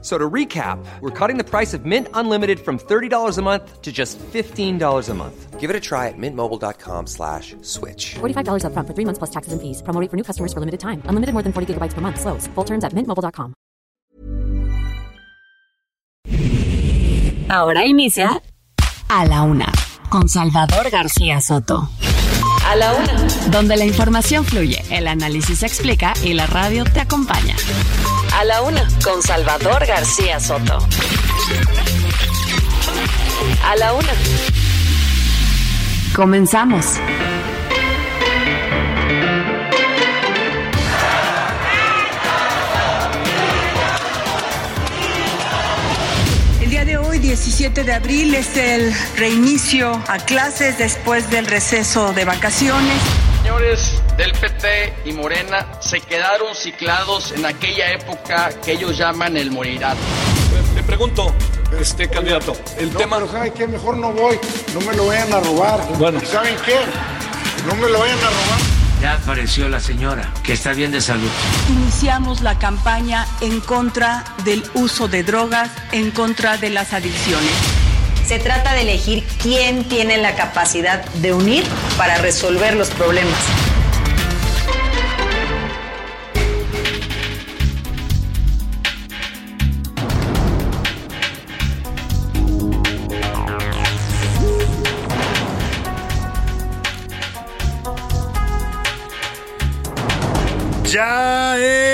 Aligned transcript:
So 0.00 0.16
to 0.16 0.30
recap, 0.30 0.78
we're 1.00 1.10
cutting 1.10 1.38
the 1.38 1.44
price 1.44 1.74
of 1.74 1.84
Mint 1.84 2.06
Unlimited 2.14 2.60
from 2.60 2.78
$30 2.78 3.36
a 3.36 3.42
month 3.42 3.82
to 3.82 3.90
just 3.90 4.16
$15 4.32 5.08
a 5.08 5.14
month. 5.14 5.58
Give 5.58 5.70
it 5.70 5.74
a 5.74 5.80
try 5.80 6.06
at 6.06 6.14
mintmobile.com 6.16 7.08
slash 7.08 7.56
switch. 7.62 8.14
$45 8.20 8.64
up 8.64 8.72
front 8.74 8.86
for 8.86 8.94
three 8.94 9.04
months 9.04 9.18
plus 9.18 9.30
taxes 9.30 9.52
and 9.52 9.60
fees. 9.60 9.82
Promo 9.82 10.00
rate 10.00 10.08
for 10.08 10.16
new 10.16 10.22
customers 10.22 10.52
for 10.52 10.60
limited 10.60 10.78
time. 10.78 11.02
Unlimited 11.06 11.32
more 11.32 11.42
than 11.42 11.52
40 11.52 11.74
gigabytes 11.74 11.94
per 11.94 12.00
month. 12.00 12.20
Slows. 12.20 12.46
Full 12.54 12.64
terms 12.64 12.84
at 12.84 12.92
mintmobile.com. 12.94 13.54
Ahora 17.50 17.84
inicia 17.86 18.42
A 19.08 19.24
la 19.24 19.42
Una 19.42 19.72
con 20.10 20.28
Salvador 20.28 20.90
García 20.90 21.40
Soto. 21.40 21.88
A 22.66 22.76
la 22.76 22.94
Una. 22.94 23.26
Donde 23.50 23.76
la 23.76 23.84
información 23.84 24.44
fluye, 24.44 24.82
el 24.90 25.08
análisis 25.08 25.60
se 25.60 25.66
explica 25.66 26.12
y 26.22 26.34
la 26.34 26.46
radio 26.46 26.84
te 26.84 27.00
acompaña. 27.00 27.56
A 28.38 28.44
la 28.44 28.62
Una 28.62 28.86
con 29.02 29.20
Salvador 29.20 29.84
García 29.84 30.38
Soto. 30.38 30.78
A 33.64 33.74
la 33.74 33.92
Una. 33.94 34.12
Comenzamos. 36.14 36.86
El 46.60 46.70
día 46.70 46.84
de 46.84 46.96
hoy, 46.96 47.18
17 47.18 47.82
de 47.82 47.92
abril, 47.92 48.36
es 48.36 48.56
el 48.56 48.94
reinicio 49.16 50.00
a 50.06 50.18
clases 50.18 50.78
después 50.78 51.28
del 51.28 51.46
receso 51.46 52.12
de 52.12 52.24
vacaciones. 52.24 53.02
Señores 53.48 54.02
del 54.18 54.32
PT 54.32 54.94
y 55.06 55.12
Morena 55.14 55.64
se 55.80 56.02
quedaron 56.02 56.54
ciclados 56.54 57.32
en 57.32 57.46
aquella 57.46 57.92
época 57.92 58.50
que 58.62 58.72
ellos 58.72 58.98
llaman 58.98 59.38
el 59.38 59.50
morirán. 59.50 59.96
Le 60.74 60.82
pregunto, 60.82 61.32
este 61.80 62.10
candidato, 62.10 62.54
el 62.78 62.92
No, 62.92 62.98
tema. 62.98 63.16
pero 63.16 63.32
¿saben 63.32 63.54
qué? 63.54 63.66
Mejor 63.66 63.96
no 63.96 64.12
voy. 64.12 64.38
No 64.74 64.80
me 64.82 64.94
lo 64.94 65.06
vayan 65.06 65.32
a 65.32 65.40
robar. 65.40 65.80
Bueno. 65.98 66.20
¿Saben 66.26 66.56
qué? 66.66 66.76
No 67.66 67.74
me 67.76 67.88
lo 67.88 68.00
vayan 68.00 68.18
a 68.18 68.20
robar. 68.20 68.60
Ya 69.00 69.14
apareció 69.14 69.66
la 69.70 69.80
señora, 69.80 70.30
que 70.42 70.52
está 70.52 70.74
bien 70.74 70.90
de 70.92 71.00
salud. 71.00 71.30
Iniciamos 71.70 72.42
la 72.42 72.58
campaña 72.58 73.26
en 73.40 73.60
contra 73.60 74.24
del 74.44 74.62
uso 74.74 75.08
de 75.08 75.22
drogas, 75.22 75.70
en 75.92 76.10
contra 76.10 76.58
de 76.58 76.68
las 76.68 76.92
adicciones. 76.92 77.52
Se 78.28 78.38
trata 78.38 78.74
de 78.74 78.82
elegir 78.82 79.24
quién 79.42 79.84
tiene 79.84 80.18
la 80.18 80.36
capacidad 80.36 81.02
de 81.14 81.32
unir 81.32 81.64
para 81.96 82.18
resolver 82.18 82.76
los 82.76 82.90
problemas. 82.90 83.77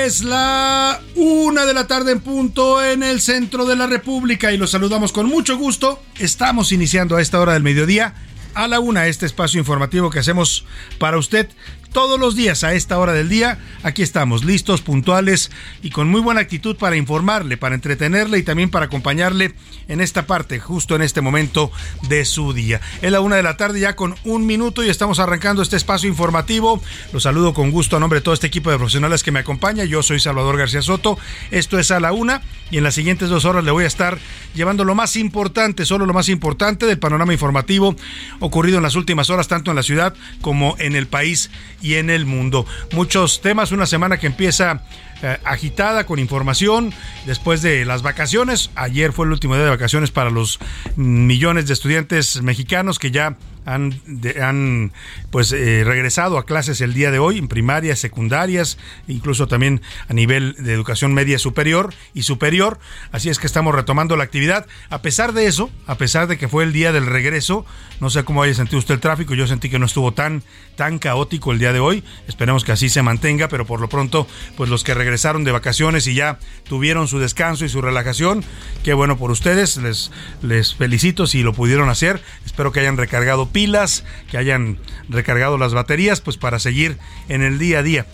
Es 0.05 0.23
la 0.23 1.01
una 1.17 1.65
de 1.65 1.73
la 1.73 1.87
tarde 1.87 2.13
en 2.13 2.21
punto 2.21 2.85
en 2.85 3.03
el 3.03 3.23
centro 3.23 3.65
de 3.65 3.75
la 3.75 3.87
República 3.87 4.53
y 4.53 4.59
los 4.59 4.73
saludamos 4.73 5.13
con 5.13 5.27
mucho 5.27 5.57
gusto. 5.57 6.03
Estamos 6.19 6.73
iniciando 6.73 7.17
a 7.17 7.23
esta 7.23 7.41
hora 7.41 7.55
del 7.55 7.63
mediodía 7.63 8.15
a 8.53 8.69
la 8.69 8.81
una 8.81 9.07
este 9.07 9.25
espacio 9.25 9.59
informativo 9.59 10.11
que 10.11 10.19
hacemos 10.19 10.67
para 10.99 11.17
usted 11.17 11.49
todos 11.95 12.19
los 12.19 12.35
días 12.35 12.65
a 12.65 12.75
esta 12.75 12.99
hora 12.99 13.13
del 13.13 13.29
día. 13.29 13.59
Aquí 13.85 14.03
estamos 14.03 14.45
listos, 14.45 14.83
puntuales 14.83 15.53
y 15.81 15.91
con 15.91 16.11
muy 16.11 16.21
buena 16.21 16.41
actitud 16.41 16.77
para 16.77 16.97
informarle, 16.97 17.57
para 17.57 17.77
entretenerle 17.77 18.39
y 18.39 18.43
también 18.43 18.69
para 18.69 18.87
acompañarle 18.87 19.55
en 19.87 20.01
esta 20.01 20.27
parte, 20.27 20.59
justo 20.59 20.97
en 20.97 21.03
este 21.03 21.21
momento 21.21 21.71
de 22.09 22.25
su 22.25 22.53
día. 22.53 22.81
Es 23.01 23.13
la 23.13 23.21
una 23.21 23.37
de 23.37 23.45
la 23.45 23.57
tarde 23.57 23.79
ya 23.79 23.95
con 23.95 24.17
un 24.25 24.45
minuto 24.45 24.83
y 24.83 24.91
estamos 24.91 25.21
arrancando 25.21 25.63
este 25.63 25.77
espacio 25.77 26.09
informativo. 26.09 26.83
Los 27.13 27.23
saludo 27.23 27.55
con 27.55 27.71
gusto 27.71 27.97
a 27.97 28.01
nombre 28.01 28.19
de 28.19 28.25
todo 28.25 28.35
este 28.35 28.49
equipo 28.49 28.71
de 28.73 28.77
profesionales 28.77 29.23
que 29.23 29.31
me 29.31 29.39
acompaña. 29.39 29.85
Yo 29.85 30.03
soy 30.03 30.19
Salvador 30.19 30.59
García 30.59 30.83
Soto. 30.83 31.17
Esto 31.53 31.79
es 31.79 31.93
a 31.93 32.01
la 32.01 32.13
una 32.13 32.43
y 32.73 32.79
en 32.79 32.85
las 32.85 32.97
siguientes 32.97 33.29
dos 33.29 33.45
horas 33.45 33.63
le 33.63 33.71
voy 33.71 33.85
a 33.85 33.87
estar 33.87 34.19
llevando 34.53 34.83
lo 34.83 34.97
más 34.97 35.15
importante, 35.15 35.85
solo 35.85 36.07
lo 36.07 36.13
más 36.13 36.29
importante 36.29 36.87
del 36.87 36.99
panorama 36.99 37.33
informativo 37.33 37.95
ocurrido 38.41 38.79
en 38.79 38.83
las 38.83 38.97
últimas 38.97 39.31
horas, 39.31 39.47
tanto 39.47 39.71
en 39.71 39.77
la 39.77 39.85
ciudad 39.85 40.15
como 40.41 40.75
en 40.81 40.97
el 40.97 41.07
país 41.07 41.51
y 41.85 41.97
en 41.97 42.09
el 42.09 42.25
mundo. 42.25 42.67
Muchos 42.93 43.43
temas, 43.43 43.71
una 43.71 43.85
semana 43.85 44.17
que 44.17 44.27
empieza 44.27 44.81
eh, 45.23 45.39
agitada 45.45 46.07
con 46.07 46.19
información 46.19 46.93
después 47.27 47.61
de 47.61 47.85
las 47.85 48.03
vacaciones. 48.03 48.71
Ayer 48.75 49.13
fue 49.13 49.27
el 49.27 49.33
último 49.33 49.55
día 49.55 49.65
de 49.65 49.71
vacaciones 49.71 50.11
para 50.11 50.31
los 50.31 50.59
millones 50.97 51.67
de 51.67 51.75
estudiantes 51.75 52.41
mexicanos 52.43 52.99
que 52.99 53.11
ya 53.11 53.37
han, 53.65 54.01
han 54.41 54.93
pues 55.31 55.53
eh, 55.53 55.83
regresado 55.85 56.39
a 56.39 56.47
clases 56.47 56.81
el 56.81 56.95
día 56.95 57.11
de 57.11 57.19
hoy 57.19 57.39
en 57.39 57.49
primarias, 57.49 57.99
secundarias, 57.99 58.79
incluso 59.09 59.49
también 59.49 59.83
a 60.09 60.13
nivel 60.13 60.55
de 60.59 60.73
educación 60.73 61.15
media 61.15 61.39
superior 61.39 61.95
y 62.15 62.23
superior. 62.23 62.79
Así 63.13 63.31
es 63.31 63.39
que 63.39 63.47
estamos 63.47 63.75
retomando 63.75 64.17
la 64.17 64.25
actividad. 64.25 64.67
A 64.91 65.03
pesar 65.03 65.33
de 65.33 65.47
eso, 65.47 65.71
a 65.87 65.97
pesar 65.97 66.27
de 66.27 66.39
que 66.39 66.49
fue 66.49 66.65
el 66.65 66.73
día 66.73 66.93
del 66.93 67.07
regreso, 67.07 67.65
no 68.01 68.11
sé 68.11 68.25
cómo 68.25 68.43
haya 68.43 68.55
sentido 68.55 68.79
usted 68.79 68.95
el 68.95 69.01
tráfico, 69.01 69.35
yo 69.35 69.47
sentí 69.47 69.71
que 69.71 69.79
no 69.79 69.87
estuvo 69.87 70.13
tan 70.13 70.43
tan 70.77 70.99
caótico 70.99 71.53
el 71.53 71.59
día 71.59 71.73
de 71.73 71.81
hoy. 71.81 72.03
Esperemos 72.27 72.65
que 72.65 72.73
así 72.73 72.89
se 72.89 73.03
mantenga, 73.03 73.49
pero 73.49 73.65
por 73.65 73.81
lo 73.81 73.89
pronto, 73.89 74.27
pues 74.57 74.71
los 74.71 74.83
que 74.83 74.93
regresaron 74.93 75.45
de 75.45 75.53
vacaciones 75.53 76.07
y 76.07 76.15
ya 76.15 76.39
tuvieron 76.69 77.07
su 77.07 77.19
descanso 77.19 77.65
y 77.65 77.69
su 77.69 77.81
relajación, 77.81 78.45
qué 78.83 78.93
bueno 78.93 79.17
por 79.17 79.31
ustedes, 79.31 79.77
les 79.77 80.11
les 80.43 80.75
felicito 80.75 81.27
si 81.27 81.43
lo 81.43 81.53
pudieron 81.53 81.89
hacer. 81.89 82.23
Espero 82.45 82.73
que 82.73 82.81
hayan 82.81 82.97
recargado 82.97 83.49
pilas, 83.55 84.05
que 84.31 84.37
hayan 84.37 84.79
recargado 85.09 85.57
las 85.57 85.73
baterías, 85.73 86.21
pues 86.21 86.37
para 86.37 86.59
seguir 86.59 86.99
en 87.31 87.41
el 87.41 87.59
día 87.59 87.79
a 87.79 87.83
día 87.83 88.07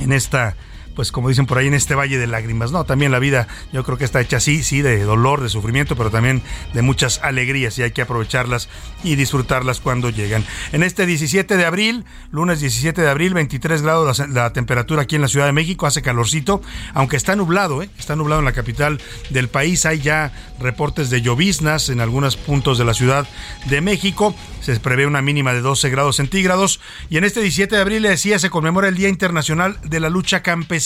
en 0.00 0.12
esta 0.12 0.56
pues 0.94 1.12
como 1.12 1.28
dicen 1.28 1.46
por 1.46 1.58
ahí 1.58 1.66
en 1.66 1.74
este 1.74 1.94
valle 1.94 2.18
de 2.18 2.26
lágrimas, 2.26 2.72
no, 2.72 2.84
también 2.84 3.12
la 3.12 3.18
vida 3.18 3.48
yo 3.72 3.84
creo 3.84 3.98
que 3.98 4.04
está 4.04 4.20
hecha 4.20 4.38
así, 4.38 4.62
sí, 4.62 4.82
de 4.82 5.02
dolor, 5.04 5.42
de 5.42 5.48
sufrimiento, 5.48 5.96
pero 5.96 6.10
también 6.10 6.42
de 6.74 6.82
muchas 6.82 7.20
alegrías 7.22 7.78
y 7.78 7.82
hay 7.82 7.92
que 7.92 8.02
aprovecharlas 8.02 8.68
y 9.02 9.16
disfrutarlas 9.16 9.80
cuando 9.80 10.10
llegan. 10.10 10.44
En 10.72 10.82
este 10.82 11.06
17 11.06 11.56
de 11.56 11.64
abril, 11.64 12.04
lunes 12.30 12.60
17 12.60 13.00
de 13.00 13.08
abril, 13.08 13.34
23 13.34 13.82
grados 13.82 14.22
la, 14.28 14.52
temperatura 14.52 15.02
aquí 15.02 15.16
en 15.16 15.22
la 15.22 15.28
Ciudad 15.28 15.46
de 15.46 15.52
México, 15.52 15.86
hace 15.86 16.02
calorcito, 16.02 16.62
aunque 16.94 17.16
está 17.16 17.36
nublado, 17.36 17.82
¿eh? 17.82 17.90
está 17.98 18.16
nublado 18.16 18.40
en 18.40 18.44
la 18.44 18.52
capital 18.52 19.00
del 19.30 19.48
país, 19.48 19.86
hay 19.86 20.00
ya 20.00 20.32
reportes 20.60 21.10
de 21.10 21.22
lloviznas 21.22 21.88
en 21.88 22.00
algunos 22.00 22.36
puntos 22.36 22.78
de 22.78 22.84
la 22.84 22.94
Ciudad 22.94 23.26
de 23.66 23.80
México, 23.80 24.34
se 24.60 24.78
prevé 24.78 25.06
una 25.06 25.22
mínima 25.22 25.52
de 25.52 25.60
12 25.60 25.90
grados 25.90 26.16
centígrados 26.16 26.80
y 27.10 27.16
en 27.16 27.24
este 27.24 27.40
17 27.40 27.74
de 27.74 27.80
abril, 27.80 28.02
le 28.02 28.10
decía, 28.10 28.38
se 28.38 28.50
conmemora 28.50 28.88
el 28.88 28.96
Día 28.96 29.08
Internacional 29.08 29.78
de 29.82 30.00
la 30.00 30.10
Lucha 30.10 30.42
Campesina, 30.42 30.81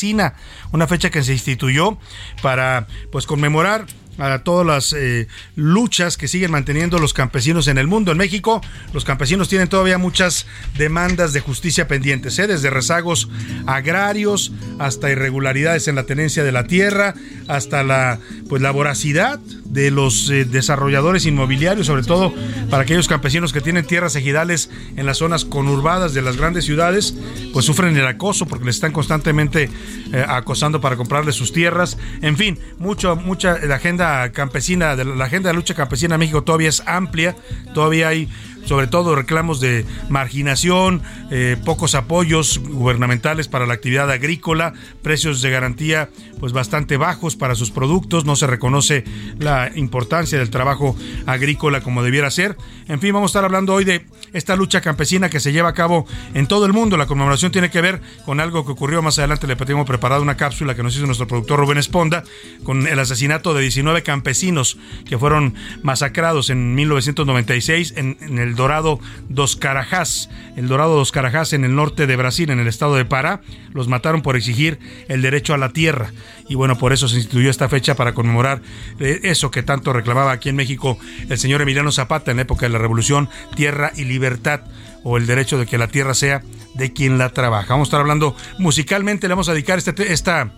una 0.73 0.87
fecha 0.87 1.11
que 1.11 1.23
se 1.23 1.33
instituyó 1.33 1.99
para 2.43 2.87
pues 3.11 3.27
conmemorar 3.27 3.87
a 4.19 4.39
todas 4.39 4.67
las 4.67 4.93
eh, 4.93 5.29
luchas 5.57 6.17
que 6.17 6.29
siguen 6.29 6.51
manteniendo 6.51 6.99
los 6.99 7.13
campesinos 7.13 7.69
en 7.69 7.79
el 7.79 7.87
mundo. 7.87 8.13
En 8.13 8.19
México, 8.19 8.61
los 8.93 9.05
campesinos 9.05 9.49
tienen 9.49 9.69
todavía 9.69 9.99
muchas 9.99 10.47
demandas 10.77 11.33
de 11.33 11.41
justicia 11.41 11.89
pendientes, 11.89 12.39
¿eh? 12.39 12.47
desde 12.47 12.71
rezagos 12.71 13.29
agrarios 13.67 14.53
hasta 14.79 15.11
irregularidades 15.11 15.89
en 15.89 15.97
la 15.97 16.05
tenencia 16.05 16.45
de 16.45 16.53
la 16.53 16.65
tierra, 16.65 17.15
hasta 17.49 17.83
la 17.83 18.19
pues 18.49 18.63
la 18.63 18.71
voracidad 18.71 19.41
de 19.77 19.91
los 19.91 20.31
eh, 20.31 20.47
desarrolladores 20.47 21.27
inmobiliarios, 21.27 21.87
sobre 21.87 22.03
todo 22.03 22.33
para 22.71 22.85
aquellos 22.85 23.09
campesinos 23.09 23.53
que 23.53 23.61
tienen 23.61 23.85
tierras 23.85 24.17
ejidales 24.17 24.71
en 24.97 25.05
las 25.05 25.19
zonas 25.19 25.45
conurbadas 25.45 26.15
de 26.15 26.23
las 26.23 26.39
grandes 26.39 26.65
ciudades, 26.65 27.15
pues 27.53 27.67
sufren 27.67 27.95
el 27.95 28.07
acoso 28.07 28.47
porque 28.47 28.65
les 28.65 28.77
están 28.77 28.93
constantemente 28.93 29.69
eh, 30.13 30.25
acosando 30.27 30.81
para 30.81 30.97
comprarles 30.97 31.35
sus 31.35 31.53
tierras. 31.53 31.99
En 32.23 32.39
fin, 32.39 32.59
mucho, 32.79 33.17
mucha 33.17 33.59
la 33.59 33.75
agenda 33.75 34.33
campesina, 34.33 34.95
la 34.95 35.25
agenda 35.27 35.51
de 35.51 35.55
lucha 35.55 35.75
campesina 35.75 36.15
en 36.15 36.21
México 36.21 36.43
todavía 36.43 36.71
es 36.71 36.83
amplia, 36.87 37.37
todavía 37.75 38.09
hay 38.09 38.31
sobre 38.67 38.87
todo 38.89 39.15
reclamos 39.15 39.61
de 39.61 39.87
marginación, 40.09 41.03
eh, 41.31 41.57
pocos 41.65 41.95
apoyos 41.95 42.59
gubernamentales 42.59 43.49
para 43.49 43.67
la 43.67 43.75
actividad 43.75 44.11
agrícola, 44.11 44.75
precios 45.03 45.41
de 45.41 45.51
garantía 45.51 46.11
pues 46.39 46.53
bastante 46.53 46.97
bajos 46.97 47.37
para 47.37 47.55
sus 47.55 47.71
productos, 47.71 48.25
no 48.25 48.37
se 48.37 48.47
reconoce 48.47 49.05
la 49.39 49.71
importancia 49.75 50.39
del 50.39 50.51
trabajo 50.51 50.97
agrícola 51.27 51.81
como 51.81 52.03
debiera 52.03 52.31
ser. 52.31 52.57
En 52.89 53.01
fin, 53.01 53.13
vamos 53.13 53.31
a 53.31 53.33
estar 53.33 53.45
hablando 53.45 53.73
hoy 53.73 53.85
de 53.85 54.07
esta 54.33 54.57
lucha 54.57 54.81
campesina 54.81 55.31
que 55.31 55.41
se 55.41 55.53
lleva 55.53 55.71
a 55.71 55.75
cabo 55.75 56.07
en 56.35 56.47
todo 56.47 56.67
el 56.67 56.73
mundo. 56.73 56.97
La 56.97 57.07
conmemoración 57.07 57.53
tiene 57.53 57.71
que 57.71 57.81
ver 57.81 58.01
con 58.25 58.41
algo 58.41 58.67
que 58.67 58.73
ocurrió 58.73 59.01
más 59.03 59.19
adelante. 59.19 59.47
Le 59.47 59.57
tenemos 59.57 59.87
preparado 59.87 60.23
una 60.23 60.37
cápsula 60.37 60.75
que 60.75 60.83
nos 60.83 60.97
hizo 60.97 61.07
nuestro 61.07 61.27
productor 61.27 61.61
Rubén 61.61 61.79
Esponda 61.79 62.23
con 62.65 62.87
el 62.87 62.99
asesinato 62.99 63.55
de 63.55 63.63
19 63.63 64.03
campesinos 64.03 64.79
que 65.09 65.19
fueron 65.19 65.55
masacrados 65.83 66.51
en 66.51 66.75
1996 66.75 67.95
en, 67.97 68.19
en 68.21 68.39
el 68.39 68.56
Dorado 68.57 68.99
dos 69.29 69.57
Carajás. 69.57 70.29
El 70.57 70.69
Dorado 70.69 70.97
dos 70.97 71.13
Carajás 71.13 71.53
en 71.53 71.65
el 71.65 71.75
norte 71.75 72.07
de 72.07 72.17
Brasil, 72.17 72.51
en 72.51 72.59
el 72.59 72.67
estado 72.67 72.97
de 72.97 73.05
Pará. 73.05 73.43
Los 73.73 73.89
mataron 73.89 74.23
por 74.23 74.37
exigir 74.37 74.79
el 75.09 75.23
derecho 75.23 75.55
a 75.55 75.59
la 75.59 75.73
tierra. 75.73 76.13
Y 76.49 76.55
bueno, 76.55 76.79
por 76.79 76.93
eso 76.93 77.09
se 77.09 77.17
instituyó 77.17 77.51
esta 77.51 77.69
fecha 77.69 77.95
para 77.95 78.15
conmemorar 78.15 78.63
eh, 78.99 79.21
eso 79.23 79.51
que 79.51 79.63
tanto 79.63 79.93
reclamaba 79.93 80.33
aquí 80.33 80.49
en 80.49 80.57
México 80.57 80.99
el 81.29 81.39
señor 81.39 81.63
Emiliano 81.63 81.93
Zapata 81.93 82.31
en 82.31 82.39
la 82.39 82.43
época 82.43 82.67
de 82.67 82.71
la 82.71 82.79
Revolución, 82.79 83.29
tierra 83.55 83.93
y 83.97 84.05
libertad 84.05 84.63
o 85.05 85.17
el 85.17 85.27
derecho 85.27 85.59
de 85.59 85.67
que 85.67 85.79
la 85.79 85.89
tierra 85.89 86.15
sea 86.15 86.43
de 86.75 86.93
quien 86.93 87.19
la 87.19 87.31
trabaja. 87.31 87.69
Vamos 87.75 87.87
a 87.87 87.91
estar 87.91 88.01
hablando 88.01 88.35
musicalmente, 88.59 89.29
le 89.29 89.35
vamos 89.35 89.49
a 89.49 89.53
dedicar 89.53 89.79
este, 89.79 90.13
esta 90.13 90.53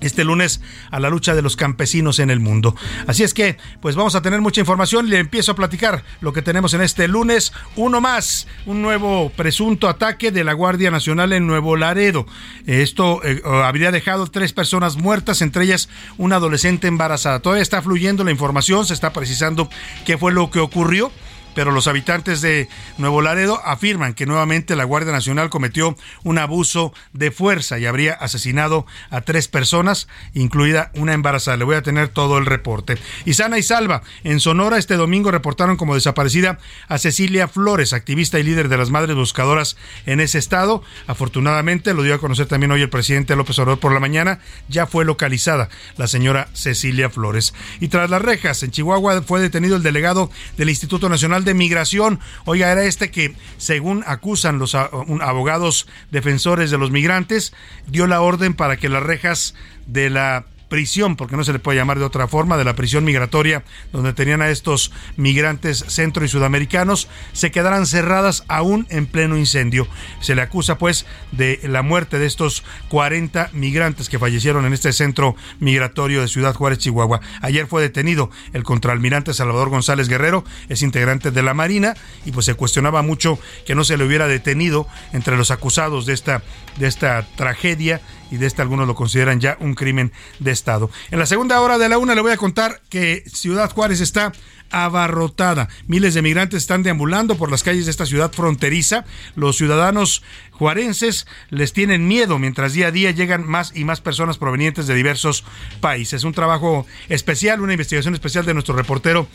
este 0.00 0.24
lunes 0.24 0.60
a 0.90 1.00
la 1.00 1.10
lucha 1.10 1.34
de 1.34 1.42
los 1.42 1.56
campesinos 1.56 2.18
en 2.18 2.30
el 2.30 2.40
mundo. 2.40 2.74
Así 3.06 3.22
es 3.22 3.34
que, 3.34 3.56
pues 3.80 3.96
vamos 3.96 4.14
a 4.14 4.22
tener 4.22 4.40
mucha 4.40 4.60
información 4.60 5.06
y 5.06 5.10
le 5.10 5.18
empiezo 5.18 5.52
a 5.52 5.56
platicar 5.56 6.04
lo 6.20 6.32
que 6.32 6.42
tenemos 6.42 6.74
en 6.74 6.82
este 6.82 7.08
lunes. 7.08 7.52
Uno 7.76 8.00
más, 8.00 8.46
un 8.66 8.82
nuevo 8.82 9.30
presunto 9.30 9.88
ataque 9.88 10.30
de 10.30 10.44
la 10.44 10.52
Guardia 10.52 10.90
Nacional 10.90 11.32
en 11.32 11.46
Nuevo 11.46 11.76
Laredo. 11.76 12.26
Esto 12.66 13.20
eh, 13.24 13.42
habría 13.44 13.90
dejado 13.90 14.26
tres 14.26 14.52
personas 14.52 14.96
muertas, 14.96 15.42
entre 15.42 15.64
ellas 15.64 15.88
una 16.16 16.36
adolescente 16.36 16.88
embarazada. 16.88 17.40
Todavía 17.40 17.62
está 17.62 17.82
fluyendo 17.82 18.24
la 18.24 18.30
información, 18.30 18.86
se 18.86 18.94
está 18.94 19.12
precisando 19.12 19.68
qué 20.04 20.18
fue 20.18 20.32
lo 20.32 20.50
que 20.50 20.60
ocurrió 20.60 21.10
pero 21.54 21.70
los 21.70 21.86
habitantes 21.88 22.40
de 22.40 22.68
Nuevo 22.98 23.22
Laredo 23.22 23.60
afirman 23.64 24.14
que 24.14 24.26
nuevamente 24.26 24.76
la 24.76 24.84
Guardia 24.84 25.12
Nacional 25.12 25.50
cometió 25.50 25.96
un 26.24 26.38
abuso 26.38 26.92
de 27.12 27.30
fuerza 27.30 27.78
y 27.78 27.86
habría 27.86 28.14
asesinado 28.14 28.86
a 29.10 29.20
tres 29.22 29.48
personas, 29.48 30.08
incluida 30.34 30.90
una 30.94 31.12
embarazada. 31.12 31.56
Le 31.56 31.64
voy 31.64 31.76
a 31.76 31.82
tener 31.82 32.08
todo 32.08 32.38
el 32.38 32.46
reporte. 32.46 32.98
Y 33.24 33.34
sana 33.34 33.58
y 33.58 33.62
salva, 33.62 34.02
en 34.24 34.40
Sonora 34.40 34.78
este 34.78 34.96
domingo 34.96 35.30
reportaron 35.30 35.76
como 35.76 35.94
desaparecida 35.94 36.58
a 36.88 36.98
Cecilia 36.98 37.48
Flores, 37.48 37.92
activista 37.92 38.38
y 38.38 38.42
líder 38.42 38.68
de 38.68 38.78
las 38.78 38.90
Madres 38.90 39.16
Buscadoras 39.16 39.76
en 40.06 40.20
ese 40.20 40.38
estado. 40.38 40.82
Afortunadamente, 41.06 41.94
lo 41.94 42.02
dio 42.02 42.14
a 42.14 42.18
conocer 42.18 42.46
también 42.46 42.72
hoy 42.72 42.82
el 42.82 42.90
presidente 42.90 43.36
López 43.36 43.58
Obrador 43.58 43.80
por 43.80 43.92
la 43.92 44.00
mañana, 44.00 44.40
ya 44.68 44.86
fue 44.86 45.04
localizada 45.04 45.68
la 45.96 46.06
señora 46.06 46.48
Cecilia 46.52 47.10
Flores. 47.10 47.54
Y 47.80 47.88
tras 47.88 48.10
las 48.10 48.22
rejas, 48.22 48.62
en 48.62 48.70
Chihuahua 48.70 49.22
fue 49.22 49.40
detenido 49.40 49.76
el 49.76 49.82
delegado 49.82 50.30
del 50.56 50.70
Instituto 50.70 51.08
Nacional 51.08 51.37
de 51.44 51.54
Migración. 51.54 52.20
Oiga, 52.44 52.70
era 52.70 52.84
este 52.84 53.10
que, 53.10 53.34
según 53.56 54.04
acusan 54.06 54.58
los 54.58 54.74
abogados 54.74 55.86
defensores 56.10 56.70
de 56.70 56.78
los 56.78 56.90
migrantes, 56.90 57.52
dio 57.86 58.06
la 58.06 58.20
orden 58.20 58.54
para 58.54 58.76
que 58.76 58.88
las 58.88 59.02
rejas 59.02 59.54
de 59.86 60.10
la 60.10 60.44
prisión, 60.68 61.16
porque 61.16 61.36
no 61.36 61.44
se 61.44 61.52
le 61.52 61.58
puede 61.58 61.78
llamar 61.78 61.98
de 61.98 62.04
otra 62.04 62.28
forma, 62.28 62.56
de 62.56 62.64
la 62.64 62.76
prisión 62.76 63.04
migratoria, 63.04 63.64
donde 63.92 64.12
tenían 64.12 64.42
a 64.42 64.50
estos 64.50 64.92
migrantes 65.16 65.84
centro 65.88 66.24
y 66.24 66.28
sudamericanos, 66.28 67.08
se 67.32 67.50
quedarán 67.50 67.86
cerradas 67.86 68.44
aún 68.48 68.86
en 68.90 69.06
pleno 69.06 69.36
incendio. 69.36 69.88
Se 70.20 70.34
le 70.34 70.42
acusa 70.42 70.78
pues 70.78 71.06
de 71.32 71.60
la 71.64 71.82
muerte 71.82 72.18
de 72.18 72.26
estos 72.26 72.64
40 72.88 73.50
migrantes 73.52 74.08
que 74.08 74.18
fallecieron 74.18 74.64
en 74.66 74.72
este 74.72 74.92
centro 74.92 75.36
migratorio 75.60 76.20
de 76.20 76.28
Ciudad 76.28 76.54
Juárez, 76.54 76.78
Chihuahua. 76.78 77.20
Ayer 77.40 77.66
fue 77.66 77.82
detenido 77.82 78.30
el 78.52 78.62
contraalmirante 78.62 79.34
Salvador 79.34 79.70
González 79.70 80.08
Guerrero, 80.08 80.44
es 80.68 80.82
integrante 80.82 81.30
de 81.30 81.42
la 81.42 81.54
Marina, 81.54 81.94
y 82.24 82.32
pues 82.32 82.46
se 82.46 82.54
cuestionaba 82.54 83.02
mucho 83.02 83.38
que 83.66 83.74
no 83.74 83.84
se 83.84 83.96
le 83.96 84.04
hubiera 84.04 84.28
detenido 84.28 84.86
entre 85.12 85.36
los 85.36 85.50
acusados 85.50 86.06
de 86.06 86.14
esta, 86.14 86.42
de 86.76 86.86
esta 86.86 87.26
tragedia 87.36 88.00
y 88.30 88.36
de 88.36 88.46
este 88.46 88.62
algunos 88.62 88.86
lo 88.86 88.94
consideran 88.94 89.40
ya 89.40 89.56
un 89.60 89.74
crimen 89.74 90.12
de 90.38 90.50
Estado. 90.58 90.90
En 91.10 91.18
la 91.18 91.26
segunda 91.26 91.60
hora 91.60 91.78
de 91.78 91.88
la 91.88 91.98
una 91.98 92.14
le 92.14 92.20
voy 92.20 92.32
a 92.32 92.36
contar 92.36 92.82
que 92.90 93.22
Ciudad 93.26 93.70
Juárez 93.70 94.00
está 94.00 94.32
abarrotada. 94.70 95.68
Miles 95.86 96.14
de 96.14 96.22
migrantes 96.22 96.62
están 96.62 96.82
deambulando 96.82 97.36
por 97.36 97.50
las 97.50 97.62
calles 97.62 97.86
de 97.86 97.90
esta 97.90 98.06
ciudad 98.06 98.32
fronteriza. 98.32 99.04
Los 99.34 99.56
ciudadanos 99.56 100.22
juarenses 100.50 101.26
les 101.50 101.72
tienen 101.72 102.08
miedo 102.08 102.38
mientras 102.38 102.72
día 102.72 102.88
a 102.88 102.90
día 102.90 103.10
llegan 103.12 103.46
más 103.46 103.72
y 103.74 103.84
más 103.84 104.00
personas 104.00 104.36
provenientes 104.36 104.86
de 104.86 104.94
diversos 104.94 105.44
países. 105.80 106.24
Un 106.24 106.34
trabajo 106.34 106.86
especial, 107.08 107.60
una 107.60 107.72
investigación 107.72 108.14
especial 108.14 108.44
de 108.44 108.54
nuestro 108.54 108.74
reportero 108.76 109.28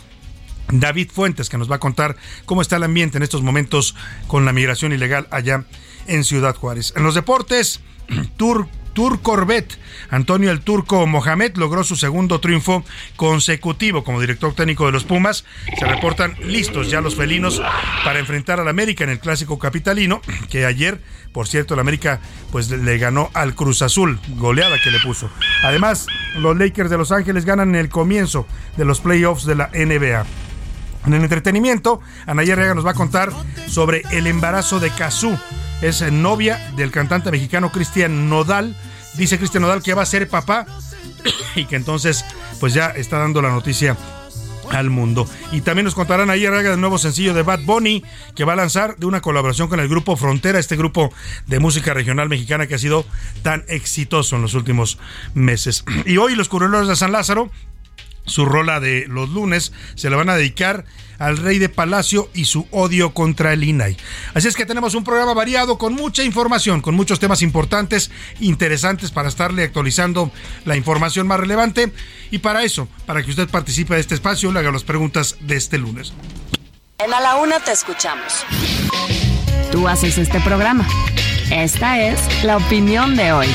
David 0.72 1.10
Fuentes, 1.12 1.50
que 1.50 1.58
nos 1.58 1.72
va 1.72 1.78
a 1.78 1.80
contar 1.80 2.16
cómo 2.46 2.62
está 2.62 2.75
el 2.75 2.84
ambiente 2.84 3.18
en 3.18 3.24
estos 3.24 3.42
momentos 3.42 3.96
con 4.28 4.46
la 4.46 4.54
migración 4.54 4.92
ilegal 4.92 5.28
allá 5.31 5.66
en 6.08 6.24
Ciudad 6.24 6.56
Juárez. 6.56 6.94
En 6.96 7.04
los 7.04 7.16
deportes, 7.16 7.80
Tour 8.38 8.68
Tour 8.94 9.22
Corvette. 9.22 9.78
Antonio 10.10 10.51
el 10.51 10.62
Turco 10.62 11.06
Mohamed 11.07 11.56
logró 11.56 11.84
su 11.84 11.95
segundo 11.95 12.40
triunfo 12.40 12.84
consecutivo 13.16 14.04
como 14.04 14.22
director 14.22 14.54
técnico 14.54 14.86
de 14.86 14.92
los 14.92 15.04
Pumas. 15.04 15.45
Se 15.78 15.86
reportan 15.86 16.36
listos 16.44 16.90
ya 16.90 17.01
los 17.01 17.16
felinos 17.16 17.62
para 18.04 18.19
enfrentar 18.19 18.60
al 18.60 18.68
América 18.68 19.04
en 19.04 19.10
el 19.10 19.19
clásico 19.19 19.57
capitalino, 19.60 20.22
que 20.50 20.66
ayer, 20.66 21.01
por 21.31 21.48
cierto, 21.48 21.74
el 21.74 21.80
América 21.80 22.22
pues 22.51 22.69
le 22.69 22.98
ganó 22.98 23.30
al 23.34 23.56
Cruz 23.56 23.81
Azul, 23.81 24.19
goleada 24.38 24.78
que 24.84 24.92
le 24.92 25.00
puso. 25.00 25.30
Además, 25.63 26.07
los 26.38 26.57
Lakers 26.57 26.89
de 26.89 26.98
Los 26.98 27.12
Ángeles 27.12 27.46
ganan 27.46 27.69
en 27.69 27.75
el 27.75 27.89
comienzo 27.89 28.48
de 28.78 28.86
los 28.86 29.00
playoffs 29.01 29.46
de 29.46 29.56
la 29.56 29.69
NBA. 29.74 30.25
En 31.06 31.13
el 31.13 31.24
entretenimiento, 31.24 32.00
Anaya 32.25 32.56
Rega 32.56 32.75
nos 32.75 32.86
va 32.86 32.92
a 32.92 32.96
contar 32.96 33.31
sobre 33.68 34.04
el 34.12 34.25
embarazo 34.25 34.80
de 34.80 34.89
Kazú 34.89 35.38
es 35.84 36.02
novia 36.14 36.72
del 36.78 36.92
cantante 36.92 37.30
mexicano 37.30 37.70
Cristian 37.70 38.30
Nodal. 38.30 38.74
Dice 39.16 39.38
Cristian 39.38 39.64
Nodal 39.64 39.84
que 39.84 39.94
va 39.94 40.04
a 40.04 40.06
ser 40.06 40.30
papá 40.30 40.66
y 41.56 41.66
que 41.66 41.76
entonces 41.76 42.24
pues 42.62 42.74
ya 42.74 42.88
está 42.88 43.20
dando 43.20 43.42
la 43.42 43.50
noticia 43.50 43.98
al 44.72 44.90
mundo. 44.90 45.28
Y 45.52 45.60
también 45.60 45.84
nos 45.84 45.94
contarán 45.94 46.30
ayer 46.30 46.54
el 46.54 46.80
nuevo 46.80 46.98
sencillo 46.98 47.34
de 47.34 47.44
Bad 47.44 47.64
Bunny 47.64 48.02
que 48.34 48.46
va 48.46 48.54
a 48.54 48.56
lanzar 48.56 48.96
de 48.96 49.06
una 49.06 49.20
colaboración 49.20 49.68
con 49.68 49.82
el 49.82 49.90
grupo 49.90 50.16
Frontera, 50.16 50.58
este 50.58 50.78
grupo 50.78 51.12
de 51.48 51.60
música 51.60 51.94
regional 51.94 52.30
mexicana 52.30 52.66
que 52.66 52.76
ha 52.76 52.80
sido 52.80 53.06
tan 53.42 53.66
exitoso 53.68 54.38
en 54.38 54.42
los 54.42 54.54
últimos 54.54 55.00
meses. 55.34 55.84
Y 56.06 56.16
hoy 56.16 56.36
los 56.36 56.48
curreros 56.48 56.88
de 56.88 56.96
San 56.96 57.12
Lázaro 57.12 57.52
su 58.26 58.46
rola 58.46 58.80
de 58.80 59.06
los 59.10 59.30
lunes 59.30 59.74
se 59.96 60.10
la 60.10 60.16
van 60.16 60.30
a 60.30 60.36
dedicar 60.36 60.86
al 61.19 61.38
rey 61.38 61.60
de 61.60 61.69
Palacio 61.69 62.30
y 62.33 62.45
su 62.45 62.68
odio 62.71 63.13
contra 63.13 63.54
el 63.54 63.63
INAI. 63.63 63.98
Así 64.33 64.48
es 64.48 64.56
que 64.56 64.65
tenemos 64.65 64.95
un 64.95 65.04
programa 65.04 65.33
variado 65.33 65.77
con 65.77 65.94
mucha 65.94 66.24
información, 66.24 66.81
con 66.81 66.95
muchos 66.95 67.19
temas 67.19 67.42
importantes, 67.42 68.12
interesantes 68.39 69.12
para 69.12 69.30
estarle 69.30 69.63
actualizando 69.63 70.31
la 70.65 70.75
información 70.75 71.27
más 71.27 71.39
relevante. 71.39 71.92
Y 72.31 72.39
para 72.39 72.63
eso, 72.63 72.88
para 73.06 73.24
que 73.24 73.29
usted 73.29 73.50
participe 73.50 73.96
de 73.96 74.01
este 74.01 74.15
espacio, 74.15 74.51
le 74.51 74.60
haga 74.60 74.72
las 74.72 74.84
preguntas 74.84 75.38
de 75.41 75.55
este 75.55 75.77
lunes. 75.77 76.13
En 77.00 77.13
A 77.13 77.20
la 77.20 77.36
Una 77.36 77.60
te 77.60 77.72
escuchamos. 77.72 78.46
Tú 79.72 79.88
haces 79.88 80.17
este 80.17 80.39
programa. 80.41 80.88
Esta 81.51 82.00
es 82.00 82.20
la 82.43 82.58
opinión 82.58 83.15
de 83.15 83.32
hoy. 83.32 83.48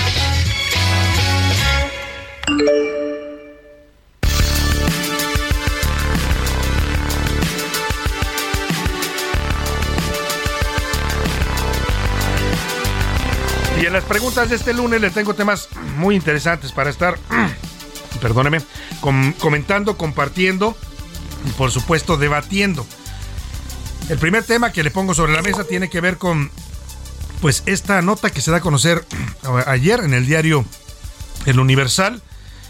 En 13.89 13.95
las 13.95 14.05
preguntas 14.05 14.51
de 14.51 14.57
este 14.57 14.75
lunes 14.75 15.01
les 15.01 15.15
tengo 15.15 15.33
temas 15.33 15.71
muy 15.97 16.15
interesantes 16.15 16.73
para 16.73 16.91
estar, 16.91 17.19
perdóneme, 18.21 18.61
comentando, 19.39 19.97
compartiendo 19.97 20.77
y 21.47 21.51
por 21.53 21.71
supuesto 21.71 22.19
debatiendo. 22.19 22.87
El 24.11 24.19
primer 24.19 24.45
tema 24.45 24.73
que 24.73 24.83
le 24.83 24.91
pongo 24.91 25.15
sobre 25.15 25.33
la 25.33 25.41
mesa 25.41 25.65
tiene 25.65 25.89
que 25.89 26.03
ver 26.03 26.19
con 26.19 26.51
pues 27.41 27.63
esta 27.65 28.03
nota 28.03 28.29
que 28.29 28.43
se 28.43 28.51
da 28.51 28.59
a 28.59 28.61
conocer 28.61 29.07
ayer 29.67 30.01
en 30.01 30.13
el 30.13 30.27
diario 30.27 30.67
El 31.47 31.59
Universal. 31.59 32.21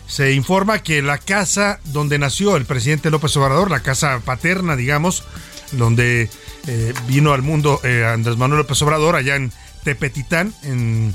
Se 0.07 0.35
informa 0.35 0.85
que 0.85 1.03
la 1.03 1.19
casa 1.19 1.81
donde 1.87 2.21
nació 2.21 2.57
el 2.57 2.65
presidente 2.65 3.11
López 3.11 3.37
Obrador, 3.37 3.73
la 3.73 3.81
casa 3.81 4.21
paterna, 4.25 4.77
digamos, 4.77 5.25
donde 5.73 6.31
eh, 6.69 6.95
vino 7.09 7.33
al 7.33 7.43
mundo 7.43 7.81
eh, 7.83 8.07
Andrés 8.07 8.37
Manuel 8.37 8.61
López 8.61 8.81
Obrador, 8.83 9.17
allá 9.17 9.35
en 9.35 9.53
Tepetitán, 9.85 10.54
en 10.62 11.14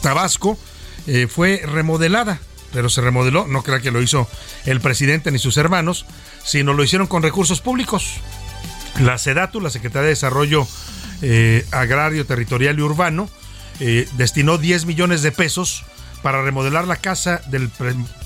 Tabasco, 0.00 0.58
eh, 1.06 1.26
fue 1.28 1.62
remodelada, 1.64 2.40
pero 2.72 2.88
se 2.88 3.00
remodeló, 3.00 3.46
no 3.46 3.62
crea 3.62 3.80
que 3.80 3.90
lo 3.90 4.02
hizo 4.02 4.28
el 4.64 4.80
presidente 4.80 5.30
ni 5.30 5.38
sus 5.38 5.56
hermanos, 5.56 6.06
sino 6.44 6.72
lo 6.72 6.82
hicieron 6.84 7.06
con 7.06 7.22
recursos 7.22 7.60
públicos. 7.60 8.14
La 9.00 9.18
SEDATU, 9.18 9.60
la 9.60 9.70
Secretaría 9.70 10.04
de 10.04 10.10
Desarrollo 10.10 10.66
eh, 11.22 11.66
Agrario, 11.72 12.26
Territorial 12.26 12.78
y 12.78 12.82
Urbano, 12.82 13.28
eh, 13.80 14.08
destinó 14.16 14.58
10 14.58 14.86
millones 14.86 15.22
de 15.22 15.32
pesos 15.32 15.84
para 16.22 16.42
remodelar 16.42 16.86
la 16.86 16.96
casa 16.96 17.42
del 17.48 17.70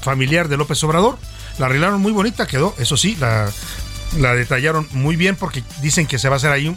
familiar 0.03 0.49
de 0.49 0.57
López 0.57 0.83
Obrador. 0.85 1.19
La 1.59 1.67
arreglaron 1.67 2.01
muy 2.01 2.13
bonita, 2.13 2.47
quedó, 2.47 2.75
eso 2.79 2.97
sí, 2.97 3.17
la, 3.19 3.51
la 4.17 4.35
detallaron 4.35 4.89
muy 4.93 5.17
bien 5.17 5.37
porque 5.37 5.65
dicen 5.83 6.07
que 6.07 6.19
se 6.19 6.29
va 6.29 6.37
a 6.37 6.39
hacer 6.39 6.53
ahí 6.53 6.77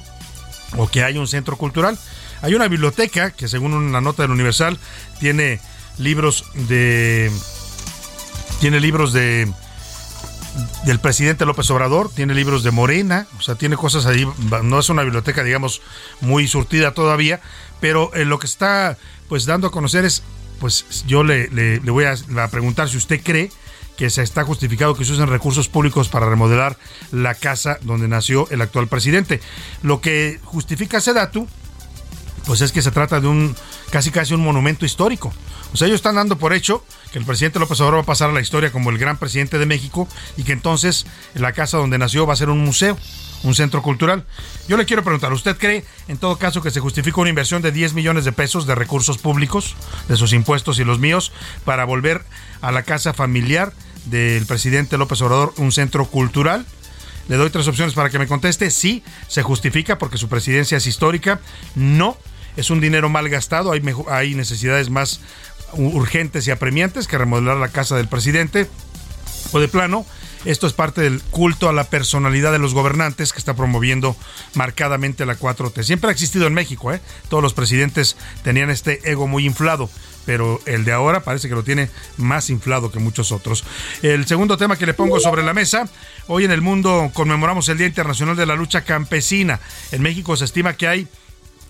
o 0.78 0.88
que 0.88 1.04
hay 1.04 1.18
un 1.18 1.28
centro 1.28 1.58
cultural. 1.58 1.98
Hay 2.42 2.56
una 2.56 2.68
biblioteca 2.68 3.32
que 3.32 3.48
según 3.48 3.74
una 3.74 4.02
nota 4.02 4.24
del 4.24 4.32
Universal 4.32 4.78
tiene 5.20 5.60
libros 5.98 6.46
de 6.54 7.32
tiene 8.60 8.80
libros 8.80 9.14
de 9.14 9.52
del 10.86 11.00
presidente 11.00 11.46
López 11.46 11.70
Obrador, 11.72 12.10
tiene 12.10 12.34
libros 12.34 12.64
de 12.64 12.72
Morena, 12.72 13.28
o 13.38 13.42
sea, 13.42 13.56
tiene 13.56 13.78
cosas 13.78 14.06
ahí, 14.06 14.28
no 14.64 14.80
es 14.80 14.90
una 14.90 15.04
biblioteca, 15.04 15.44
digamos, 15.44 15.82
muy 16.20 16.48
surtida 16.48 16.94
todavía, 16.94 17.40
pero 17.80 18.14
eh, 18.14 18.26
lo 18.26 18.38
que 18.40 18.48
está 18.48 18.98
pues 19.30 19.46
dando 19.46 19.68
a 19.68 19.72
conocer 19.72 20.04
es, 20.04 20.24
pues 20.60 21.06
yo 21.08 21.24
le, 21.24 21.80
voy 21.80 22.06
a, 22.06 22.16
a, 22.44 22.48
preguntar 22.50 22.90
si 22.90 22.98
usted 22.98 23.22
cree 23.24 23.50
que 23.96 24.10
se 24.10 24.24
está 24.24 24.44
justificado 24.44 24.96
que 24.96 25.06
se 25.06 25.14
usen 25.14 25.28
recursos 25.28 25.70
públicos 25.70 26.10
para 26.10 26.30
remodelar 26.30 26.78
la 27.12 27.36
casa 27.36 27.78
donde 27.82 28.08
nació 28.08 28.48
el 28.50 28.62
actual 28.62 28.88
presidente. 28.88 29.40
Lo 29.84 30.02
que 30.02 30.40
justifica 30.44 31.00
Sedatu, 31.00 31.48
pues 32.46 32.62
es 32.62 32.72
que 32.72 32.82
se 32.82 32.92
trata 32.92 33.20
de 33.20 33.28
un 33.28 33.56
casi 33.92 34.12
casi 34.12 34.34
un 34.34 34.44
monumento 34.44 34.86
histórico. 34.86 35.34
O 35.74 35.78
sea, 35.78 35.88
ellos 35.88 35.98
están 35.98 36.16
dando 36.16 36.38
por 36.38 36.54
hecho 36.54 36.84
que 37.12 37.20
el 37.20 37.26
presidente 37.26 37.60
López 37.60 37.80
Obrador 37.80 38.00
va 38.00 38.04
a 38.04 38.06
pasar 38.06 38.30
a 38.30 38.34
la 38.34 38.42
historia 38.42 38.72
como 38.72 38.90
el 38.90 38.98
gran 38.98 39.18
presidente 39.18 39.58
de 39.58 39.66
México 39.66 40.08
y 40.38 40.44
que 40.44 40.52
entonces 40.52 41.06
la 41.34 41.54
casa 41.54 41.78
donde 41.78 41.98
nació 41.98 42.26
va 42.26 42.34
a 42.34 42.38
ser 42.38 42.50
un 42.50 42.64
museo, 42.64 42.98
un 43.44 43.56
centro 43.56 43.82
cultural. 43.82 44.26
Yo 44.68 44.78
le 44.78 44.86
quiero 44.86 45.04
preguntar, 45.04 45.32
¿usted 45.34 45.58
cree 45.58 45.86
en 46.08 46.18
todo 46.18 46.38
caso 46.38 46.62
que 46.62 46.72
se 46.72 46.80
justifica 46.80 47.22
una 47.22 47.30
inversión 47.30 47.62
de 47.62 47.72
10 47.72 47.94
millones 47.94 48.26
de 48.26 48.32
pesos 48.32 48.66
de 48.68 48.76
recursos 48.76 49.18
públicos, 49.18 49.76
de 50.08 50.18
sus 50.18 50.34
impuestos 50.34 50.80
y 50.80 50.84
los 50.84 51.00
míos, 51.00 51.32
para 51.64 51.86
volver 51.86 52.24
a 52.62 52.72
la 52.72 52.84
casa 52.84 53.14
familiar 53.14 53.74
del 54.06 54.46
presidente 54.46 54.98
López 54.98 55.22
Obrador 55.22 55.54
un 55.58 55.72
centro 55.72 56.06
cultural? 56.06 56.66
Le 57.28 57.38
doy 57.38 57.50
tres 57.50 57.68
opciones 57.68 57.94
para 57.94 58.10
que 58.10 58.20
me 58.20 58.28
conteste. 58.28 58.70
Sí, 58.72 59.04
se 59.28 59.42
justifica 59.42 59.98
porque 59.98 60.18
su 60.18 60.28
presidencia 60.28 60.78
es 60.78 60.88
histórica. 60.88 61.40
No, 61.76 62.18
es 62.58 62.70
un 62.70 62.82
dinero 62.82 63.10
mal 63.10 63.30
gastado. 63.30 63.72
Hay, 63.72 63.82
hay 64.10 64.36
necesidades 64.36 64.90
más 64.90 65.22
urgentes 65.74 66.48
y 66.48 66.52
apremiantes 66.52 67.08
que 67.08 67.18
remodelar 67.18 67.58
la 67.58 67.70
casa 67.70 67.96
del 67.96 68.08
presidente. 68.08 68.68
O 69.54 69.60
de 69.60 69.68
plano, 69.68 70.06
esto 70.46 70.66
es 70.66 70.74
parte 70.74 71.02
del 71.02 71.22
culto 71.22 71.68
a 71.68 71.74
la 71.74 71.84
personalidad 71.84 72.52
de 72.52 72.60
los 72.60 72.74
gobernantes 72.74 73.34
que 73.34 73.40
está 73.40 73.54
promoviendo 73.54 74.16
marcadamente 74.54 75.26
la 75.26 75.38
4T. 75.38 75.84
Siempre 75.84 76.10
ha 76.10 76.14
existido 76.14 76.48
en 76.48 76.54
México, 76.54 76.94
¿eh? 76.94 77.02
Todos 77.30 77.44
los 77.44 77.54
presidentes 77.54 78.16
tenían 78.44 78.70
este 78.70 79.12
ego 79.12 79.28
muy 79.28 79.46
inflado 79.46 79.90
pero 80.26 80.62
el 80.66 80.86
de 80.86 80.92
ahora 80.92 81.22
parece 81.22 81.50
que 81.50 81.56
lo 81.56 81.64
tiene 81.64 81.90
más 82.18 82.50
inflado 82.50 82.92
que 82.92 83.00
muchos 83.00 83.32
otros. 83.32 83.64
El 84.02 84.26
segundo 84.26 84.58
tema 84.58 84.78
que 84.78 84.86
le 84.86 84.94
pongo 84.94 85.20
sobre 85.20 85.44
la 85.44 85.54
mesa, 85.54 85.90
hoy 86.28 86.46
en 86.46 86.52
el 86.52 86.62
mundo 86.62 87.12
conmemoramos 87.14 87.70
el 87.70 87.78
Día 87.78 87.88
Internacional 87.88 88.36
de 88.36 88.46
la 88.46 88.56
Lucha 88.56 88.84
Campesina. 88.84 89.60
En 89.92 90.02
México 90.02 90.36
se 90.36 90.46
estima 90.46 90.74
que 90.74 90.88
hay 90.88 91.08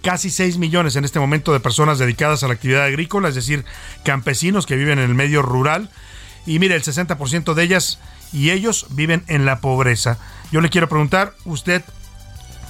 casi 0.02 0.30
6 0.30 0.58
millones 0.58 0.96
en 0.96 1.06
este 1.06 1.20
momento 1.20 1.54
de 1.54 1.60
personas 1.60 2.00
dedicadas 2.00 2.44
a 2.44 2.48
la 2.48 2.54
actividad 2.54 2.84
agrícola, 2.84 3.30
es 3.30 3.36
decir, 3.36 3.66
campesinos 4.04 4.66
que 4.66 4.76
viven 4.76 5.00
en 5.00 5.10
el 5.10 5.16
medio 5.16 5.42
rural. 5.42 5.90
Y 6.46 6.60
mire, 6.60 6.76
el 6.76 6.84
60% 6.84 7.54
de 7.54 7.64
ellas 7.64 8.00
y 8.34 8.52
ellos 8.52 8.88
viven 8.92 9.24
en 9.28 9.46
la 9.46 9.60
pobreza. 9.60 10.18
Yo 10.52 10.62
le 10.62 10.70
quiero 10.70 10.90
preguntar, 10.90 11.34
¿usted 11.46 11.84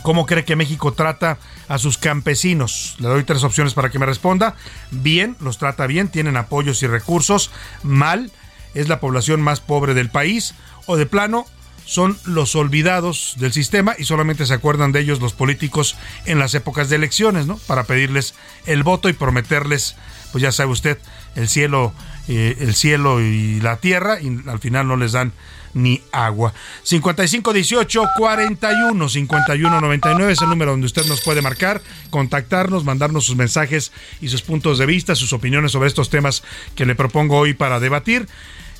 cómo 0.03 0.25
cree 0.25 0.45
que 0.45 0.55
México 0.55 0.93
trata 0.93 1.38
a 1.67 1.77
sus 1.77 1.97
campesinos? 1.97 2.95
Le 3.00 3.07
doy 3.07 3.23
tres 3.23 3.43
opciones 3.43 3.73
para 3.73 3.89
que 3.89 4.00
me 4.00 4.05
responda. 4.05 4.55
Bien, 4.91 5.38
los 5.39 5.57
trata 5.57 5.88
bien, 5.88 6.09
tienen 6.09 6.38
apoyos 6.38 6.83
y 6.83 6.88
recursos. 6.88 7.51
Mal, 7.83 8.31
es 8.73 8.89
la 8.89 9.00
población 9.00 9.41
más 9.41 9.61
pobre 9.61 9.93
del 9.93 10.09
país. 10.09 10.53
O 10.85 10.97
de 10.97 11.05
plano, 11.05 11.45
son 11.91 12.17
los 12.24 12.55
olvidados 12.55 13.36
del 13.38 13.51
sistema 13.51 13.95
y 13.98 14.05
solamente 14.05 14.45
se 14.45 14.53
acuerdan 14.53 14.93
de 14.93 15.01
ellos 15.01 15.19
los 15.19 15.33
políticos 15.33 15.98
en 16.25 16.39
las 16.39 16.53
épocas 16.53 16.88
de 16.88 16.95
elecciones, 16.95 17.48
¿no? 17.48 17.57
Para 17.67 17.83
pedirles 17.83 18.33
el 18.65 18.83
voto 18.83 19.10
y 19.10 19.13
prometerles, 19.13 19.98
pues 20.31 20.41
ya 20.41 20.53
sabe 20.53 20.71
usted, 20.71 21.00
el 21.36 21.50
cielo, 21.50 21.91
eh, 22.29 22.55
el 22.62 22.75
cielo 22.75 23.19
y 23.19 23.60
la 23.60 23.75
tierra 23.75 24.21
y 24.21 24.39
al 24.48 24.60
final 24.60 24.88
no 24.88 24.95
les 24.95 25.12
dan 25.12 25.33
ni 25.74 26.01
agua. 26.13 26.53
55 26.83 27.51
18 27.51 28.03
41 28.17 29.10
51 29.10 29.81
99 29.81 30.31
es 30.31 30.41
el 30.41 30.48
número 30.48 30.71
donde 30.71 30.86
usted 30.86 31.05
nos 31.07 31.19
puede 31.19 31.41
marcar, 31.41 31.81
contactarnos, 32.10 32.86
mandarnos 32.86 33.25
sus 33.25 33.36
mensajes 33.36 33.91
y 34.21 34.29
sus 34.29 34.43
puntos 34.43 34.77
de 34.77 34.86
vista, 34.86 35.13
sus 35.13 35.33
opiniones 35.33 35.74
sobre 35.74 35.89
estos 35.89 36.10
temas 36.10 36.41
que 36.74 36.86
le 36.86 36.95
propongo 36.95 37.38
hoy 37.38 37.53
para 37.53 37.81
debatir 37.81 38.29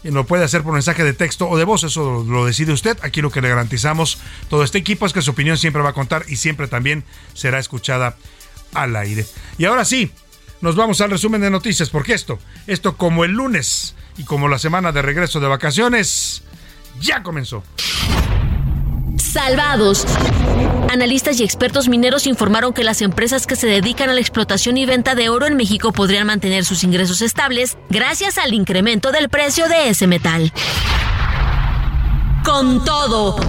lo 0.04 0.26
puede 0.26 0.44
hacer 0.44 0.64
por 0.64 0.74
mensaje 0.74 1.04
de 1.04 1.14
texto 1.14 1.48
o 1.48 1.58
de 1.58 1.64
voz, 1.64 1.84
eso 1.84 2.26
lo 2.28 2.46
decide 2.46 2.74
usted. 2.74 2.98
Aquí 3.04 3.22
lo 3.22 3.30
que 3.30 3.42
le 3.42 3.50
garantizamos 3.50 4.18
todo 4.50 4.64
este 4.64 4.80
equipo 4.80 5.06
es 5.06 5.14
que 5.14 5.22
su 5.22 5.32
opinión 5.32 5.58
siempre 5.58 5.82
va 5.82 5.90
a 5.90 5.94
contar 5.94 6.26
y 6.28 6.38
siempre 6.38 6.68
también 6.68 7.04
será 7.34 7.60
escuchada 7.60 8.18
al 8.74 8.96
aire. 8.96 9.26
Y 9.58 9.66
ahora 9.66 9.86
sí, 9.86 10.12
nos 10.62 10.76
vamos 10.76 11.02
al 11.02 11.12
resumen 11.12 11.42
de 11.42 11.50
noticias, 11.50 11.90
porque 11.90 12.14
esto, 12.14 12.40
esto 12.68 12.98
como 12.98 13.26
el 13.26 13.32
lunes 13.32 13.96
y 14.18 14.24
como 14.24 14.48
la 14.48 14.60
semana 14.60 14.92
de 14.92 15.02
regreso 15.02 15.40
de 15.40 15.48
vacaciones, 15.48 16.44
ya 17.00 17.24
comenzó 17.24 17.64
salvados. 19.32 20.06
Analistas 20.92 21.40
y 21.40 21.44
expertos 21.44 21.88
mineros 21.88 22.28
informaron 22.28 22.74
que 22.74 22.84
las 22.84 23.02
empresas 23.02 23.48
que 23.48 23.56
se 23.56 23.68
dedican 23.68 24.10
a 24.10 24.14
la 24.14 24.20
explotación 24.20 24.78
y 24.78 24.86
venta 24.86 25.16
de 25.16 25.30
oro 25.30 25.48
en 25.48 25.56
México 25.56 25.94
podrían 25.94 26.28
mantener 26.28 26.66
sus 26.66 26.84
ingresos 26.84 27.22
estables 27.22 27.78
gracias 27.90 28.38
al 28.38 28.54
incremento 28.54 29.12
del 29.12 29.30
precio 29.30 29.68
de 29.70 29.90
ese 29.90 30.08
metal. 30.08 30.52
Con 32.44 32.84
todo. 32.84 33.40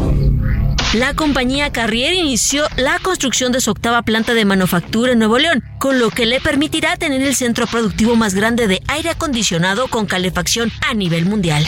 La 0.94 1.14
compañía 1.14 1.72
Carrier 1.72 2.12
inició 2.12 2.66
la 2.76 2.98
construcción 2.98 3.50
de 3.50 3.62
su 3.62 3.70
octava 3.70 4.02
planta 4.02 4.34
de 4.34 4.44
manufactura 4.44 5.12
en 5.12 5.18
Nuevo 5.18 5.38
León, 5.38 5.64
con 5.78 5.98
lo 5.98 6.10
que 6.10 6.26
le 6.26 6.38
permitirá 6.40 6.96
tener 6.96 7.22
el 7.22 7.34
centro 7.34 7.66
productivo 7.66 8.14
más 8.14 8.34
grande 8.34 8.68
de 8.68 8.82
aire 8.88 9.08
acondicionado 9.08 9.88
con 9.88 10.04
calefacción 10.04 10.70
a 10.86 10.92
nivel 10.92 11.24
mundial. 11.24 11.66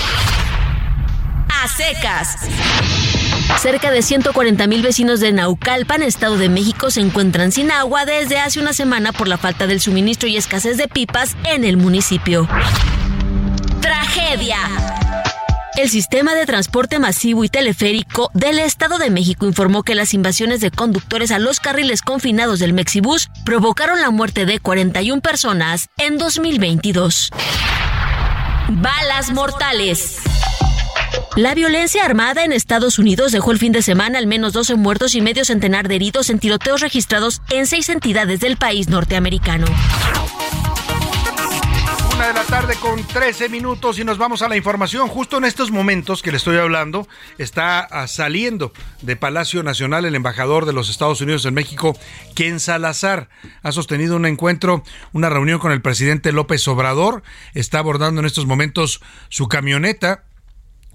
A 1.49 1.69
secas. 1.69 2.37
Cerca 3.59 3.91
de 3.91 4.03
140 4.03 4.67
mil 4.67 4.83
vecinos 4.83 5.21
de 5.21 5.33
Naucalpan, 5.33 6.03
Estado 6.03 6.37
de 6.37 6.49
México, 6.49 6.91
se 6.91 7.01
encuentran 7.01 7.53
sin 7.53 7.71
agua 7.71 8.05
desde 8.05 8.39
hace 8.39 8.61
una 8.61 8.73
semana 8.73 9.13
por 9.13 9.29
la 9.29 9.39
falta 9.39 9.67
del 9.67 9.81
suministro 9.81 10.29
y 10.29 10.37
escasez 10.37 10.77
de 10.77 10.89
pipas 10.89 11.37
en 11.45 11.65
el 11.65 11.77
municipio. 11.77 12.49
Tragedia. 13.81 14.59
El 15.77 15.91
sistema 15.91 16.35
de 16.35 16.47
transporte 16.47 16.99
masivo 16.99 17.43
y 17.43 17.49
teleférico 17.49 18.31
del 18.33 18.61
Estado 18.61 18.99
de 18.99 19.11
México 19.11 19.47
informó 19.47 19.83
que 19.83 19.97
las 19.97 20.15
invasiones 20.15 20.61
de 20.61 20.71
conductores 20.71 21.33
a 21.33 21.41
los 21.41 21.59
carriles 21.59 22.01
confinados 22.01 22.61
del 22.61 22.75
Mexibus 22.75 23.29
provocaron 23.45 24.01
la 24.01 24.11
muerte 24.11 24.47
de 24.47 24.61
41 24.61 25.21
personas 25.21 25.89
en 25.99 26.17
2022. 26.17 27.31
Balas 28.69 29.33
mortales. 29.33 30.34
La 31.37 31.55
violencia 31.55 32.05
armada 32.05 32.45
en 32.45 32.53
Estados 32.53 32.99
Unidos 32.99 33.33
dejó 33.33 33.51
el 33.51 33.59
fin 33.59 33.73
de 33.73 33.83
semana 33.83 34.19
al 34.19 34.27
menos 34.27 34.53
12 34.53 34.77
muertos 34.77 35.15
y 35.15 35.21
medio 35.21 35.45
centenar 35.45 35.89
de 35.89 35.97
heridos 35.97 36.31
en 36.31 36.39
tiroteos 36.39 36.81
registrados 36.81 37.43
en 37.51 37.67
seis 37.67 37.89
entidades 37.89 38.41
del 38.41 38.57
país 38.57 38.89
norteamericano. 38.89 39.67
Una 42.15 42.29
de 42.29 42.35
la 42.35 42.45
tarde 42.45 42.77
con 42.77 43.05
13 43.05 43.49
minutos 43.49 43.99
y 43.99 44.05
nos 44.05 44.17
vamos 44.17 44.43
a 44.43 44.49
la 44.49 44.57
información. 44.57 45.09
Justo 45.09 45.39
en 45.39 45.45
estos 45.45 45.73
momentos 45.73 46.23
que 46.23 46.31
le 46.31 46.37
estoy 46.37 46.57
hablando, 46.57 47.09
está 47.39 47.89
saliendo 48.07 48.73
de 49.03 49.17
Palacio 49.17 49.65
Nacional 49.65 50.05
el 50.05 50.15
embajador 50.15 50.65
de 50.65 50.73
los 50.73 50.89
Estados 50.89 51.21
Unidos 51.21 51.45
en 51.45 51.55
México, 51.55 51.99
Ken 52.37 52.61
Salazar. 52.61 53.29
Ha 53.65 53.73
sostenido 53.73 54.15
un 54.15 54.27
encuentro, 54.27 54.85
una 55.13 55.29
reunión 55.29 55.59
con 55.59 55.73
el 55.73 55.83
presidente 55.83 56.31
López 56.31 56.69
Obrador. 56.69 57.25
Está 57.53 57.81
abordando 57.81 58.21
en 58.21 58.27
estos 58.27 58.47
momentos 58.47 59.01
su 59.29 59.49
camioneta 59.49 60.23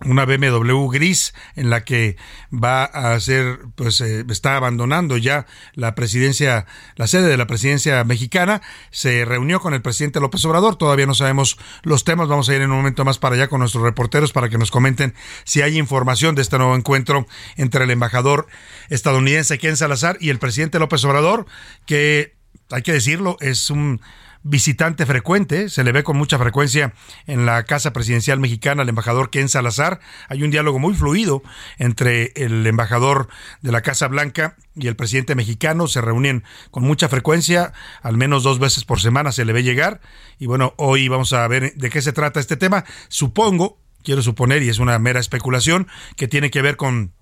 una 0.05 0.25
BMW 0.25 0.87
gris 0.89 1.33
en 1.55 1.69
la 1.69 1.83
que 1.83 2.17
va 2.51 2.83
a 2.83 3.19
ser, 3.19 3.59
pues 3.75 4.01
eh, 4.01 4.25
está 4.29 4.55
abandonando 4.55 5.17
ya 5.17 5.45
la 5.73 5.95
presidencia, 5.95 6.65
la 6.95 7.07
sede 7.07 7.27
de 7.27 7.37
la 7.37 7.47
presidencia 7.47 8.03
mexicana. 8.03 8.61
Se 8.91 9.25
reunió 9.25 9.59
con 9.59 9.73
el 9.73 9.81
presidente 9.81 10.19
López 10.19 10.43
Obrador. 10.45 10.75
Todavía 10.75 11.05
no 11.05 11.15
sabemos 11.15 11.57
los 11.83 12.03
temas. 12.03 12.27
Vamos 12.27 12.49
a 12.49 12.55
ir 12.55 12.61
en 12.61 12.71
un 12.71 12.77
momento 12.77 13.05
más 13.05 13.17
para 13.17 13.35
allá 13.35 13.47
con 13.47 13.59
nuestros 13.59 13.83
reporteros 13.83 14.31
para 14.31 14.49
que 14.49 14.57
nos 14.57 14.71
comenten 14.71 15.13
si 15.43 15.61
hay 15.61 15.77
información 15.77 16.35
de 16.35 16.41
este 16.41 16.57
nuevo 16.57 16.75
encuentro 16.75 17.27
entre 17.57 17.83
el 17.83 17.91
embajador 17.91 18.47
estadounidense 18.89 19.57
Ken 19.57 19.77
Salazar 19.77 20.17
y 20.19 20.29
el 20.29 20.39
presidente 20.39 20.79
López 20.79 21.03
Obrador, 21.03 21.45
que 21.85 22.35
hay 22.71 22.81
que 22.81 22.93
decirlo, 22.93 23.37
es 23.39 23.69
un 23.69 24.01
visitante 24.43 25.05
frecuente, 25.05 25.69
se 25.69 25.83
le 25.83 25.91
ve 25.91 26.03
con 26.03 26.17
mucha 26.17 26.37
frecuencia 26.37 26.93
en 27.27 27.45
la 27.45 27.63
Casa 27.63 27.93
Presidencial 27.93 28.39
Mexicana 28.39 28.83
al 28.83 28.89
embajador 28.89 29.29
Ken 29.29 29.49
Salazar. 29.49 29.99
Hay 30.27 30.43
un 30.43 30.51
diálogo 30.51 30.79
muy 30.79 30.93
fluido 30.93 31.43
entre 31.77 32.31
el 32.35 32.65
embajador 32.65 33.27
de 33.61 33.71
la 33.71 33.81
Casa 33.81 34.07
Blanca 34.07 34.55
y 34.75 34.87
el 34.87 34.95
presidente 34.95 35.35
mexicano. 35.35 35.87
Se 35.87 36.01
reúnen 36.01 36.43
con 36.71 36.83
mucha 36.83 37.09
frecuencia, 37.09 37.73
al 38.01 38.17
menos 38.17 38.43
dos 38.43 38.59
veces 38.59 38.85
por 38.85 39.01
semana 39.01 39.31
se 39.31 39.45
le 39.45 39.53
ve 39.53 39.63
llegar. 39.63 40.01
Y 40.37 40.45
bueno, 40.45 40.73
hoy 40.77 41.07
vamos 41.07 41.33
a 41.33 41.47
ver 41.47 41.73
de 41.75 41.89
qué 41.89 42.01
se 42.01 42.13
trata 42.13 42.39
este 42.39 42.57
tema. 42.57 42.85
Supongo, 43.07 43.79
quiero 44.03 44.21
suponer, 44.21 44.63
y 44.63 44.69
es 44.69 44.79
una 44.79 44.97
mera 44.99 45.19
especulación, 45.19 45.87
que 46.15 46.27
tiene 46.27 46.49
que 46.49 46.61
ver 46.61 46.77
con 46.77 47.13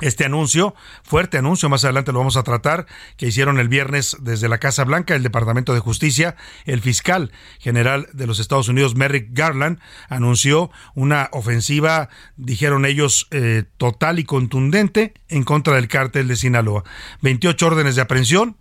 este 0.00 0.24
anuncio, 0.24 0.74
fuerte 1.02 1.38
anuncio, 1.38 1.68
más 1.68 1.84
adelante 1.84 2.12
lo 2.12 2.20
vamos 2.20 2.36
a 2.36 2.42
tratar, 2.42 2.86
que 3.16 3.26
hicieron 3.26 3.58
el 3.58 3.68
viernes 3.68 4.16
desde 4.20 4.48
la 4.48 4.58
Casa 4.58 4.84
Blanca, 4.84 5.14
el 5.14 5.22
Departamento 5.22 5.74
de 5.74 5.80
Justicia, 5.80 6.36
el 6.64 6.80
fiscal 6.80 7.32
general 7.58 8.08
de 8.12 8.26
los 8.26 8.38
Estados 8.38 8.68
Unidos, 8.68 8.94
Merrick 8.94 9.28
Garland, 9.32 9.80
anunció 10.08 10.70
una 10.94 11.28
ofensiva, 11.32 12.08
dijeron 12.36 12.84
ellos, 12.84 13.26
eh, 13.30 13.64
total 13.76 14.18
y 14.18 14.24
contundente 14.24 15.14
en 15.28 15.42
contra 15.42 15.74
del 15.74 15.88
cártel 15.88 16.28
de 16.28 16.36
Sinaloa. 16.36 16.84
28 17.22 17.66
órdenes 17.66 17.96
de 17.96 18.02
aprehensión, 18.02 18.56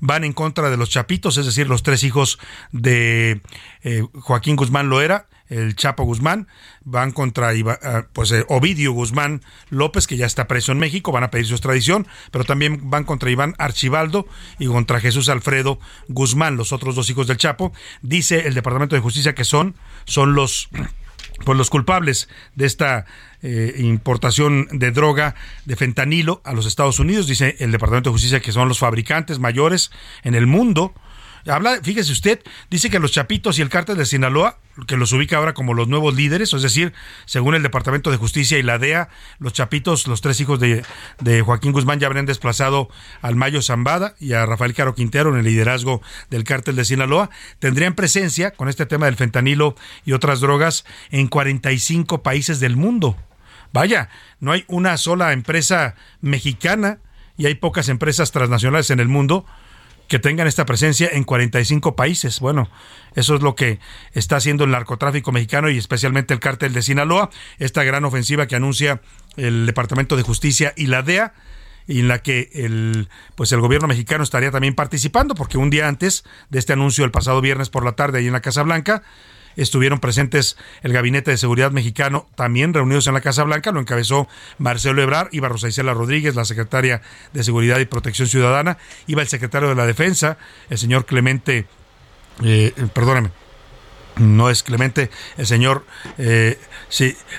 van 0.00 0.24
en 0.24 0.32
contra 0.32 0.70
de 0.70 0.76
los 0.76 0.90
Chapitos, 0.90 1.36
es 1.36 1.46
decir, 1.46 1.68
los 1.68 1.82
tres 1.82 2.02
hijos 2.04 2.38
de 2.72 3.42
eh, 3.82 4.04
Joaquín 4.14 4.56
Guzmán 4.56 4.88
Loera, 4.88 5.28
el 5.50 5.76
Chapo 5.76 6.04
Guzmán, 6.04 6.48
van 6.84 7.12
contra 7.12 7.52
eh, 7.52 7.64
pues, 8.12 8.32
eh, 8.32 8.44
Ovidio 8.48 8.92
Guzmán 8.92 9.42
López, 9.68 10.06
que 10.06 10.16
ya 10.16 10.26
está 10.26 10.46
preso 10.46 10.72
en 10.72 10.78
México, 10.78 11.12
van 11.12 11.24
a 11.24 11.30
pedir 11.30 11.46
su 11.46 11.54
extradición, 11.54 12.06
pero 12.30 12.44
también 12.44 12.88
van 12.88 13.04
contra 13.04 13.30
Iván 13.30 13.54
Archibaldo 13.58 14.26
y 14.58 14.66
contra 14.66 15.00
Jesús 15.00 15.28
Alfredo 15.28 15.78
Guzmán, 16.08 16.56
los 16.56 16.72
otros 16.72 16.94
dos 16.94 17.10
hijos 17.10 17.26
del 17.26 17.36
Chapo. 17.36 17.72
Dice 18.00 18.46
el 18.46 18.54
Departamento 18.54 18.96
de 18.96 19.02
Justicia 19.02 19.34
que 19.34 19.44
son, 19.44 19.74
son 20.06 20.34
los 20.34 20.70
pues 21.44 21.56
los 21.56 21.70
culpables 21.70 22.28
de 22.54 22.66
esta 22.66 23.06
eh, 23.42 23.74
importación 23.78 24.68
de 24.72 24.90
droga 24.90 25.34
de 25.64 25.74
fentanilo 25.74 26.42
a 26.44 26.52
los 26.52 26.66
Estados 26.66 26.98
Unidos, 27.00 27.26
dice 27.26 27.56
el 27.60 27.72
Departamento 27.72 28.10
de 28.10 28.14
Justicia 28.14 28.40
que 28.40 28.52
son 28.52 28.68
los 28.68 28.78
fabricantes 28.78 29.38
mayores 29.38 29.90
en 30.22 30.34
el 30.34 30.46
mundo 30.46 30.94
Habla, 31.46 31.80
fíjese 31.82 32.12
usted, 32.12 32.40
dice 32.68 32.90
que 32.90 32.98
los 32.98 33.12
Chapitos 33.12 33.58
y 33.58 33.62
el 33.62 33.68
cártel 33.68 33.96
de 33.96 34.06
Sinaloa, 34.06 34.58
que 34.86 34.96
los 34.96 35.12
ubica 35.12 35.36
ahora 35.36 35.54
como 35.54 35.74
los 35.74 35.88
nuevos 35.88 36.14
líderes, 36.14 36.52
es 36.52 36.62
decir, 36.62 36.92
según 37.26 37.54
el 37.54 37.62
Departamento 37.62 38.10
de 38.10 38.16
Justicia 38.16 38.58
y 38.58 38.62
la 38.62 38.78
DEA, 38.78 39.08
los 39.38 39.52
Chapitos, 39.52 40.06
los 40.06 40.20
tres 40.20 40.40
hijos 40.40 40.60
de, 40.60 40.84
de 41.20 41.42
Joaquín 41.42 41.72
Guzmán 41.72 42.00
ya 42.00 42.06
habrían 42.06 42.26
desplazado 42.26 42.88
al 43.22 43.36
Mayo 43.36 43.62
Zambada 43.62 44.14
y 44.20 44.32
a 44.32 44.46
Rafael 44.46 44.74
Caro 44.74 44.94
Quintero 44.94 45.30
en 45.30 45.38
el 45.38 45.44
liderazgo 45.44 46.02
del 46.30 46.44
cártel 46.44 46.76
de 46.76 46.84
Sinaloa, 46.84 47.30
tendrían 47.58 47.94
presencia 47.94 48.52
con 48.52 48.68
este 48.68 48.86
tema 48.86 49.06
del 49.06 49.16
fentanilo 49.16 49.74
y 50.04 50.12
otras 50.12 50.40
drogas 50.40 50.84
en 51.10 51.28
45 51.28 52.22
países 52.22 52.60
del 52.60 52.76
mundo. 52.76 53.16
Vaya, 53.72 54.08
no 54.40 54.52
hay 54.52 54.64
una 54.68 54.96
sola 54.96 55.32
empresa 55.32 55.94
mexicana 56.20 56.98
y 57.36 57.46
hay 57.46 57.54
pocas 57.54 57.88
empresas 57.88 58.32
transnacionales 58.32 58.90
en 58.90 59.00
el 59.00 59.08
mundo 59.08 59.46
que 60.10 60.18
tengan 60.18 60.48
esta 60.48 60.66
presencia 60.66 61.08
en 61.12 61.22
45 61.22 61.94
países. 61.94 62.40
Bueno, 62.40 62.68
eso 63.14 63.36
es 63.36 63.42
lo 63.42 63.54
que 63.54 63.78
está 64.12 64.36
haciendo 64.36 64.64
el 64.64 64.72
narcotráfico 64.72 65.30
mexicano 65.30 65.70
y 65.70 65.78
especialmente 65.78 66.34
el 66.34 66.40
cártel 66.40 66.72
de 66.72 66.82
Sinaloa, 66.82 67.30
esta 67.60 67.84
gran 67.84 68.04
ofensiva 68.04 68.48
que 68.48 68.56
anuncia 68.56 69.00
el 69.36 69.66
Departamento 69.66 70.16
de 70.16 70.24
Justicia 70.24 70.74
y 70.76 70.88
la 70.88 71.02
DEA 71.02 71.32
y 71.86 72.00
en 72.00 72.08
la 72.08 72.18
que 72.22 72.50
el 72.54 73.08
pues 73.36 73.52
el 73.52 73.60
gobierno 73.60 73.86
mexicano 73.86 74.24
estaría 74.24 74.50
también 74.50 74.74
participando 74.74 75.36
porque 75.36 75.58
un 75.58 75.70
día 75.70 75.86
antes 75.86 76.24
de 76.48 76.58
este 76.58 76.72
anuncio 76.72 77.04
el 77.04 77.12
pasado 77.12 77.40
viernes 77.40 77.70
por 77.70 77.84
la 77.84 77.92
tarde 77.92 78.18
ahí 78.18 78.26
en 78.26 78.32
la 78.32 78.42
Casa 78.42 78.64
Blanca 78.64 79.04
estuvieron 79.56 79.98
presentes 79.98 80.56
el 80.82 80.92
Gabinete 80.92 81.30
de 81.30 81.36
Seguridad 81.36 81.70
Mexicano, 81.70 82.28
también 82.34 82.74
reunidos 82.74 83.06
en 83.06 83.14
la 83.14 83.20
Casa 83.20 83.44
Blanca, 83.44 83.72
lo 83.72 83.80
encabezó 83.80 84.28
Marcelo 84.58 85.02
Ebrar, 85.02 85.28
iba 85.32 85.48
Rosa 85.48 85.68
Isela 85.68 85.94
Rodríguez, 85.94 86.34
la 86.34 86.44
secretaria 86.44 87.02
de 87.32 87.44
Seguridad 87.44 87.78
y 87.78 87.86
Protección 87.86 88.28
Ciudadana, 88.28 88.78
iba 89.06 89.22
el 89.22 89.28
secretario 89.28 89.68
de 89.68 89.74
la 89.74 89.86
Defensa, 89.86 90.38
el 90.68 90.78
señor 90.78 91.06
Clemente, 91.06 91.66
eh, 92.42 92.72
perdóname, 92.92 93.30
no 94.16 94.50
es 94.50 94.62
Clemente, 94.62 95.10
el 95.36 95.46
señor 95.46 95.84
eh, 96.18 96.58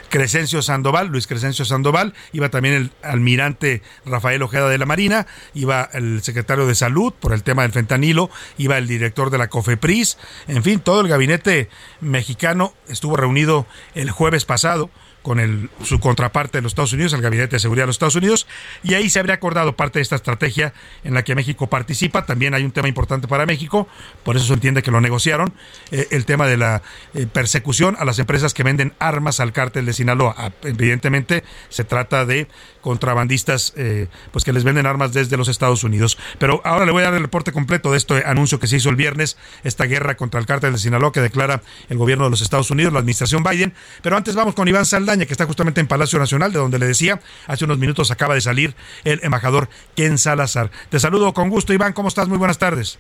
Crescencio 0.10 0.62
Sandoval, 0.62 1.08
Luis 1.08 1.28
Crescencio 1.28 1.66
Sandoval, 1.66 2.14
iba 2.34 2.50
también 2.50 2.76
el 2.76 2.92
almirante 3.04 3.82
Rafael 4.06 4.42
Ojeda 4.42 4.70
de 4.70 4.78
la 4.78 4.86
Marina, 4.86 5.28
iba 5.54 5.90
el 5.94 6.22
secretario 6.24 6.66
de 6.66 6.76
Salud 6.76 7.14
por 7.14 7.34
el 7.34 7.44
tema 7.44 7.64
del 7.64 7.72
fentanilo, 7.72 8.30
iba 8.58 8.78
el 8.78 8.88
director 8.88 9.30
de 9.30 9.38
la 9.38 9.50
COFEPRIS, 9.50 10.18
en 10.48 10.64
fin, 10.64 10.80
todo 10.80 11.02
el 11.02 11.08
gabinete 11.08 11.70
mexicano 12.00 12.74
estuvo 12.88 13.18
reunido 13.18 13.66
el 13.94 14.12
jueves 14.12 14.46
pasado 14.46 14.90
con 15.22 15.40
el, 15.40 15.70
su 15.84 16.00
contraparte 16.00 16.58
de 16.58 16.62
los 16.64 16.72
Estados 16.72 16.94
Unidos, 16.94 17.14
el 17.14 17.22
Gabinete 17.22 17.56
de 17.56 17.60
Seguridad 17.60 17.84
de 17.84 17.88
los 17.88 17.96
Estados 17.96 18.16
Unidos, 18.16 18.48
y 18.84 18.96
ahí 18.96 19.10
se 19.10 19.20
habría 19.20 19.36
acordado 19.36 19.76
parte 19.76 20.00
de 20.00 20.04
esta 20.04 20.16
estrategia 20.16 20.74
en 21.04 21.14
la 21.14 21.24
que 21.24 21.36
México 21.36 21.68
participa. 21.68 22.26
También 22.26 22.54
hay 22.54 22.64
un 22.64 22.72
tema 22.72 22.88
importante 22.88 23.28
para 23.28 23.46
México, 23.46 23.88
por 24.24 24.36
eso 24.36 24.46
se 24.46 24.54
entiende 24.54 24.82
que 24.84 24.92
lo 24.92 25.02
negociaron, 25.02 25.54
eh, 25.92 26.08
el 26.12 26.26
tema 26.26 26.48
de 26.48 26.58
la 26.58 26.82
eh, 27.14 27.28
persecución 27.32 27.96
a 28.00 28.06
las 28.06 28.20
empresas 28.20 28.54
que 28.54 28.64
venden 28.64 28.94
armas 29.00 29.40
al 29.40 29.54
cártel 29.54 29.86
de 29.86 29.94
Sinaloa. 29.94 30.36
Ah, 30.38 30.52
evidentemente 30.64 31.44
se 31.70 31.84
trata 31.84 32.26
de 32.26 32.48
contrabandistas 32.82 33.74
eh, 33.76 34.08
pues 34.32 34.44
que 34.44 34.54
les 34.54 34.64
venden 34.64 34.86
armas 34.86 35.14
desde 35.14 35.38
los 35.38 35.48
Estados 35.48 35.84
Unidos. 35.84 36.18
Pero 36.40 36.62
ahora 36.64 36.86
le 36.86 36.92
voy 36.92 37.04
a 37.04 37.06
dar 37.06 37.14
el 37.14 37.22
reporte 37.22 37.52
completo 37.52 37.92
de 37.92 37.98
este 37.98 38.26
anuncio 38.26 38.60
que 38.60 38.68
se 38.68 38.78
hizo 38.78 38.90
el 38.90 38.96
viernes, 38.96 39.38
esta 39.64 39.86
guerra 39.86 40.18
contra 40.18 40.40
el 40.40 40.46
cártel 40.46 40.74
de 40.74 40.80
Sinaloa 40.80 41.12
que 41.12 41.22
declara 41.22 41.62
el 41.90 41.98
gobierno 41.98 42.26
de 42.26 42.32
los 42.32 42.42
Estados 42.42 42.72
Unidos, 42.72 42.92
la 42.92 43.00
administración 43.00 43.44
Biden. 43.44 43.74
Pero 44.02 44.18
antes 44.18 44.36
vamos 44.36 44.56
con 44.56 44.68
Iván 44.68 44.86
Salda 44.86 45.11
que 45.20 45.34
está 45.34 45.46
justamente 45.46 45.82
en 45.82 45.88
Palacio 45.88 46.18
Nacional, 46.20 46.54
de 46.54 46.60
donde 46.60 46.80
le 46.80 46.88
decía, 46.88 47.20
hace 47.48 47.66
unos 47.66 47.78
minutos 47.78 48.12
acaba 48.12 48.34
de 48.34 48.42
salir 48.42 48.76
el 49.04 49.20
embajador 49.24 49.70
Ken 49.96 50.18
Salazar. 50.18 50.72
Te 50.90 51.00
saludo 51.00 51.34
con 51.34 51.50
gusto, 51.50 51.74
Iván, 51.74 51.94
¿cómo 51.94 52.08
estás? 52.08 52.28
Muy 52.28 52.38
buenas 52.38 52.58
tardes. 52.58 52.98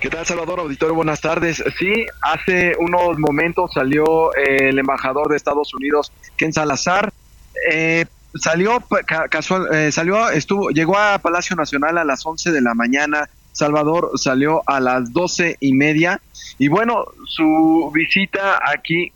¿Qué 0.00 0.10
tal, 0.10 0.26
Salvador 0.26 0.60
Auditorio? 0.60 0.94
Buenas 0.94 1.20
tardes. 1.20 1.64
Sí, 1.78 2.04
hace 2.20 2.74
unos 2.78 3.18
momentos 3.18 3.70
salió 3.72 4.34
el 4.34 4.78
embajador 4.78 5.28
de 5.28 5.36
Estados 5.36 5.72
Unidos, 5.72 6.12
Ken 6.36 6.52
Salazar. 6.52 7.12
Eh, 7.70 8.04
salió 8.34 8.82
casual, 9.30 9.68
eh, 9.72 9.92
salió, 9.92 10.28
estuvo, 10.30 10.70
llegó 10.70 10.98
a 10.98 11.18
Palacio 11.18 11.56
Nacional 11.56 11.96
a 11.96 12.04
las 12.04 12.26
11 12.26 12.52
de 12.52 12.60
la 12.60 12.74
mañana. 12.74 13.30
Salvador 13.52 14.10
salió 14.16 14.62
a 14.66 14.80
las 14.80 15.12
doce 15.12 15.56
y 15.60 15.72
media. 15.72 16.20
Y 16.58 16.68
bueno, 16.68 17.06
su 17.26 17.90
visita 17.94 18.60
aquí 18.68 19.12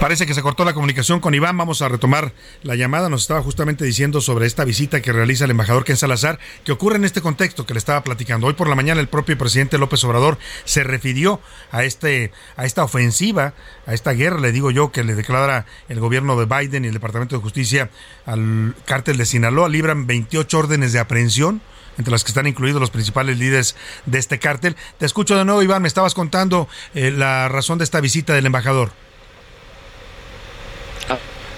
Parece 0.00 0.26
que 0.26 0.34
se 0.34 0.42
cortó 0.42 0.64
la 0.64 0.74
comunicación 0.74 1.20
con 1.20 1.34
Iván. 1.34 1.56
Vamos 1.56 1.80
a 1.80 1.88
retomar 1.88 2.32
la 2.62 2.74
llamada. 2.74 3.08
Nos 3.08 3.22
estaba 3.22 3.42
justamente 3.42 3.84
diciendo 3.84 4.20
sobre 4.20 4.46
esta 4.46 4.64
visita 4.64 5.00
que 5.00 5.12
realiza 5.12 5.44
el 5.44 5.52
embajador 5.52 5.84
Ken 5.84 5.96
Salazar, 5.96 6.38
que 6.64 6.72
ocurre 6.72 6.96
en 6.96 7.04
este 7.04 7.22
contexto 7.22 7.64
que 7.64 7.74
le 7.74 7.78
estaba 7.78 8.02
platicando. 8.04 8.46
Hoy 8.46 8.54
por 8.54 8.68
la 8.68 8.74
mañana 8.74 9.00
el 9.00 9.08
propio 9.08 9.38
presidente 9.38 9.78
López 9.78 10.04
Obrador 10.04 10.38
se 10.64 10.84
refirió 10.84 11.40
a 11.70 11.84
este 11.84 12.32
a 12.56 12.66
esta 12.66 12.84
ofensiva, 12.84 13.54
a 13.86 13.94
esta 13.94 14.12
guerra, 14.12 14.40
le 14.40 14.52
digo 14.52 14.70
yo, 14.70 14.92
que 14.92 15.04
le 15.04 15.14
declara 15.14 15.64
el 15.88 16.00
gobierno 16.00 16.38
de 16.38 16.46
Biden 16.46 16.84
y 16.84 16.88
el 16.88 16.94
Departamento 16.94 17.36
de 17.36 17.42
Justicia 17.42 17.90
al 18.26 18.74
cártel 18.84 19.16
de 19.16 19.26
Sinaloa. 19.26 19.68
Libran 19.68 20.06
28 20.06 20.58
órdenes 20.58 20.92
de 20.92 20.98
aprehensión 20.98 21.62
entre 21.96 22.10
las 22.10 22.24
que 22.24 22.28
están 22.28 22.46
incluidos 22.46 22.80
los 22.80 22.90
principales 22.90 23.38
líderes 23.38 23.76
de 24.06 24.18
este 24.18 24.38
cártel. 24.38 24.76
Te 24.98 25.06
escucho 25.06 25.36
de 25.36 25.44
nuevo, 25.44 25.62
Iván. 25.62 25.82
Me 25.82 25.88
estabas 25.88 26.14
contando 26.14 26.68
eh, 26.94 27.10
la 27.10 27.48
razón 27.48 27.78
de 27.78 27.84
esta 27.84 28.00
visita 28.00 28.34
del 28.34 28.46
embajador. 28.46 28.90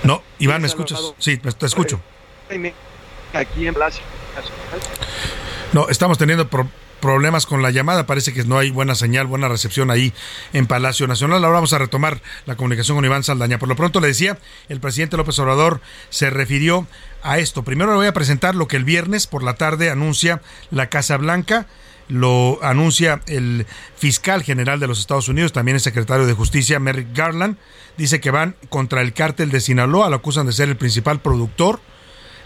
No, 0.03 0.23
Iván, 0.39 0.63
¿me 0.63 0.69
escuchas? 0.69 1.01
Sí, 1.19 1.37
te 1.39 1.67
escucho. 1.67 2.01
Aquí 3.33 3.67
en 3.67 3.75
No, 5.73 5.89
estamos 5.89 6.19
teniendo 6.19 6.49
problemas 7.01 7.47
con 7.47 7.63
la 7.63 7.71
llamada. 7.71 8.07
Parece 8.07 8.33
que 8.33 8.45
no 8.45 8.59
hay 8.59 8.71
buena 8.71 8.95
señal, 8.95 9.27
buena 9.27 9.49
recepción 9.49 9.91
ahí 9.91 10.13
en 10.53 10.67
Palacio 10.67 11.07
Nacional. 11.07 11.45
Ahora 11.45 11.57
vamos 11.57 11.73
a 11.73 11.79
retomar 11.79 12.21
la 12.47 12.57
comunicación 12.57 12.97
con 12.97 13.05
Iván 13.05 13.25
Saldaña. 13.25 13.59
Por 13.59 13.69
lo 13.69 13.77
pronto 13.77 14.01
le 14.01 14.09
decía, 14.09 14.39
el 14.69 14.81
presidente 14.81 15.17
López 15.17 15.39
Obrador 15.39 15.81
se 16.11 16.31
refirió 16.31 16.87
a 17.23 17.39
esto. 17.39 17.63
Primero 17.63 17.91
le 17.91 17.97
voy 17.97 18.07
a 18.07 18.15
presentar 18.15 18.55
lo 18.55 18.69
que 18.69 18.77
el 18.77 18.85
viernes 18.85 19.27
por 19.27 19.43
la 19.43 19.55
tarde 19.55 19.91
anuncia 19.91 20.41
la 20.71 20.89
Casa 20.89 21.17
Blanca 21.17 21.67
lo 22.09 22.59
anuncia 22.62 23.23
el 23.27 23.66
fiscal 23.97 24.42
general 24.42 24.81
de 24.81 24.87
los 24.87 24.99
Estados 24.99 25.29
Unidos, 25.29 25.53
también 25.53 25.77
el 25.77 25.81
secretario 25.81 26.27
de 26.27 26.33
Justicia, 26.35 26.79
Merrick 26.79 27.16
Garland, 27.16 27.57
dice 27.97 28.21
que 28.21 28.31
van 28.31 28.57
contra 28.69 29.03
el 29.03 29.12
cártel 29.12 29.51
de 29.51 29.61
Sinaloa, 29.61 30.11
lo 30.11 30.16
acusan 30.16 30.47
de 30.47 30.53
ser 30.53 30.69
el 30.69 30.77
principal 30.77 31.21
productor 31.21 31.81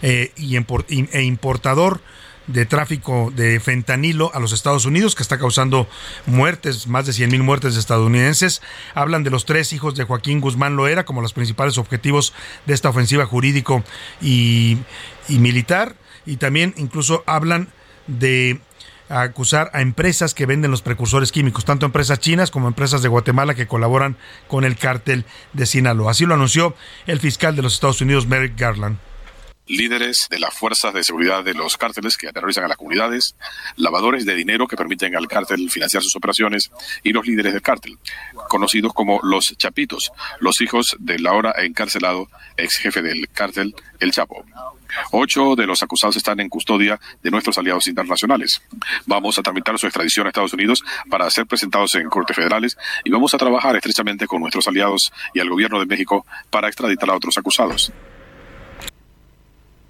eh, 0.01 0.31
y 0.35 0.55
e 0.55 1.21
importador 1.23 2.01
de 2.47 2.65
tráfico 2.65 3.31
de 3.35 3.59
fentanilo 3.59 4.31
a 4.33 4.39
los 4.39 4.51
Estados 4.51 4.85
Unidos, 4.85 5.15
que 5.15 5.23
está 5.23 5.37
causando 5.37 5.87
muertes, 6.25 6.87
más 6.87 7.05
de 7.05 7.13
100 7.13 7.29
mil 7.29 7.43
muertes 7.43 7.77
estadounidenses. 7.77 8.61
Hablan 8.95 9.23
de 9.23 9.29
los 9.29 9.45
tres 9.45 9.73
hijos 9.73 9.95
de 9.95 10.03
Joaquín 10.03 10.41
Guzmán 10.41 10.75
Loera 10.75 11.05
como 11.05 11.21
los 11.21 11.33
principales 11.33 11.77
objetivos 11.77 12.33
de 12.65 12.73
esta 12.73 12.89
ofensiva 12.89 13.25
jurídico 13.25 13.83
y 14.21 14.77
militar. 15.29 15.95
Y 16.25 16.37
también 16.37 16.73
incluso 16.77 17.23
hablan 17.25 17.69
de 18.07 18.59
a 19.11 19.21
acusar 19.21 19.69
a 19.73 19.81
empresas 19.81 20.33
que 20.33 20.45
venden 20.45 20.71
los 20.71 20.81
precursores 20.81 21.31
químicos, 21.31 21.65
tanto 21.65 21.85
empresas 21.85 22.19
chinas 22.19 22.51
como 22.51 22.67
empresas 22.67 23.01
de 23.01 23.09
Guatemala 23.09 23.53
que 23.53 23.67
colaboran 23.67 24.17
con 24.47 24.63
el 24.63 24.77
cártel 24.77 25.25
de 25.53 25.65
Sinaloa. 25.65 26.11
Así 26.11 26.25
lo 26.25 26.33
anunció 26.33 26.75
el 27.05 27.19
fiscal 27.19 27.55
de 27.55 27.61
los 27.61 27.73
Estados 27.73 28.01
Unidos, 28.01 28.27
Merrick 28.27 28.59
Garland 28.59 28.97
líderes 29.71 30.27
de 30.29 30.39
las 30.39 30.53
fuerzas 30.53 30.93
de 30.93 31.03
seguridad 31.03 31.43
de 31.43 31.53
los 31.53 31.77
cárteles 31.77 32.17
que 32.17 32.27
aterrorizan 32.27 32.65
a 32.65 32.67
las 32.67 32.77
comunidades, 32.77 33.35
lavadores 33.77 34.25
de 34.25 34.35
dinero 34.35 34.67
que 34.67 34.75
permiten 34.75 35.15
al 35.15 35.27
cártel 35.27 35.69
financiar 35.69 36.03
sus 36.03 36.15
operaciones 36.15 36.71
y 37.03 37.13
los 37.13 37.25
líderes 37.25 37.53
del 37.53 37.61
cártel, 37.61 37.97
conocidos 38.49 38.93
como 38.93 39.19
los 39.23 39.55
Chapitos, 39.57 40.11
los 40.39 40.61
hijos 40.61 40.95
del 40.99 41.25
ahora 41.25 41.53
encarcelado 41.57 42.27
ex 42.57 42.77
jefe 42.77 43.01
del 43.01 43.29
cártel, 43.29 43.73
el 43.99 44.11
Chapo. 44.11 44.45
Ocho 45.11 45.55
de 45.55 45.67
los 45.67 45.83
acusados 45.83 46.15
están 46.15 46.39
en 46.39 46.49
custodia 46.49 46.99
de 47.21 47.31
nuestros 47.31 47.57
aliados 47.57 47.87
internacionales. 47.87 48.61
Vamos 49.05 49.37
a 49.37 49.43
tramitar 49.43 49.77
su 49.77 49.87
extradición 49.87 50.25
a 50.25 50.29
Estados 50.29 50.53
Unidos 50.53 50.83
para 51.09 51.29
ser 51.29 51.45
presentados 51.45 51.95
en 51.95 52.09
cortes 52.09 52.35
federales 52.35 52.77
y 53.03 53.11
vamos 53.11 53.33
a 53.33 53.37
trabajar 53.37 53.75
estrechamente 53.75 54.27
con 54.27 54.41
nuestros 54.41 54.67
aliados 54.67 55.11
y 55.33 55.39
al 55.39 55.49
gobierno 55.49 55.79
de 55.79 55.85
México 55.85 56.25
para 56.49 56.67
extraditar 56.67 57.09
a 57.09 57.15
otros 57.15 57.37
acusados 57.37 57.91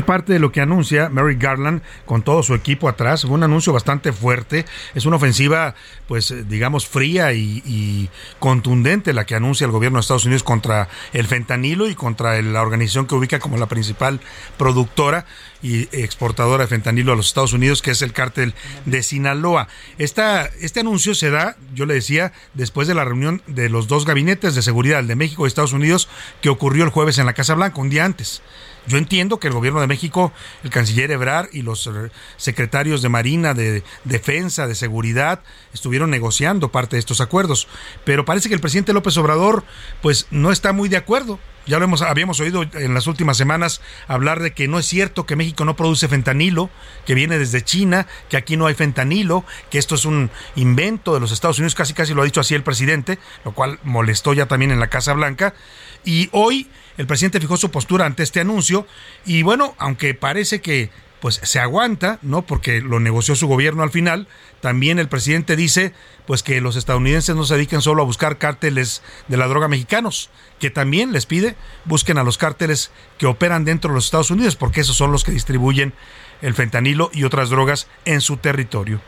parte 0.02 0.34
de 0.34 0.40
lo 0.40 0.52
que 0.52 0.62
anuncia 0.62 1.10
Mary 1.10 1.36
Garland 1.36 1.82
con 2.06 2.22
todo 2.22 2.44
su 2.44 2.54
equipo 2.54 2.90
atrás. 2.90 3.22
Fue 3.22 3.32
un 3.32 3.44
anuncio 3.44 3.74
bastante 3.74 4.12
fuerte. 4.14 4.66
Es 4.96 5.06
una 5.06 5.18
ofensiva, 5.18 5.76
pues, 6.08 6.32
eh, 6.32 6.44
digamos, 6.48 6.88
fría 6.88 7.34
y, 7.34 8.10
contundente 8.40 9.14
la 9.14 9.26
que 9.26 9.36
anuncia 9.36 9.66
el 9.66 9.72
gobierno 9.72 9.98
de 9.98 10.02
Estados 10.02 10.26
Unidos 10.26 10.44
contra 10.44 10.90
el 11.14 11.28
fentanilo 11.28 11.88
y 11.88 11.96
contra 11.96 12.42
la 12.42 12.62
organización 12.62 13.06
que 13.06 13.16
ubica 13.16 13.40
como 13.40 13.58
la 13.58 13.68
principal 13.68 14.20
productora 14.58 15.26
y 15.62 15.84
exportadora 15.96 16.64
de 16.64 16.68
fentanilo 16.68 17.14
a 17.14 17.16
los 17.16 17.28
Estados 17.28 17.54
Unidos, 17.54 17.82
que 17.82 17.92
es 17.92 18.02
el 18.02 18.14
cártel 18.14 18.54
de 18.86 19.04
Sinaloa. 19.04 19.68
Este 19.98 20.80
anuncio 20.80 21.16
se 21.16 21.30
da, 21.30 21.56
yo 21.74 21.86
le 21.86 21.94
decía, 21.94 22.34
después 22.54 22.88
de 22.88 22.96
la 22.96 23.06
reunión 23.06 23.42
de 23.48 23.70
los 23.70 23.88
dos 23.88 24.06
gabinetes 24.06 24.56
de 24.56 24.62
seguridad, 24.62 25.00
el 25.00 25.08
de 25.08 25.16
México 25.16 25.46
y 25.46 25.48
Estados 25.48 25.74
Unidos, 25.74 26.10
que 26.42 26.50
ocurrió 26.50 26.84
el 26.84 26.90
jueves 26.90 27.18
en 27.18 27.26
la 27.26 27.34
Casa 27.34 27.54
Blanca, 27.56 27.80
un 27.80 27.90
día 27.90 28.06
antes. 28.06 28.42
Yo 28.88 28.98
entiendo 28.98 29.40
que 29.40 29.48
el 29.48 29.54
gobierno 29.54 29.80
de 29.80 29.88
México, 29.88 30.34
el 30.64 30.72
canciller 30.72 31.12
Ebrard 31.12 31.50
y 31.54 31.62
los 31.62 31.86
eh, 31.88 31.92
secretarios 32.38 33.02
de 33.02 33.10
Marina, 33.10 33.54
de 33.54 33.84
Defensa, 34.06 34.66
de 34.68 34.76
Seguridad, 34.76 35.42
estuvieron 35.74 36.10
negociando 36.10 36.72
parte 36.72 36.96
de 36.96 37.00
estos 37.00 37.22
acuerdos, 37.22 37.68
pero 38.06 38.26
parece 38.26 38.50
que 38.50 38.56
el 38.56 38.62
presidente 38.62 38.94
López 38.94 39.16
Obrador 39.18 39.64
pues 40.02 40.28
no 40.32 40.52
está 40.52 40.74
muy 40.74 40.90
de 40.90 40.98
acuerdo. 40.98 41.40
Ya 41.68 41.78
lo 41.78 41.86
hemos, 41.86 42.02
habíamos 42.02 42.40
oído 42.40 42.64
en 42.74 42.96
las 42.96 43.06
últimas 43.06 43.38
semanas 43.38 43.82
hablar 44.08 44.42
de 44.42 44.52
que 44.52 44.68
no 44.68 44.80
es 44.80 44.88
cierto 44.88 45.28
que 45.28 45.36
México 45.36 45.64
no 45.64 45.76
produce 45.76 46.08
fentanilo, 46.08 46.72
que 47.06 47.14
viene 47.14 47.38
desde 47.38 47.64
China, 47.64 48.08
que 48.30 48.38
aquí 48.38 48.58
no 48.58 48.66
hay 48.66 48.74
fentanilo, 48.74 49.46
que 49.70 49.78
esto 49.78 49.94
es 49.94 50.06
un 50.06 50.32
invento 50.56 51.14
de 51.14 51.20
los 51.20 51.32
Estados 51.32 51.60
Unidos, 51.60 51.76
casi 51.76 51.94
casi 51.94 52.16
lo 52.16 52.24
ha 52.24 52.26
dicho 52.26 52.42
así 52.42 52.56
el 52.56 52.64
presidente, 52.64 53.20
lo 53.46 53.54
cual 53.54 53.80
molestó 53.84 54.34
ya 54.34 54.48
también 54.48 54.72
en 54.72 54.80
la 54.80 54.90
Casa 54.90 55.14
Blanca. 55.14 55.54
Y 56.04 56.30
hoy 56.32 56.68
el 57.02 57.08
presidente 57.08 57.40
fijó 57.40 57.58
su 57.58 57.72
postura 57.72 58.06
ante 58.06 58.22
este 58.22 58.42
anuncio 58.42 58.86
y 59.26 59.42
bueno, 59.42 59.74
aunque 59.80 60.14
parece 60.14 60.62
que 60.62 60.92
pues 61.20 61.40
se 61.44 61.60
aguanta, 61.60 62.20
¿no? 62.22 62.44
Porque 62.44 62.80
lo 62.80 63.00
negoció 63.00 63.36
su 63.36 63.48
gobierno 63.48 63.82
al 63.82 63.90
final. 63.90 64.28
También 64.60 65.00
el 65.00 65.10
presidente 65.10 65.56
dice, 65.56 65.94
pues 66.28 66.44
que 66.44 66.62
los 66.62 66.76
estadounidenses 66.76 67.36
no 67.36 67.44
se 67.44 67.56
dediquen 67.56 67.82
solo 67.82 68.04
a 68.04 68.06
buscar 68.06 68.38
cárteles 68.38 69.02
de 69.28 69.38
la 69.38 69.48
droga 69.48 69.68
mexicanos, 69.68 70.30
que 70.60 70.70
también 70.70 71.12
les 71.12 71.26
pide 71.26 71.56
busquen 71.86 72.20
a 72.20 72.24
los 72.24 72.38
cárteles 72.38 72.92
que 73.18 73.26
operan 73.26 73.66
dentro 73.66 73.90
de 73.90 73.96
los 73.96 74.06
Estados 74.06 74.30
Unidos, 74.30 74.56
porque 74.56 74.82
esos 74.82 74.96
son 74.96 75.12
los 75.12 75.24
que 75.24 75.32
distribuyen 75.32 75.94
el 76.44 76.54
fentanilo 76.54 77.10
y 77.14 77.24
otras 77.24 77.50
drogas 77.50 77.88
en 78.06 78.22
su 78.22 78.38
territorio 78.38 79.02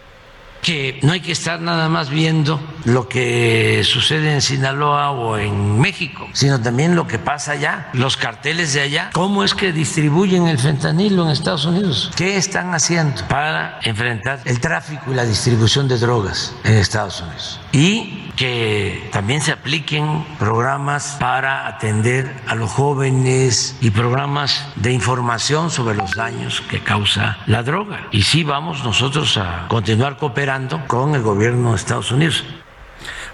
que 0.64 1.00
no 1.04 1.12
hay 1.12 1.20
que 1.20 1.34
estar 1.34 1.62
nada 1.62 1.90
más 1.90 2.10
viendo 2.10 2.60
lo 2.86 3.08
que 3.08 3.84
sucede 3.84 4.34
en 4.34 4.42
Sinaloa 4.42 5.12
o 5.12 5.38
en 5.38 5.80
México, 5.80 6.28
sino 6.34 6.62
también 6.62 6.96
lo 6.96 7.06
que 7.06 7.20
pasa 7.20 7.52
allá, 7.52 7.90
los 7.94 8.18
carteles 8.18 8.74
de 8.74 8.82
allá, 8.82 9.10
cómo 9.14 9.44
es 9.44 9.54
que 9.54 9.72
distribuyen 9.72 10.48
el 10.48 10.58
fentanilo 10.58 11.26
en 11.26 11.32
Estados 11.32 11.66
Unidos, 11.66 12.12
qué 12.16 12.38
están 12.38 12.74
haciendo 12.74 13.28
para 13.28 13.80
enfrentar 13.84 14.40
el 14.46 14.60
tráfico 14.60 15.12
y 15.12 15.16
la 15.16 15.26
distribución 15.26 15.88
de 15.88 15.98
drogas 15.98 16.56
en 16.64 16.76
Estados 16.76 17.22
Unidos. 17.22 17.60
Y 17.74 18.22
que 18.36 19.10
también 19.12 19.42
se 19.42 19.52
apliquen 19.52 20.26
programas 20.40 21.18
para 21.20 21.68
atender 21.68 22.36
a 22.48 22.56
los 22.56 22.72
jóvenes 22.72 23.78
y 23.80 23.92
programas 23.92 24.66
de 24.76 24.92
información 24.92 25.70
sobre 25.70 25.96
los 25.96 26.16
daños 26.16 26.62
que 26.62 26.80
causa 26.80 27.38
la 27.46 27.62
droga. 27.62 28.08
Y 28.12 28.24
sí 28.24 28.44
vamos 28.44 28.84
nosotros 28.84 29.38
a 29.38 29.68
continuar 29.68 30.18
cooperando 30.18 30.53
con 30.88 31.16
el 31.16 31.24
gobierno 31.24 31.72
de 31.72 31.78
Estados 31.78 32.12
Unidos. 32.12 32.44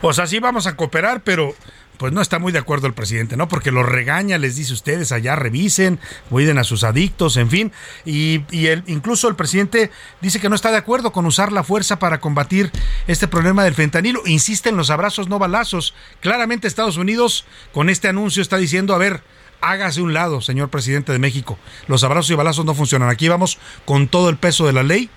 O 0.01 0.13
sea, 0.13 0.25
sí 0.25 0.39
vamos 0.39 0.67
a 0.67 0.75
cooperar, 0.77 1.21
pero 1.21 1.53
pues 1.97 2.13
no 2.13 2.21
está 2.21 2.39
muy 2.39 2.53
de 2.53 2.59
acuerdo 2.59 2.87
el 2.87 2.93
presidente, 2.93 3.35
¿no? 3.35 3.49
Porque 3.49 3.71
los 3.71 3.85
regaña, 3.85 4.37
les 4.37 4.55
dice 4.55 4.71
ustedes 4.71 5.11
allá 5.11 5.35
revisen, 5.35 5.99
cuiden 6.29 6.57
a 6.57 6.63
sus 6.63 6.85
adictos, 6.85 7.35
en 7.35 7.49
fin. 7.49 7.73
Y, 8.05 8.43
y 8.51 8.69
incluso 8.87 9.27
el 9.27 9.35
presidente 9.35 9.91
dice 10.21 10.39
que 10.39 10.47
no 10.47 10.55
está 10.55 10.71
de 10.71 10.77
acuerdo 10.77 11.11
con 11.11 11.25
usar 11.25 11.51
la 11.51 11.63
fuerza 11.63 11.99
para 11.99 12.21
combatir 12.21 12.71
este 13.07 13.27
problema 13.27 13.65
del 13.65 13.75
fentanilo. 13.75 14.21
Insiste 14.25 14.69
en 14.69 14.77
los 14.77 14.89
abrazos, 14.89 15.27
no 15.27 15.39
balazos. 15.39 15.93
Claramente 16.21 16.69
Estados 16.69 16.95
Unidos 16.95 17.45
con 17.73 17.89
este 17.89 18.07
anuncio 18.07 18.41
está 18.41 18.55
diciendo, 18.55 18.95
a 18.95 18.97
ver, 18.97 19.21
hágase 19.59 20.01
un 20.01 20.13
lado, 20.13 20.39
señor 20.39 20.69
presidente 20.69 21.11
de 21.11 21.19
México. 21.19 21.59
Los 21.87 22.05
abrazos 22.05 22.31
y 22.31 22.35
balazos 22.35 22.63
no 22.63 22.75
funcionan. 22.75 23.09
Aquí 23.09 23.27
vamos 23.27 23.59
con 23.83 24.07
todo 24.07 24.29
el 24.29 24.37
peso 24.37 24.65
de 24.65 24.71
la 24.71 24.83
ley 24.83 25.09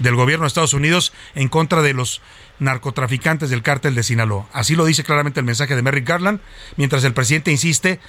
del 0.00 0.16
gobierno 0.16 0.44
de 0.44 0.48
Estados 0.48 0.74
Unidos 0.74 1.12
en 1.34 1.48
contra 1.48 1.82
de 1.82 1.94
los 1.94 2.20
narcotraficantes 2.58 3.50
del 3.50 3.62
cártel 3.62 3.94
de 3.94 4.02
Sinaloa. 4.02 4.46
Así 4.52 4.74
lo 4.74 4.84
dice 4.84 5.04
claramente 5.04 5.40
el 5.40 5.46
mensaje 5.46 5.76
de 5.76 5.82
Merrick 5.82 6.08
Garland, 6.08 6.40
mientras 6.76 7.04
el 7.04 7.14
presidente 7.14 7.50
insiste 7.50 8.00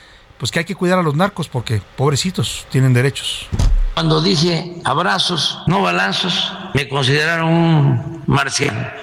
pues 0.41 0.51
que 0.51 0.57
hay 0.57 0.65
que 0.65 0.73
cuidar 0.73 0.97
a 0.97 1.03
los 1.03 1.15
narcos 1.15 1.47
porque 1.47 1.83
pobrecitos 1.95 2.65
tienen 2.71 2.93
derechos. 2.93 3.47
Cuando 3.93 4.21
dije 4.23 4.81
abrazos, 4.83 5.59
no 5.67 5.83
balazos, 5.83 6.51
me 6.73 6.89
consideraron 6.89 7.47
un. 7.47 8.23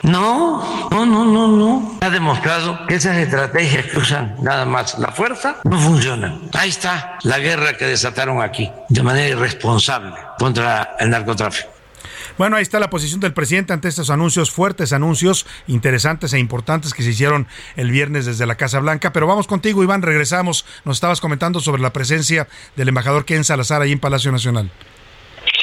No, 0.02 0.88
no, 0.90 1.06
no, 1.06 1.24
no, 1.24 1.48
no. 1.48 1.98
Ha 2.00 2.10
demostrado 2.10 2.86
que 2.88 2.96
esas 2.96 3.18
estrategias 3.18 3.86
que 3.86 3.98
usan 3.98 4.34
nada 4.42 4.64
más 4.64 4.98
la 4.98 5.12
fuerza 5.12 5.58
no 5.62 5.78
funcionan. 5.78 6.40
Ahí 6.54 6.70
está 6.70 7.18
la 7.22 7.38
guerra 7.38 7.76
que 7.76 7.84
desataron 7.84 8.42
aquí 8.42 8.68
de 8.88 9.02
manera 9.02 9.28
irresponsable 9.28 10.14
contra 10.38 10.96
el 10.98 11.10
narcotráfico. 11.10 11.77
Bueno, 12.38 12.54
ahí 12.54 12.62
está 12.62 12.78
la 12.78 12.88
posición 12.88 13.20
del 13.20 13.34
presidente 13.34 13.72
ante 13.72 13.88
estos 13.88 14.10
anuncios, 14.10 14.52
fuertes 14.52 14.92
anuncios, 14.92 15.44
interesantes 15.66 16.32
e 16.32 16.38
importantes 16.38 16.94
que 16.94 17.02
se 17.02 17.10
hicieron 17.10 17.48
el 17.74 17.90
viernes 17.90 18.26
desde 18.26 18.46
la 18.46 18.54
Casa 18.54 18.78
Blanca. 18.78 19.12
Pero 19.12 19.26
vamos 19.26 19.48
contigo, 19.48 19.82
Iván, 19.82 20.02
regresamos. 20.02 20.64
Nos 20.84 20.98
estabas 20.98 21.20
comentando 21.20 21.58
sobre 21.58 21.82
la 21.82 21.92
presencia 21.92 22.46
del 22.76 22.90
embajador 22.90 23.24
Ken 23.24 23.42
Salazar 23.42 23.82
ahí 23.82 23.90
en 23.90 23.98
Palacio 23.98 24.30
Nacional. 24.30 24.70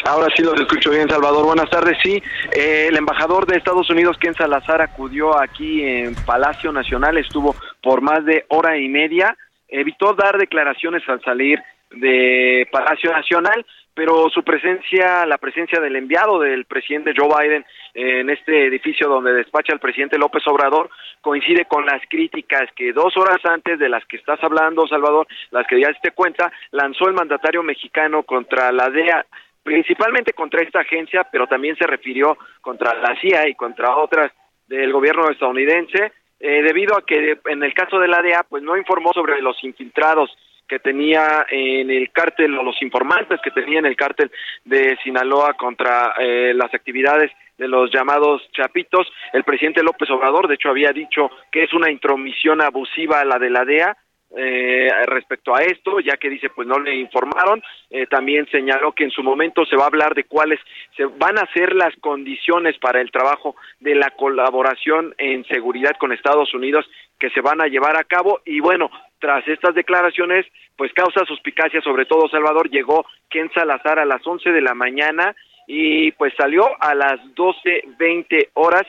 Ahora 0.03 0.27
sí 0.35 0.43
los 0.43 0.59
escucho 0.59 0.91
bien, 0.91 1.09
Salvador. 1.09 1.45
Buenas 1.45 1.69
tardes. 1.69 1.97
Sí, 2.03 2.21
eh, 2.51 2.88
el 2.89 2.97
embajador 2.97 3.45
de 3.45 3.55
Estados 3.55 3.89
Unidos, 3.89 4.17
Ken 4.19 4.35
Salazar, 4.35 4.81
acudió 4.81 5.39
aquí 5.39 5.81
en 5.81 6.13
Palacio 6.13 6.73
Nacional, 6.73 7.17
estuvo 7.17 7.55
por 7.81 8.01
más 8.01 8.25
de 8.25 8.45
hora 8.49 8.77
y 8.77 8.89
media, 8.89 9.38
evitó 9.69 10.13
dar 10.13 10.38
declaraciones 10.38 11.01
al 11.07 11.21
salir 11.23 11.57
de 11.91 12.67
Palacio 12.69 13.13
Nacional, 13.13 13.65
pero 13.95 14.29
su 14.29 14.43
presencia, 14.43 15.25
la 15.25 15.38
presencia 15.38 15.79
del 15.79 15.95
enviado 15.95 16.38
del 16.39 16.65
presidente 16.65 17.13
Joe 17.15 17.29
Biden 17.29 17.65
en 17.93 18.29
este 18.29 18.67
edificio 18.67 19.08
donde 19.08 19.34
despacha 19.34 19.73
el 19.73 19.79
presidente 19.79 20.17
López 20.17 20.45
Obrador 20.47 20.89
coincide 21.21 21.65
con 21.65 21.86
las 21.86 22.01
críticas 22.10 22.69
que 22.75 22.91
dos 22.91 23.15
horas 23.15 23.39
antes 23.45 23.79
de 23.79 23.88
las 23.88 24.05
que 24.05 24.17
estás 24.17 24.43
hablando, 24.43 24.86
Salvador, 24.86 25.27
las 25.51 25.65
que 25.65 25.79
ya 25.79 25.91
te 26.01 26.12
cuenta, 26.12 26.51
lanzó 26.71 27.08
el 27.08 27.13
mandatario 27.13 27.63
mexicano 27.63 28.23
contra 28.23 28.71
la 28.73 28.89
DEA, 28.89 29.25
principalmente 29.63 30.34
contra 30.34 30.62
esta 30.62 30.81
agencia, 30.81 31.25
pero 31.31 31.47
también 31.47 31.77
se 31.77 31.88
refirió 31.88 32.38
contra 32.60 32.93
la 32.95 33.17
CIA 33.21 33.47
y 33.47 33.55
contra 33.55 33.95
otras 33.95 34.31
del 34.67 34.91
gobierno 34.91 35.29
estadounidense, 35.29 36.12
eh, 36.39 36.62
debido 36.63 36.97
a 36.97 37.05
que 37.05 37.39
en 37.45 37.63
el 37.63 37.73
caso 37.73 37.97
de 37.97 38.10
la 38.10 38.21
DEA, 38.21 38.43
pues 38.43 38.62
no 38.62 38.75
informó 38.75 39.13
sobre 39.13 39.41
los 39.41 39.63
infiltrados 39.63 40.29
que 40.67 40.80
tenía 40.80 41.45
en 41.49 41.89
el 41.89 42.12
cártel 42.12 42.58
o 42.58 42.63
los 42.63 42.82
informantes 42.82 43.39
que 43.43 43.51
tenía 43.51 43.80
en 43.80 43.86
el 43.86 43.95
cártel 43.95 44.32
de 44.63 44.97
Sinaloa 45.04 45.54
contra 45.54 46.13
eh, 46.19 46.54
las 46.56 46.73
actividades 46.73 47.32
de 47.58 47.67
los 47.67 47.91
llamados 47.91 48.41
chapitos. 48.51 49.08
El 49.34 49.43
presidente 49.43 49.84
López 49.84 50.10
Obrador, 50.10 50.47
de 50.47 50.56
hecho, 50.56 50.69
había 50.69 50.91
dicho 50.91 51.30
que 51.51 51.63
es 51.63 51.73
una 51.73 51.91
intromisión 51.91 52.62
abusiva 52.62 53.19
a 53.19 53.25
la 53.25 53.39
de 53.39 53.49
la 53.49 53.65
DEA. 53.65 53.97
Eh, 54.37 54.89
respecto 55.05 55.55
a 55.55 55.61
esto, 55.61 56.01
ya 56.01 56.17
que 56.17 56.29
dice 56.29 56.49
pues 56.49 56.67
no 56.67 56.77
le 56.77 56.95
informaron, 56.95 57.63
eh, 57.89 58.05
también 58.07 58.45
señaló 58.51 58.91
que 58.91 59.05
en 59.05 59.11
su 59.11 59.23
momento 59.23 59.65
se 59.65 59.77
va 59.77 59.83
a 59.83 59.87
hablar 59.87 60.13
de 60.13 60.25
cuáles 60.25 60.59
se 60.97 61.05
van 61.05 61.37
a 61.39 61.49
ser 61.53 61.73
las 61.73 61.95
condiciones 62.01 62.77
para 62.79 62.99
el 62.99 63.11
trabajo 63.11 63.55
de 63.79 63.95
la 63.95 64.09
colaboración 64.09 65.15
en 65.17 65.45
seguridad 65.45 65.95
con 65.97 66.11
Estados 66.11 66.53
Unidos 66.53 66.85
que 67.17 67.29
se 67.29 67.39
van 67.39 67.61
a 67.61 67.67
llevar 67.67 67.97
a 67.97 68.03
cabo 68.03 68.41
y 68.45 68.59
bueno, 68.59 68.91
tras 69.19 69.47
estas 69.47 69.73
declaraciones, 69.73 70.45
pues 70.75 70.91
causa 70.93 71.25
suspicacia, 71.25 71.81
sobre 71.81 72.05
todo 72.05 72.27
Salvador, 72.27 72.69
llegó 72.69 73.05
Ken 73.29 73.49
Salazar 73.53 73.99
a 73.99 74.05
las 74.05 74.25
11 74.27 74.51
de 74.51 74.61
la 74.61 74.73
mañana 74.73 75.33
y 75.67 76.11
pues 76.11 76.33
salió 76.37 76.69
a 76.79 76.93
las 76.93 77.19
12.20 77.35 78.49
horas 78.53 78.83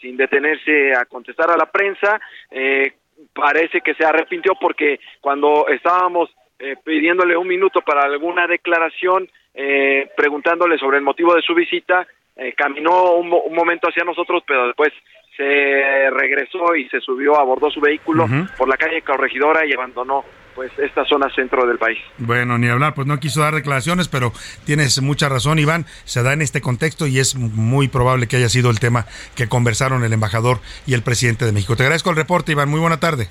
sin 0.00 0.16
detenerse 0.16 0.94
a 0.94 1.04
contestar 1.04 1.50
a 1.50 1.56
la 1.56 1.66
prensa. 1.66 2.20
Eh, 2.50 2.92
parece 3.34 3.80
que 3.80 3.94
se 3.94 4.04
arrepintió 4.04 4.54
porque 4.60 5.00
cuando 5.20 5.66
estábamos 5.68 6.30
eh, 6.58 6.76
pidiéndole 6.84 7.36
un 7.36 7.48
minuto 7.48 7.80
para 7.80 8.02
alguna 8.02 8.46
declaración, 8.46 9.28
eh, 9.54 10.08
preguntándole 10.16 10.78
sobre 10.78 10.98
el 10.98 11.02
motivo 11.02 11.34
de 11.34 11.42
su 11.42 11.54
visita, 11.54 12.06
eh, 12.36 12.52
caminó 12.54 13.14
un, 13.14 13.32
un, 13.32 13.54
momento 13.54 13.88
hacia 13.88 14.04
nosotros, 14.04 14.42
pero 14.46 14.68
después 14.68 14.92
se 15.36 16.10
regresó 16.10 16.74
y 16.76 16.88
se 16.88 17.00
subió, 17.00 17.38
abordó 17.38 17.70
su 17.70 17.80
vehículo 17.80 18.26
por 18.56 18.68
la 18.68 18.76
calle 18.76 19.02
Corregidora 19.02 19.66
y 19.66 19.72
abandonó 19.72 20.24
pues 20.54 20.70
esta 20.78 21.04
zona 21.04 21.28
centro 21.34 21.66
del 21.66 21.78
país. 21.78 21.98
Bueno, 22.18 22.58
ni 22.58 22.68
hablar, 22.68 22.94
pues 22.94 23.06
no 23.06 23.18
quiso 23.20 23.40
dar 23.40 23.54
declaraciones, 23.54 24.08
pero 24.08 24.32
tienes 24.64 25.00
mucha 25.00 25.28
razón, 25.28 25.58
Iván, 25.58 25.86
se 26.04 26.22
da 26.22 26.32
en 26.32 26.42
este 26.42 26.60
contexto 26.60 27.06
y 27.06 27.18
es 27.18 27.34
muy 27.34 27.88
probable 27.88 28.26
que 28.26 28.36
haya 28.36 28.48
sido 28.48 28.70
el 28.70 28.80
tema 28.80 29.06
que 29.34 29.48
conversaron 29.48 30.04
el 30.04 30.12
embajador 30.12 30.60
y 30.86 30.94
el 30.94 31.02
presidente 31.02 31.44
de 31.44 31.52
México. 31.52 31.76
Te 31.76 31.84
agradezco 31.84 32.10
el 32.10 32.16
reporte, 32.16 32.52
Iván, 32.52 32.68
muy 32.68 32.80
buena 32.80 33.00
tarde. 33.00 33.28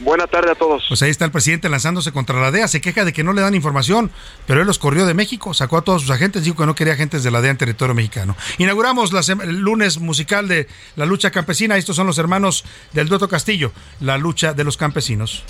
Buena 0.00 0.26
tarde 0.26 0.52
a 0.52 0.54
todos. 0.54 0.84
Pues 0.88 1.02
ahí 1.02 1.10
está 1.10 1.24
el 1.24 1.32
presidente 1.32 1.68
lanzándose 1.68 2.12
contra 2.12 2.40
la 2.40 2.50
DEA, 2.50 2.68
se 2.68 2.80
queja 2.80 3.04
de 3.04 3.12
que 3.12 3.24
no 3.24 3.32
le 3.32 3.40
dan 3.40 3.54
información, 3.54 4.10
pero 4.46 4.60
él 4.60 4.66
los 4.66 4.78
corrió 4.78 5.06
de 5.06 5.14
México, 5.14 5.54
sacó 5.54 5.78
a 5.78 5.82
todos 5.82 6.02
sus 6.02 6.10
agentes, 6.10 6.44
dijo 6.44 6.56
que 6.56 6.66
no 6.66 6.74
quería 6.74 6.92
agentes 6.92 7.24
de 7.24 7.30
la 7.30 7.40
DEA 7.40 7.52
en 7.52 7.58
territorio 7.58 7.94
mexicano. 7.94 8.36
Inauguramos 8.58 9.10
el 9.28 9.58
lunes 9.60 9.98
musical 9.98 10.46
de 10.46 10.68
la 10.96 11.06
lucha 11.06 11.30
campesina, 11.30 11.76
estos 11.76 11.96
son 11.96 12.06
los 12.06 12.18
hermanos 12.18 12.64
del 12.92 13.08
Dueto 13.08 13.28
Castillo, 13.28 13.72
la 14.00 14.18
lucha 14.18 14.54
de 14.54 14.64
los 14.64 14.76
campesinos. 14.76 15.44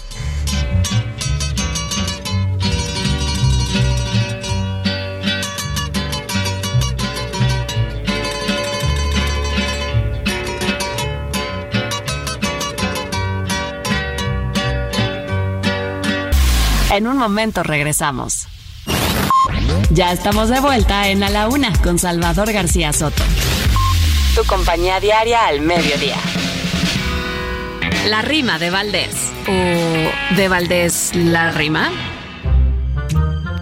En 16.90 17.07
un 17.07 17.18
momento 17.18 17.62
regresamos. 17.62 18.46
Ya 19.90 20.12
estamos 20.12 20.48
de 20.48 20.61
vuelta 20.61 21.09
en 21.09 21.22
A 21.22 21.29
la 21.29 21.48
Una 21.48 21.72
con 21.83 21.98
Salvador 21.98 22.51
García 22.53 22.94
Soto. 22.94 23.22
Tu 24.35 24.42
compañía 24.44 24.98
diaria 24.98 25.46
al 25.46 25.61
mediodía. 25.61 26.16
La 28.07 28.22
rima 28.22 28.59
de 28.59 28.70
Valdés. 28.70 29.14
¿O 29.48 30.35
de 30.35 30.48
Valdés 30.48 31.14
la 31.14 31.51
rima? 31.51 31.90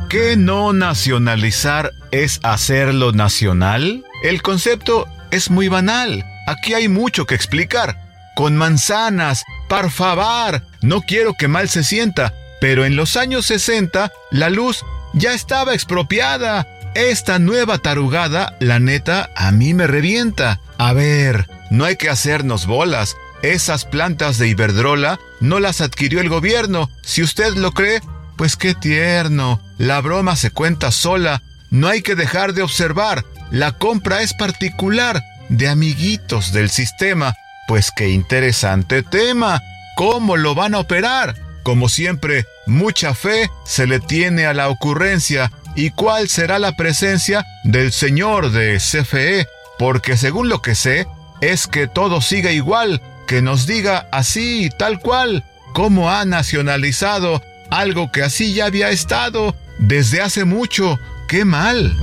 ¿Qué 0.09 0.37
no 0.37 0.73
nacionalizar 0.73 1.93
es 2.13 2.39
hacerlo 2.45 3.11
nacional? 3.11 4.05
El 4.23 4.41
concepto 4.41 5.07
es 5.33 5.51
muy 5.51 5.67
banal. 5.67 6.25
Aquí 6.47 6.75
hay 6.75 6.89
mucho 6.89 7.27
que 7.27 7.35
explicar. 7.35 7.97
Con 8.37 8.57
manzanas, 8.57 9.43
favor, 9.91 10.63
no 10.81 11.01
quiero 11.01 11.35
que 11.35 11.49
mal 11.49 11.69
se 11.69 11.83
sienta. 11.83 12.33
Pero 12.69 12.85
en 12.85 12.97
los 12.97 13.17
años 13.17 13.47
60, 13.47 14.11
la 14.33 14.51
luz 14.51 14.85
ya 15.15 15.35
estaba 15.35 15.73
expropiada. 15.73 16.67
Esta 16.97 17.39
nueva 17.39 17.79
tarugada, 17.79 18.57
la 18.59 18.81
neta, 18.81 19.31
a 19.37 19.53
mí 19.53 19.73
me 19.73 19.87
revienta. 19.87 20.59
A 20.77 20.93
ver, 20.93 21.49
no 21.71 21.85
hay 21.85 21.95
que 21.95 22.11
hacernos 22.11 22.67
bolas. 22.67 23.15
Esas 23.43 23.85
plantas 23.85 24.39
de 24.39 24.49
Iberdrola 24.49 25.21
no 25.39 25.61
las 25.61 25.81
adquirió 25.81 26.21
el 26.21 26.29
gobierno. 26.29 26.91
Si 27.03 27.23
usted 27.23 27.55
lo 27.55 27.71
cree, 27.71 28.01
pues 28.37 28.57
qué 28.57 28.75
tierno. 28.75 29.63
La 29.79 30.01
broma 30.01 30.35
se 30.35 30.51
cuenta 30.51 30.91
sola. 30.91 31.43
No 31.71 31.87
hay 31.87 32.03
que 32.03 32.17
dejar 32.17 32.53
de 32.53 32.63
observar. 32.63 33.25
La 33.53 33.79
compra 33.79 34.23
es 34.23 34.35
particular, 34.35 35.23
de 35.51 35.69
amiguitos 35.69 36.53
del 36.53 36.71
sistema. 36.71 37.33
Pues 37.69 37.93
qué 37.95 38.09
interesante 38.09 39.05
tema. 39.05 39.61
¿Cómo 39.95 40.37
lo 40.37 40.57
van 40.57 40.75
a 40.75 40.81
operar? 40.81 41.37
Como 41.63 41.89
siempre, 41.89 42.45
mucha 42.67 43.15
fe 43.15 43.51
se 43.65 43.87
le 43.87 44.01
tiene 44.01 44.47
a 44.47 44.55
la 44.55 44.69
ocurrencia 44.69 45.51
y 45.75 45.91
cuál 45.91 46.29
será 46.29 46.59
la 46.59 46.73
presencia 46.73 47.45
del 47.65 47.93
señor 47.93 48.51
de 48.51 48.79
CFE, 48.79 49.47
porque 49.79 50.17
según 50.17 50.49
lo 50.49 50.63
que 50.63 50.75
sé, 50.75 51.07
es 51.41 51.67
que 51.67 51.87
todo 51.87 52.21
siga 52.21 52.51
igual, 52.51 53.03
que 53.27 53.43
nos 53.43 53.67
diga 53.67 54.09
así, 54.11 54.71
tal 54.79 55.01
cual, 55.01 55.45
cómo 55.75 56.11
ha 56.11 56.25
nacionalizado 56.25 57.43
algo 57.71 58.11
que 58.11 58.23
así 58.23 58.55
ya 58.55 58.67
había 58.67 58.91
estado 58.91 59.55
desde 59.79 60.23
hace 60.23 60.45
mucho. 60.45 60.99
¡Qué 61.29 61.45
mal! 61.45 61.97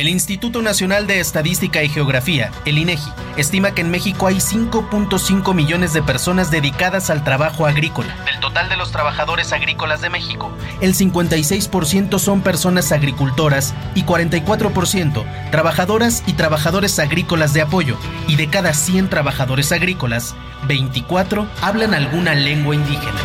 El 0.00 0.08
Instituto 0.08 0.62
Nacional 0.62 1.06
de 1.06 1.20
Estadística 1.20 1.82
y 1.82 1.90
Geografía, 1.90 2.50
el 2.64 2.78
INEGI, 2.78 3.10
estima 3.36 3.74
que 3.74 3.82
en 3.82 3.90
México 3.90 4.28
hay 4.28 4.36
5.5 4.36 5.52
millones 5.52 5.92
de 5.92 6.02
personas 6.02 6.50
dedicadas 6.50 7.10
al 7.10 7.22
trabajo 7.22 7.66
agrícola. 7.66 8.16
Del 8.24 8.40
total 8.40 8.70
de 8.70 8.78
los 8.78 8.92
trabajadores 8.92 9.52
agrícolas 9.52 10.00
de 10.00 10.08
México, 10.08 10.50
el 10.80 10.94
56% 10.94 12.18
son 12.18 12.40
personas 12.40 12.92
agricultoras 12.92 13.74
y 13.94 14.04
44% 14.04 15.50
trabajadoras 15.50 16.22
y 16.26 16.32
trabajadores 16.32 16.98
agrícolas 16.98 17.52
de 17.52 17.60
apoyo. 17.60 17.98
Y 18.26 18.36
de 18.36 18.48
cada 18.48 18.72
100 18.72 19.10
trabajadores 19.10 19.70
agrícolas, 19.70 20.34
24 20.66 21.46
hablan 21.60 21.92
alguna 21.92 22.34
lengua 22.34 22.74
indígena. 22.74 23.20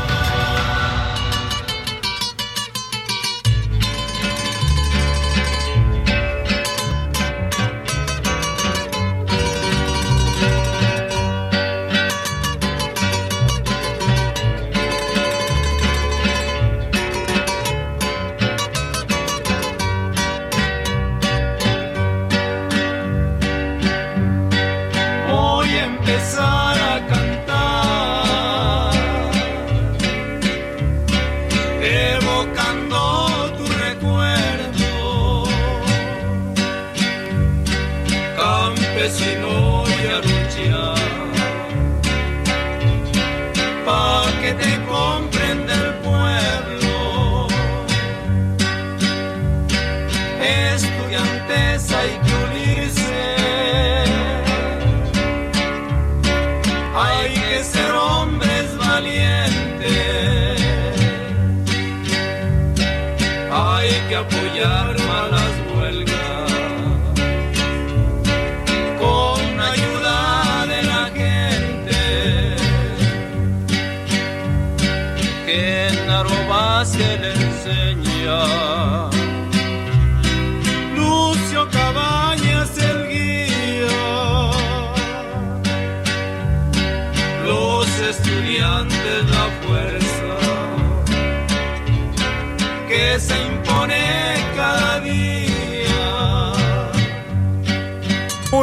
Oh. 78.28 78.65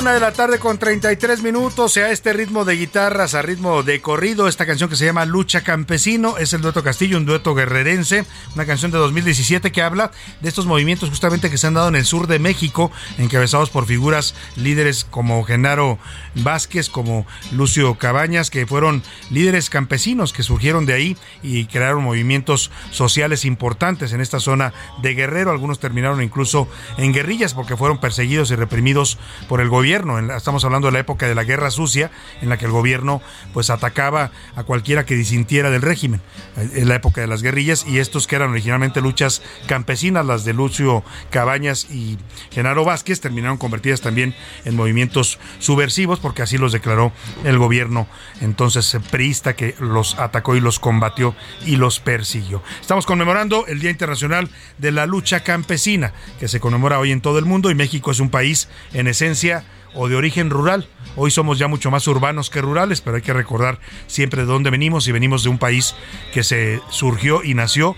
Una 0.02 0.14
de 0.14 0.20
la 0.20 0.32
tarde 0.32 0.58
con 0.58 0.78
33 0.78 1.44
minutos, 1.44 1.96
a 1.96 2.10
este 2.10 2.32
ritmo 2.32 2.64
de 2.64 2.74
guitarras, 2.74 3.34
a 3.34 3.42
ritmo 3.42 3.84
de 3.84 4.00
corrido, 4.00 4.48
esta 4.48 4.66
canción 4.66 4.90
que 4.90 4.96
se 4.96 5.04
llama 5.04 5.24
Lucha 5.26 5.60
Campesino, 5.60 6.38
es 6.38 6.52
el 6.54 6.60
dueto 6.60 6.82
Castillo, 6.82 7.18
un 7.18 7.24
dueto 7.24 7.54
guerrerense, 7.54 8.24
una 8.56 8.66
canción 8.66 8.90
de 8.90 8.98
2017 8.98 9.70
que 9.70 9.80
habla 9.80 10.10
de 10.40 10.48
estos 10.48 10.66
movimientos 10.66 11.08
justamente 11.08 11.50
que 11.50 11.56
se 11.56 11.68
han 11.68 11.74
dado 11.74 11.86
en 11.86 11.94
el 11.94 12.04
sur 12.04 12.26
de 12.26 12.40
México, 12.40 12.90
encabezados 13.16 13.70
por 13.70 13.86
figuras 13.86 14.34
líderes 14.56 15.04
como 15.04 15.44
Genaro 15.44 16.00
Vázquez, 16.34 16.88
como 16.88 17.24
Lucio 17.52 17.94
Cabañas, 17.94 18.50
que 18.50 18.66
fueron 18.66 19.04
líderes 19.30 19.70
campesinos 19.70 20.32
que 20.32 20.42
surgieron 20.42 20.84
de 20.84 20.94
ahí 20.94 21.16
y 21.44 21.66
crearon 21.66 22.02
movimientos 22.02 22.72
sociales 22.90 23.44
importantes 23.44 24.12
en 24.12 24.20
esta 24.20 24.40
zona 24.40 24.72
de 25.00 25.14
Guerrero, 25.14 25.52
algunos 25.52 25.78
terminaron 25.78 26.22
incluso 26.22 26.66
en 26.98 27.12
guerrillas 27.12 27.54
porque 27.54 27.76
fueron 27.76 28.00
perseguidos 28.00 28.50
y 28.50 28.56
reprimidos 28.56 29.16
por 29.48 29.60
el 29.60 29.68
gobierno. 29.68 29.91
Estamos 29.92 30.64
hablando 30.64 30.88
de 30.88 30.92
la 30.92 31.00
época 31.00 31.28
de 31.28 31.34
la 31.34 31.44
Guerra 31.44 31.70
Sucia, 31.70 32.10
en 32.40 32.48
la 32.48 32.56
que 32.56 32.64
el 32.64 32.70
gobierno 32.70 33.20
pues 33.52 33.68
atacaba 33.68 34.30
a 34.56 34.64
cualquiera 34.64 35.04
que 35.04 35.14
disintiera 35.14 35.68
del 35.68 35.82
régimen. 35.82 36.22
En 36.56 36.88
la 36.88 36.94
época 36.94 37.20
de 37.20 37.26
las 37.26 37.42
guerrillas 37.42 37.84
y 37.86 37.98
estos 37.98 38.26
que 38.26 38.36
eran 38.36 38.50
originalmente 38.50 39.02
luchas 39.02 39.42
campesinas, 39.66 40.24
las 40.24 40.44
de 40.44 40.54
Lucio 40.54 41.04
Cabañas 41.30 41.88
y 41.90 42.16
Genaro 42.50 42.86
Vázquez, 42.86 43.20
terminaron 43.20 43.58
convertidas 43.58 44.00
también 44.00 44.34
en 44.64 44.76
movimientos 44.76 45.38
subversivos 45.58 46.20
porque 46.20 46.40
así 46.40 46.56
los 46.56 46.72
declaró 46.72 47.12
el 47.44 47.58
gobierno 47.58 48.06
entonces 48.40 48.96
priista 49.10 49.54
que 49.54 49.74
los 49.78 50.18
atacó 50.18 50.56
y 50.56 50.60
los 50.60 50.78
combatió 50.78 51.34
y 51.66 51.76
los 51.76 52.00
persiguió. 52.00 52.62
Estamos 52.80 53.04
conmemorando 53.04 53.66
el 53.66 53.80
Día 53.80 53.90
Internacional 53.90 54.48
de 54.78 54.90
la 54.90 55.04
Lucha 55.04 55.40
Campesina, 55.40 56.14
que 56.40 56.48
se 56.48 56.60
conmemora 56.60 56.98
hoy 56.98 57.12
en 57.12 57.20
todo 57.20 57.38
el 57.38 57.44
mundo 57.44 57.70
y 57.70 57.74
México 57.74 58.10
es 58.10 58.20
un 58.20 58.30
país 58.30 58.68
en 58.94 59.06
esencia 59.06 59.64
o 59.94 60.08
de 60.08 60.16
origen 60.16 60.50
rural. 60.50 60.88
Hoy 61.16 61.30
somos 61.30 61.58
ya 61.58 61.68
mucho 61.68 61.90
más 61.90 62.06
urbanos 62.06 62.50
que 62.50 62.60
rurales, 62.60 63.00
pero 63.00 63.16
hay 63.16 63.22
que 63.22 63.32
recordar 63.32 63.78
siempre 64.06 64.42
de 64.42 64.46
dónde 64.46 64.70
venimos 64.70 65.06
y 65.08 65.12
venimos 65.12 65.44
de 65.44 65.50
un 65.50 65.58
país 65.58 65.94
que 66.32 66.42
se 66.42 66.80
surgió 66.90 67.42
y 67.44 67.54
nació 67.54 67.96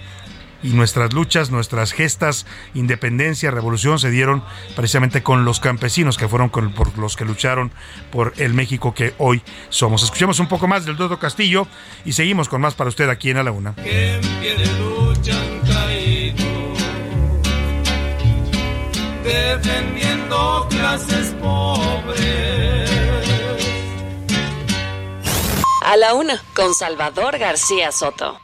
y 0.65 0.71
nuestras 0.71 1.13
luchas, 1.13 1.51
nuestras 1.51 1.93
gestas, 1.93 2.47
independencia, 2.73 3.51
revolución 3.51 3.99
se 3.99 4.11
dieron 4.11 4.43
precisamente 4.75 5.23
con 5.23 5.45
los 5.45 5.61
campesinos 5.61 6.17
que 6.17 6.27
fueron 6.27 6.49
con, 6.49 6.73
por 6.73 6.97
los 6.99 7.17
que 7.17 7.27
lucharon 7.27 7.71
por 8.11 8.33
el 8.39 8.55
México 8.55 8.95
que 8.95 9.15
hoy 9.19 9.43
somos. 9.69 10.03
Escuchemos 10.03 10.41
un 10.41 10.49
poco 10.49 10.67
más 10.67 10.87
del 10.87 10.97
Dodo 10.97 11.19
Castillo 11.19 11.69
y 12.05 12.13
seguimos 12.13 12.49
con 12.49 12.63
más 12.63 12.75
para 12.75 12.89
usted 12.89 13.11
aquí 13.11 13.31
en 13.31 13.37
A 13.37 13.43
la 13.43 13.53
Una. 13.53 13.75
Defendiendo 19.25 20.67
clases 20.69 21.35
pobres. 21.41 22.91
A 25.83 25.97
la 25.97 26.15
una, 26.15 26.43
con 26.55 26.75
Salvador 26.75 27.39
García 27.39 27.91
Soto. 27.93 28.41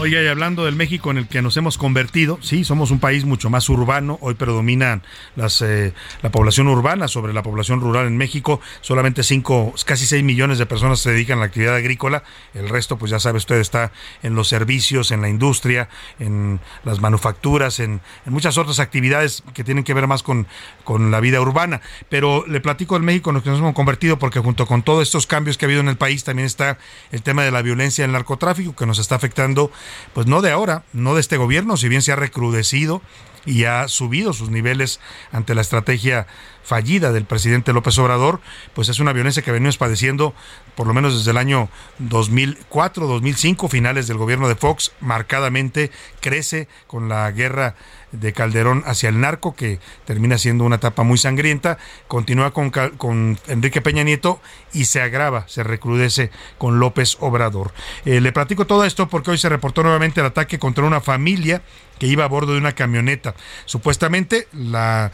Oiga, 0.00 0.22
y 0.22 0.28
hablando 0.28 0.64
del 0.64 0.76
México 0.76 1.10
en 1.10 1.18
el 1.18 1.26
que 1.26 1.42
nos 1.42 1.56
hemos 1.56 1.76
convertido, 1.76 2.38
sí, 2.40 2.62
somos 2.62 2.92
un 2.92 3.00
país 3.00 3.24
mucho 3.24 3.50
más 3.50 3.68
urbano, 3.68 4.16
hoy 4.20 4.34
predominan 4.34 5.02
las, 5.34 5.60
eh, 5.60 5.92
la 6.22 6.30
población 6.30 6.68
urbana 6.68 7.08
sobre 7.08 7.32
la 7.32 7.42
población 7.42 7.80
rural 7.80 8.06
en 8.06 8.16
México, 8.16 8.60
solamente 8.80 9.24
5, 9.24 9.74
casi 9.84 10.06
6 10.06 10.22
millones 10.22 10.58
de 10.58 10.66
personas 10.66 11.00
se 11.00 11.10
dedican 11.10 11.38
a 11.38 11.40
la 11.40 11.46
actividad 11.46 11.74
agrícola, 11.74 12.22
el 12.54 12.68
resto, 12.68 12.96
pues 12.96 13.10
ya 13.10 13.18
sabe 13.18 13.38
usted, 13.38 13.56
está 13.56 13.90
en 14.22 14.36
los 14.36 14.46
servicios, 14.46 15.10
en 15.10 15.20
la 15.20 15.28
industria, 15.28 15.88
en 16.20 16.60
las 16.84 17.00
manufacturas, 17.00 17.80
en, 17.80 18.00
en 18.24 18.32
muchas 18.32 18.56
otras 18.56 18.78
actividades 18.78 19.42
que 19.52 19.64
tienen 19.64 19.82
que 19.82 19.94
ver 19.94 20.06
más 20.06 20.22
con, 20.22 20.46
con 20.84 21.10
la 21.10 21.18
vida 21.18 21.40
urbana. 21.40 21.80
Pero 22.08 22.44
le 22.46 22.60
platico 22.60 22.94
del 22.94 23.02
México 23.02 23.30
en 23.30 23.36
el 23.36 23.42
que 23.42 23.50
nos 23.50 23.58
hemos 23.58 23.74
convertido 23.74 24.16
porque 24.16 24.38
junto 24.38 24.64
con 24.64 24.84
todos 24.84 25.02
estos 25.02 25.26
cambios 25.26 25.58
que 25.58 25.64
ha 25.64 25.66
habido 25.66 25.80
en 25.80 25.88
el 25.88 25.96
país 25.96 26.22
también 26.22 26.46
está 26.46 26.78
el 27.10 27.22
tema 27.22 27.42
de 27.42 27.50
la 27.50 27.62
violencia 27.62 28.02
y 28.02 28.06
el 28.06 28.12
narcotráfico 28.12 28.76
que 28.76 28.86
nos 28.86 29.00
está 29.00 29.16
afectando 29.16 29.72
pues 30.14 30.26
no 30.26 30.42
de 30.42 30.50
ahora, 30.50 30.84
no 30.92 31.14
de 31.14 31.20
este 31.20 31.36
gobierno, 31.36 31.76
si 31.76 31.88
bien 31.88 32.02
se 32.02 32.12
ha 32.12 32.16
recrudecido 32.16 33.02
y 33.48 33.64
ha 33.64 33.88
subido 33.88 34.34
sus 34.34 34.50
niveles 34.50 35.00
ante 35.32 35.54
la 35.54 35.62
estrategia 35.62 36.26
fallida 36.62 37.12
del 37.12 37.24
presidente 37.24 37.72
López 37.72 37.96
Obrador, 37.98 38.42
pues 38.74 38.90
es 38.90 39.00
una 39.00 39.14
violencia 39.14 39.42
que 39.42 39.50
venimos 39.50 39.78
padeciendo 39.78 40.34
por 40.74 40.86
lo 40.86 40.92
menos 40.92 41.16
desde 41.16 41.30
el 41.30 41.38
año 41.38 41.70
2004, 41.98 43.06
2005, 43.06 43.68
finales 43.68 44.06
del 44.06 44.18
gobierno 44.18 44.48
de 44.48 44.54
Fox, 44.54 44.92
marcadamente 45.00 45.90
crece 46.20 46.68
con 46.86 47.08
la 47.08 47.30
guerra 47.30 47.74
de 48.12 48.34
Calderón 48.34 48.82
hacia 48.86 49.08
el 49.08 49.18
narco, 49.18 49.56
que 49.56 49.80
termina 50.04 50.36
siendo 50.36 50.64
una 50.64 50.76
etapa 50.76 51.04
muy 51.04 51.16
sangrienta, 51.16 51.78
continúa 52.06 52.52
con, 52.52 53.38
Enrique 53.46 53.80
Peña 53.80 54.02
Nieto 54.02 54.40
y 54.74 54.84
se 54.84 55.00
agrava, 55.00 55.48
se 55.48 55.62
recrudece 55.62 56.30
con 56.58 56.80
López 56.80 57.16
Obrador. 57.20 57.72
Eh, 58.04 58.20
le 58.20 58.32
platico 58.32 58.66
todo 58.66 58.84
esto 58.84 59.08
porque 59.08 59.30
hoy 59.30 59.38
se 59.38 59.48
reportó 59.48 59.82
nuevamente 59.82 60.20
el 60.20 60.26
ataque 60.26 60.58
contra 60.58 60.84
una 60.84 61.00
familia 61.00 61.62
que 61.98 62.06
iba 62.06 62.24
a 62.24 62.28
bordo 62.28 62.52
de 62.52 62.58
una 62.58 62.74
camioneta. 62.74 63.34
Supuestamente 63.64 64.48
las 64.52 65.10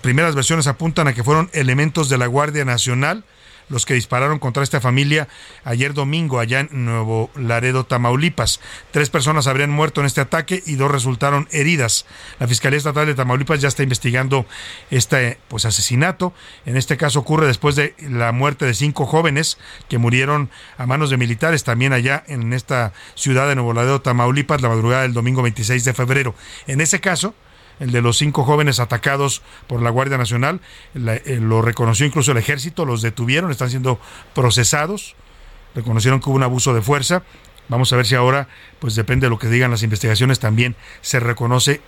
primeras 0.00 0.34
versiones 0.34 0.66
apuntan 0.66 1.08
a 1.08 1.12
que 1.12 1.24
fueron 1.24 1.50
elementos 1.52 2.08
de 2.08 2.18
la 2.18 2.26
Guardia 2.26 2.64
Nacional 2.64 3.24
los 3.72 3.86
que 3.86 3.94
dispararon 3.94 4.38
contra 4.38 4.62
esta 4.62 4.80
familia 4.80 5.28
ayer 5.64 5.94
domingo 5.94 6.38
allá 6.38 6.60
en 6.60 6.84
Nuevo 6.84 7.30
Laredo, 7.34 7.84
Tamaulipas. 7.84 8.60
Tres 8.90 9.10
personas 9.10 9.46
habrían 9.46 9.70
muerto 9.70 10.00
en 10.00 10.06
este 10.06 10.20
ataque 10.20 10.62
y 10.66 10.76
dos 10.76 10.90
resultaron 10.90 11.48
heridas. 11.50 12.06
La 12.38 12.46
Fiscalía 12.46 12.76
Estatal 12.76 13.06
de 13.06 13.14
Tamaulipas 13.14 13.60
ya 13.60 13.68
está 13.68 13.82
investigando 13.82 14.46
este 14.90 15.38
pues, 15.48 15.64
asesinato. 15.64 16.34
En 16.66 16.76
este 16.76 16.96
caso 16.96 17.20
ocurre 17.20 17.46
después 17.46 17.74
de 17.74 17.94
la 17.98 18.30
muerte 18.30 18.66
de 18.66 18.74
cinco 18.74 19.06
jóvenes 19.06 19.58
que 19.88 19.98
murieron 19.98 20.50
a 20.76 20.86
manos 20.86 21.08
de 21.08 21.16
militares 21.16 21.64
también 21.64 21.94
allá 21.94 22.22
en 22.28 22.52
esta 22.52 22.92
ciudad 23.14 23.48
de 23.48 23.54
Nuevo 23.54 23.72
Laredo, 23.72 24.02
Tamaulipas, 24.02 24.60
la 24.60 24.68
madrugada 24.68 25.02
del 25.02 25.14
domingo 25.14 25.42
26 25.42 25.84
de 25.84 25.94
febrero. 25.94 26.34
En 26.66 26.82
ese 26.82 27.00
caso, 27.00 27.34
el 27.82 27.90
de 27.90 28.00
los 28.00 28.16
cinco 28.16 28.44
jóvenes 28.44 28.78
atacados 28.78 29.42
por 29.66 29.82
la 29.82 29.90
Guardia 29.90 30.16
Nacional. 30.16 30.60
Eh, 30.94 31.40
lo 31.42 31.62
reconoció 31.62 32.06
incluso 32.06 32.30
el 32.30 32.38
ejército, 32.38 32.84
los 32.84 33.02
detuvieron, 33.02 33.50
están 33.50 33.70
siendo 33.70 33.98
procesados. 34.34 35.16
Reconocieron 35.74 36.20
que 36.20 36.30
hubo 36.30 36.36
un 36.36 36.44
abuso 36.44 36.74
de 36.74 36.80
fuerza. 36.80 37.24
Vamos 37.68 37.92
a 37.92 37.96
ver 37.96 38.06
si 38.06 38.14
ahora, 38.14 38.46
pues 38.78 38.94
depende 38.94 39.26
de 39.26 39.30
lo 39.30 39.38
que 39.38 39.48
digan 39.48 39.72
las 39.72 39.82
investigaciones, 39.82 40.38
también 40.38 40.76
se 41.00 41.18
reconoce 41.18 41.80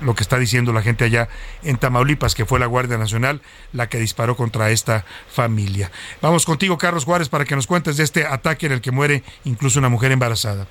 lo 0.00 0.14
que 0.14 0.22
está 0.22 0.38
diciendo 0.38 0.72
la 0.72 0.82
gente 0.82 1.04
allá 1.04 1.28
en 1.64 1.78
Tamaulipas, 1.78 2.36
que 2.36 2.46
fue 2.46 2.60
la 2.60 2.66
Guardia 2.66 2.96
Nacional 2.96 3.42
la 3.72 3.88
que 3.88 3.98
disparó 3.98 4.36
contra 4.36 4.70
esta 4.70 5.04
familia. 5.28 5.90
Vamos 6.22 6.46
contigo, 6.46 6.78
Carlos 6.78 7.04
Juárez, 7.04 7.28
para 7.28 7.44
que 7.44 7.56
nos 7.56 7.66
cuentes 7.66 7.96
de 7.96 8.04
este 8.04 8.24
ataque 8.24 8.66
en 8.66 8.72
el 8.72 8.80
que 8.80 8.92
muere 8.92 9.24
incluso 9.44 9.80
una 9.80 9.88
mujer 9.88 10.12
embarazada. 10.12 10.68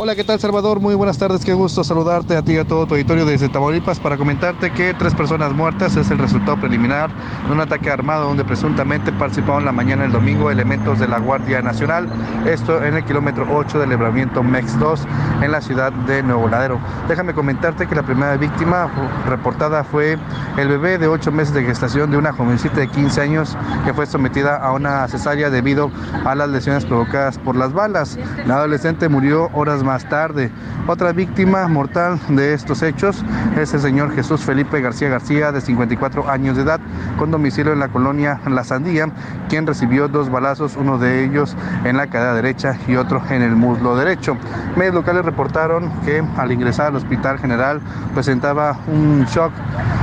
Hola, 0.00 0.14
¿qué 0.14 0.22
tal 0.22 0.38
Salvador? 0.38 0.78
Muy 0.78 0.94
buenas 0.94 1.18
tardes, 1.18 1.44
qué 1.44 1.54
gusto 1.54 1.82
saludarte 1.82 2.36
a 2.36 2.42
ti 2.42 2.52
y 2.52 2.58
a 2.58 2.64
todo 2.64 2.86
tu 2.86 2.94
auditorio 2.94 3.26
desde 3.26 3.48
Tamaulipas 3.48 3.98
para 3.98 4.16
comentarte 4.16 4.70
que 4.70 4.94
tres 4.94 5.12
personas 5.12 5.52
muertas 5.52 5.96
es 5.96 6.08
el 6.12 6.18
resultado 6.18 6.56
preliminar 6.60 7.10
de 7.44 7.52
un 7.52 7.58
ataque 7.58 7.90
armado 7.90 8.28
donde 8.28 8.44
presuntamente 8.44 9.10
participaron 9.10 9.64
la 9.64 9.72
mañana 9.72 10.02
del 10.02 10.12
domingo 10.12 10.52
elementos 10.52 11.00
de 11.00 11.08
la 11.08 11.18
Guardia 11.18 11.62
Nacional, 11.62 12.08
esto 12.46 12.80
en 12.84 12.94
el 12.94 13.04
kilómetro 13.06 13.44
8 13.50 13.80
del 13.80 13.90
libramiento 13.90 14.44
MEX 14.44 14.78
2 14.78 15.04
en 15.42 15.50
la 15.50 15.60
ciudad 15.60 15.90
de 15.90 16.22
Nuevo 16.22 16.46
Ladero. 16.46 16.78
Déjame 17.08 17.34
comentarte 17.34 17.88
que 17.88 17.96
la 17.96 18.04
primera 18.04 18.36
víctima 18.36 18.88
reportada 19.26 19.82
fue 19.82 20.16
el 20.58 20.68
bebé 20.68 20.98
de 20.98 21.08
8 21.08 21.32
meses 21.32 21.54
de 21.54 21.64
gestación 21.64 22.12
de 22.12 22.18
una 22.18 22.32
jovencita 22.32 22.76
de 22.76 22.86
15 22.86 23.20
años 23.20 23.56
que 23.84 23.92
fue 23.92 24.06
sometida 24.06 24.58
a 24.58 24.70
una 24.70 25.08
cesárea 25.08 25.50
debido 25.50 25.90
a 26.24 26.36
las 26.36 26.48
lesiones 26.50 26.84
provocadas 26.84 27.36
por 27.38 27.56
las 27.56 27.72
balas. 27.72 28.16
La 28.46 28.58
adolescente 28.58 29.08
murió 29.08 29.50
horas 29.54 29.82
más 29.82 29.87
tarde. 29.96 30.50
Otra 30.86 31.12
víctima 31.12 31.66
mortal 31.66 32.18
de 32.28 32.52
estos 32.52 32.82
hechos 32.82 33.24
es 33.58 33.72
el 33.72 33.80
señor 33.80 34.14
Jesús 34.14 34.42
Felipe 34.42 34.80
García 34.80 35.08
García, 35.08 35.50
de 35.50 35.60
54 35.60 36.28
años 36.28 36.56
de 36.56 36.62
edad, 36.62 36.80
con 37.18 37.30
domicilio 37.30 37.72
en 37.72 37.78
la 37.78 37.88
colonia 37.88 38.40
La 38.46 38.64
Sandía, 38.64 39.08
quien 39.48 39.66
recibió 39.66 40.08
dos 40.08 40.30
balazos, 40.30 40.76
uno 40.76 40.98
de 40.98 41.24
ellos 41.24 41.56
en 41.84 41.96
la 41.96 42.08
cadera 42.08 42.34
derecha 42.34 42.76
y 42.86 42.96
otro 42.96 43.22
en 43.30 43.42
el 43.42 43.56
muslo 43.56 43.96
derecho. 43.96 44.36
Medios 44.76 44.94
locales 44.94 45.24
reportaron 45.24 45.90
que 46.04 46.22
al 46.36 46.52
ingresar 46.52 46.88
al 46.88 46.96
hospital 46.96 47.38
general 47.38 47.80
presentaba 48.12 48.76
un 48.88 49.24
shock, 49.24 49.52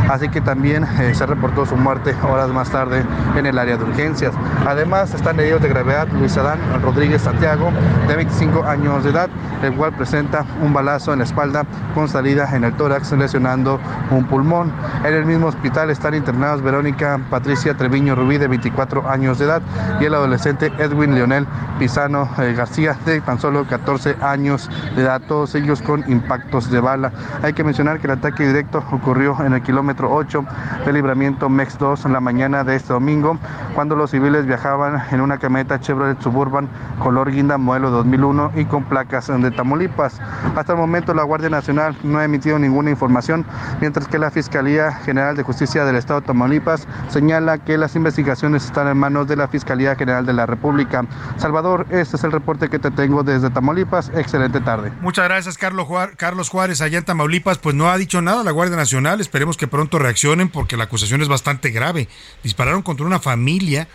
así 0.10 0.30
que 0.30 0.42
también 0.42 0.84
eh, 1.00 1.14
se 1.14 1.26
reportó 1.26 1.66
su 1.66 1.76
muerte 1.76 2.16
horas 2.24 2.50
más 2.50 2.70
tarde 2.72 3.04
en 3.36 3.46
el 3.46 3.60
área 3.60 3.78
de 3.78 3.84
urgencias. 3.84 4.34
Además, 4.66 5.14
están 5.14 5.40
heridos 5.40 5.62
de 5.62 5.70
gravedad 5.70 6.08
Luis 6.08 6.36
Adán 6.38 6.60
Rodríguez 6.82 7.22
Santiago, 7.22 7.72
de 8.08 8.16
25 8.16 8.64
años 8.64 9.04
de 9.04 9.10
edad, 9.12 9.30
el 9.62 9.72
el 9.76 9.80
cual 9.80 9.92
presenta 9.92 10.46
un 10.62 10.74
balazo 10.74 11.12
en 11.12 11.20
la 11.20 11.26
espalda 11.26 11.66
con 11.94 12.08
salida 12.08 12.50
en 12.56 12.64
el 12.64 12.74
tórax, 12.74 13.12
lesionando 13.12 13.78
un 14.10 14.24
pulmón. 14.26 14.72
En 15.04 15.14
el 15.14 15.26
mismo 15.26 15.48
hospital 15.48 15.90
están 15.90 16.16
internados 16.16 16.62
Verónica 16.62 17.20
Patricia 17.30 17.76
Treviño 17.76 18.16
Rubí, 18.16 18.38
de 18.38 18.48
24 18.48 19.10
años 19.10 19.38
de 19.38 19.46
edad, 19.46 19.62
y 20.00 20.06
el 20.06 20.14
adolescente 20.14 20.72
Edwin 20.78 21.14
Leonel 21.14 21.46
Pisano 21.78 22.30
eh, 22.38 22.54
García, 22.54 22.96
de 23.06 23.20
tan 23.20 23.38
solo 23.38 23.66
14 23.68 24.16
años 24.22 24.70
de 24.96 25.02
edad, 25.02 25.22
todos 25.28 25.56
ellos 25.56 25.82
con 25.82 26.10
impactos 26.10 26.72
de 26.72 26.80
bala. 26.80 27.12
Hay 27.44 27.52
que 27.52 27.66
mencionar 27.66 28.00
que 28.00 28.08
el 28.08 28.12
ataque 28.12 28.48
directo 28.48 28.82
ocurrió 28.92 29.36
en 29.44 29.54
el 29.54 29.62
kilómetro 29.62 30.10
8 30.14 30.46
del 30.86 30.96
libramiento 30.96 31.50
MEX 31.50 31.78
2 31.78 32.06
en 32.06 32.14
la 32.14 32.22
mañana 32.22 32.64
de 32.64 32.78
este 32.78 32.94
domingo, 32.94 33.38
cuando 33.74 33.98
los 33.98 34.12
civiles 34.12 34.46
viajaban 34.46 35.04
en 35.12 35.20
una 35.20 35.38
camioneta 35.38 35.82
Chevrolet 35.82 36.22
Suburban 36.22 36.70
color 37.00 37.30
guinda 37.30 37.58
modelo 37.58 37.92
2001 37.92 38.52
y 38.56 38.66
con 38.66 38.86
placas 38.86 39.26
de 39.28 39.52
Tamaulipas. 39.66 40.22
Hasta 40.56 40.74
el 40.74 40.78
momento 40.78 41.14
la 41.16 41.24
Guardia 41.24 41.50
Nacional 41.50 41.98
no 42.04 42.20
ha 42.20 42.24
emitido 42.24 42.60
ninguna 42.60 42.92
información, 42.92 43.46
mientras 43.82 44.08
que 44.08 44.20
la 44.20 44.30
Fiscalía 44.30 44.92
General 44.92 45.36
de 45.36 45.42
Justicia 45.42 45.86
del 45.86 45.96
Estado 45.96 46.22
de 46.22 46.28
Tamaulipas 46.28 46.88
señala 47.10 47.58
que 47.58 47.76
las 47.78 47.96
investigaciones 47.96 48.66
están 48.66 48.88
en 48.88 48.98
manos 48.98 49.28
de 49.28 49.36
la 49.36 49.48
Fiscalía 49.48 49.96
General 49.96 50.24
de 50.24 50.34
la 50.34 50.46
República. 50.46 51.04
Salvador, 51.38 51.88
este 51.90 52.16
es 52.16 52.24
el 52.24 52.32
reporte 52.32 52.70
que 52.70 52.78
te 52.78 52.92
tengo 52.92 53.24
desde 53.24 53.50
Tamaulipas. 53.50 54.12
Excelente 54.14 54.62
tarde. 54.62 54.92
Muchas 55.02 55.26
gracias, 55.26 55.58
Carlos 55.58 55.88
Carlos 56.16 56.50
Juárez 56.50 56.82
allá 56.82 57.00
en 57.00 57.06
Tamaulipas. 57.06 57.58
Pues 57.58 57.74
no 57.74 57.90
ha 57.90 57.98
dicho 57.98 58.22
nada 58.22 58.44
la 58.44 58.52
Guardia 58.52 58.76
Nacional. 58.76 59.20
Esperemos 59.20 59.58
que 59.58 59.68
pronto 59.68 59.98
reaccionen 59.98 60.50
porque 60.50 60.78
la 60.78 60.84
acusación 60.84 61.24
es 61.24 61.28
bastante 61.28 61.72
grave. 61.72 62.08
Dispararon 62.44 62.84
contra 62.84 63.06
una 63.06 63.20
familia 63.20 63.88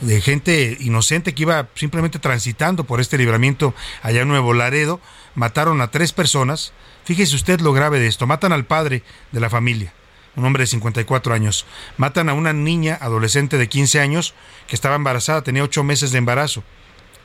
de 0.00 0.20
gente 0.20 0.76
inocente 0.80 1.34
que 1.34 1.42
iba 1.42 1.68
simplemente 1.74 2.18
transitando 2.18 2.84
por 2.84 3.00
este 3.00 3.18
libramiento 3.18 3.74
allá 4.02 4.22
en 4.22 4.28
Nuevo 4.28 4.54
Laredo. 4.54 5.00
Mataron 5.34 5.80
a 5.80 5.90
tres 5.90 6.12
personas. 6.12 6.72
Fíjese 7.04 7.36
usted 7.36 7.60
lo 7.60 7.72
grave 7.72 8.00
de 8.00 8.06
esto. 8.06 8.26
Matan 8.26 8.52
al 8.52 8.64
padre 8.64 9.02
de 9.32 9.40
la 9.40 9.50
familia, 9.50 9.92
un 10.36 10.44
hombre 10.44 10.62
de 10.62 10.68
54 10.68 11.34
años. 11.34 11.66
Matan 11.96 12.28
a 12.28 12.34
una 12.34 12.52
niña 12.52 12.98
adolescente 13.00 13.58
de 13.58 13.68
15 13.68 14.00
años 14.00 14.34
que 14.66 14.74
estaba 14.74 14.96
embarazada, 14.96 15.42
tenía 15.42 15.64
8 15.64 15.84
meses 15.84 16.12
de 16.12 16.18
embarazo. 16.18 16.62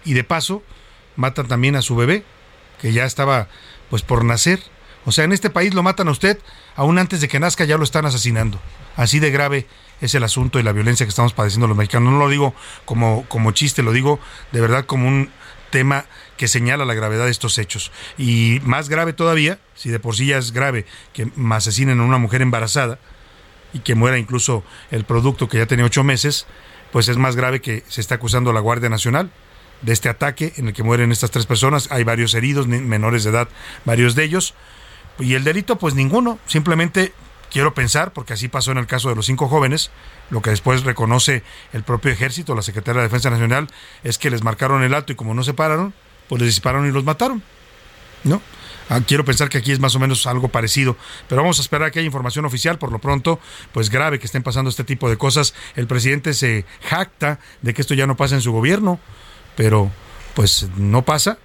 Y 0.04 0.14
de 0.14 0.24
paso, 0.24 0.62
matan 1.16 1.48
también 1.48 1.76
a 1.76 1.82
su 1.82 1.96
bebé, 1.96 2.24
que 2.82 2.94
ya 2.94 3.06
estaba 3.06 3.48
pues 3.90 4.02
por 4.02 4.24
nacer. 4.24 4.62
O 5.06 5.12
sea, 5.12 5.24
en 5.24 5.32
este 5.32 5.50
país 5.50 5.74
lo 5.74 5.84
matan 5.84 6.08
a 6.08 6.12
usted, 6.12 6.40
aún 6.76 6.98
antes 6.98 7.22
de 7.22 7.28
que 7.28 7.40
nazca 7.40 7.66
ya 7.66 7.78
lo 7.78 7.84
están 7.84 8.06
asesinando. 8.06 8.60
Así 8.96 9.20
de 9.20 9.32
grave 9.32 9.68
es 10.02 10.16
el 10.16 10.24
asunto 10.24 10.60
y 10.60 10.64
la 10.64 10.72
violencia 10.72 11.06
que 11.06 11.10
estamos 11.10 11.34
padeciendo 11.34 11.68
los 11.68 11.78
mexicanos. 11.78 12.12
No 12.12 12.20
lo 12.20 12.30
digo 12.30 12.54
como, 12.86 13.26
como 13.28 13.52
chiste, 13.52 13.84
lo 13.84 13.92
digo 13.92 14.20
de 14.52 14.62
verdad 14.62 14.86
como 14.86 15.08
un 15.08 15.30
tema 15.70 16.06
que 16.38 16.48
señala 16.48 16.86
la 16.86 16.94
gravedad 16.94 17.26
de 17.26 17.32
estos 17.32 17.58
hechos. 17.58 17.92
Y 18.18 18.60
más 18.64 18.90
grave 18.90 19.14
todavía, 19.14 19.60
si 19.76 19.90
de 19.90 20.00
por 20.00 20.16
sí 20.16 20.28
ya 20.28 20.38
es 20.38 20.52
grave 20.52 20.86
que 21.14 21.30
asesinen 21.52 22.00
a 22.00 22.04
una 22.04 22.18
mujer 22.18 22.42
embarazada 22.42 23.00
y 23.74 23.80
que 23.80 23.96
muera 23.96 24.18
incluso 24.18 24.64
el 24.92 25.06
producto 25.06 25.50
que 25.50 25.58
ya 25.58 25.66
tenía 25.66 25.86
ocho 25.86 26.04
meses, 26.04 26.48
pues 26.92 27.10
es 27.10 27.18
más 27.18 27.36
grave 27.36 27.62
que 27.62 27.84
se 27.90 28.02
está 28.02 28.16
acusando 28.16 28.52
a 28.52 28.54
la 28.54 28.60
Guardia 28.60 28.90
Nacional 28.90 29.32
de 29.82 29.94
este 29.94 30.10
ataque 30.10 30.54
en 30.56 30.70
el 30.70 30.74
que 30.74 30.84
mueren 30.84 31.12
estas 31.12 31.32
tres 31.32 31.46
personas. 31.46 31.92
Hay 31.92 32.04
varios 32.04 32.34
heridos, 32.34 32.68
menores 32.68 33.24
de 33.24 33.32
edad, 33.32 33.50
varios 33.84 34.16
de 34.16 34.24
ellos. 34.24 34.54
Y 35.20 35.36
el 35.36 35.44
delito, 35.44 35.78
pues 35.78 35.96
ninguno. 35.96 36.40
Simplemente 36.46 37.14
quiero 37.52 37.74
pensar, 37.74 38.12
porque 38.12 38.34
así 38.34 38.48
pasó 38.48 38.72
en 38.72 38.78
el 38.78 38.88
caso 38.88 39.10
de 39.10 39.16
los 39.16 39.26
cinco 39.26 39.48
jóvenes, 39.48 39.92
lo 40.30 40.42
que 40.42 40.50
después 40.50 40.84
reconoce 40.84 41.44
el 41.74 41.84
propio 41.84 42.12
ejército, 42.12 42.56
la 42.56 42.62
Secretaría 42.62 43.02
de 43.02 43.08
Defensa 43.08 43.30
Nacional, 43.30 43.68
es 44.04 44.18
que 44.18 44.30
les 44.30 44.44
marcaron 44.44 44.84
el 44.84 44.94
alto 44.94 45.14
y 45.14 45.16
como 45.16 45.34
no 45.34 45.44
se 45.44 45.54
pararon, 45.54 45.94
pues 46.28 46.42
les 46.42 46.50
dispararon 46.50 46.88
y 46.88 46.92
los 46.92 47.04
mataron. 47.04 47.44
¿No? 48.24 48.42
Ah, 48.90 49.02
quiero 49.06 49.26
pensar 49.26 49.50
que 49.50 49.58
aquí 49.58 49.72
es 49.72 49.80
más 49.80 49.96
o 49.96 50.00
menos 50.00 50.28
algo 50.28 50.48
parecido, 50.50 50.96
pero 51.28 51.42
vamos 51.42 51.60
a 51.60 51.62
esperar 51.62 51.88
a 51.88 51.92
que 51.92 52.00
haya 52.00 52.06
información 52.06 52.46
oficial. 52.46 52.78
Por 52.78 52.92
lo 52.92 53.00
pronto, 53.00 53.40
pues 53.72 53.90
grave 53.90 54.20
que 54.20 54.26
estén 54.26 54.44
pasando 54.44 54.70
este 54.70 54.84
tipo 54.84 55.10
de 55.10 55.18
cosas. 55.18 55.54
El 55.76 55.88
presidente 55.88 56.34
se 56.34 56.66
jacta 56.82 57.40
de 57.62 57.74
que 57.74 57.82
esto 57.82 57.94
ya 57.94 58.06
no 58.06 58.16
pasa 58.18 58.36
en 58.36 58.42
su 58.42 58.52
gobierno, 58.52 59.00
pero 59.56 59.92
pues 60.36 60.68
no 60.76 61.04
pasa 61.04 61.38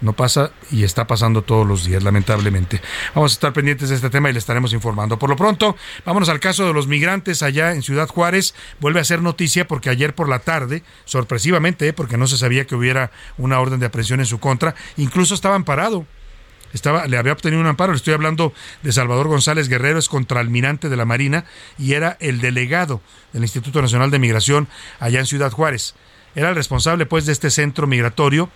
no 0.00 0.12
pasa 0.12 0.52
y 0.70 0.84
está 0.84 1.06
pasando 1.06 1.42
todos 1.42 1.66
los 1.66 1.84
días, 1.84 2.02
lamentablemente. 2.02 2.80
Vamos 3.14 3.32
a 3.32 3.34
estar 3.34 3.52
pendientes 3.52 3.88
de 3.88 3.96
este 3.96 4.10
tema 4.10 4.30
y 4.30 4.32
le 4.32 4.38
estaremos 4.38 4.72
informando. 4.72 5.18
Por 5.18 5.30
lo 5.30 5.36
pronto, 5.36 5.76
vámonos 6.04 6.28
al 6.28 6.40
caso 6.40 6.66
de 6.66 6.72
los 6.72 6.86
migrantes 6.86 7.42
allá 7.42 7.72
en 7.72 7.82
Ciudad 7.82 8.08
Juárez. 8.08 8.54
Vuelve 8.80 9.00
a 9.00 9.04
ser 9.04 9.22
noticia 9.22 9.66
porque 9.66 9.90
ayer 9.90 10.14
por 10.14 10.28
la 10.28 10.40
tarde, 10.40 10.82
sorpresivamente, 11.04 11.92
porque 11.92 12.16
no 12.16 12.26
se 12.26 12.36
sabía 12.36 12.66
que 12.66 12.74
hubiera 12.74 13.10
una 13.36 13.60
orden 13.60 13.80
de 13.80 13.86
aprehensión 13.86 14.20
en 14.20 14.26
su 14.26 14.38
contra, 14.38 14.74
incluso 14.96 15.34
estaba 15.34 15.56
amparado. 15.56 16.06
Estaba, 16.72 17.06
le 17.06 17.16
había 17.16 17.32
obtenido 17.32 17.60
un 17.60 17.66
amparo. 17.66 17.92
Le 17.92 17.96
estoy 17.96 18.14
hablando 18.14 18.52
de 18.82 18.92
Salvador 18.92 19.28
González 19.28 19.68
Guerrero, 19.68 19.98
es 19.98 20.08
contraalmirante 20.08 20.88
de 20.88 20.96
la 20.96 21.06
Marina 21.06 21.44
y 21.78 21.94
era 21.94 22.16
el 22.20 22.40
delegado 22.40 23.00
del 23.32 23.42
Instituto 23.42 23.80
Nacional 23.80 24.10
de 24.10 24.18
Migración 24.18 24.68
allá 25.00 25.18
en 25.20 25.26
Ciudad 25.26 25.50
Juárez. 25.50 25.94
Era 26.34 26.50
el 26.50 26.54
responsable, 26.54 27.06
pues, 27.06 27.26
de 27.26 27.32
este 27.32 27.50
centro 27.50 27.86
migratorio 27.86 28.50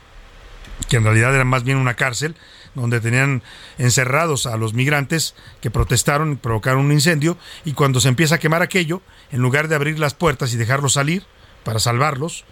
que 0.89 0.97
en 0.97 1.05
realidad 1.05 1.35
era 1.35 1.45
más 1.45 1.65
bien 1.65 1.79
una 1.79 1.95
cárcel, 1.95 2.37
donde 2.75 3.01
tenían 3.01 3.43
encerrados 3.79 4.47
a 4.47 4.57
los 4.57 4.75
migrantes 4.75 5.35
que 5.61 5.71
protestaron 5.71 6.33
y 6.33 6.37
provocaron 6.37 6.87
un 6.87 6.93
incendio, 6.93 7.37
y 7.65 7.73
cuando 7.73 8.01
se 8.01 8.09
empieza 8.09 8.37
a 8.37 8.39
quemar 8.39 8.63
aquello, 8.63 9.03
en 9.31 9.41
lugar 9.41 9.69
de 9.69 9.75
abrir 9.75 9.99
las 9.99 10.15
puertas 10.15 10.53
y 10.53 10.57
dejarlos 10.57 10.95
salir 10.95 11.25
para 11.65 11.79
salvarlos, 11.79 12.45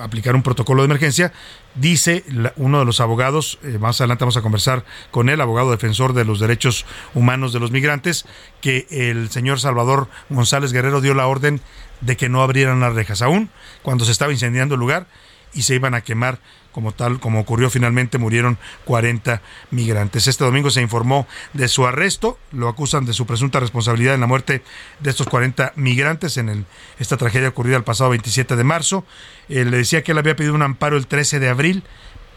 aplicar 0.00 0.34
un 0.34 0.42
protocolo 0.42 0.82
de 0.82 0.86
emergencia, 0.86 1.32
dice 1.74 2.24
uno 2.56 2.78
de 2.78 2.84
los 2.84 3.00
abogados, 3.00 3.58
eh, 3.62 3.78
más 3.78 4.00
adelante 4.00 4.24
vamos 4.24 4.36
a 4.36 4.42
conversar 4.42 4.84
con 5.10 5.28
él, 5.28 5.40
abogado 5.40 5.70
defensor 5.70 6.12
de 6.14 6.24
los 6.24 6.40
derechos 6.40 6.86
humanos 7.14 7.52
de 7.52 7.60
los 7.60 7.70
migrantes, 7.70 8.24
que 8.60 8.86
el 8.90 9.30
señor 9.30 9.60
Salvador 9.60 10.08
González 10.28 10.72
Guerrero 10.72 11.00
dio 11.00 11.14
la 11.14 11.26
orden 11.26 11.60
de 12.00 12.16
que 12.16 12.28
no 12.28 12.42
abrieran 12.42 12.80
las 12.80 12.94
rejas, 12.94 13.22
aún 13.22 13.50
cuando 13.82 14.04
se 14.04 14.12
estaba 14.12 14.32
incendiando 14.32 14.74
el 14.74 14.80
lugar 14.80 15.06
y 15.54 15.62
se 15.62 15.74
iban 15.74 15.94
a 15.94 16.00
quemar 16.00 16.38
como 16.72 16.92
tal, 16.92 17.20
como 17.20 17.40
ocurrió 17.40 17.70
finalmente, 17.70 18.18
murieron 18.18 18.58
40 18.84 19.42
migrantes. 19.70 20.26
Este 20.26 20.44
domingo 20.44 20.70
se 20.70 20.80
informó 20.80 21.26
de 21.52 21.68
su 21.68 21.86
arresto, 21.86 22.38
lo 22.50 22.68
acusan 22.68 23.04
de 23.04 23.12
su 23.12 23.26
presunta 23.26 23.60
responsabilidad 23.60 24.14
en 24.14 24.20
la 24.20 24.26
muerte 24.26 24.62
de 25.00 25.10
estos 25.10 25.28
40 25.28 25.74
migrantes 25.76 26.36
en 26.36 26.48
el, 26.48 26.64
esta 26.98 27.16
tragedia 27.16 27.48
ocurrida 27.48 27.76
el 27.76 27.84
pasado 27.84 28.10
27 28.10 28.56
de 28.56 28.64
marzo. 28.64 29.04
Eh, 29.48 29.64
le 29.64 29.76
decía 29.76 30.02
que 30.02 30.12
él 30.12 30.18
había 30.18 30.36
pedido 30.36 30.54
un 30.54 30.62
amparo 30.62 30.96
el 30.96 31.06
13 31.06 31.38
de 31.38 31.48
abril, 31.48 31.84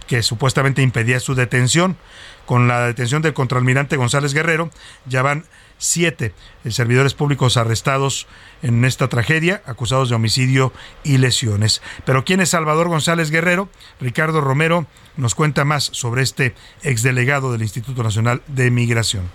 que 0.07 0.21
supuestamente 0.21 0.81
impedía 0.81 1.19
su 1.19 1.35
detención. 1.35 1.97
Con 2.45 2.67
la 2.67 2.85
detención 2.85 3.23
del 3.23 3.33
contraalmirante 3.33 3.97
González 3.97 4.33
Guerrero, 4.33 4.69
ya 5.07 5.23
van 5.23 5.45
siete 5.85 6.33
servidores 6.69 7.13
públicos 7.13 7.57
arrestados 7.57 8.27
en 8.61 8.83
esta 8.85 9.07
tragedia, 9.07 9.61
acusados 9.65 10.09
de 10.09 10.15
homicidio 10.15 10.73
y 11.03 11.17
lesiones. 11.17 11.81
Pero 12.05 12.25
¿quién 12.25 12.39
es 12.41 12.49
Salvador 12.49 12.89
González 12.89 13.29
Guerrero? 13.29 13.69
Ricardo 13.99 14.41
Romero 14.41 14.87
nos 15.15 15.35
cuenta 15.35 15.63
más 15.63 15.89
sobre 15.93 16.23
este 16.23 16.55
exdelegado 16.81 17.51
del 17.51 17.61
Instituto 17.61 18.03
Nacional 18.03 18.41
de 18.47 18.71
Migración. 18.71 19.29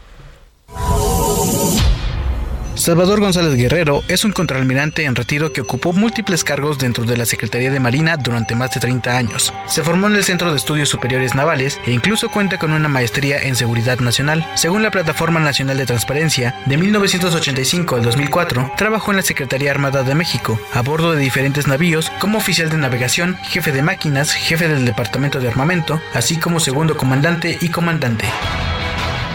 Salvador 2.81 3.21
González 3.21 3.57
Guerrero 3.57 4.03
es 4.09 4.25
un 4.25 4.33
contraalmirante 4.33 5.05
en 5.05 5.15
retiro 5.15 5.53
que 5.53 5.61
ocupó 5.61 5.93
múltiples 5.93 6.45
cargos 6.45 6.79
dentro 6.79 7.05
de 7.05 7.15
la 7.19 7.27
Secretaría 7.27 7.71
de 7.71 7.79
Marina 7.79 8.17
durante 8.17 8.55
más 8.55 8.71
de 8.71 8.81
30 8.81 9.19
años. 9.19 9.53
Se 9.67 9.83
formó 9.83 10.07
en 10.07 10.17
el 10.17 10.25
Centro 10.25 10.51
de 10.51 10.57
Estudios 10.57 10.89
Superiores 10.89 11.35
Navales 11.35 11.79
e 11.85 11.93
incluso 11.93 12.31
cuenta 12.31 12.59
con 12.59 12.73
una 12.73 12.89
maestría 12.89 13.43
en 13.43 13.55
Seguridad 13.55 13.99
Nacional. 14.01 14.47
Según 14.55 14.83
la 14.83 14.91
Plataforma 14.91 15.41
Nacional 15.41 15.77
de 15.77 15.85
Transparencia, 15.85 16.55
de 16.65 16.79
1985 16.79 17.97
al 17.97 18.03
2004 18.03 18.73
trabajó 18.79 19.11
en 19.11 19.19
la 19.19 19.25
Secretaría 19.25 19.73
Armada 19.73 20.03
de 20.03 20.15
México, 20.15 20.59
a 20.73 20.81
bordo 20.81 21.13
de 21.13 21.21
diferentes 21.21 21.67
navíos 21.67 22.11
como 22.19 22.39
oficial 22.39 22.71
de 22.71 22.79
navegación, 22.79 23.37
jefe 23.43 23.73
de 23.73 23.83
máquinas, 23.83 24.33
jefe 24.33 24.69
del 24.69 24.87
Departamento 24.87 25.39
de 25.39 25.49
Armamento, 25.49 26.01
así 26.15 26.39
como 26.39 26.61
segundo 26.61 26.97
comandante 26.97 27.59
y 27.61 27.69
comandante. 27.69 28.25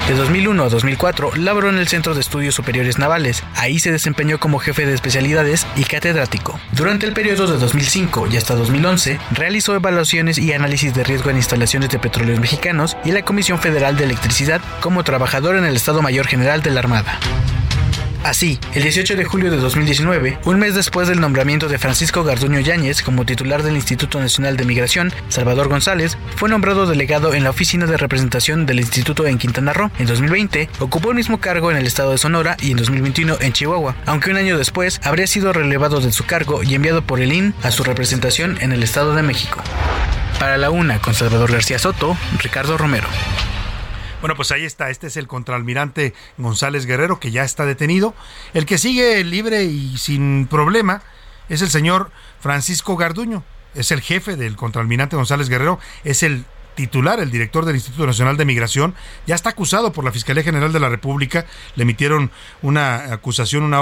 De 0.07 0.13
2001 0.13 0.63
a 0.63 0.69
2004 0.69 1.31
laboró 1.35 1.69
en 1.69 1.79
el 1.79 1.87
Centro 1.87 2.13
de 2.13 2.21
Estudios 2.21 2.53
Superiores 2.53 2.99
Navales. 2.99 3.43
Ahí 3.55 3.79
se 3.79 3.91
desempeñó 3.91 4.39
como 4.39 4.59
jefe 4.59 4.85
de 4.85 4.93
especialidades 4.93 5.65
y 5.75 5.83
catedrático. 5.83 6.59
Durante 6.73 7.07
el 7.07 7.13
periodo 7.13 7.47
de 7.47 7.57
2005 7.57 8.27
y 8.27 8.37
hasta 8.37 8.53
2011 8.53 9.19
realizó 9.31 9.73
evaluaciones 9.73 10.37
y 10.37 10.53
análisis 10.53 10.93
de 10.93 11.03
riesgo 11.03 11.31
en 11.31 11.37
instalaciones 11.37 11.89
de 11.89 11.97
petróleos 11.97 12.39
mexicanos 12.39 12.95
y 13.03 13.13
la 13.13 13.23
Comisión 13.23 13.57
Federal 13.57 13.97
de 13.97 14.03
Electricidad 14.03 14.61
como 14.79 15.03
trabajador 15.03 15.55
en 15.55 15.65
el 15.65 15.75
Estado 15.75 16.03
Mayor 16.03 16.27
General 16.27 16.61
de 16.61 16.69
la 16.69 16.81
Armada. 16.81 17.19
Así, 18.25 18.59
el 18.73 18.81
18 18.81 19.17
de 19.17 19.23
julio 19.23 19.51
de 19.51 19.57
2019, 19.57 20.39
un 20.45 20.57
mes 20.57 20.73
después 20.73 21.07
del 21.07 21.21
nombramiento 21.21 21.67
de 21.67 21.77
Francisco 21.77 22.23
Garduño 22.23 22.59
Yáñez 22.59 23.03
como 23.03 23.23
titular 23.23 23.61
del 23.61 23.75
Instituto 23.75 24.19
Nacional 24.19 24.57
de 24.57 24.65
Migración, 24.65 25.13
Salvador 25.29 25.67
González 25.67 26.17
fue 26.35 26.49
nombrado 26.49 26.87
delegado 26.87 27.35
en 27.35 27.43
la 27.43 27.51
Oficina 27.51 27.85
de 27.85 27.97
Representación 27.97 28.65
del 28.65 28.79
Instituto 28.79 29.27
en 29.27 29.37
Quintana 29.37 29.73
Roo. 29.73 29.91
En 29.99 30.07
2020, 30.07 30.69
ocupó 30.79 31.11
el 31.11 31.17
mismo 31.17 31.39
cargo 31.39 31.69
en 31.69 31.77
el 31.77 31.85
estado 31.85 32.13
de 32.13 32.17
Sonora 32.17 32.57
y 32.59 32.71
en 32.71 32.77
2021 32.77 33.37
en 33.41 33.53
Chihuahua, 33.53 33.95
aunque 34.07 34.31
un 34.31 34.37
año 34.37 34.57
después 34.57 34.99
habría 35.03 35.27
sido 35.27 35.53
relevado 35.53 36.01
de 36.01 36.11
su 36.11 36.25
cargo 36.25 36.63
y 36.63 36.73
enviado 36.73 37.03
por 37.03 37.19
el 37.19 37.31
IN 37.31 37.53
a 37.61 37.69
su 37.69 37.83
representación 37.83 38.57
en 38.59 38.71
el 38.71 38.81
Estado 38.81 39.13
de 39.13 39.21
México. 39.21 39.61
Para 40.39 40.57
la 40.57 40.71
una, 40.71 40.99
con 40.99 41.13
Salvador 41.13 41.51
García 41.51 41.77
Soto, 41.77 42.17
Ricardo 42.39 42.75
Romero. 42.75 43.07
Bueno, 44.25 44.37
pues 44.37 44.51
ahí 44.51 44.65
está. 44.65 44.89
Este 44.89 45.05
es 45.05 45.17
el 45.17 45.27
contraalmirante 45.27 46.15
González 46.39 46.87
Guerrero, 46.87 47.19
que 47.19 47.29
ya 47.29 47.43
está 47.43 47.63
detenido. 47.67 48.15
El 48.55 48.65
que 48.65 48.79
sigue 48.79 49.23
libre 49.23 49.65
y 49.65 49.99
sin 49.99 50.47
problema 50.47 51.03
es 51.47 51.61
el 51.61 51.69
señor 51.69 52.09
Francisco 52.39 52.97
Garduño. 52.97 53.43
Es 53.75 53.91
el 53.91 54.01
jefe 54.01 54.35
del 54.35 54.55
contraalmirante 54.55 55.15
González 55.15 55.47
Guerrero. 55.47 55.77
Es 56.03 56.23
el 56.23 56.45
titular, 56.75 57.19
el 57.19 57.31
director 57.31 57.65
del 57.65 57.75
Instituto 57.75 58.05
Nacional 58.05 58.37
de 58.37 58.45
Migración, 58.45 58.93
ya 59.25 59.35
está 59.35 59.49
acusado 59.49 59.91
por 59.91 60.05
la 60.05 60.11
Fiscalía 60.11 60.43
General 60.43 60.71
de 60.71 60.79
la 60.79 60.89
República. 60.89 61.45
Le 61.75 61.83
emitieron 61.83 62.31
una 62.61 63.13
acusación, 63.13 63.63
una, 63.63 63.81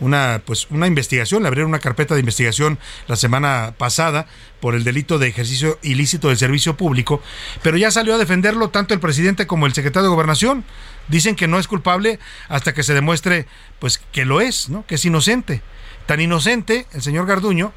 una, 0.00 0.42
pues, 0.44 0.68
una 0.70 0.86
investigación, 0.86 1.42
le 1.42 1.48
abrieron 1.48 1.70
una 1.70 1.80
carpeta 1.80 2.14
de 2.14 2.20
investigación 2.20 2.78
la 3.06 3.16
semana 3.16 3.74
pasada 3.76 4.26
por 4.60 4.74
el 4.74 4.84
delito 4.84 5.18
de 5.18 5.28
ejercicio 5.28 5.78
ilícito 5.82 6.28
del 6.28 6.38
servicio 6.38 6.76
público, 6.76 7.22
pero 7.62 7.76
ya 7.76 7.90
salió 7.90 8.14
a 8.14 8.18
defenderlo 8.18 8.70
tanto 8.70 8.94
el 8.94 9.00
presidente 9.00 9.46
como 9.46 9.66
el 9.66 9.74
secretario 9.74 10.08
de 10.08 10.14
Gobernación. 10.14 10.64
Dicen 11.08 11.36
que 11.36 11.48
no 11.48 11.58
es 11.58 11.68
culpable 11.68 12.18
hasta 12.48 12.74
que 12.74 12.82
se 12.82 12.94
demuestre 12.94 13.46
pues 13.78 13.98
que 14.12 14.24
lo 14.24 14.40
es, 14.40 14.68
¿no? 14.68 14.84
Que 14.86 14.96
es 14.96 15.04
inocente. 15.04 15.62
Tan 16.06 16.20
inocente 16.20 16.86
el 16.92 17.02
señor 17.02 17.26
Garduño 17.26 17.72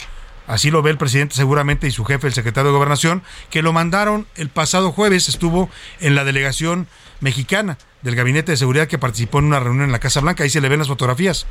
así 0.52 0.70
lo 0.70 0.82
ve 0.82 0.92
el 0.92 0.98
presidente 0.98 1.34
seguramente 1.34 1.88
y 1.88 1.92
su 1.92 2.04
jefe, 2.04 2.28
el 2.28 2.34
secretario 2.34 2.72
de 2.72 2.76
Gobernación, 2.76 3.24
que 3.50 3.62
lo 3.62 3.72
mandaron 3.72 4.28
el 4.36 4.50
pasado 4.50 4.92
jueves, 4.92 5.30
estuvo 5.30 5.70
en 6.02 6.14
la 6.14 6.26
delegación 6.26 6.88
mexicana 7.22 7.78
del 8.02 8.16
Gabinete 8.16 8.52
de 8.52 8.58
Seguridad 8.58 8.88
que 8.88 8.98
participó 8.98 9.40
en 9.40 9.46
una 9.46 9.62
reunión 9.62 9.86
en 9.86 9.94
la 9.94 10.00
Casa 10.00 10.20
Blanca, 10.20 10.44
ahí 10.44 10.50
se 10.50 10.60
le 10.60 10.68
ven 10.68 10.80
las 10.80 10.90
fotografías. 10.90 11.48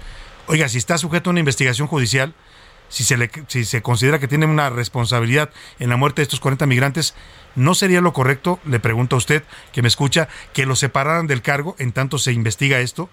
Oiga, 0.49 0.69
si 0.69 0.77
está 0.77 0.99
sujeto 0.99 1.31
a 1.31 1.33
una 1.33 1.41
investigación 1.41 1.89
judicial, 1.89 2.35
si 2.91 3.05
se, 3.05 3.17
le, 3.17 3.31
si 3.47 3.65
se 3.65 3.81
considera 3.81 4.19
que 4.19 4.29
tiene 4.29 4.45
una 4.45 4.69
responsabilidad 4.69 5.49
en 5.79 5.89
la 5.89 5.97
muerte 5.97 6.21
de 6.21 6.25
estos 6.25 6.41
40 6.41 6.67
migrantes, 6.67 7.15
¿no 7.55 7.75
sería 7.75 8.03
lo 8.03 8.13
correcto, 8.13 8.61
le 8.67 8.81
pregunto 8.81 9.17
a 9.17 9.19
usted 9.19 9.45
que 9.73 9.81
me 9.81 9.89
escucha, 9.89 10.29
que 10.53 10.67
lo 10.67 10.77
separaran 10.77 11.27
del 11.27 11.41
cargo 11.41 11.75
en 11.79 11.93
tanto 11.93 12.19
se 12.19 12.33
investiga 12.33 12.81
esto? 12.81 13.09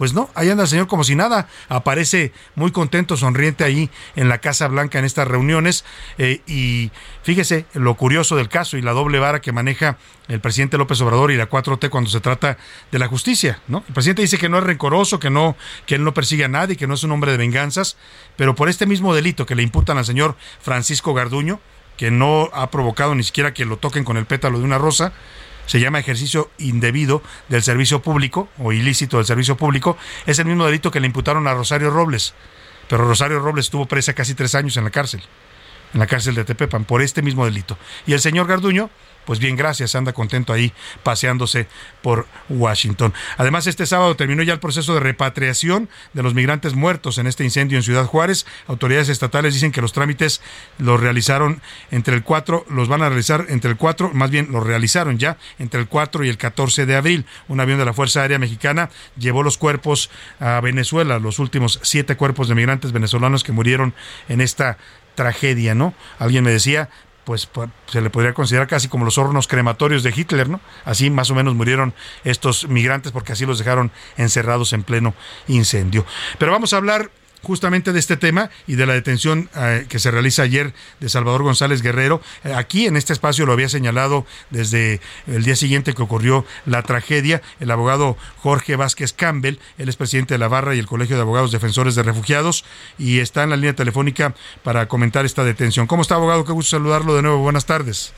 Pues 0.00 0.14
no, 0.14 0.30
ahí 0.34 0.48
anda 0.48 0.62
el 0.62 0.68
señor 0.70 0.86
como 0.86 1.04
si 1.04 1.14
nada. 1.14 1.46
Aparece 1.68 2.32
muy 2.54 2.72
contento, 2.72 3.18
sonriente 3.18 3.64
ahí 3.64 3.90
en 4.16 4.30
la 4.30 4.38
Casa 4.38 4.66
Blanca 4.66 4.98
en 4.98 5.04
estas 5.04 5.28
reuniones. 5.28 5.84
Eh, 6.16 6.40
y 6.46 6.90
fíjese 7.22 7.66
lo 7.74 7.98
curioso 7.98 8.34
del 8.34 8.48
caso 8.48 8.78
y 8.78 8.80
la 8.80 8.92
doble 8.92 9.18
vara 9.18 9.42
que 9.42 9.52
maneja 9.52 9.98
el 10.28 10.40
presidente 10.40 10.78
López 10.78 11.02
Obrador 11.02 11.32
y 11.32 11.36
la 11.36 11.50
4T 11.50 11.90
cuando 11.90 12.08
se 12.08 12.20
trata 12.20 12.56
de 12.90 12.98
la 12.98 13.08
justicia. 13.08 13.60
¿no? 13.68 13.84
El 13.88 13.92
presidente 13.92 14.22
dice 14.22 14.38
que 14.38 14.48
no 14.48 14.56
es 14.56 14.64
rencoroso, 14.64 15.20
que, 15.20 15.28
no, 15.28 15.54
que 15.84 15.96
él 15.96 16.04
no 16.04 16.14
persigue 16.14 16.46
a 16.46 16.48
nadie, 16.48 16.78
que 16.78 16.86
no 16.86 16.94
es 16.94 17.04
un 17.04 17.12
hombre 17.12 17.32
de 17.32 17.36
venganzas. 17.36 17.98
Pero 18.36 18.54
por 18.54 18.70
este 18.70 18.86
mismo 18.86 19.14
delito 19.14 19.44
que 19.44 19.54
le 19.54 19.62
imputan 19.62 19.98
al 19.98 20.06
señor 20.06 20.34
Francisco 20.62 21.12
Garduño, 21.12 21.60
que 21.98 22.10
no 22.10 22.48
ha 22.54 22.70
provocado 22.70 23.14
ni 23.14 23.22
siquiera 23.22 23.52
que 23.52 23.66
lo 23.66 23.76
toquen 23.76 24.04
con 24.04 24.16
el 24.16 24.24
pétalo 24.24 24.60
de 24.60 24.64
una 24.64 24.78
rosa, 24.78 25.12
se 25.70 25.78
llama 25.78 26.00
ejercicio 26.00 26.50
indebido 26.58 27.22
del 27.48 27.62
servicio 27.62 28.02
público 28.02 28.48
o 28.58 28.72
ilícito 28.72 29.18
del 29.18 29.26
servicio 29.26 29.56
público, 29.56 29.96
es 30.26 30.36
el 30.40 30.46
mismo 30.46 30.66
delito 30.66 30.90
que 30.90 30.98
le 30.98 31.06
imputaron 31.06 31.46
a 31.46 31.54
Rosario 31.54 31.90
Robles. 31.90 32.34
Pero 32.88 33.06
Rosario 33.06 33.38
Robles 33.38 33.66
estuvo 33.66 33.86
presa 33.86 34.12
casi 34.12 34.34
tres 34.34 34.56
años 34.56 34.76
en 34.76 34.82
la 34.82 34.90
cárcel, 34.90 35.22
en 35.94 36.00
la 36.00 36.08
cárcel 36.08 36.34
de 36.34 36.44
Tepepan, 36.44 36.84
por 36.84 37.02
este 37.02 37.22
mismo 37.22 37.44
delito. 37.44 37.78
Y 38.04 38.14
el 38.14 38.20
señor 38.20 38.48
Garduño 38.48 38.90
pues 39.30 39.38
bien, 39.38 39.54
gracias, 39.54 39.94
anda 39.94 40.12
contento 40.12 40.52
ahí 40.52 40.72
paseándose 41.04 41.68
por 42.02 42.26
Washington. 42.48 43.14
Además, 43.36 43.68
este 43.68 43.86
sábado 43.86 44.16
terminó 44.16 44.42
ya 44.42 44.52
el 44.52 44.58
proceso 44.58 44.92
de 44.92 44.98
repatriación 44.98 45.88
de 46.14 46.24
los 46.24 46.34
migrantes 46.34 46.74
muertos 46.74 47.16
en 47.16 47.28
este 47.28 47.44
incendio 47.44 47.78
en 47.78 47.84
Ciudad 47.84 48.06
Juárez. 48.06 48.44
Autoridades 48.66 49.08
estatales 49.08 49.54
dicen 49.54 49.70
que 49.70 49.80
los 49.80 49.92
trámites 49.92 50.42
los 50.78 50.98
realizaron 50.98 51.62
entre 51.92 52.16
el 52.16 52.24
4, 52.24 52.66
los 52.70 52.88
van 52.88 53.02
a 53.02 53.08
realizar 53.08 53.46
entre 53.50 53.70
el 53.70 53.76
4, 53.76 54.10
más 54.14 54.32
bien 54.32 54.48
los 54.50 54.66
realizaron 54.66 55.16
ya 55.16 55.38
entre 55.60 55.80
el 55.80 55.86
4 55.86 56.24
y 56.24 56.28
el 56.28 56.36
14 56.36 56.84
de 56.84 56.96
abril. 56.96 57.24
Un 57.46 57.60
avión 57.60 57.78
de 57.78 57.84
la 57.84 57.92
Fuerza 57.92 58.22
Aérea 58.22 58.40
Mexicana 58.40 58.90
llevó 59.16 59.44
los 59.44 59.58
cuerpos 59.58 60.10
a 60.40 60.60
Venezuela, 60.60 61.20
los 61.20 61.38
últimos 61.38 61.78
siete 61.84 62.16
cuerpos 62.16 62.48
de 62.48 62.56
migrantes 62.56 62.90
venezolanos 62.90 63.44
que 63.44 63.52
murieron 63.52 63.94
en 64.28 64.40
esta 64.40 64.76
tragedia, 65.14 65.74
¿no? 65.74 65.94
Alguien 66.18 66.42
me 66.42 66.50
decía, 66.50 66.88
pues 67.30 67.48
se 67.86 68.00
le 68.00 68.10
podría 68.10 68.34
considerar 68.34 68.66
casi 68.66 68.88
como 68.88 69.04
los 69.04 69.18
hornos 69.18 69.46
crematorios 69.46 70.02
de 70.02 70.12
Hitler, 70.14 70.48
¿no? 70.48 70.60
Así 70.84 71.10
más 71.10 71.30
o 71.30 71.34
menos 71.34 71.54
murieron 71.54 71.94
estos 72.24 72.66
migrantes 72.68 73.12
porque 73.12 73.32
así 73.32 73.46
los 73.46 73.58
dejaron 73.58 73.92
encerrados 74.16 74.72
en 74.72 74.82
pleno 74.82 75.14
incendio. 75.46 76.04
Pero 76.38 76.50
vamos 76.50 76.72
a 76.72 76.78
hablar 76.78 77.10
justamente 77.42 77.92
de 77.92 77.98
este 77.98 78.16
tema 78.16 78.50
y 78.66 78.76
de 78.76 78.86
la 78.86 78.94
detención 78.94 79.48
eh, 79.56 79.86
que 79.88 79.98
se 79.98 80.10
realiza 80.10 80.42
ayer 80.42 80.72
de 81.00 81.08
Salvador 81.08 81.42
González 81.42 81.82
Guerrero. 81.82 82.20
Eh, 82.44 82.52
aquí 82.54 82.86
en 82.86 82.96
este 82.96 83.12
espacio 83.12 83.46
lo 83.46 83.52
había 83.52 83.68
señalado 83.68 84.26
desde 84.50 85.00
el 85.26 85.44
día 85.44 85.56
siguiente 85.56 85.94
que 85.94 86.02
ocurrió 86.02 86.44
la 86.66 86.82
tragedia 86.82 87.42
el 87.60 87.70
abogado 87.70 88.16
Jorge 88.38 88.76
Vázquez 88.76 89.12
Campbell, 89.12 89.56
él 89.78 89.88
es 89.88 89.96
presidente 89.96 90.34
de 90.34 90.38
la 90.38 90.48
Barra 90.48 90.74
y 90.74 90.78
el 90.78 90.86
Colegio 90.86 91.16
de 91.16 91.22
Abogados 91.22 91.52
Defensores 91.52 91.94
de 91.94 92.02
Refugiados 92.02 92.64
y 92.98 93.20
está 93.20 93.42
en 93.42 93.50
la 93.50 93.56
línea 93.56 93.74
telefónica 93.74 94.34
para 94.62 94.86
comentar 94.86 95.24
esta 95.24 95.44
detención. 95.44 95.86
¿Cómo 95.86 96.02
está 96.02 96.14
abogado? 96.16 96.44
Qué 96.44 96.52
gusto 96.52 96.76
saludarlo 96.76 97.14
de 97.14 97.22
nuevo. 97.22 97.38
Buenas 97.38 97.66
tardes. 97.66 98.14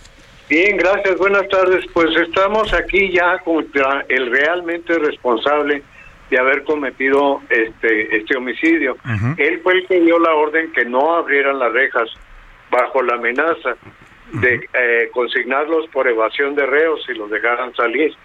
Bien, 0.49 0.77
gracias. 0.77 1.17
Buenas 1.19 1.49
tardes. 1.49 1.85
Pues 1.93 2.15
estamos 2.17 2.73
aquí 2.75 3.11
ya 3.13 3.39
contra 3.39 4.05
el 4.09 4.31
realmente 4.31 4.99
responsable 4.99 5.83
de 6.33 6.39
haber 6.39 6.65
cometido 6.65 7.43
este 7.51 8.17
este 8.17 8.39
homicidio. 8.39 8.97
Él 9.37 9.61
fue 9.63 9.75
el 9.75 9.87
que 9.87 10.01
dio 10.01 10.19
la 10.19 10.33
orden 10.35 10.73
que 10.73 10.87
no 10.87 11.15
abrieran 11.15 11.59
las 11.59 11.71
rejas 11.71 12.09
bajo 12.71 13.03
la 13.03 13.17
amenaza 13.17 13.77
de 14.33 14.67
eh, 14.73 15.11
consignarlos 15.13 15.89
por 15.89 16.09
evasión 16.09 16.55
de 16.55 16.65
reos 16.65 17.05
y 17.07 17.13
los 17.13 17.31
dejaran 17.31 17.75
salir. 17.75 18.17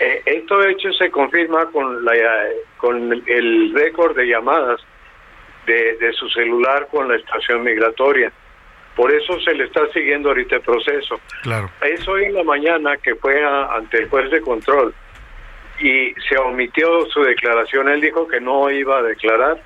Eh, 0.00 0.22
esto 0.26 0.66
hecho 0.66 0.92
se 0.94 1.12
confirma 1.12 1.66
con 1.66 2.04
la 2.04 2.12
con 2.76 3.12
el 3.24 3.72
récord 3.72 4.16
de 4.16 4.26
llamadas 4.26 4.80
de, 5.64 5.96
de 5.98 6.12
su 6.14 6.28
celular 6.30 6.88
con 6.90 7.06
la 7.06 7.14
estación 7.14 7.62
migratoria. 7.62 8.32
Por 8.96 9.12
eso 9.12 9.38
se 9.42 9.54
le 9.54 9.66
está 9.66 9.86
siguiendo 9.92 10.30
ahorita 10.30 10.56
el 10.56 10.62
proceso. 10.62 11.20
Claro. 11.42 11.70
Es 11.82 12.08
hoy 12.08 12.24
en 12.24 12.34
la 12.34 12.42
mañana 12.42 12.96
que 12.96 13.14
fue 13.14 13.40
ante 13.44 13.98
el 13.98 14.08
juez 14.08 14.28
de 14.32 14.40
control 14.40 14.92
y 15.80 16.14
se 16.28 16.36
omitió 16.38 17.06
su 17.06 17.22
declaración. 17.22 17.88
Él 17.88 18.00
dijo 18.00 18.26
que 18.26 18.40
no 18.40 18.70
iba 18.70 18.98
a 18.98 19.02
declarar 19.02 19.58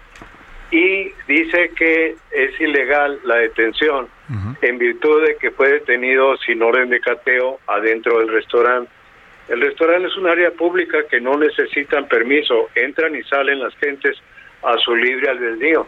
y 0.71 1.13
dice 1.29 1.71
que 1.77 2.17
es 2.31 2.61
ilegal 2.61 3.21
la 3.25 3.37
detención 3.37 4.09
en 4.63 4.79
virtud 4.79 5.27
de 5.27 5.37
que 5.37 5.51
fue 5.51 5.69
detenido 5.69 6.37
sin 6.39 6.63
orden 6.63 6.89
de 6.89 7.01
cateo 7.01 7.61
adentro 7.67 8.19
del 8.21 8.29
restaurante. 8.29 8.91
El 9.49 9.61
restaurante 9.61 10.09
es 10.09 10.17
un 10.17 10.29
área 10.29 10.51
pública 10.53 10.99
que 11.11 11.21
no 11.21 11.37
necesitan 11.37 12.09
permiso, 12.09 12.71
entran 12.75 13.15
y 13.15 13.23
salen 13.25 13.61
las 13.61 13.75
gentes 13.77 14.17
a 14.63 14.79
su 14.79 14.97
libre 14.97 15.29
albedrío. 15.29 15.87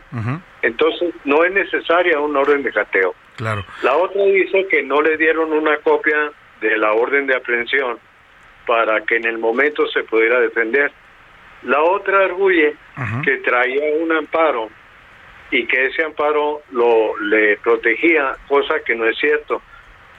Entonces 0.61 1.15
no 1.25 1.45
es 1.45 1.53
necesaria 1.53 2.21
un 2.21 2.37
orden 2.37 2.63
de 2.63 2.73
cateo. 2.73 3.15
Claro. 3.37 3.65
La 3.83 3.97
otra 3.97 4.23
dice 4.25 4.67
que 4.69 4.83
no 4.83 5.01
le 5.01 5.17
dieron 5.17 5.53
una 5.53 5.79
copia 5.79 6.31
de 6.61 6.77
la 6.77 6.93
orden 6.93 7.27
de 7.27 7.37
aprehensión 7.37 7.99
para 8.67 9.03
que 9.03 9.17
en 9.17 9.27
el 9.27 9.39
momento 9.39 9.87
se 9.89 10.03
pudiera 10.05 10.41
defender. 10.41 10.93
La 11.63 11.83
otra 11.83 12.25
arguye 12.25 12.75
que 13.25 13.39
traía 13.39 13.95
un 14.01 14.13
amparo 14.13 14.69
y 15.51 15.67
que 15.67 15.87
ese 15.87 16.05
amparo 16.05 16.63
lo 16.71 17.19
le 17.19 17.57
protegía, 17.59 18.37
cosa 18.49 18.75
que 18.85 18.95
no 18.95 19.07
es 19.07 19.17
cierto. 19.19 19.63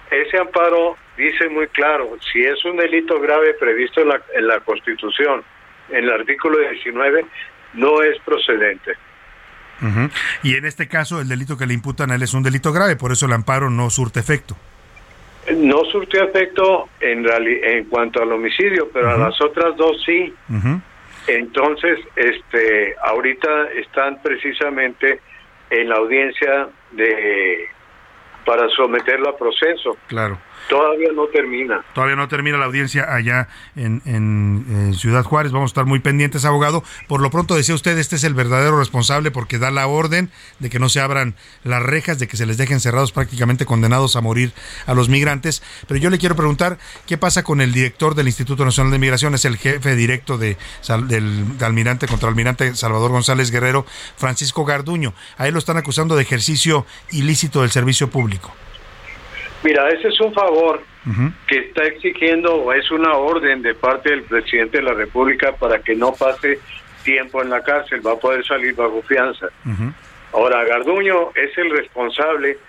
Ese 0.10 0.38
amparo 0.38 0.98
dice 1.18 1.50
muy 1.50 1.68
claro, 1.68 2.18
si 2.32 2.44
es 2.44 2.64
un 2.66 2.78
delito 2.78 3.20
grave 3.20 3.54
previsto 3.54 4.02
en 4.02 4.10
la, 4.10 4.22
en 4.34 4.48
la 4.48 4.60
Constitución, 4.62 5.44
en 5.90 6.04
el 6.04 6.12
artículo 6.12 6.58
19, 6.58 7.26
no 7.74 8.02
es 8.02 8.18
procedente. 8.22 8.94
Y 10.42 10.56
en 10.56 10.66
este 10.66 10.88
caso, 10.88 11.20
el 11.20 11.28
delito 11.28 11.58
que 11.58 11.66
le 11.66 11.74
imputan 11.74 12.10
a 12.12 12.16
él 12.16 12.24
es 12.24 12.34
un 12.34 12.44
delito 12.44 12.72
grave, 12.72 12.96
por 12.96 13.12
eso 13.12 13.26
el 13.26 13.34
amparo 13.34 13.70
no 13.70 13.90
surte 13.90 14.20
efecto. 14.20 14.56
No 15.54 15.84
surtió 15.86 16.24
efecto 16.24 16.90
en, 17.00 17.26
en 17.28 17.86
cuanto 17.86 18.22
al 18.22 18.32
homicidio, 18.32 18.90
pero 18.92 19.12
a 19.12 19.18
las 19.18 19.40
otras 19.42 19.76
dos 19.78 20.02
sí. 20.06 20.34
Entonces, 21.28 22.00
este, 22.16 22.96
ahorita 23.04 23.70
están 23.76 24.22
precisamente 24.22 25.20
en 25.70 25.90
la 25.90 25.96
audiencia 25.96 26.68
de 26.92 27.68
para 28.46 28.70
someterlo 28.70 29.30
a 29.30 29.38
proceso. 29.38 29.98
Claro. 30.08 30.38
Todavía 30.70 31.10
no 31.14 31.28
termina. 31.28 31.86
Todavía 31.94 32.16
no 32.16 32.28
termina 32.28 32.58
la 32.58 32.66
audiencia 32.66 33.14
allá 33.14 33.48
en, 33.76 34.02
en, 34.06 34.94
Ciudad 34.96 35.24
Juárez. 35.24 35.52
Vamos 35.52 35.70
a 35.70 35.72
estar 35.72 35.86
muy 35.86 36.00
pendientes, 36.00 36.44
abogado. 36.46 36.84
Por 37.08 37.22
lo 37.22 37.30
pronto, 37.30 37.56
decía 37.56 37.76
usted, 37.76 37.98
este 37.98 38.16
es 38.16 38.24
el 38.24 38.34
verdadero 38.34 38.80
responsable 38.80 39.30
porque 39.30 39.60
da 39.60 39.70
la 39.70 39.88
orden 39.88 40.32
de 40.60 40.70
que 40.70 40.80
no 40.80 40.90
se 40.90 41.00
abran 41.00 41.36
las 41.64 41.84
rejas, 41.84 42.18
de 42.18 42.28
que 42.28 42.38
se 42.38 42.46
les 42.46 42.58
dejen 42.58 42.80
cerrados 42.80 43.12
prácticamente 43.12 43.66
condenados 43.66 44.16
a 44.16 44.22
morir 44.22 44.54
a 44.88 44.94
los 44.96 45.08
migrantes. 45.08 45.62
Pero 45.88 46.00
yo 46.00 46.10
le 46.10 46.18
quiero 46.18 46.36
preguntar, 46.36 46.80
¿qué 47.06 47.18
pasa 47.18 47.44
con 47.44 47.62
el 47.62 47.72
director 47.72 48.16
del 48.16 48.28
Instituto 48.28 48.66
Nacional 48.66 48.92
de 48.92 49.00
Migración? 49.00 49.36
Es 49.36 49.46
el 49.46 49.58
jefe 49.58 49.96
directo 49.96 50.38
de, 50.38 50.58
del, 51.08 51.46
almirante 51.62 52.08
contra 52.08 52.30
almirante 52.30 52.76
Salvador 52.76 53.12
González 53.12 53.52
Guerrero, 53.52 53.86
Francisco 54.18 54.66
Garduño. 54.66 55.14
A 55.38 55.48
él 55.48 55.54
lo 55.54 55.60
están 55.60 55.78
acusando 55.78 56.16
de 56.16 56.24
ejercicio 56.24 56.86
ilícito 57.12 57.62
del 57.62 57.72
servicio 57.72 58.10
público. 58.10 58.52
Mira, 59.66 59.90
ese 59.90 60.10
es 60.10 60.22
un 60.22 60.32
favor 60.32 60.80
que 61.48 61.58
está 61.58 61.86
exigiendo 61.86 62.54
o 62.54 62.72
es 62.72 62.92
una 62.92 63.16
orden 63.16 63.64
de 63.64 63.74
parte 63.74 64.12
del 64.12 64.22
presidente 64.22 64.78
de 64.78 64.84
la 64.84 64.94
República 64.94 65.54
para 65.54 65.80
que 65.80 65.96
no 65.96 66.14
pase 66.14 66.60
tiempo 67.04 67.42
en 67.42 67.50
la 67.50 67.64
cárcel, 67.64 68.06
va 68.06 68.12
a 68.12 68.20
poder 68.20 68.46
salir 68.46 68.76
bajo 68.76 69.02
fianza. 69.02 69.48
Ahora, 70.34 70.64
Garduño 70.66 71.32
es 71.34 71.58
el 71.58 71.72
responsable 71.72 72.60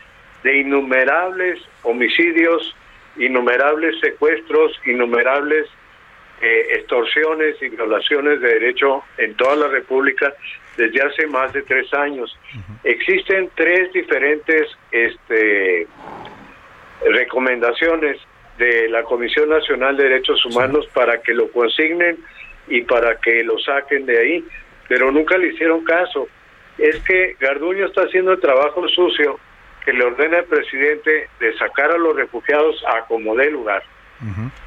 de 0.42 0.58
innumerables 0.58 1.60
homicidios, 1.82 2.74
innumerables 3.18 4.00
secuestros, 4.00 4.72
innumerables 4.86 5.66
eh, 6.40 6.66
extorsiones 6.76 7.60
y 7.60 7.68
violaciones 7.68 8.40
de 8.40 8.48
derecho 8.48 9.02
en 9.18 9.34
toda 9.34 9.56
la 9.56 9.68
República 9.68 10.32
desde 10.78 11.02
hace 11.02 11.26
más 11.26 11.52
de 11.52 11.60
tres 11.60 11.92
años. 11.92 12.38
Existen 12.84 13.50
tres 13.54 13.92
diferentes 13.92 14.68
este, 14.90 15.86
recomendaciones 17.04 18.18
de 18.58 18.88
la 18.88 19.02
Comisión 19.02 19.50
Nacional 19.50 19.96
de 19.96 20.04
Derechos 20.04 20.44
Humanos 20.46 20.88
para 20.94 21.20
que 21.20 21.34
lo 21.34 21.50
consignen 21.52 22.18
y 22.68 22.82
para 22.82 23.16
que 23.16 23.44
lo 23.44 23.58
saquen 23.58 24.06
de 24.06 24.18
ahí, 24.18 24.44
pero 24.88 25.10
nunca 25.10 25.36
le 25.36 25.48
hicieron 25.48 25.84
caso. 25.84 26.28
Es 26.78 26.98
que 27.00 27.36
Garduño 27.40 27.86
está 27.86 28.02
haciendo 28.02 28.32
el 28.32 28.40
trabajo 28.40 28.86
sucio 28.88 29.38
que 29.84 29.92
le 29.92 30.04
ordena 30.04 30.38
al 30.38 30.44
presidente 30.44 31.28
de 31.38 31.56
sacar 31.58 31.90
a 31.90 31.98
los 31.98 32.16
refugiados 32.16 32.82
a 32.86 33.02
como 33.02 33.36
dé 33.36 33.50
lugar. 33.50 33.82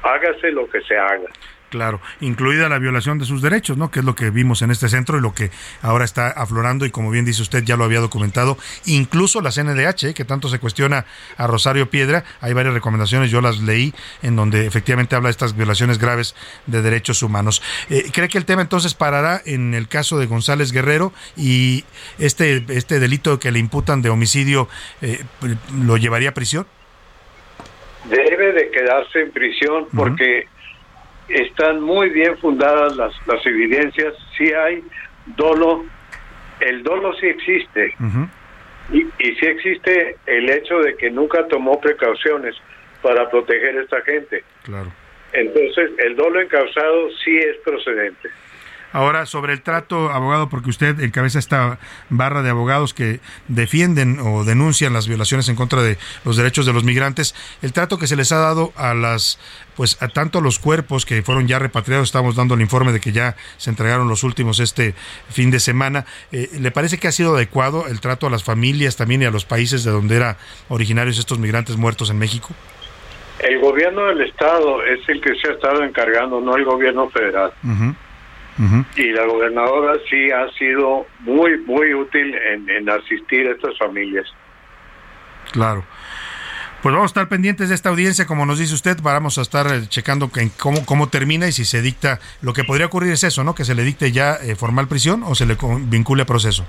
Hágase 0.02 0.50
lo 0.52 0.68
que 0.68 0.80
se 0.82 0.96
haga. 0.96 1.28
Claro, 1.70 2.00
incluida 2.20 2.68
la 2.68 2.80
violación 2.80 3.18
de 3.18 3.24
sus 3.24 3.42
derechos, 3.42 3.76
¿no? 3.76 3.92
Que 3.92 4.00
es 4.00 4.04
lo 4.04 4.16
que 4.16 4.30
vimos 4.30 4.60
en 4.62 4.72
este 4.72 4.88
centro 4.88 5.16
y 5.16 5.20
lo 5.20 5.34
que 5.34 5.52
ahora 5.82 6.04
está 6.04 6.28
aflorando 6.28 6.84
y 6.84 6.90
como 6.90 7.12
bien 7.12 7.24
dice 7.24 7.42
usted 7.42 7.62
ya 7.62 7.76
lo 7.76 7.84
había 7.84 8.00
documentado, 8.00 8.58
incluso 8.86 9.40
la 9.40 9.52
CNDH, 9.52 10.04
¿eh? 10.04 10.14
que 10.14 10.24
tanto 10.24 10.48
se 10.48 10.58
cuestiona 10.58 11.06
a 11.36 11.46
Rosario 11.46 11.88
Piedra, 11.88 12.24
hay 12.40 12.54
varias 12.54 12.74
recomendaciones, 12.74 13.30
yo 13.30 13.40
las 13.40 13.60
leí 13.60 13.94
en 14.22 14.34
donde 14.34 14.66
efectivamente 14.66 15.14
habla 15.14 15.28
de 15.28 15.30
estas 15.30 15.56
violaciones 15.56 15.98
graves 15.98 16.34
de 16.66 16.82
derechos 16.82 17.22
humanos. 17.22 17.62
Eh, 17.88 18.10
¿Cree 18.12 18.28
que 18.28 18.38
el 18.38 18.46
tema 18.46 18.62
entonces 18.62 18.94
parará 18.94 19.40
en 19.44 19.72
el 19.74 19.86
caso 19.86 20.18
de 20.18 20.26
González 20.26 20.72
Guerrero 20.72 21.12
y 21.36 21.84
este 22.18 22.64
este 22.68 22.98
delito 22.98 23.38
que 23.38 23.52
le 23.52 23.60
imputan 23.60 24.02
de 24.02 24.10
homicidio 24.10 24.68
eh, 25.02 25.22
lo 25.84 25.96
llevaría 25.96 26.30
a 26.30 26.34
prisión? 26.34 26.66
Debe 28.06 28.52
de 28.54 28.70
quedarse 28.70 29.20
en 29.20 29.30
prisión 29.30 29.86
porque 29.94 30.48
están 31.30 31.80
muy 31.80 32.10
bien 32.10 32.36
fundadas 32.38 32.96
las, 32.96 33.14
las 33.26 33.44
evidencias, 33.46 34.14
sí 34.36 34.52
hay 34.52 34.82
dolo, 35.36 35.84
el 36.60 36.82
dolo 36.82 37.14
sí 37.14 37.26
existe, 37.26 37.94
y, 38.92 39.02
y 39.02 39.34
sí 39.36 39.46
existe 39.46 40.16
el 40.26 40.50
hecho 40.50 40.78
de 40.80 40.96
que 40.96 41.10
nunca 41.10 41.46
tomó 41.48 41.80
precauciones 41.80 42.56
para 43.02 43.30
proteger 43.30 43.78
a 43.78 43.82
esta 43.82 44.00
gente. 44.02 44.44
Claro. 44.64 44.92
Entonces, 45.32 45.92
el 45.98 46.16
dolo 46.16 46.40
encausado 46.40 47.08
sí 47.24 47.36
es 47.38 47.56
procedente. 47.58 48.28
Ahora, 48.92 49.26
sobre 49.26 49.52
el 49.52 49.62
trato, 49.62 50.10
abogado, 50.10 50.48
porque 50.48 50.70
usted 50.70 51.00
encabeza 51.00 51.38
esta 51.38 51.78
barra 52.08 52.42
de 52.42 52.50
abogados 52.50 52.92
que 52.92 53.20
defienden 53.48 54.18
o 54.20 54.44
denuncian 54.44 54.92
las 54.92 55.06
violaciones 55.06 55.48
en 55.48 55.56
contra 55.56 55.82
de 55.82 55.96
los 56.24 56.36
derechos 56.36 56.66
de 56.66 56.72
los 56.72 56.82
migrantes, 56.82 57.34
el 57.62 57.72
trato 57.72 57.98
que 57.98 58.06
se 58.06 58.16
les 58.16 58.32
ha 58.32 58.38
dado 58.38 58.72
a 58.76 58.94
las, 58.94 59.38
pues 59.76 60.02
a 60.02 60.08
tanto 60.08 60.40
los 60.40 60.58
cuerpos 60.58 61.06
que 61.06 61.22
fueron 61.22 61.46
ya 61.46 61.58
repatriados, 61.58 62.08
estamos 62.08 62.34
dando 62.34 62.54
el 62.54 62.60
informe 62.60 62.92
de 62.92 63.00
que 63.00 63.12
ya 63.12 63.36
se 63.58 63.70
entregaron 63.70 64.08
los 64.08 64.24
últimos 64.24 64.58
este 64.58 64.94
fin 65.28 65.50
de 65.50 65.60
semana, 65.60 66.04
eh, 66.32 66.48
¿le 66.58 66.70
parece 66.70 66.98
que 66.98 67.06
ha 67.06 67.12
sido 67.12 67.36
adecuado 67.36 67.86
el 67.86 68.00
trato 68.00 68.26
a 68.26 68.30
las 68.30 68.42
familias 68.42 68.96
también 68.96 69.22
y 69.22 69.24
a 69.24 69.30
los 69.30 69.44
países 69.44 69.84
de 69.84 69.92
donde 69.92 70.16
eran 70.16 70.36
originarios 70.68 71.18
estos 71.18 71.38
migrantes 71.38 71.76
muertos 71.76 72.10
en 72.10 72.18
México? 72.18 72.48
El 73.38 73.58
gobierno 73.60 74.06
del 74.06 74.20
Estado 74.22 74.84
es 74.84 75.00
el 75.08 75.20
que 75.20 75.34
se 75.36 75.48
ha 75.48 75.52
estado 75.54 75.82
encargando, 75.82 76.40
no 76.40 76.56
el 76.56 76.64
gobierno 76.64 77.08
federal. 77.08 77.52
Y 78.96 79.12
la 79.12 79.24
gobernadora 79.24 79.94
sí 80.08 80.30
ha 80.30 80.50
sido 80.58 81.06
muy, 81.20 81.58
muy 81.60 81.94
útil 81.94 82.34
en, 82.34 82.90
asistir 82.90 83.46
a 83.48 83.52
estas 83.52 83.78
familias. 83.78 84.26
Claro. 85.52 85.84
Pues 86.82 86.94
vamos 86.94 87.10
a 87.10 87.12
estar 87.12 87.28
pendientes 87.28 87.68
de 87.68 87.74
esta 87.74 87.90
audiencia, 87.90 88.26
como 88.26 88.46
nos 88.46 88.58
dice 88.58 88.74
usted, 88.74 88.96
vamos 89.02 89.36
a 89.38 89.42
estar 89.42 89.66
eh, 89.66 89.86
checando 89.88 90.30
cómo, 90.58 90.84
cómo 90.86 91.08
termina 91.08 91.46
y 91.46 91.52
si 91.52 91.66
se 91.66 91.82
dicta, 91.82 92.20
lo 92.40 92.54
que 92.54 92.64
podría 92.64 92.86
ocurrir 92.86 93.12
es 93.12 93.22
eso, 93.22 93.44
¿no? 93.44 93.54
Que 93.54 93.64
se 93.64 93.74
le 93.74 93.82
dicte 93.82 94.12
ya 94.12 94.34
eh, 94.36 94.56
formal 94.56 94.88
prisión 94.88 95.22
o 95.22 95.34
se 95.34 95.44
le 95.44 95.56
vincule 95.88 96.22
a 96.22 96.26
proceso. 96.26 96.66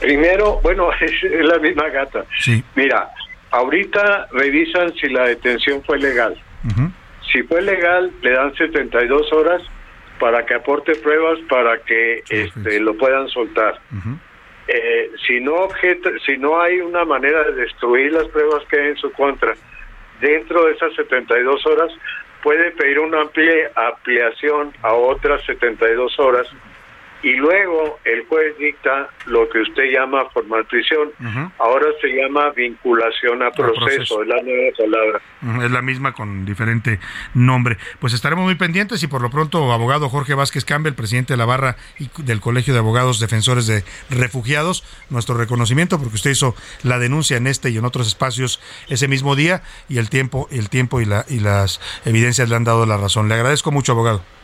Primero, 0.00 0.60
bueno, 0.62 0.90
es, 1.00 1.12
la 1.44 1.58
misma 1.58 1.88
gata. 1.88 2.24
Sí. 2.38 2.62
Mira, 2.76 3.10
ahorita 3.50 4.28
revisan 4.32 4.92
si 4.94 5.08
la 5.08 5.24
detención 5.26 5.82
fue 5.84 5.98
legal. 5.98 6.36
Si 7.32 7.42
fue 7.42 7.62
legal, 7.62 8.10
le 8.22 8.32
dan 8.32 8.54
72 8.54 9.32
horas 9.32 9.62
para 10.18 10.44
que 10.44 10.54
aporte 10.54 10.94
pruebas 10.96 11.38
para 11.48 11.78
que 11.78 12.22
este, 12.28 12.80
lo 12.80 12.96
puedan 12.96 13.28
soltar. 13.28 13.80
eh, 14.68 15.10
si 15.26 15.40
no 15.40 15.54
objeta, 15.54 16.10
si 16.24 16.36
no 16.38 16.60
hay 16.60 16.80
una 16.80 17.04
manera 17.04 17.44
de 17.44 17.52
destruir 17.52 18.12
las 18.12 18.26
pruebas 18.28 18.64
que 18.68 18.80
hay 18.80 18.88
en 18.88 18.96
su 18.96 19.12
contra 19.12 19.54
dentro 20.20 20.64
de 20.66 20.72
esas 20.72 20.94
72 20.94 21.66
horas, 21.66 21.92
puede 22.42 22.70
pedir 22.72 22.98
una 22.98 23.20
amplia 23.20 23.70
ampliación 23.74 24.72
a 24.82 24.92
otras 24.92 25.44
72 25.44 26.18
horas 26.18 26.48
y 27.22 27.32
luego 27.34 27.98
el 28.04 28.26
juez 28.26 28.56
dicta 28.58 29.08
lo 29.26 29.48
que 29.48 29.60
usted 29.60 29.84
llama 29.92 30.28
formal 30.30 30.64
prisión. 30.66 31.10
Ahora 31.58 31.86
se 32.00 32.08
llama 32.08 32.50
vinculación 32.50 33.42
a 33.42 33.50
proceso, 33.50 33.80
proceso. 33.80 34.22
es 34.22 34.28
la 34.28 34.42
nueva 34.42 34.76
palabra. 34.76 35.64
Es 35.64 35.70
la 35.70 35.82
misma 35.82 36.12
con 36.12 36.44
diferente 36.44 37.00
nombre. 37.34 37.78
Pues 38.00 38.12
estaremos 38.12 38.44
muy 38.44 38.54
pendientes 38.54 39.02
y 39.02 39.06
por 39.06 39.22
lo 39.22 39.30
pronto, 39.30 39.72
abogado 39.72 40.08
Jorge 40.08 40.34
Vázquez 40.34 40.64
Campbell, 40.64 40.94
presidente 40.94 41.32
de 41.32 41.36
la 41.36 41.46
barra 41.46 41.76
y 41.98 42.10
del 42.22 42.40
Colegio 42.40 42.74
de 42.74 42.80
Abogados 42.80 43.20
Defensores 43.20 43.66
de 43.66 43.84
Refugiados, 44.10 44.84
nuestro 45.10 45.36
reconocimiento 45.36 45.98
porque 45.98 46.16
usted 46.16 46.30
hizo 46.30 46.54
la 46.82 46.98
denuncia 46.98 47.36
en 47.36 47.46
este 47.46 47.70
y 47.70 47.78
en 47.78 47.84
otros 47.84 48.06
espacios 48.06 48.60
ese 48.88 49.08
mismo 49.08 49.36
día 49.36 49.62
y 49.88 49.98
el 49.98 50.10
tiempo, 50.10 50.48
el 50.50 50.68
tiempo 50.68 51.00
y, 51.00 51.04
la, 51.04 51.24
y 51.28 51.40
las 51.40 51.80
evidencias 52.04 52.48
le 52.48 52.56
han 52.56 52.64
dado 52.64 52.86
la 52.86 52.96
razón. 52.96 53.28
Le 53.28 53.34
agradezco 53.34 53.72
mucho, 53.72 53.92
abogado. 53.92 54.35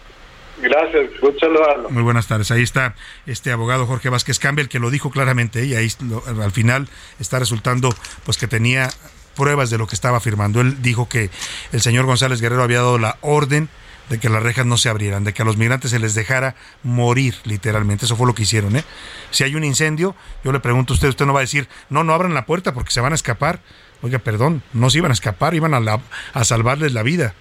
Gracias, 0.63 1.11
saludarlo. 1.41 1.91
Muy 1.91 2.03
buenas 2.03 2.27
tardes. 2.29 2.51
Ahí 2.51 2.63
está 2.63 2.95
este 3.27 3.51
abogado 3.53 3.87
Jorge 3.87 4.09
Vázquez 4.09 4.39
Campbell 4.39 4.69
que 4.69 4.79
lo 4.79 4.91
dijo 4.91 5.11
claramente 5.11 5.65
y 5.65 5.75
ahí 5.75 5.89
lo- 6.09 6.23
al 6.27 6.53
final 6.53 6.89
está 7.19 7.39
resultando 7.39 7.95
pues 8.25 8.39
que 8.39 8.47
tenía 8.47 8.89
pruebas 9.37 9.71
de 9.71 9.79
lo 9.79 9.87
que 9.87 9.95
estaba 9.95 10.19
afirmando. 10.19 10.61
Él 10.61 10.81
dijo 10.83 11.09
que 11.09 11.31
el 11.73 11.81
señor 11.81 12.05
González 12.07 12.41
Guerrero 12.41 12.63
había 12.63 12.79
dado 12.79 12.99
la 12.99 13.17
orden 13.23 13.69
de 14.09 14.19
que 14.21 14.29
las 14.29 14.43
rejas 14.43 14.67
no 14.67 14.77
se 14.77 14.89
abrieran, 14.89 15.25
de 15.25 15.33
que 15.33 15.43
a 15.43 15.45
los 15.45 15.57
migrantes 15.57 15.91
se 15.91 15.99
les 15.99 16.15
dejara 16.15 16.55
morir 16.83 17.35
literalmente. 17.45 18.05
Eso 18.05 18.17
fue 18.17 18.27
lo 18.27 18.35
que 18.35 18.43
hicieron. 18.43 18.77
¿eh? 18.77 18.85
Si 19.31 19.43
hay 19.43 19.55
un 19.55 19.65
incendio, 19.65 20.15
yo 20.45 20.53
le 20.53 20.61
pregunto 20.61 20.93
a 20.93 20.95
usted, 20.95 21.09
usted 21.09 21.25
no 21.27 21.33
va 21.33 21.41
a 21.41 21.43
decir, 21.43 21.69
no, 21.89 22.05
no 22.05 22.13
abran 22.13 22.35
la 22.35 22.45
puerta 22.47 22.75
porque 22.75 22.91
se 22.93 23.01
van 23.01 23.13
a 23.13 23.15
escapar. 23.15 23.61
Oiga, 24.03 24.19
perdón, 24.19 24.63
no 24.73 24.91
se 24.91 24.99
iban 24.99 25.11
a 25.13 25.15
escapar, 25.15 25.55
iban 25.55 25.73
a, 25.75 25.81
la- 25.81 26.01
a 26.35 26.45
salvarles 26.45 26.93
la 26.93 27.03
vida. 27.03 27.35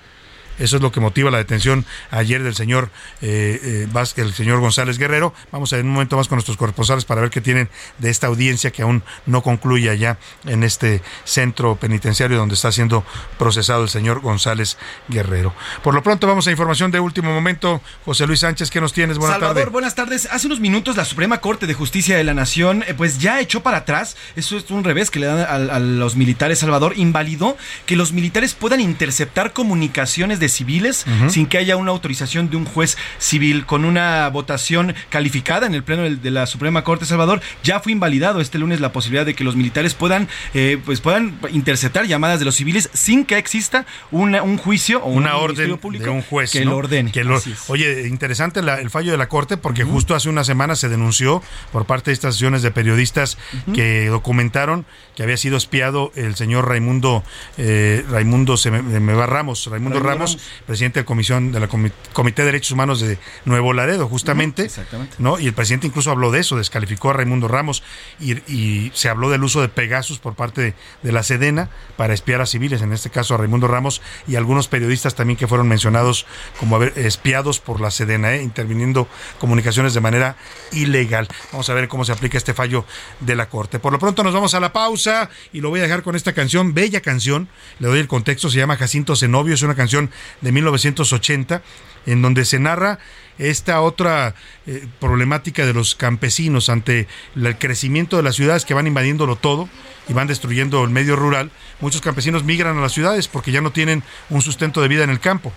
Eso 0.62 0.76
es 0.76 0.84
lo 0.84 0.92
que 0.92 1.00
motiva 1.00 1.32
la 1.32 1.40
detención 1.40 1.86
ayer 2.12 2.44
del 2.44 2.54
señor 2.54 2.92
eh, 3.22 3.60
eh, 3.64 3.88
Vázquez, 3.92 4.26
el 4.26 4.34
señor 4.34 4.60
González 4.60 5.00
Guerrero. 5.00 5.34
Vamos 5.52 5.74
a 5.74 5.80
en 5.80 5.88
un 5.88 5.94
momento 5.94 6.18
más 6.18 6.28
con 6.28 6.36
nuestros 6.36 6.56
corresponsales 6.56 7.04
para 7.04 7.20
ver 7.20 7.32
qué 7.32 7.42
tienen 7.42 7.68
de 7.98 8.12
esta 8.12 8.28
audiencia 8.28 8.70
que 8.70 8.84
aún 8.84 9.04
no 9.26 9.42
concluye 9.42 9.90
allá 9.90 10.20
en 10.46 10.64
este 10.64 11.02
centro 11.24 11.78
penitenciario 11.78 12.38
donde 12.38 12.54
está 12.54 12.72
siendo 12.72 13.04
procesado 13.40 13.82
el 13.82 13.90
señor 13.90 14.20
González 14.22 14.78
Guerrero. 15.08 15.54
Por 15.84 15.96
lo 15.96 16.04
pronto 16.04 16.28
vamos 16.28 16.46
a 16.46 16.52
información 16.52 16.92
de 16.92 17.00
último 17.00 17.34
momento. 17.34 17.82
José 18.06 18.28
Luis 18.28 18.42
Sánchez, 18.42 18.70
¿qué 18.70 18.80
nos 18.80 18.94
tienes? 18.94 19.18
Buenas 19.18 19.40
Salvador, 19.40 19.72
buenas 19.72 19.96
tardes. 19.96 20.28
Hace 20.32 20.46
unos 20.46 20.60
minutos 20.60 20.96
la 20.96 21.06
Suprema 21.06 21.42
Corte 21.42 21.66
de 21.66 21.74
Justicia 21.74 22.16
de 22.18 22.24
la 22.24 22.36
Nación 22.36 22.84
eh, 22.88 22.94
pues 22.94 23.18
ya 23.18 23.40
echó 23.40 23.64
para 23.64 23.78
atrás, 23.78 24.16
eso 24.36 24.58
es 24.58 24.70
un 24.70 24.84
revés 24.84 25.10
que 25.10 25.20
le 25.20 25.26
dan 25.26 25.40
a, 25.40 25.76
a 25.76 25.80
los 25.80 26.16
militares, 26.16 26.60
Salvador, 26.60 26.94
invalidó 26.98 27.58
que 27.88 27.96
los 27.96 28.12
militares 28.12 28.54
puedan 28.54 28.80
interceptar 28.80 29.54
comunicaciones 29.54 30.40
de 30.40 30.51
civiles 30.54 31.06
sin 31.30 31.46
que 31.46 31.58
haya 31.58 31.76
una 31.78 31.92
autorización 31.92 32.50
de 32.50 32.58
un 32.58 32.66
juez 32.66 32.98
civil. 33.18 33.66
Con 33.66 33.86
una 33.86 34.28
votación 34.30 34.96
calificada 35.10 35.68
en 35.68 35.74
el 35.76 35.84
Pleno 35.84 36.04
de 36.04 36.32
la 36.32 36.46
Suprema 36.48 36.84
Corte, 36.84 37.06
Salvador, 37.06 37.42
ya 37.64 37.80
fue 37.80 37.92
invalidado 37.92 38.42
este 38.42 38.58
lunes 38.60 38.80
la 38.82 38.92
posibilidad 38.92 39.26
de 39.26 39.34
que 39.34 39.44
los 39.44 39.56
militares 39.56 39.94
puedan, 39.94 40.28
eh, 40.54 40.78
pues 40.86 41.02
puedan 41.02 41.38
interceptar 41.52 42.06
llamadas 42.06 42.40
de 42.40 42.46
los 42.46 42.56
civiles 42.56 42.90
sin 42.94 43.26
que 43.26 43.38
exista 43.38 43.86
una- 44.12 44.44
un 44.44 44.58
juicio 44.58 45.02
o 45.04 45.10
una 45.10 45.36
un 45.38 45.44
orden 45.44 45.78
público 45.78 46.06
de 46.06 46.10
un 46.12 46.22
juez 46.22 46.52
que 46.52 46.64
¿no? 46.66 46.72
lo 46.72 46.78
ordene. 46.78 47.12
Que 47.12 47.24
lo- 47.24 47.42
oye, 47.68 48.08
interesante 48.08 48.62
la- 48.62 48.80
el 48.80 48.90
fallo 48.90 49.12
de 49.12 49.18
la 49.18 49.28
Corte 49.28 49.58
porque 49.58 49.84
justo 49.84 50.16
hace 50.16 50.30
una 50.30 50.44
semana 50.44 50.76
se 50.76 50.90
denunció 50.90 51.42
por 51.72 51.86
parte 51.86 52.12
de 52.12 52.14
estas 52.14 52.36
sesiones 52.36 52.62
de 52.62 52.72
periodistas 52.72 53.38
que 53.74 54.08
documentaron 54.08 54.86
que 55.16 55.24
había 55.24 55.38
sido 55.38 55.58
espiado 55.58 56.12
el 56.16 56.36
señor 56.36 56.68
Raimundo 56.68 57.24
eh, 57.58 58.04
Raimundo 58.10 58.56
Ramos, 58.56 59.66
Raimundo 59.66 59.70
Raimundo 59.70 60.00
Ramos, 60.00 60.31
Presidente 60.66 61.00
de 61.00 61.04
la 61.04 61.06
Comisión 61.06 61.52
de 61.52 61.60
la 61.60 61.68
Comité 61.68 62.42
de 62.42 62.46
Derechos 62.46 62.72
Humanos 62.72 63.00
de 63.00 63.18
Nuevo 63.46 63.74
Laredo, 63.74 64.08
justamente. 64.08 64.64
exactamente. 64.64 65.16
¿no? 65.20 65.40
Y 65.40 65.48
el 65.48 65.54
presidente 65.54 65.88
incluso 65.88 66.12
habló 66.12 66.32
de 66.32 66.40
eso, 66.40 66.58
descalificó 66.58 67.10
a 67.10 67.14
Raimundo 67.14 67.48
Ramos 67.48 67.84
y, 68.20 68.92
se 68.94 69.10
habló 69.10 69.30
del 69.30 69.44
uso 69.44 69.62
de 69.62 69.70
Pegasus 69.70 70.20
por 70.20 70.36
parte 70.36 70.76
de, 71.02 71.12
la 71.12 71.24
Sedena 71.24 71.70
para 71.98 72.14
espiar 72.14 72.42
a 72.42 72.46
civiles, 72.46 72.82
en 72.82 72.94
este 72.94 73.10
caso 73.10 73.36
a 73.36 73.38
Raimundo 73.38 73.68
Ramos 73.68 74.02
y 74.28 74.36
algunos 74.36 74.68
periodistas 74.68 75.16
también 75.16 75.38
que 75.38 75.48
fueron 75.48 75.68
mencionados 75.68 76.26
como 76.60 76.82
espiados 76.82 77.60
por 77.60 77.82
la 77.82 77.92
Sedena, 77.92 78.34
¿eh? 78.34 78.42
interviniendo 78.42 79.08
comunicaciones 79.40 79.94
de 79.94 80.00
manera 80.00 80.36
ilegal. 80.72 81.28
Vamos 81.52 81.70
a 81.70 81.74
ver 81.74 81.88
cómo 81.88 82.06
se 82.06 82.12
aplica 82.12 82.38
este 82.38 82.54
fallo 82.54 82.86
de 83.20 83.36
la 83.36 83.50
Corte. 83.50 83.80
Por 83.80 83.92
lo 83.92 84.00
pronto 84.00 84.24
nos 84.24 84.34
vamos 84.34 84.54
a 84.54 84.60
la 84.60 84.74
pausa 84.74 85.30
y 85.54 85.62
lo 85.62 85.70
voy 85.70 85.80
a 85.80 85.84
dejar 85.84 86.04
con 86.04 86.16
esta 86.16 86.34
canción, 86.34 86.74
bella 86.74 87.02
canción, 87.02 87.50
le 87.80 87.88
doy 87.88 88.00
el 88.00 88.08
contexto, 88.08 88.50
se 88.50 88.58
llama 88.58 88.78
Jacinto 88.78 89.16
Zenobio, 89.16 89.54
es 89.54 89.62
una 89.62 89.76
canción 89.76 90.12
de 90.42 90.52
1980 90.52 91.62
en 92.06 92.22
donde 92.22 92.46
se 92.46 92.60
narra 92.60 93.00
esta 93.38 93.82
otra 93.82 94.36
eh, 94.68 94.88
problemática 95.00 95.66
de 95.66 95.74
los 95.74 95.96
campesinos 95.96 96.70
ante 96.70 97.08
el 97.36 97.58
crecimiento 97.58 98.18
de 98.18 98.24
las 98.24 98.36
ciudades 98.36 98.66
que 98.66 98.74
van 98.74 98.88
invadiéndolo 98.88 99.36
todo 99.36 99.70
y 100.08 100.14
van 100.14 100.28
destruyendo 100.28 100.84
el 100.84 100.90
medio 100.90 101.16
rural. 101.16 101.52
Muchos 101.80 102.02
campesinos 102.02 102.44
migran 102.44 102.78
a 102.78 102.82
las 102.82 102.92
ciudades 102.92 103.28
porque 103.28 103.52
ya 103.52 103.62
no 103.62 103.72
tienen 103.72 104.04
un 104.30 104.42
sustento 104.42 104.82
de 104.82 104.88
vida 104.88 105.04
en 105.04 105.10
el 105.10 105.20
campo. 105.20 105.52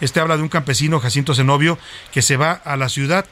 Este 0.00 0.20
habla 0.20 0.36
de 0.36 0.42
un 0.42 0.48
campesino, 0.48 1.00
Jacinto 1.00 1.34
Zenobio, 1.34 1.78
que 2.12 2.22
se 2.22 2.36
va 2.36 2.52
a 2.52 2.76
la 2.76 2.88
ciudad 2.88 3.26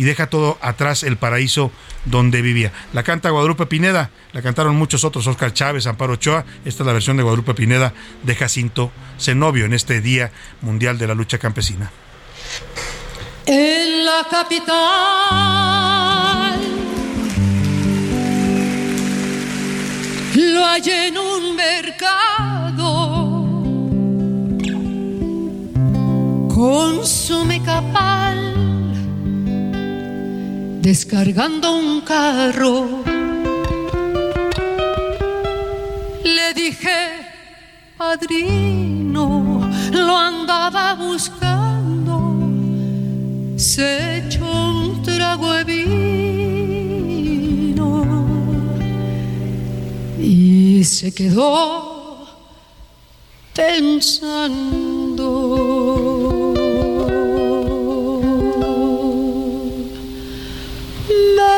y 0.00 0.04
deja 0.04 0.28
todo 0.28 0.56
atrás 0.62 1.02
el 1.02 1.18
paraíso 1.18 1.70
donde 2.06 2.40
vivía. 2.40 2.72
La 2.94 3.02
canta 3.02 3.28
Guadalupe 3.28 3.66
Pineda, 3.66 4.08
la 4.32 4.40
cantaron 4.40 4.74
muchos 4.74 5.04
otros, 5.04 5.26
Oscar 5.26 5.52
Chávez, 5.52 5.86
Amparo 5.86 6.14
Ochoa. 6.14 6.46
Esta 6.64 6.82
es 6.82 6.86
la 6.86 6.94
versión 6.94 7.18
de 7.18 7.22
Guadalupe 7.22 7.52
Pineda 7.52 7.92
de 8.22 8.34
Jacinto 8.34 8.90
Zenobio 9.18 9.66
en 9.66 9.74
este 9.74 10.00
Día 10.00 10.32
Mundial 10.62 10.96
de 10.96 11.06
la 11.06 11.12
Lucha 11.12 11.36
Campesina. 11.36 11.90
En 13.44 14.06
la 14.06 14.26
capital 14.30 14.70
lo 20.34 20.64
hay 20.64 20.88
en 20.88 21.18
un 21.18 21.56
mercado 21.56 23.10
consume 26.48 27.62
capal 27.62 28.59
descargando 30.80 31.76
un 31.76 32.00
carro. 32.00 33.04
Le 36.24 36.54
dije, 36.54 36.98
padrino, 37.98 39.68
lo 39.92 40.16
andaba 40.16 40.94
buscando, 40.94 42.48
se 43.56 44.18
echó 44.18 44.46
un 44.46 45.02
trago 45.02 45.52
de 45.52 45.64
vino 45.64 47.06
y 50.18 50.82
se 50.84 51.12
quedó 51.12 52.26
pensando. 53.54 54.90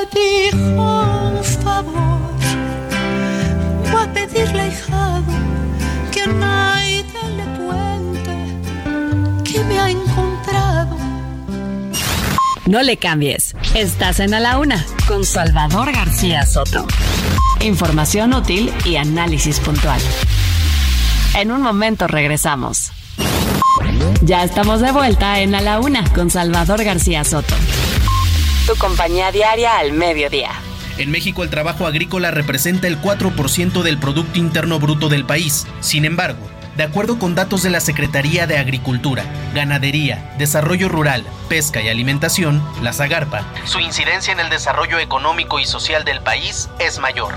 Dijo 0.06 0.58
un 0.58 1.44
favor, 1.44 2.20
voy 3.90 4.02
a 4.02 4.12
pedirle 4.12 4.68
hijado 4.68 5.24
que 6.10 6.26
nadie 6.26 7.04
le 7.36 7.44
cuente 7.58 8.36
que 9.44 9.64
me 9.64 9.78
ha 9.78 9.90
encontrado. 9.90 10.96
No 12.66 12.82
le 12.82 12.96
cambies. 12.96 13.54
Estás 13.74 14.20
en 14.20 14.34
A 14.34 14.40
la 14.40 14.58
Una 14.58 14.84
con 15.06 15.24
Salvador 15.24 15.92
García 15.92 16.46
Soto. 16.46 16.86
Información 17.60 18.34
útil 18.34 18.72
y 18.84 18.96
análisis 18.96 19.60
puntual. 19.60 20.00
En 21.34 21.50
un 21.50 21.62
momento 21.62 22.06
regresamos. 22.06 22.92
Ya 24.22 24.44
estamos 24.44 24.80
de 24.80 24.92
vuelta 24.92 25.40
en 25.40 25.54
A 25.54 25.60
la 25.60 25.80
Una 25.80 26.04
con 26.12 26.30
Salvador 26.30 26.82
García 26.84 27.24
Soto 27.24 27.54
tu 28.72 28.78
compañía 28.78 29.30
diaria 29.30 29.76
al 29.76 29.92
mediodía. 29.92 30.50
En 30.96 31.10
México 31.10 31.42
el 31.42 31.50
trabajo 31.50 31.86
agrícola 31.86 32.30
representa 32.30 32.86
el 32.86 33.00
4% 33.00 33.82
del 33.82 33.98
Producto 33.98 34.38
Interno 34.38 34.78
Bruto 34.78 35.10
del 35.10 35.26
país. 35.26 35.66
Sin 35.80 36.06
embargo, 36.06 36.48
de 36.76 36.84
acuerdo 36.84 37.18
con 37.18 37.34
datos 37.34 37.62
de 37.62 37.68
la 37.68 37.80
Secretaría 37.80 38.46
de 38.46 38.56
Agricultura, 38.56 39.24
Ganadería, 39.54 40.34
Desarrollo 40.38 40.88
Rural, 40.88 41.26
Pesca 41.50 41.82
y 41.82 41.88
Alimentación, 41.88 42.62
la 42.80 42.94
Zagarpa, 42.94 43.44
su 43.64 43.78
incidencia 43.78 44.32
en 44.32 44.40
el 44.40 44.48
desarrollo 44.48 44.98
económico 44.98 45.60
y 45.60 45.66
social 45.66 46.04
del 46.04 46.20
país 46.20 46.70
es 46.78 46.98
mayor. 46.98 47.34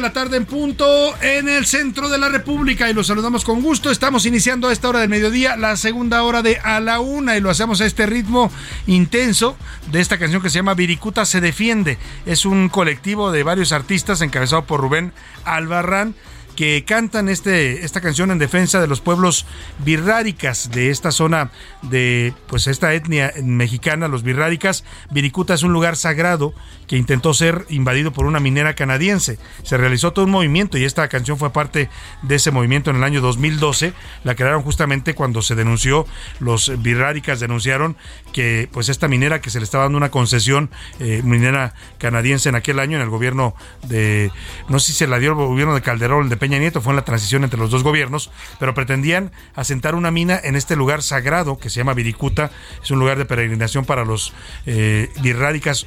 La 0.00 0.12
tarde 0.12 0.38
en 0.38 0.46
punto 0.46 0.86
en 1.20 1.48
el 1.48 1.66
centro 1.66 2.08
de 2.08 2.16
la 2.16 2.30
República 2.30 2.88
y 2.88 2.94
los 2.94 3.08
saludamos 3.08 3.44
con 3.44 3.60
gusto. 3.60 3.90
Estamos 3.90 4.24
iniciando 4.24 4.68
a 4.68 4.72
esta 4.72 4.88
hora 4.88 5.00
del 5.00 5.10
mediodía 5.10 5.56
la 5.56 5.76
segunda 5.76 6.22
hora 6.22 6.40
de 6.40 6.58
A 6.58 6.80
la 6.80 7.00
Una 7.00 7.36
y 7.36 7.40
lo 7.40 7.50
hacemos 7.50 7.80
a 7.80 7.86
este 7.86 8.06
ritmo 8.06 8.50
intenso 8.86 9.56
de 9.92 10.00
esta 10.00 10.18
canción 10.18 10.40
que 10.40 10.48
se 10.48 10.56
llama 10.56 10.74
Viricuta 10.74 11.26
se 11.26 11.42
defiende. 11.42 11.98
Es 12.24 12.46
un 12.46 12.70
colectivo 12.70 13.30
de 13.30 13.42
varios 13.42 13.72
artistas 13.72 14.22
encabezado 14.22 14.64
por 14.64 14.80
Rubén 14.80 15.12
Albarrán 15.44 16.14
que 16.60 16.84
cantan 16.84 17.30
este, 17.30 17.86
esta 17.86 18.02
canción 18.02 18.30
en 18.30 18.38
defensa 18.38 18.82
de 18.82 18.86
los 18.86 19.00
pueblos 19.00 19.46
birráricas 19.78 20.70
de 20.70 20.90
esta 20.90 21.10
zona 21.10 21.50
de 21.80 22.34
pues 22.48 22.66
esta 22.66 22.92
etnia 22.92 23.32
mexicana, 23.42 24.08
los 24.08 24.22
birráricas. 24.22 24.84
Viricuta 25.10 25.54
es 25.54 25.62
un 25.62 25.72
lugar 25.72 25.96
sagrado 25.96 26.52
que 26.86 26.98
intentó 26.98 27.32
ser 27.32 27.64
invadido 27.70 28.12
por 28.12 28.26
una 28.26 28.40
minera 28.40 28.74
canadiense. 28.74 29.38
Se 29.62 29.78
realizó 29.78 30.12
todo 30.12 30.26
un 30.26 30.32
movimiento 30.32 30.76
y 30.76 30.84
esta 30.84 31.08
canción 31.08 31.38
fue 31.38 31.50
parte 31.50 31.88
de 32.20 32.34
ese 32.34 32.50
movimiento 32.50 32.90
en 32.90 32.96
el 32.96 33.04
año 33.04 33.22
2012. 33.22 33.94
La 34.24 34.34
crearon 34.34 34.60
justamente 34.60 35.14
cuando 35.14 35.40
se 35.40 35.54
denunció, 35.54 36.04
los 36.40 36.82
birráricas 36.82 37.40
denunciaron 37.40 37.96
que 38.34 38.68
pues 38.70 38.90
esta 38.90 39.08
minera 39.08 39.40
que 39.40 39.48
se 39.48 39.60
le 39.60 39.64
estaba 39.64 39.84
dando 39.84 39.96
una 39.96 40.10
concesión 40.10 40.68
eh, 40.98 41.22
minera 41.24 41.72
canadiense 41.96 42.50
en 42.50 42.54
aquel 42.54 42.80
año 42.80 42.98
en 42.98 43.02
el 43.02 43.08
gobierno 43.08 43.54
de, 43.86 44.30
no 44.68 44.78
sé 44.78 44.92
si 44.92 44.98
se 44.98 45.06
la 45.06 45.18
dio 45.18 45.30
el 45.30 45.36
gobierno 45.36 45.74
de 45.74 45.80
Calderón, 45.80 46.28
de 46.28 46.36
Peña 46.36 46.49
Nieto, 46.58 46.80
fue 46.80 46.92
en 46.92 46.96
la 46.96 47.04
transición 47.04 47.44
entre 47.44 47.58
los 47.58 47.70
dos 47.70 47.82
gobiernos, 47.82 48.30
pero 48.58 48.74
pretendían 48.74 49.32
asentar 49.54 49.94
una 49.94 50.10
mina 50.10 50.40
en 50.42 50.56
este 50.56 50.76
lugar 50.76 51.02
sagrado 51.02 51.58
que 51.58 51.70
se 51.70 51.76
llama 51.76 51.94
Viricuta, 51.94 52.50
es 52.82 52.90
un 52.90 52.98
lugar 52.98 53.18
de 53.18 53.24
peregrinación 53.24 53.84
para 53.84 54.04
los 54.04 54.32
eh, 54.66 55.08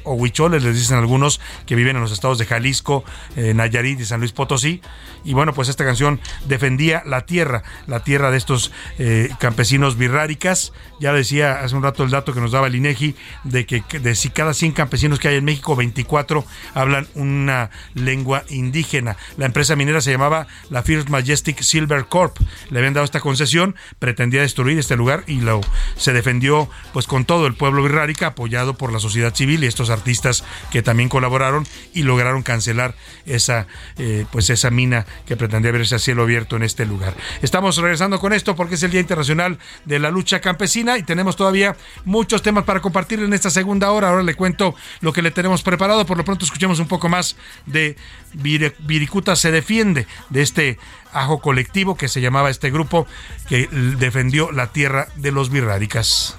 o 0.04 0.14
huicholes, 0.14 0.62
les 0.62 0.74
dicen 0.74 0.96
algunos 0.96 1.40
que 1.66 1.74
viven 1.74 1.96
en 1.96 2.02
los 2.02 2.12
estados 2.12 2.38
de 2.38 2.46
Jalisco, 2.46 3.04
eh, 3.36 3.54
Nayarit 3.54 4.00
y 4.00 4.04
San 4.04 4.20
Luis 4.20 4.32
Potosí. 4.32 4.80
Y 5.24 5.32
bueno, 5.32 5.54
pues 5.54 5.68
esta 5.68 5.84
canción 5.84 6.20
defendía 6.46 7.02
la 7.06 7.22
tierra, 7.24 7.62
la 7.86 8.04
tierra 8.04 8.30
de 8.30 8.36
estos 8.36 8.72
eh, 8.98 9.30
campesinos 9.38 9.96
birráricas. 9.96 10.72
Ya 11.00 11.12
decía 11.12 11.60
hace 11.60 11.74
un 11.74 11.82
rato 11.82 12.04
el 12.04 12.10
dato 12.10 12.34
que 12.34 12.40
nos 12.40 12.52
daba 12.52 12.66
el 12.66 12.74
INEGI 12.74 13.14
de 13.44 13.66
que 13.66 13.82
de 13.98 14.14
si 14.14 14.30
cada 14.30 14.54
100 14.54 14.72
campesinos 14.72 15.18
que 15.18 15.28
hay 15.28 15.36
en 15.36 15.44
México, 15.44 15.76
24 15.76 16.44
hablan 16.74 17.08
una 17.14 17.70
lengua 17.94 18.44
indígena. 18.48 19.16
La 19.36 19.46
empresa 19.46 19.76
minera 19.76 20.00
se 20.00 20.10
llamaba 20.10 20.46
la 20.70 20.82
First 20.82 21.08
Majestic 21.08 21.60
Silver 21.62 22.06
Corp. 22.06 22.38
Le 22.70 22.78
habían 22.78 22.94
dado 22.94 23.04
esta 23.04 23.20
concesión, 23.20 23.76
pretendía 23.98 24.42
destruir 24.42 24.78
este 24.78 24.96
lugar 24.96 25.24
y 25.26 25.40
lo 25.40 25.60
se 25.96 26.12
defendió 26.12 26.68
pues 26.92 27.06
con 27.06 27.24
todo 27.24 27.46
el 27.46 27.54
pueblo 27.54 27.82
birrárica 27.82 28.28
apoyado 28.28 28.74
por 28.74 28.92
la 28.92 28.98
sociedad 28.98 29.34
civil 29.34 29.64
y 29.64 29.66
estos 29.66 29.90
artistas 29.90 30.44
que 30.70 30.82
también 30.82 31.08
colaboraron 31.08 31.66
y 31.92 32.02
lograron 32.02 32.42
cancelar 32.42 32.94
esa 33.26 33.66
eh, 33.98 34.26
pues 34.30 34.50
esa 34.50 34.70
mina 34.70 35.06
que 35.26 35.36
pretendía 35.36 35.72
verse 35.72 35.94
a 35.94 35.98
cielo 35.98 36.22
abierto 36.22 36.56
en 36.56 36.62
este 36.62 36.86
lugar. 36.86 37.14
Estamos 37.42 37.76
regresando 37.76 38.18
con 38.18 38.32
esto 38.32 38.56
porque 38.56 38.74
es 38.74 38.82
el 38.82 38.90
Día 38.90 39.00
Internacional 39.00 39.58
de 39.84 39.98
la 39.98 40.10
Lucha 40.10 40.40
Campesina 40.40 40.98
y 40.98 41.02
tenemos 41.02 41.36
todavía 41.36 41.76
muchos 42.04 42.42
temas 42.42 42.64
para 42.64 42.80
compartir 42.80 43.20
en 43.20 43.32
esta 43.32 43.50
segunda 43.50 43.90
hora. 43.90 44.08
Ahora 44.08 44.22
le 44.22 44.34
cuento 44.34 44.74
lo 45.00 45.12
que 45.12 45.22
le 45.22 45.30
tenemos 45.30 45.62
preparado. 45.62 46.06
Por 46.06 46.16
lo 46.16 46.24
pronto 46.24 46.44
escuchemos 46.44 46.78
un 46.78 46.88
poco 46.88 47.08
más 47.08 47.36
de 47.66 47.96
Viricuta 48.34 49.36
se 49.36 49.50
defiende 49.50 50.06
de 50.30 50.42
este 50.42 50.78
ajo 51.12 51.40
colectivo 51.40 51.96
que 51.96 52.08
se 52.08 52.20
llamaba 52.20 52.50
este 52.50 52.70
grupo 52.70 53.06
que 53.48 53.68
defendió 53.68 54.52
la 54.52 54.68
tierra 54.72 55.08
de 55.16 55.32
los 55.32 55.50
birráricas. 55.50 56.36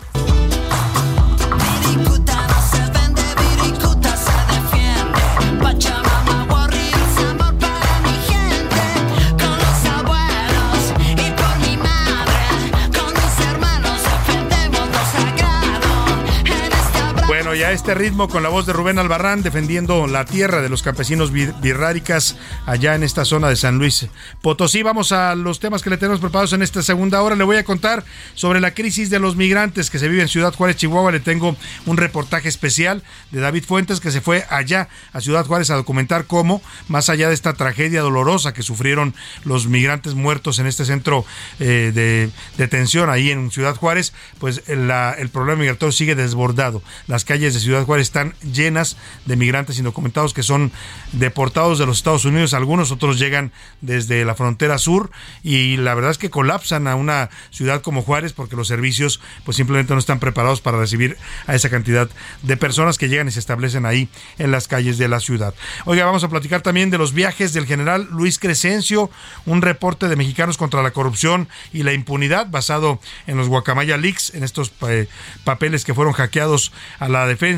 Este 17.75 17.93
ritmo 17.93 18.29
con 18.29 18.41
la 18.41 18.47
voz 18.47 18.65
de 18.65 18.71
Rubén 18.71 18.99
Albarrán 18.99 19.43
defendiendo 19.43 20.07
la 20.07 20.23
tierra 20.23 20.61
de 20.61 20.69
los 20.69 20.81
campesinos 20.81 21.33
birráricas 21.33 22.37
allá 22.65 22.95
en 22.95 23.03
esta 23.03 23.25
zona 23.25 23.49
de 23.49 23.57
San 23.57 23.77
Luis 23.77 24.07
Potosí. 24.41 24.81
Vamos 24.81 25.11
a 25.11 25.35
los 25.35 25.59
temas 25.59 25.83
que 25.83 25.89
le 25.89 25.97
tenemos 25.97 26.21
preparados 26.21 26.53
en 26.53 26.61
esta 26.61 26.81
segunda 26.81 27.21
hora. 27.21 27.35
Le 27.35 27.43
voy 27.43 27.57
a 27.57 27.65
contar 27.65 28.05
sobre 28.33 28.61
la 28.61 28.73
crisis 28.73 29.09
de 29.09 29.19
los 29.19 29.35
migrantes 29.35 29.89
que 29.89 29.99
se 29.99 30.07
vive 30.07 30.21
en 30.21 30.29
Ciudad 30.29 30.53
Juárez, 30.53 30.77
Chihuahua. 30.77 31.11
Le 31.11 31.19
tengo 31.19 31.57
un 31.85 31.97
reportaje 31.97 32.47
especial 32.47 33.03
de 33.31 33.41
David 33.41 33.65
Fuentes 33.65 33.99
que 33.99 34.09
se 34.09 34.21
fue 34.21 34.45
allá 34.49 34.87
a 35.11 35.19
Ciudad 35.19 35.45
Juárez 35.45 35.69
a 35.69 35.75
documentar 35.75 36.27
cómo, 36.27 36.61
más 36.87 37.09
allá 37.09 37.27
de 37.27 37.33
esta 37.33 37.53
tragedia 37.55 38.01
dolorosa 38.01 38.53
que 38.53 38.63
sufrieron 38.63 39.13
los 39.43 39.67
migrantes 39.67 40.13
muertos 40.13 40.59
en 40.59 40.67
este 40.67 40.85
centro 40.85 41.25
eh, 41.59 41.91
de 41.93 42.29
detención 42.57 43.09
ahí 43.09 43.31
en 43.31 43.51
Ciudad 43.51 43.75
Juárez, 43.75 44.13
pues 44.39 44.63
el 44.67 45.29
problema 45.29 45.59
migratorio 45.59 45.91
sigue 45.91 46.15
desbordado. 46.15 46.81
Las 47.07 47.25
calles 47.25 47.53
de 47.53 47.64
Ciudad 47.65 47.83
Juárez 47.83 48.07
están 48.07 48.35
llenas 48.41 48.95
de 49.25 49.35
migrantes 49.35 49.79
indocumentados 49.79 50.33
que 50.33 50.43
son 50.43 50.71
deportados 51.13 51.79
de 51.79 51.87
los 51.87 51.97
Estados 51.97 52.23
Unidos. 52.23 52.53
Algunos 52.53 52.91
otros 52.91 53.17
llegan 53.17 53.51
desde 53.81 54.23
la 54.23 54.35
frontera 54.35 54.77
sur 54.77 55.09
y 55.43 55.77
la 55.77 55.95
verdad 55.95 56.11
es 56.11 56.19
que 56.19 56.29
colapsan 56.29 56.87
a 56.87 56.95
una 56.95 57.31
ciudad 57.49 57.81
como 57.81 58.03
Juárez 58.03 58.33
porque 58.33 58.55
los 58.55 58.67
servicios 58.67 59.19
pues 59.43 59.57
simplemente 59.57 59.93
no 59.93 59.99
están 59.99 60.19
preparados 60.19 60.61
para 60.61 60.77
recibir 60.77 61.17
a 61.47 61.55
esa 61.55 61.69
cantidad 61.69 62.07
de 62.43 62.57
personas 62.57 62.99
que 62.99 63.09
llegan 63.09 63.27
y 63.27 63.31
se 63.31 63.39
establecen 63.39 63.87
ahí 63.87 64.09
en 64.37 64.51
las 64.51 64.67
calles 64.67 64.99
de 64.99 65.07
la 65.07 65.19
ciudad. 65.19 65.55
Oiga, 65.85 66.05
vamos 66.05 66.23
a 66.23 66.29
platicar 66.29 66.61
también 66.61 66.91
de 66.91 66.99
los 66.99 67.13
viajes 67.13 67.51
del 67.53 67.65
general 67.65 68.07
Luis 68.11 68.37
Crescencio, 68.37 69.09
un 69.47 69.63
reporte 69.63 70.07
de 70.07 70.15
mexicanos 70.15 70.57
contra 70.57 70.83
la 70.83 70.91
corrupción 70.91 71.49
y 71.73 71.81
la 71.81 71.93
impunidad 71.93 72.47
basado 72.51 72.99
en 73.25 73.37
los 73.37 73.47
Guacamaya 73.47 73.97
Leaks, 73.97 74.35
en 74.35 74.43
estos 74.43 74.71
eh, 74.87 75.07
papeles 75.43 75.83
que 75.83 75.95
fueron 75.95 76.13
hackeados 76.13 76.71
a 76.99 77.09
la 77.09 77.25
defensa 77.25 77.54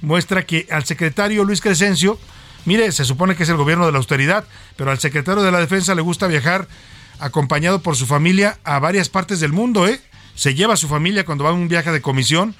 muestra 0.00 0.44
que 0.44 0.66
al 0.70 0.84
secretario 0.84 1.44
Luis 1.44 1.60
Crescencio, 1.60 2.18
mire, 2.64 2.92
se 2.92 3.04
supone 3.04 3.36
que 3.36 3.44
es 3.44 3.48
el 3.48 3.56
gobierno 3.56 3.86
de 3.86 3.92
la 3.92 3.98
austeridad, 3.98 4.44
pero 4.76 4.90
al 4.90 4.98
secretario 4.98 5.42
de 5.42 5.52
la 5.52 5.60
defensa 5.60 5.94
le 5.94 6.02
gusta 6.02 6.26
viajar 6.26 6.68
acompañado 7.18 7.82
por 7.82 7.96
su 7.96 8.06
familia 8.06 8.58
a 8.64 8.78
varias 8.78 9.08
partes 9.08 9.40
del 9.40 9.52
mundo, 9.52 9.86
¿eh? 9.86 10.00
Se 10.34 10.54
lleva 10.54 10.74
a 10.74 10.78
su 10.78 10.88
familia 10.88 11.24
cuando 11.24 11.44
va 11.44 11.50
a 11.50 11.54
un 11.54 11.68
viaje 11.68 11.92
de 11.92 12.00
comisión 12.00 12.54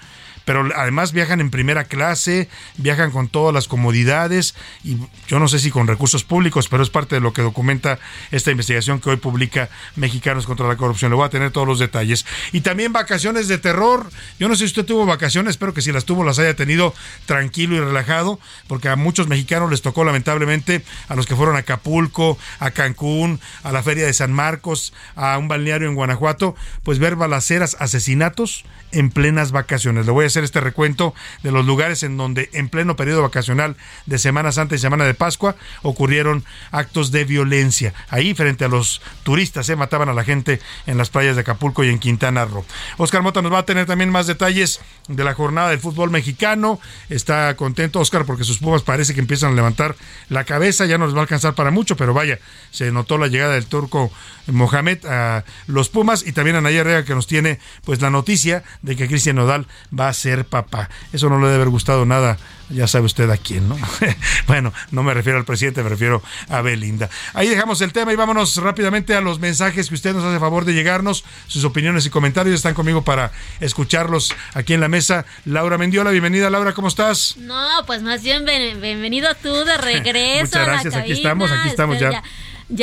pero 0.45 0.69
además 0.77 1.13
viajan 1.13 1.41
en 1.41 1.51
primera 1.51 1.85
clase, 1.85 2.49
viajan 2.77 3.11
con 3.11 3.29
todas 3.29 3.55
las 3.55 3.69
comodidades 3.69 4.55
y 4.85 4.97
yo 5.29 5.39
no 5.39 5.49
sé 5.49 5.59
si 5.59 5.71
con 5.71 5.87
recursos 5.87 6.25
públicos, 6.25 6.69
pero 6.69 6.83
es 6.83 6.91
parte 6.91 7.17
de 7.17 7.21
lo 7.21 7.33
que 7.33 7.43
documenta 7.43 7.99
esta 8.31 8.51
investigación 8.51 9.01
que 9.01 9.11
hoy 9.11 9.17
publica 9.17 9.69
Mexicanos 9.97 10.47
contra 10.47 10.69
la 10.69 10.77
Corrupción. 10.77 11.11
Le 11.11 11.17
voy 11.17 11.27
a 11.27 11.31
tener 11.31 11.51
todos 11.51 11.67
los 11.67 11.79
detalles. 11.79 12.27
Y 12.53 12.61
también 12.61 12.93
vacaciones 12.93 13.49
de 13.49 13.59
terror. 13.59 14.11
Yo 14.39 14.49
no 14.49 14.55
sé 14.55 14.61
si 14.61 14.65
usted 14.67 14.85
tuvo 14.85 15.07
vacaciones, 15.07 15.53
espero 15.53 15.75
que 15.75 15.83
si 15.83 15.93
las 15.93 16.05
tuvo 16.05 16.25
las 16.25 16.39
haya 16.39 16.55
tenido 16.55 16.95
tranquilo 17.27 17.77
y 17.77 17.81
relajado, 17.81 18.39
porque 18.67 18.89
a 18.89 18.97
muchos 18.97 19.29
mexicanos 19.29 19.71
les 19.71 19.83
tocó 19.83 20.05
lamentablemente 20.05 20.85
a 21.09 21.15
los 21.15 21.27
que 21.27 21.37
fueron 21.37 21.57
a 21.57 21.61
Acapulco, 21.61 22.39
a 22.59 22.71
Cancún, 22.71 23.41
a 23.63 23.73
la 23.73 23.83
Feria 23.83 24.07
de 24.07 24.13
San 24.13 24.33
Marcos, 24.33 24.93
a 25.17 25.39
un 25.39 25.49
balneario 25.49 25.89
en 25.89 25.95
Guanajuato, 25.95 26.55
pues 26.83 26.99
ver 26.99 27.17
balaceras, 27.17 27.77
asesinatos 27.79 28.65
en 28.93 29.11
plenas 29.11 29.53
vacaciones. 29.53 30.07
Le 30.07 30.13
voy 30.13 30.25
a 30.25 30.29
hacer 30.33 30.45
este 30.45 30.61
recuento 30.61 31.15
de 31.43 31.53
los 31.53 31.65
lugares 31.67 32.03
en 32.03 32.17
donde 32.17 32.49
en 32.53 32.69
pleno 32.69 32.97
periodo 32.97 33.23
vacacional 33.23 33.77
de 34.07 34.19
Semana 34.19 34.51
Santa 34.51 34.75
y 34.75 34.79
Semana 34.79 35.05
de 35.05 35.15
Pascua 35.15 35.57
ocurrieron 35.83 36.45
actos 36.71 37.13
de 37.13 37.25
violencia. 37.25 37.93
Ahí 38.09 38.35
frente 38.35 38.65
a 38.65 38.69
los 38.69 39.03
turistas 39.23 39.67
se 39.67 39.77
mataban 39.77 40.09
a 40.09 40.15
la 40.15 40.25
gente 40.25 40.61
en 40.87 40.97
las 40.99 41.11
playas 41.11 41.37
de 41.37 41.43
Acapulco 41.43 41.85
y 41.85 41.91
en 41.91 41.99
Quintana 41.99 42.45
Roo. 42.45 42.65
Oscar 42.97 43.23
Mota 43.23 43.43
nos 43.43 43.53
va 43.53 43.59
a 43.59 43.67
tener 43.67 43.87
también 43.87 44.11
más 44.11 44.27
detalles 44.27 44.81
de 45.09 45.25
la 45.25 45.35
jornada 45.35 45.71
del 45.71 45.81
fútbol 45.81 46.11
mexicano. 46.11 46.81
Está 47.09 47.55
contento 47.57 48.01
Oscar 48.01 48.25
porque 48.25 48.45
sus 48.45 48.59
Pumas 48.59 48.83
parece 48.83 49.15
que 49.15 49.21
empiezan 49.21 49.53
a 49.53 49.55
levantar 49.55 49.97
la 50.29 50.45
cabeza. 50.45 50.87
Ya 50.87 50.99
no 50.99 51.07
les 51.07 51.15
va 51.15 51.19
a 51.19 51.23
alcanzar 51.23 51.55
para 51.55 51.71
mucho, 51.71 51.97
pero 51.97 52.15
vaya, 52.15 52.39
se 52.71 52.91
notó 52.91 53.19
la 53.19 53.27
llegada 53.27 53.55
del 53.55 53.67
turco 53.67 54.11
Mohamed 54.47 55.05
a 55.07 55.45
los 55.67 55.89
Pumas 55.89 56.25
y 56.27 56.33
también 56.33 56.57
a 56.57 56.61
Naya 56.61 56.81
Herrera 56.81 57.05
que 57.05 57.15
nos 57.15 57.27
tiene 57.27 57.59
pues 57.85 58.01
la 58.01 58.11
noticia 58.11 58.65
de 58.83 58.97
que 58.97 59.07
Cristian 59.07 59.37
Nodal 59.37 59.67
va 59.99 60.09
a 60.09 60.13
ser 60.23 60.45
papá. 60.45 60.89
Eso 61.13 61.29
no 61.29 61.39
le 61.39 61.47
debe 61.47 61.57
haber 61.57 61.69
gustado 61.69 62.07
nada, 62.07 62.39
ya 62.71 62.87
sabe 62.87 63.07
usted 63.07 63.29
a 63.29 63.37
quién, 63.37 63.69
¿no? 63.69 63.77
bueno, 64.47 64.73
no 64.93 65.03
me 65.03 65.13
refiero 65.15 65.39
al 65.39 65.45
presidente, 65.45 65.83
me 65.83 65.89
refiero 65.89 66.23
a 66.49 66.63
Belinda. 66.63 67.11
Ahí 67.35 67.49
dejamos 67.49 67.81
el 67.81 67.93
tema 67.93 68.13
y 68.13 68.17
vámonos 68.17 68.57
rápidamente 68.57 69.15
a 69.15 69.21
los 69.21 69.41
mensajes 69.41 69.89
que 69.89 69.95
usted 69.95 70.15
nos 70.15 70.25
hace 70.25 70.39
favor 70.39 70.65
de 70.65 70.75
llegarnos. 70.75 71.25
Sus 71.49 71.65
opiniones 71.65 72.07
y 72.07 72.11
comentarios 72.11 72.55
están 72.57 72.75
conmigo 72.75 73.03
para 73.03 73.33
escucharlos 73.61 74.33
aquí 74.55 74.75
en 74.75 74.81
la 74.81 74.89
mesa. 74.89 75.27
Laura 75.45 75.77
Mendiola, 75.77 76.11
bienvenida 76.11 76.51
Laura, 76.51 76.73
¿cómo 76.73 76.89
estás? 76.89 77.37
No, 77.39 77.85
pues 77.87 78.03
más 78.03 78.23
bien 78.23 78.45
bienvenido 78.45 79.29
tú 79.43 79.53
de 79.65 79.77
regreso. 79.79 80.45
Muchas 80.45 80.67
gracias, 80.67 80.95
aquí 80.95 81.13
estamos, 81.13 81.51
aquí 81.51 81.69
estamos 81.69 81.99
ya 81.99 82.13
ya 82.13 82.23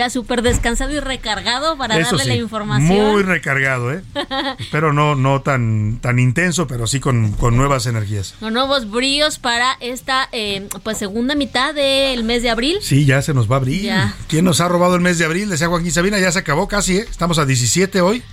súper 0.10 0.42
descansado 0.42 0.92
y 0.92 1.00
recargado 1.00 1.78
para 1.78 2.00
darle 2.00 2.26
la 2.26 2.36
información. 2.36 3.12
Muy 3.12 3.24
recargado, 3.24 3.94
¿eh? 3.94 4.02
pero 4.72 4.94
no, 4.94 5.16
no 5.16 5.42
tan, 5.42 6.00
tan 6.02 6.20
intenso, 6.20 6.68
pero 6.68 6.88
sí 6.88 7.00
con, 7.00 7.36
nuevas 7.52 7.86
energías. 7.86 8.36
Con 8.40 8.54
nuevos 8.54 8.90
bríos 8.90 9.40
para 9.40 9.78
esta 9.80 10.30
eh, 10.32 10.68
pues 10.84 10.98
segunda 10.98 11.36
mitad 11.36 11.74
del 11.74 12.24
mes 12.24 12.44
de 12.44 12.50
abril. 12.50 12.78
Sí, 12.82 13.06
ya 13.06 13.22
se 13.22 13.34
nos 13.34 13.50
va 13.50 13.56
a 13.56 13.60
abrir. 13.60 13.92
¿Quién 14.28 14.46
nos 14.46 14.62
ha 14.62 14.68
robado 14.68 14.96
el 14.96 15.02
mes 15.02 15.18
de 15.18 15.26
abril? 15.26 15.50
Decía 15.50 15.68
Joaquín 15.68 15.92
Sabina, 15.92 16.20
ya 16.20 16.32
se 16.32 16.40
acabó 16.40 16.68
casi, 16.68 16.98
¿eh? 16.98 17.06
Estamos 17.10 17.40
a 17.40 17.46
17 17.46 18.02
hoy. 18.02 18.24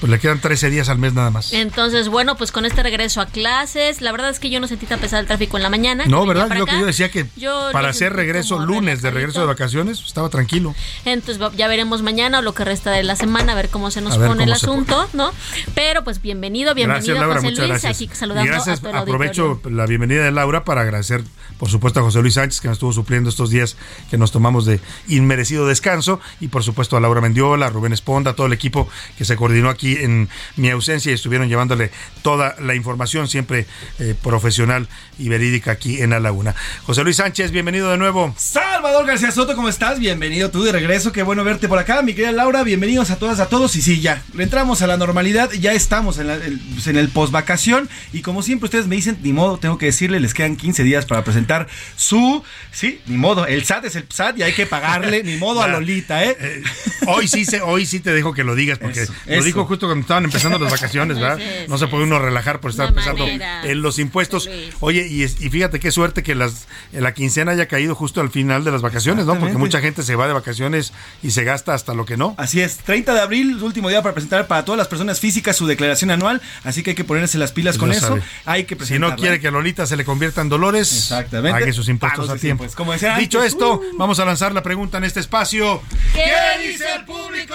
Pues 0.00 0.10
le 0.10 0.18
quedan 0.18 0.40
13 0.40 0.70
días 0.70 0.88
al 0.88 0.98
mes 0.98 1.14
nada 1.14 1.30
más. 1.30 1.52
Entonces, 1.52 2.08
bueno, 2.08 2.36
pues 2.36 2.52
con 2.52 2.64
este 2.64 2.82
regreso 2.82 3.20
a 3.20 3.26
clases, 3.26 4.00
la 4.00 4.12
verdad 4.12 4.30
es 4.30 4.38
que 4.38 4.50
yo 4.50 4.60
no 4.60 4.68
sentí 4.68 4.86
tan 4.86 5.00
pesado 5.00 5.20
el 5.20 5.26
tráfico 5.26 5.56
en 5.56 5.62
la 5.62 5.70
mañana. 5.70 6.04
No, 6.06 6.26
¿verdad? 6.26 6.50
Lo 6.56 6.66
que 6.66 6.78
yo 6.78 6.86
decía 6.86 7.10
que 7.10 7.26
para 7.72 7.88
hacer 7.88 8.12
regreso 8.12 8.58
lunes 8.58 9.02
de 9.02 9.10
regreso 9.10 9.40
de 9.40 9.46
vacaciones, 9.46 10.00
estaba 10.00 10.28
tranquilo. 10.28 10.74
Entonces, 11.04 11.42
ya 11.56 11.68
veremos 11.68 12.02
mañana 12.02 12.40
o 12.40 12.42
lo 12.42 12.54
que 12.54 12.64
resta 12.64 12.90
de 12.90 13.02
la 13.02 13.16
semana, 13.16 13.52
a 13.52 13.54
ver 13.54 13.68
cómo 13.68 13.90
se 13.90 14.00
nos 14.00 14.16
pone 14.18 14.44
el 14.44 14.52
asunto, 14.52 15.08
¿no? 15.12 15.32
Pero 15.74 16.04
pues 16.04 16.20
bienvenido, 16.20 16.74
bienvenido 16.74 17.14
gracias, 17.14 17.18
Laura, 17.18 17.34
José 17.36 17.46
muchas 17.46 17.68
Luis, 17.68 17.82
gracias. 17.82 17.96
aquí 17.96 18.16
saludando 18.16 18.52
gracias, 18.52 18.78
a 18.78 18.80
todo 18.80 18.90
el 18.90 18.96
aprovecho 18.98 19.42
auditorio. 19.42 19.76
la 19.76 19.86
bienvenida 19.86 20.24
de 20.24 20.30
Laura 20.30 20.64
para 20.64 20.82
agradecer, 20.82 21.22
por 21.62 21.70
supuesto, 21.70 22.00
a 22.00 22.02
José 22.02 22.20
Luis 22.22 22.34
Sánchez, 22.34 22.60
que 22.60 22.66
nos 22.66 22.74
estuvo 22.74 22.92
supliendo 22.92 23.30
estos 23.30 23.48
días 23.48 23.76
que 24.10 24.18
nos 24.18 24.32
tomamos 24.32 24.66
de 24.66 24.80
inmerecido 25.06 25.64
descanso, 25.64 26.18
y 26.40 26.48
por 26.48 26.64
supuesto 26.64 26.96
a 26.96 27.00
Laura 27.00 27.20
Mendiola, 27.20 27.66
a 27.66 27.70
Rubén 27.70 27.92
Esponda, 27.92 28.32
a 28.32 28.34
todo 28.34 28.48
el 28.48 28.52
equipo 28.52 28.88
que 29.16 29.24
se 29.24 29.36
coordinó 29.36 29.68
aquí 29.68 29.94
en 29.94 30.28
mi 30.56 30.70
ausencia 30.70 31.12
y 31.12 31.14
estuvieron 31.14 31.48
llevándole 31.48 31.92
toda 32.22 32.56
la 32.58 32.74
información, 32.74 33.28
siempre 33.28 33.66
eh, 34.00 34.16
profesional 34.20 34.88
y 35.20 35.28
verídica 35.28 35.70
aquí 35.70 36.02
en 36.02 36.10
la 36.10 36.32
Una. 36.32 36.52
José 36.82 37.04
Luis 37.04 37.18
Sánchez, 37.18 37.52
bienvenido 37.52 37.92
de 37.92 37.96
nuevo. 37.96 38.34
Salvador 38.36 39.06
García 39.06 39.30
Soto, 39.30 39.54
¿cómo 39.54 39.68
estás? 39.68 40.00
Bienvenido 40.00 40.50
tú 40.50 40.64
de 40.64 40.72
regreso, 40.72 41.12
qué 41.12 41.22
bueno 41.22 41.44
verte 41.44 41.68
por 41.68 41.78
acá, 41.78 42.02
mi 42.02 42.12
querida 42.12 42.32
Laura, 42.32 42.64
bienvenidos 42.64 43.12
a 43.12 43.20
todas, 43.20 43.38
a 43.38 43.46
todos, 43.46 43.76
y 43.76 43.82
sí, 43.82 44.00
ya, 44.00 44.20
entramos 44.36 44.82
a 44.82 44.88
la 44.88 44.96
normalidad, 44.96 45.52
ya 45.52 45.72
estamos 45.74 46.18
en, 46.18 46.26
pues, 46.74 46.88
en 46.88 46.96
el 46.96 47.08
post-vacación, 47.08 47.88
y 48.12 48.22
como 48.22 48.42
siempre 48.42 48.64
ustedes 48.64 48.88
me 48.88 48.96
dicen, 48.96 49.16
ni 49.22 49.32
modo, 49.32 49.58
tengo 49.58 49.78
que 49.78 49.86
decirle, 49.86 50.18
les 50.18 50.34
quedan 50.34 50.56
15 50.56 50.82
días 50.82 51.06
para 51.06 51.22
presentar 51.22 51.51
su, 51.96 52.42
sí, 52.72 53.00
ni 53.06 53.16
modo, 53.16 53.46
el 53.46 53.64
SAT 53.64 53.84
es 53.86 53.96
el 53.96 54.06
SAT 54.08 54.38
y 54.38 54.42
hay 54.42 54.52
que 54.52 54.66
pagarle, 54.66 55.22
ni 55.22 55.36
modo 55.36 55.62
a. 55.62 55.68
Lolita, 55.72 56.22
¿eh? 56.24 56.36
Eh, 56.38 56.62
hoy 57.06 57.26
sí 57.28 57.44
se, 57.44 57.60
hoy 57.62 57.86
sí 57.86 58.00
te 58.00 58.12
dejo 58.12 58.34
que 58.34 58.44
lo 58.44 58.54
digas 58.54 58.78
porque 58.78 59.02
Eso, 59.02 59.14
lo 59.26 59.34
eso. 59.34 59.44
dijo 59.44 59.64
justo 59.64 59.86
cuando 59.86 60.02
estaban 60.02 60.24
empezando 60.24 60.58
las 60.58 60.70
vacaciones, 60.70 61.18
¿verdad? 61.18 61.38
No 61.68 61.78
se 61.78 61.86
puede 61.88 62.04
uno 62.04 62.18
relajar 62.18 62.60
por 62.60 62.70
estar 62.72 62.92
pensando 62.92 63.24
manera, 63.24 63.64
en 63.64 63.80
los 63.82 63.98
impuestos. 63.98 64.48
Oye, 64.80 65.06
y, 65.06 65.26
fíjate 65.28 65.80
qué 65.80 65.90
suerte 65.90 66.22
que 66.22 66.34
las 66.34 66.66
la 66.92 67.14
quincena 67.14 67.52
haya 67.52 67.66
caído 67.66 67.94
justo 67.94 68.20
al 68.20 68.30
final 68.30 68.64
de 68.64 68.70
las 68.72 68.82
vacaciones, 68.82 69.26
¿no? 69.26 69.38
Porque 69.38 69.56
mucha 69.56 69.80
gente 69.80 70.02
se 70.02 70.14
va 70.16 70.26
de 70.26 70.32
vacaciones 70.34 70.92
y 71.22 71.30
se 71.30 71.44
gasta 71.44 71.74
hasta 71.74 71.94
lo 71.94 72.04
que 72.04 72.16
no. 72.16 72.34
Así 72.38 72.60
es, 72.60 72.76
30 72.78 73.14
de 73.14 73.20
abril, 73.20 73.62
último 73.62 73.88
día 73.88 74.02
para 74.02 74.14
presentar 74.14 74.46
para 74.46 74.64
todas 74.64 74.78
las 74.78 74.88
personas 74.88 75.20
físicas 75.20 75.56
su 75.56 75.66
declaración 75.66 76.10
anual, 76.10 76.40
así 76.64 76.82
que 76.82 76.90
hay 76.90 76.96
que 76.96 77.04
ponerse 77.04 77.38
las 77.38 77.52
pilas 77.52 77.76
Pues 77.78 77.80
con 77.80 77.92
eso. 77.92 78.06
sabe. 78.08 78.22
Hay 78.44 78.64
que 78.64 78.74
Si 78.74 78.78
presentarla. 78.78 79.14
no 79.16 79.20
quiere 79.20 79.40
que 79.40 79.48
a 79.48 79.50
Lolita 79.50 79.86
se 79.86 79.96
le 79.96 80.04
convierta 80.04 80.40
en 80.40 80.48
Dolores, 80.48 81.12
Exactamente. 81.42 81.64
pague 81.64 81.72
sus 81.72 81.88
impuestos 81.88 82.30
a 82.30 82.36
tiempo. 82.36 82.64
impuestos. 82.64 82.76
Como 82.76 82.92
decía 82.92 83.16
Dicho 83.16 83.38
antes, 83.38 83.52
esto, 83.52 83.74
uh. 83.74 83.96
vamos 83.96 84.18
a 84.18 84.24
lanzar 84.24 84.52
la 84.52 84.62
pregunta 84.62 84.98
en 84.98 85.04
este 85.04 85.20
espacio. 85.20 85.82
¿Qué 86.14 86.68
dice 86.68 86.84
el 86.96 87.04
público? 87.04 87.54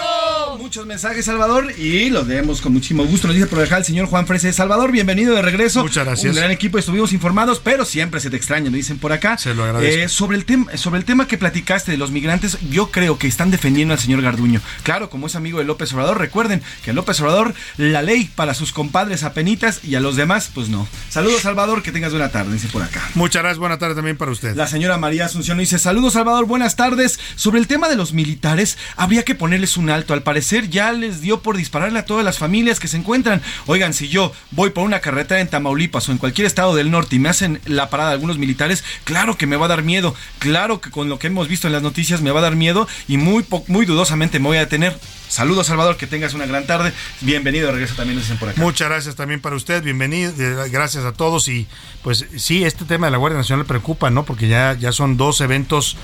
Muchos 0.58 0.86
mensajes, 0.86 1.24
Salvador, 1.24 1.72
y 1.78 2.10
los 2.10 2.26
leemos 2.26 2.60
con 2.60 2.72
muchísimo 2.72 3.04
gusto. 3.04 3.26
Nos 3.26 3.36
dice 3.36 3.48
por 3.48 3.60
acá 3.60 3.76
el 3.76 3.84
señor 3.84 4.06
Juan 4.06 4.26
Frese. 4.26 4.52
Salvador, 4.52 4.92
bienvenido 4.92 5.34
de 5.34 5.42
regreso. 5.42 5.82
Muchas 5.82 6.04
gracias. 6.04 6.32
Un 6.32 6.36
gran 6.38 6.50
equipo, 6.50 6.78
estuvimos 6.78 7.12
informados, 7.12 7.60
pero 7.62 7.84
siempre 7.84 8.20
se 8.20 8.30
te 8.30 8.36
extraña, 8.36 8.64
nos 8.64 8.74
dicen 8.74 8.98
por 8.98 9.12
acá. 9.12 9.38
Se 9.38 9.54
lo 9.54 9.64
agradezco. 9.64 10.00
Eh, 10.02 10.08
sobre, 10.08 10.36
el 10.36 10.44
tema, 10.44 10.76
sobre 10.76 10.98
el 10.98 11.04
tema 11.04 11.26
que 11.26 11.38
platicaste 11.38 11.92
de 11.92 11.98
los 11.98 12.10
migrantes, 12.10 12.58
yo 12.70 12.90
creo 12.90 13.18
que 13.18 13.26
están 13.26 13.50
defendiendo 13.50 13.94
al 13.94 14.00
señor 14.00 14.22
Garduño. 14.22 14.60
Claro, 14.82 15.10
como 15.10 15.26
es 15.26 15.36
amigo 15.36 15.58
de 15.58 15.64
López 15.64 15.92
Obrador, 15.92 16.18
recuerden 16.18 16.62
que 16.84 16.92
López 16.92 17.20
Obrador 17.20 17.54
la 17.76 18.02
ley 18.02 18.30
para 18.34 18.54
sus 18.54 18.72
compadres 18.72 19.22
apenitas 19.22 19.84
y 19.84 19.94
a 19.94 20.00
los 20.00 20.16
demás, 20.16 20.50
pues 20.54 20.68
no. 20.68 20.86
Saludos, 21.08 21.42
Salvador, 21.42 21.82
que 21.82 21.92
tengas 21.92 22.12
buena 22.12 22.30
tarde, 22.30 22.52
dice 22.52 22.68
por 22.68 22.82
acá. 22.82 23.02
Muchas 23.14 23.42
gracias, 23.42 23.58
buena 23.68 23.78
tarde 23.78 23.96
también 23.96 24.16
para 24.16 24.30
usted. 24.30 24.56
La 24.56 24.66
señora 24.66 24.96
María 24.96 25.26
Asunción 25.26 25.58
dice, 25.58 25.78
saludos 25.78 26.14
Salvador, 26.14 26.46
buenas 26.46 26.74
tardes. 26.74 27.20
Sobre 27.36 27.60
el 27.60 27.66
tema 27.66 27.90
de 27.90 27.96
los 27.96 28.14
militares, 28.14 28.78
habría 28.96 29.24
que 29.24 29.34
ponerles 29.34 29.76
un 29.76 29.90
alto. 29.90 30.14
Al 30.14 30.22
parecer 30.22 30.70
ya 30.70 30.90
les 30.92 31.20
dio 31.20 31.42
por 31.42 31.58
dispararle 31.58 31.98
a 31.98 32.06
todas 32.06 32.24
las 32.24 32.38
familias 32.38 32.80
que 32.80 32.88
se 32.88 32.96
encuentran. 32.96 33.42
Oigan, 33.66 33.92
si 33.92 34.08
yo 34.08 34.32
voy 34.52 34.70
por 34.70 34.84
una 34.84 35.00
carretera 35.00 35.42
en 35.42 35.48
Tamaulipas 35.48 36.08
o 36.08 36.12
en 36.12 36.18
cualquier 36.18 36.46
estado 36.46 36.74
del 36.74 36.90
norte 36.90 37.16
y 37.16 37.18
me 37.18 37.28
hacen 37.28 37.60
la 37.66 37.90
parada 37.90 38.12
algunos 38.12 38.38
militares, 38.38 38.84
claro 39.04 39.36
que 39.36 39.46
me 39.46 39.56
va 39.56 39.66
a 39.66 39.68
dar 39.68 39.82
miedo. 39.82 40.14
Claro 40.38 40.80
que 40.80 40.90
con 40.90 41.10
lo 41.10 41.18
que 41.18 41.26
hemos 41.26 41.46
visto 41.46 41.66
en 41.66 41.74
las 41.74 41.82
noticias 41.82 42.22
me 42.22 42.30
va 42.30 42.40
a 42.40 42.44
dar 42.44 42.56
miedo 42.56 42.88
y 43.06 43.18
muy, 43.18 43.44
muy 43.66 43.84
dudosamente 43.84 44.38
me 44.38 44.46
voy 44.46 44.56
a 44.56 44.60
detener. 44.60 44.98
Saludos 45.28 45.66
Salvador, 45.66 45.96
que 45.96 46.06
tengas 46.06 46.34
una 46.34 46.46
gran 46.46 46.66
tarde. 46.66 46.92
Bienvenido 47.20 47.70
regreso 47.70 47.94
también, 47.94 48.16
nos 48.16 48.24
dicen 48.24 48.38
por 48.38 48.48
acá. 48.48 48.60
Muchas 48.60 48.88
gracias 48.88 49.14
también 49.14 49.40
para 49.40 49.56
usted, 49.56 49.82
bienvenido, 49.82 50.32
eh, 50.38 50.68
gracias 50.70 51.04
a 51.04 51.12
todos 51.12 51.48
y 51.48 51.66
pues 52.02 52.26
sí, 52.36 52.64
este 52.64 52.84
tema 52.84 53.06
de 53.06 53.12
la 53.12 53.18
Guardia 53.18 53.38
Nacional 53.38 53.66
preocupa, 53.66 54.10
¿no? 54.10 54.24
Porque 54.24 54.48
ya, 54.48 54.74
ya 54.74 54.92
son 54.92 55.16
dos 55.16 55.40
eventos 55.40 55.96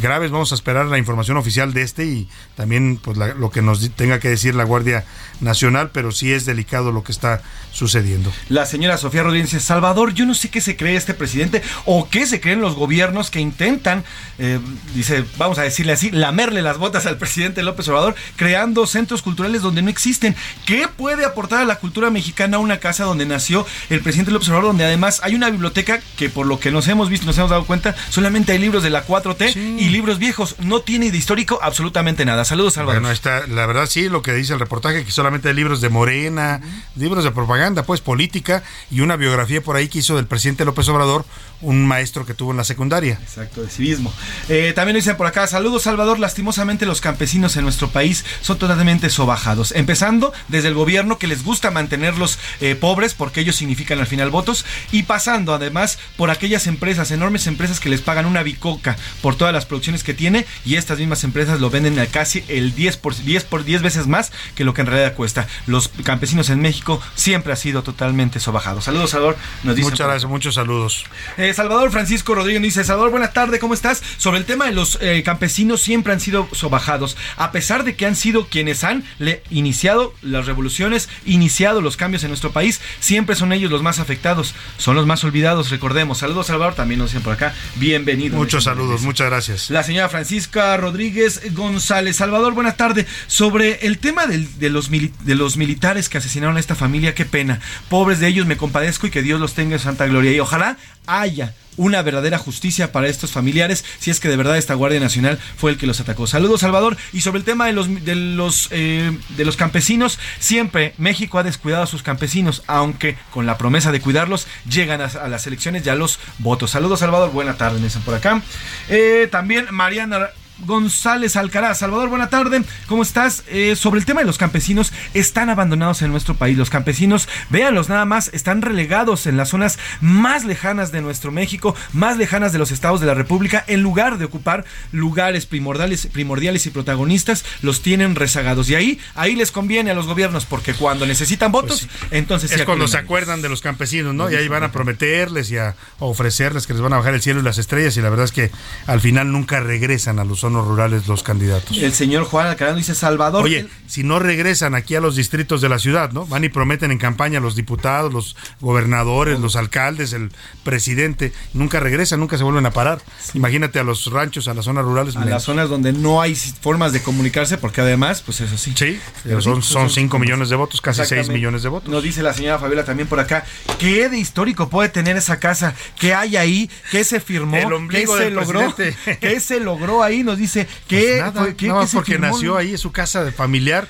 graves, 0.00 0.30
vamos 0.30 0.52
a 0.52 0.54
esperar 0.54 0.86
la 0.86 0.98
información 0.98 1.36
oficial 1.36 1.72
de 1.72 1.82
este 1.82 2.04
y 2.06 2.28
también 2.56 2.98
pues 3.02 3.16
la- 3.16 3.34
lo 3.34 3.50
que 3.50 3.62
nos 3.62 3.88
tenga 3.92 4.18
que 4.20 4.28
decir 4.28 4.54
la 4.54 4.64
Guardia 4.64 5.04
Nacional, 5.40 5.90
pero 5.92 6.12
sí 6.12 6.32
es 6.32 6.46
delicado 6.46 6.92
lo 6.92 7.02
que 7.04 7.12
está 7.12 7.42
sucediendo. 7.72 8.32
La 8.48 8.64
señora 8.66 8.96
Sofía 8.98 9.22
Rodríguez 9.22 9.50
dice, 9.50 9.64
Salvador, 9.64 10.14
yo 10.14 10.24
no 10.26 10.34
sé 10.34 10.48
qué 10.50 10.60
se 10.60 10.76
cree 10.76 10.96
este 10.96 11.14
presidente 11.14 11.62
o 11.84 12.08
qué 12.08 12.26
se 12.26 12.40
creen 12.40 12.60
los 12.60 12.74
gobiernos 12.74 13.30
que 13.30 13.40
intentan, 13.40 14.04
eh, 14.38 14.58
dice, 14.94 15.24
vamos 15.36 15.58
a 15.58 15.62
decirle 15.62 15.92
así, 15.92 16.10
lamerle 16.10 16.62
las 16.62 16.78
botas 16.78 17.06
al 17.06 17.18
presidente 17.18 17.62
López 17.62 17.86
Obrador, 17.88 18.14
creando 18.36 18.86
centros 18.86 19.22
culturales 19.22 19.62
donde 19.62 19.82
no 19.82 19.90
existen. 19.90 20.34
¿Qué 20.64 20.88
puede 20.88 21.24
aportar 21.24 21.60
a 21.60 21.64
la 21.64 21.76
cultura 21.78 22.10
mexicana 22.10 22.58
una 22.58 22.78
casa 22.78 23.04
donde 23.04 23.26
nació 23.26 23.66
el 23.90 24.00
presidente 24.00 24.30
López 24.32 24.48
Obrador, 24.48 24.66
donde 24.68 24.84
además 24.84 25.20
hay 25.22 25.34
una 25.34 25.50
biblioteca 25.50 26.00
que 26.16 26.30
por 26.30 26.46
lo 26.46 26.58
que 26.58 26.70
nos 26.70 26.88
hemos 26.88 27.10
visto, 27.10 27.26
nos 27.26 27.36
hemos 27.38 27.50
dado 27.50 27.64
cuenta, 27.66 27.94
solamente 28.10 28.52
hay 28.52 28.58
libros 28.58 28.82
de 28.82 28.90
la 28.90 29.04
4T 29.04 29.52
y 29.78 29.88
libros 29.88 30.18
viejos, 30.18 30.56
no 30.60 30.80
tiene 30.80 31.10
de 31.10 31.18
histórico 31.18 31.58
absolutamente 31.62 32.24
nada. 32.24 32.44
Saludos, 32.44 32.74
Salvador. 32.74 33.02
Bueno, 33.02 33.12
está, 33.12 33.46
la 33.46 33.66
verdad 33.66 33.86
sí, 33.86 34.08
lo 34.08 34.22
que 34.22 34.32
dice 34.32 34.52
el 34.52 34.60
reportaje, 34.60 35.04
que 35.04 35.10
solamente 35.10 35.48
hay 35.48 35.54
libros 35.54 35.80
de 35.80 35.88
Morena, 35.88 36.60
libros 36.96 37.24
de 37.24 37.30
propaganda, 37.30 37.82
pues 37.84 38.00
política, 38.00 38.62
y 38.90 39.00
una 39.00 39.16
biografía 39.16 39.62
por 39.62 39.76
ahí 39.76 39.88
que 39.88 39.98
hizo 39.98 40.16
del 40.16 40.26
presidente 40.26 40.64
López 40.64 40.88
Obrador, 40.88 41.24
un 41.60 41.86
maestro 41.86 42.26
que 42.26 42.34
tuvo 42.34 42.50
en 42.50 42.56
la 42.56 42.64
secundaria. 42.64 43.18
Exacto, 43.22 43.62
de 43.62 43.68
civismo. 43.68 44.12
Eh, 44.48 44.72
también 44.74 44.96
dicen 44.96 45.16
por 45.16 45.26
acá, 45.26 45.46
saludos 45.46 45.82
Salvador, 45.82 46.18
lastimosamente 46.18 46.86
los 46.86 47.00
campesinos 47.00 47.56
en 47.56 47.64
nuestro 47.64 47.88
país 47.88 48.24
son 48.40 48.58
totalmente 48.58 49.10
sobajados. 49.10 49.72
Empezando 49.72 50.32
desde 50.48 50.68
el 50.68 50.74
gobierno 50.74 51.18
que 51.18 51.26
les 51.26 51.44
gusta 51.44 51.70
mantenerlos 51.70 52.38
eh, 52.60 52.74
pobres 52.74 53.14
porque 53.14 53.40
ellos 53.40 53.56
significan 53.56 53.98
al 53.98 54.06
final 54.06 54.30
votos 54.30 54.64
y 54.92 55.04
pasando 55.04 55.54
además 55.54 55.98
por 56.16 56.30
aquellas 56.30 56.66
empresas, 56.66 57.10
enormes 57.10 57.46
empresas 57.46 57.80
que 57.80 57.88
les 57.88 58.00
pagan 58.00 58.26
una 58.26 58.42
bicoca 58.42 58.96
por 59.22 59.36
todas 59.36 59.54
las 59.54 59.65
producciones 59.66 60.02
que 60.04 60.14
tiene 60.14 60.46
y 60.64 60.76
estas 60.76 60.98
mismas 60.98 61.22
empresas 61.24 61.60
lo 61.60 61.70
venden 61.70 61.98
a 61.98 62.06
casi 62.06 62.44
el 62.48 62.74
10 62.74 62.96
por 62.96 63.14
10 63.16 63.44
por 63.44 63.64
10 63.64 63.82
veces 63.82 64.06
más 64.06 64.32
que 64.54 64.64
lo 64.64 64.74
que 64.74 64.80
en 64.82 64.86
realidad 64.88 65.14
cuesta. 65.14 65.46
Los 65.66 65.88
campesinos 66.04 66.50
en 66.50 66.60
México 66.60 67.00
siempre 67.14 67.52
han 67.52 67.58
sido 67.58 67.82
totalmente 67.82 68.40
sobajados. 68.40 68.84
Saludos 68.84 69.10
Salvador, 69.10 69.36
nos 69.62 69.76
dicen 69.76 69.90
Muchas 69.90 70.06
gracias, 70.06 70.30
muchos 70.30 70.54
saludos. 70.54 71.04
Eh, 71.36 71.52
Salvador 71.54 71.90
Francisco 71.90 72.34
Rodríguez 72.34 72.62
dice, 72.62 72.84
Salvador, 72.84 73.10
buenas 73.10 73.32
tardes, 73.32 73.60
¿cómo 73.60 73.74
estás? 73.74 74.02
Sobre 74.16 74.38
el 74.38 74.44
tema 74.44 74.66
de 74.66 74.72
los 74.72 74.98
eh, 75.00 75.22
campesinos 75.24 75.80
siempre 75.82 76.12
han 76.12 76.20
sido 76.20 76.48
sobajados, 76.52 77.16
a 77.36 77.52
pesar 77.52 77.84
de 77.84 77.94
que 77.96 78.06
han 78.06 78.16
sido 78.16 78.46
quienes 78.48 78.84
han 78.84 79.04
le- 79.18 79.42
iniciado 79.50 80.14
las 80.22 80.46
revoluciones, 80.46 81.08
iniciado 81.24 81.80
los 81.80 81.96
cambios 81.96 82.22
en 82.24 82.28
nuestro 82.30 82.52
país, 82.52 82.80
siempre 83.00 83.36
son 83.36 83.52
ellos 83.52 83.70
los 83.70 83.82
más 83.82 83.98
afectados, 83.98 84.54
son 84.78 84.96
los 84.96 85.06
más 85.06 85.22
olvidados, 85.24 85.70
recordemos. 85.70 86.18
Saludos 86.18 86.46
Salvador, 86.48 86.74
también 86.74 86.98
nos 86.98 87.10
dicen 87.10 87.22
por 87.22 87.32
acá, 87.34 87.54
bienvenido. 87.76 88.36
Muchos 88.36 88.64
saludos, 88.64 89.02
muchas 89.02 89.28
gracias. 89.28 89.55
La 89.70 89.82
señora 89.82 90.08
Francisca 90.08 90.76
Rodríguez 90.76 91.54
González. 91.54 92.16
Salvador, 92.16 92.54
buenas 92.54 92.76
tardes. 92.76 93.06
Sobre 93.26 93.86
el 93.86 93.98
tema 93.98 94.26
de 94.26 94.70
los 94.70 95.56
militares 95.56 96.08
que 96.08 96.18
asesinaron 96.18 96.56
a 96.56 96.60
esta 96.60 96.74
familia, 96.74 97.14
qué 97.14 97.24
pena. 97.24 97.60
Pobres 97.88 98.20
de 98.20 98.28
ellos, 98.28 98.46
me 98.46 98.56
compadezco 98.56 99.06
y 99.06 99.10
que 99.10 99.22
Dios 99.22 99.40
los 99.40 99.54
tenga 99.54 99.74
en 99.74 99.80
santa 99.80 100.06
gloria. 100.06 100.32
Y 100.32 100.40
ojalá 100.40 100.76
haya 101.06 101.54
una 101.76 102.02
verdadera 102.02 102.38
justicia 102.38 102.92
para 102.92 103.08
estos 103.08 103.32
familiares 103.32 103.84
si 103.98 104.10
es 104.10 104.20
que 104.20 104.28
de 104.28 104.36
verdad 104.36 104.56
esta 104.56 104.74
Guardia 104.74 105.00
Nacional 105.00 105.38
fue 105.56 105.72
el 105.72 105.78
que 105.78 105.86
los 105.86 106.00
atacó. 106.00 106.26
Saludos 106.26 106.60
Salvador 106.60 106.96
y 107.12 107.20
sobre 107.20 107.38
el 107.38 107.44
tema 107.44 107.66
de 107.66 107.72
los 107.72 108.04
de 108.04 108.14
los 108.14 108.68
eh, 108.70 109.16
de 109.36 109.44
los 109.44 109.56
campesinos 109.56 110.18
siempre 110.38 110.94
México 110.98 111.38
ha 111.38 111.42
descuidado 111.42 111.82
a 111.82 111.86
sus 111.86 112.02
campesinos 112.02 112.62
aunque 112.66 113.16
con 113.30 113.46
la 113.46 113.58
promesa 113.58 113.92
de 113.92 114.00
cuidarlos 114.00 114.46
llegan 114.68 115.00
a, 115.00 115.28
las 115.28 115.46
elecciones 115.46 115.82
ya 115.82 115.94
los 115.94 116.18
votos. 116.38 116.70
Saludos 116.70 117.00
Salvador, 117.00 117.30
buena 117.32 117.54
tarde, 117.54 117.80
me 117.80 117.88
por 118.04 118.14
acá. 118.14 118.42
Eh, 118.88 119.28
también 119.30 119.66
Mariana 119.70 120.30
González 120.58 121.36
Alcaraz. 121.36 121.78
Salvador, 121.78 122.08
buena 122.08 122.30
tarde. 122.30 122.62
¿Cómo 122.88 123.02
estás? 123.02 123.44
Eh, 123.48 123.76
sobre 123.76 124.00
el 124.00 124.06
tema 124.06 124.20
de 124.20 124.26
los 124.26 124.38
campesinos, 124.38 124.92
están 125.14 125.50
abandonados 125.50 126.02
en 126.02 126.10
nuestro 126.10 126.34
país. 126.34 126.56
Los 126.56 126.70
campesinos, 126.70 127.28
véanlos 127.50 127.88
nada 127.88 128.04
más, 128.04 128.30
están 128.32 128.62
relegados 128.62 129.26
en 129.26 129.36
las 129.36 129.50
zonas 129.50 129.78
más 130.00 130.44
lejanas 130.44 130.92
de 130.92 131.02
nuestro 131.02 131.30
México, 131.30 131.74
más 131.92 132.16
lejanas 132.16 132.52
de 132.52 132.58
los 132.58 132.70
estados 132.70 133.00
de 133.00 133.06
la 133.06 133.14
República, 133.14 133.64
en 133.66 133.82
lugar 133.82 134.18
de 134.18 134.24
ocupar 134.24 134.64
lugares 134.92 135.46
primordiales, 135.46 136.06
primordiales 136.06 136.66
y 136.66 136.70
protagonistas, 136.70 137.44
los 137.62 137.82
tienen 137.82 138.14
rezagados. 138.14 138.70
Y 138.70 138.74
ahí, 138.74 139.00
ahí 139.14 139.36
les 139.36 139.52
conviene 139.52 139.90
a 139.90 139.94
los 139.94 140.06
gobiernos, 140.06 140.46
porque 140.46 140.74
cuando 140.74 141.06
necesitan 141.06 141.52
votos, 141.52 141.88
entonces 142.10 142.50
sí 142.50 142.56
es 142.56 142.64
cuando 142.64 142.88
se 142.88 142.98
acuerdan 142.98 143.42
de 143.42 143.48
los 143.48 143.60
campesinos, 143.60 144.14
¿no? 144.14 144.30
Y 144.30 144.36
ahí 144.36 144.48
van 144.48 144.62
a 144.62 144.72
prometerles 144.72 145.50
y 145.50 145.58
a 145.58 145.74
ofrecerles 145.98 146.66
que 146.66 146.72
les 146.72 146.82
van 146.82 146.92
a 146.92 146.96
bajar 146.96 147.14
el 147.14 147.22
cielo 147.22 147.40
y 147.40 147.42
las 147.42 147.58
estrellas 147.58 147.96
y 147.96 148.00
la 148.00 148.08
verdad 148.08 148.24
es 148.24 148.32
que 148.32 148.50
al 148.86 149.00
final 149.00 149.32
nunca 149.32 149.60
regresan 149.60 150.18
a 150.18 150.24
los 150.24 150.44
zonas 150.46 150.64
rurales 150.64 151.08
los 151.08 151.22
candidatos. 151.22 151.76
El 151.76 151.92
señor 151.92 152.24
Juan 152.24 152.46
Alcaraz 152.46 152.76
dice 152.76 152.94
Salvador. 152.94 153.44
Oye, 153.44 153.66
si 153.86 154.04
no 154.04 154.18
regresan 154.18 154.74
aquí 154.74 154.94
a 154.94 155.00
los 155.00 155.16
distritos 155.16 155.60
de 155.60 155.68
la 155.68 155.78
ciudad, 155.78 156.12
¿no? 156.12 156.26
Van 156.26 156.44
y 156.44 156.48
prometen 156.48 156.90
en 156.92 156.98
campaña 156.98 157.40
los 157.40 157.56
diputados, 157.56 158.12
los 158.12 158.36
gobernadores, 158.60 159.40
los 159.40 159.56
alcaldes, 159.56 160.12
el 160.12 160.30
presidente, 160.62 161.32
nunca 161.52 161.80
regresan, 161.80 162.20
nunca 162.20 162.38
se 162.38 162.44
vuelven 162.44 162.64
a 162.66 162.70
parar. 162.70 163.00
Imagínate 163.34 163.78
a 163.80 163.82
los 163.84 164.10
ranchos, 164.12 164.46
a 164.48 164.54
las 164.54 164.64
zonas 164.64 164.84
rurales. 164.84 165.16
A 165.16 165.24
las 165.24 165.42
zonas 165.42 165.68
donde 165.68 165.92
no 165.92 166.20
hay 166.20 166.34
formas 166.34 166.92
de 166.92 167.02
comunicarse, 167.02 167.58
porque 167.58 167.80
además, 167.80 168.22
pues 168.22 168.40
es 168.40 168.52
así. 168.52 168.72
Sí, 168.76 169.00
son, 169.40 169.62
son 169.62 169.90
5 169.90 170.18
millones 170.18 170.48
de 170.48 170.56
votos, 170.56 170.80
casi 170.80 171.04
6 171.04 171.28
millones 171.28 171.62
de 171.62 171.68
votos. 171.68 171.90
Nos 171.90 172.02
dice 172.02 172.22
la 172.22 172.32
señora 172.32 172.58
Fabiola 172.58 172.84
también 172.84 173.08
por 173.08 173.18
acá, 173.18 173.44
¿qué 173.78 174.08
de 174.08 174.18
histórico 174.18 174.68
puede 174.68 174.88
tener 174.88 175.16
esa 175.16 175.40
casa? 175.40 175.74
¿Qué 175.98 176.14
hay 176.14 176.36
ahí? 176.36 176.70
¿Qué 176.90 177.04
se 177.04 177.20
firmó? 177.20 177.56
¿Qué 177.90 178.06
se 178.06 178.30
logró? 178.30 178.74
¿Qué 179.20 179.40
se 179.40 179.60
logró 179.60 180.02
ahí? 180.02 180.22
Nos 180.22 180.35
dice 180.36 180.66
que 180.88 181.22
pues 181.58 181.92
porque 181.92 182.18
nació 182.18 182.56
ahí, 182.56 182.74
es 182.74 182.80
su 182.80 182.92
casa 182.92 183.24
de 183.24 183.32
familiar. 183.32 183.88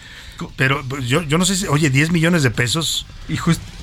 Pero 0.57 0.85
pues, 0.87 1.07
yo, 1.07 1.23
yo 1.23 1.39
no 1.39 1.45
sé 1.45 1.57
si, 1.57 1.67
oye, 1.67 1.91
10 1.91 2.13
millones 2.13 2.43
de 2.43 2.51
pesos. 2.51 3.07
Y 3.29 3.37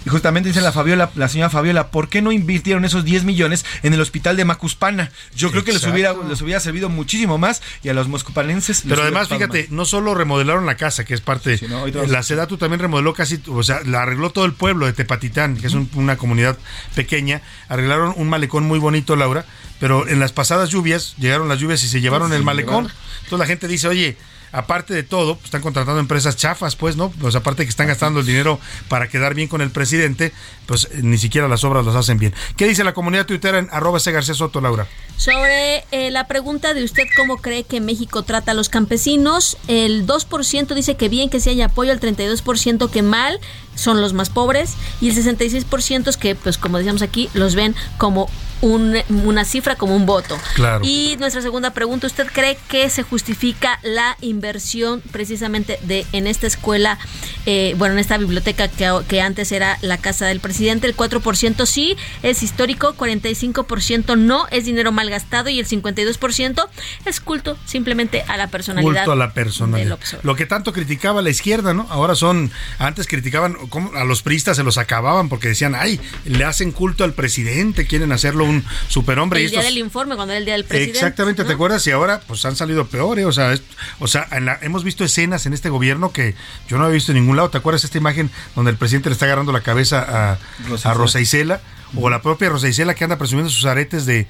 justamente 0.10 0.50
dice 0.50 0.62
la 0.62 0.72
Fabiola, 0.72 1.12
la 1.16 1.28
señora 1.28 1.50
Fabiola, 1.50 1.90
¿por 1.90 2.10
qué 2.10 2.22
no 2.22 2.32
invirtieron 2.32 2.86
esos 2.86 3.04
10 3.04 3.24
millones 3.24 3.66
en 3.84 3.94
el 3.94 4.02
hospital 4.02 4.38
de 4.38 4.46
Macuspana? 4.46 5.12
Yo 5.36 5.52
creo 5.52 5.64
que 5.64 5.74
les 5.74 5.86
hubiera, 5.86 6.14
les 6.28 6.42
hubiera 6.42 6.60
servido 6.60 6.90
muchísimo 6.90 7.38
más 7.38 7.62
y 7.84 7.90
a 7.90 7.94
los 7.94 8.08
moscupanenses. 8.08 8.84
Pero 8.88 9.02
además, 9.02 9.28
fíjate, 9.28 9.68
no 9.70 9.86
solo 9.86 10.14
remodelaron 10.14 10.66
la 10.66 10.76
casa, 10.76 11.06
que 11.06 11.14
es 11.14 11.22
parte. 11.22 11.60
la 12.08 12.24
Sedatu 12.24 12.58
también 12.58 12.80
remodeló 12.80 13.14
casi, 13.14 13.42
o 13.48 13.64
sea, 13.64 13.82
la 13.86 14.04
arregló 14.04 14.30
todo 14.30 14.46
el 14.46 14.54
pueblo 14.54 14.86
de 14.86 14.94
Tepatitán, 14.94 15.58
que 15.58 15.68
es 15.68 15.74
una 15.74 16.18
comunidad 16.18 16.58
pequeña. 16.96 17.42
Arreglaron 17.68 18.14
un 18.16 18.30
malecón 18.30 18.64
muy 18.66 18.80
bonito, 18.80 19.16
Laura, 19.16 19.46
pero 19.84 20.08
en 20.08 20.18
las 20.22 20.32
pasadas 20.32 20.70
lluvias, 20.70 21.14
llegaron 21.18 21.50
las 21.50 21.60
lluvias 21.60 21.84
y 21.84 21.90
se 21.90 22.00
llevaron 22.00 22.32
el 22.32 22.42
malecón. 22.42 22.90
Entonces 23.24 23.38
la 23.38 23.46
gente 23.46 23.68
dice, 23.68 23.90
oye, 23.90 24.16
aparte 24.54 24.94
de 24.94 25.04
todo, 25.04 25.36
pues, 25.36 25.46
están 25.46 25.62
contratando 25.62 26.00
empresas 26.00 26.38
chafas, 26.38 26.78
pues, 26.78 26.96
¿no? 26.96 27.10
Pues 27.10 27.36
aparte 27.36 27.66
que 27.66 27.70
están 27.70 27.88
gastando 27.88 28.22
el 28.22 28.26
dinero 28.26 28.62
para 28.88 29.10
quedar 29.10 29.34
bien 29.34 29.50
con 29.50 29.60
el 29.60 29.72
presidente, 29.72 30.32
pues 30.68 30.86
eh, 30.86 31.02
ni 31.02 31.18
siquiera 31.18 31.50
las 31.50 31.66
obras 31.66 31.86
las 31.86 31.96
hacen 31.96 32.18
bien. 32.18 32.34
¿Qué 32.56 32.66
dice 32.66 32.86
la 32.86 32.94
comunidad 32.94 33.26
tuitera 33.26 33.60
en 33.60 33.68
arroba 33.72 34.00
García 34.02 34.34
Soto, 34.34 34.62
Laura? 34.62 34.88
Sobre 35.18 35.84
eh, 35.92 36.12
la 36.12 36.28
pregunta 36.28 36.74
de 36.74 36.84
usted, 36.86 37.04
¿cómo 37.18 37.38
cree 37.38 37.66
que 37.66 37.82
México 37.82 38.24
trata 38.24 38.52
a 38.52 38.54
los 38.54 38.70
campesinos? 38.70 39.58
El 39.68 40.08
2% 40.08 40.76
dice 40.76 40.96
que 40.96 41.10
bien 41.10 41.30
que 41.30 41.42
si 41.42 41.50
hay 41.50 41.62
apoyo, 41.62 41.92
el 41.92 42.00
32% 42.00 42.90
que 42.90 43.02
mal, 43.02 43.42
son 43.76 44.02
los 44.02 44.14
más 44.14 44.30
pobres, 44.30 44.76
y 45.02 45.10
el 45.10 45.16
66% 45.16 46.08
es 46.08 46.18
que, 46.18 46.36
pues 46.36 46.58
como 46.58 46.78
decíamos 46.78 47.02
aquí, 47.02 47.30
los 47.34 47.56
ven 47.56 47.76
como 47.98 48.30
una 48.64 49.44
cifra 49.44 49.76
como 49.76 49.96
un 49.96 50.06
voto. 50.06 50.38
Y 50.84 51.18
nuestra 51.20 51.42
segunda 51.42 51.72
pregunta, 51.72 52.08
¿usted 52.08 52.28
cree 52.32 52.58
que 52.70 52.90
se 52.90 53.04
justifica 53.04 53.80
la 53.84 54.18
inversión 54.22 55.02
precisamente 55.12 55.80
de 55.84 56.06
en 56.14 56.28
esta 56.28 56.48
escuela, 56.48 56.98
eh, 57.46 57.76
bueno, 57.78 57.94
en 57.94 58.00
esta 58.00 58.18
biblioteca 58.18 58.70
que, 58.70 58.90
que, 59.08 59.22
antes 59.22 59.52
era 59.52 59.78
la 59.82 59.98
casa 59.98 60.28
del 60.28 60.40
presidente? 60.40 60.88
El 60.88 60.96
4% 60.96 61.66
sí 61.66 61.98
es 62.22 62.42
histórico, 62.42 62.96
45% 62.96 64.18
no, 64.18 64.48
es 64.50 64.66
dinero 64.66 64.92
mal 64.92 65.10
gastado 65.10 65.50
y 65.50 65.60
el 65.60 65.68
52% 65.68 66.68
es 67.06 67.20
culto 67.20 67.58
simplemente 67.66 68.24
a 68.28 68.38
la 68.38 68.48
personalidad. 68.48 69.02
Culto 69.04 69.12
a 69.12 69.16
la 69.16 69.34
personalidad. 69.34 70.00
Lo 70.24 70.36
que 70.36 70.46
tanto 70.46 70.72
criticaba 70.72 71.22
la 71.22 71.30
izquierda, 71.30 71.74
¿no? 71.74 71.86
Ahora 71.90 72.16
son, 72.16 72.52
antes 72.80 73.08
criticaban, 73.08 73.58
a 73.96 74.04
los 74.04 74.22
priistas 74.22 74.58
se 74.58 74.64
los 74.64 74.78
acababan 74.78 75.30
porque 75.30 75.50
decían, 75.50 75.76
ay, 75.76 76.00
le 76.26 76.44
hacen 76.44 76.72
culto 76.72 77.04
al 77.04 77.14
presidente, 77.14 77.88
quieren 77.88 78.12
hacerlo 78.12 78.46
un 78.46 78.64
superhombre. 78.88 79.44
El 79.44 79.52
día 79.52 79.62
del 79.62 79.78
informe, 79.78 80.16
cuando 80.16 80.34
era 80.34 80.40
el 80.40 80.46
día 80.46 80.54
del 80.56 80.66
presidente. 80.66 80.98
Exactamente, 80.98 81.44
¿te 81.44 81.54
acuerdas? 81.54 81.86
Y 81.88 81.92
ahora 81.92 82.22
pues 82.28 82.44
han 82.46 82.56
salido 82.56 82.88
peores, 82.88 83.26
o 83.26 83.32
sea, 83.32 83.58
o 84.00 84.08
sea 84.08 84.28
hemos 84.62 84.84
visto 84.84 85.04
escenas 85.04 85.46
en 85.46 85.54
este 85.54 85.70
gobierno 85.70 86.12
que 86.12 86.36
yo 86.68 86.78
no 86.78 86.88
he 86.88 86.92
visto 86.92 87.12
en 87.12 87.20
ningún 87.20 87.36
lado. 87.36 87.50
¿Te 87.50 87.58
acuerdas 87.58 87.84
esta 87.84 87.98
imagen 87.98 88.30
donde 88.56 88.72
el 88.72 88.78
presidente 88.78 89.10
le 89.10 89.14
está 89.14 89.26
agarrando 89.26 89.52
la 89.52 89.62
cabeza 89.62 90.32
a 90.32 90.38
Rosa, 90.68 90.92
a 90.92 90.94
Rosa 90.94 91.20
Isela? 91.22 91.62
O 91.96 92.10
la 92.10 92.22
propia 92.22 92.50
Rosa 92.50 92.68
Isela 92.68 92.96
que 92.96 93.04
anda 93.04 93.18
presumiendo 93.18 93.50
sus 93.50 93.66
aretes 93.66 94.06
de, 94.06 94.28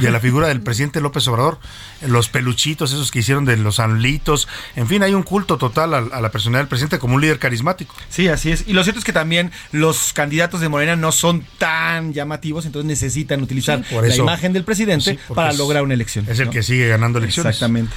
de 0.00 0.10
la 0.10 0.20
figura 0.20 0.48
del 0.48 0.60
presidente 0.60 1.00
López 1.00 1.26
Obrador, 1.28 1.58
los 2.06 2.28
peluchitos 2.28 2.92
esos 2.92 3.10
que 3.10 3.20
hicieron 3.20 3.44
de 3.44 3.56
los 3.56 3.80
anlitos, 3.80 4.48
en 4.76 4.86
fin, 4.86 5.02
hay 5.02 5.14
un 5.14 5.22
culto 5.22 5.58
total 5.58 5.94
a, 5.94 6.20
la 6.20 6.30
personalidad 6.30 6.62
del 6.62 6.68
presidente 6.68 6.98
como 6.98 7.14
un 7.14 7.20
líder 7.20 7.38
carismático. 7.38 7.94
Sí, 8.08 8.28
así 8.28 8.50
es. 8.50 8.64
Y 8.66 8.72
lo 8.72 8.82
cierto 8.84 8.98
es 8.98 9.04
que 9.04 9.12
también 9.12 9.50
los 9.72 10.12
candidatos 10.12 10.60
de 10.60 10.68
Morena 10.68 10.96
no 10.96 11.12
son 11.12 11.44
tan 11.58 12.12
llamativos, 12.12 12.66
entonces 12.66 12.86
necesitan 12.86 13.42
utilizar 13.42 13.82
la 13.90 14.16
imagen 14.16 14.52
del 14.52 14.64
presidente 14.64 15.18
para 15.34 15.52
lograr 15.52 15.82
una 15.82 15.94
elección. 15.94 16.26
Es 16.28 16.38
el 16.40 16.50
que 16.50 16.62
sigue 16.62 16.88
ganando 16.88 17.18
elecciones. 17.18 17.56
Exactamente. 17.56 17.92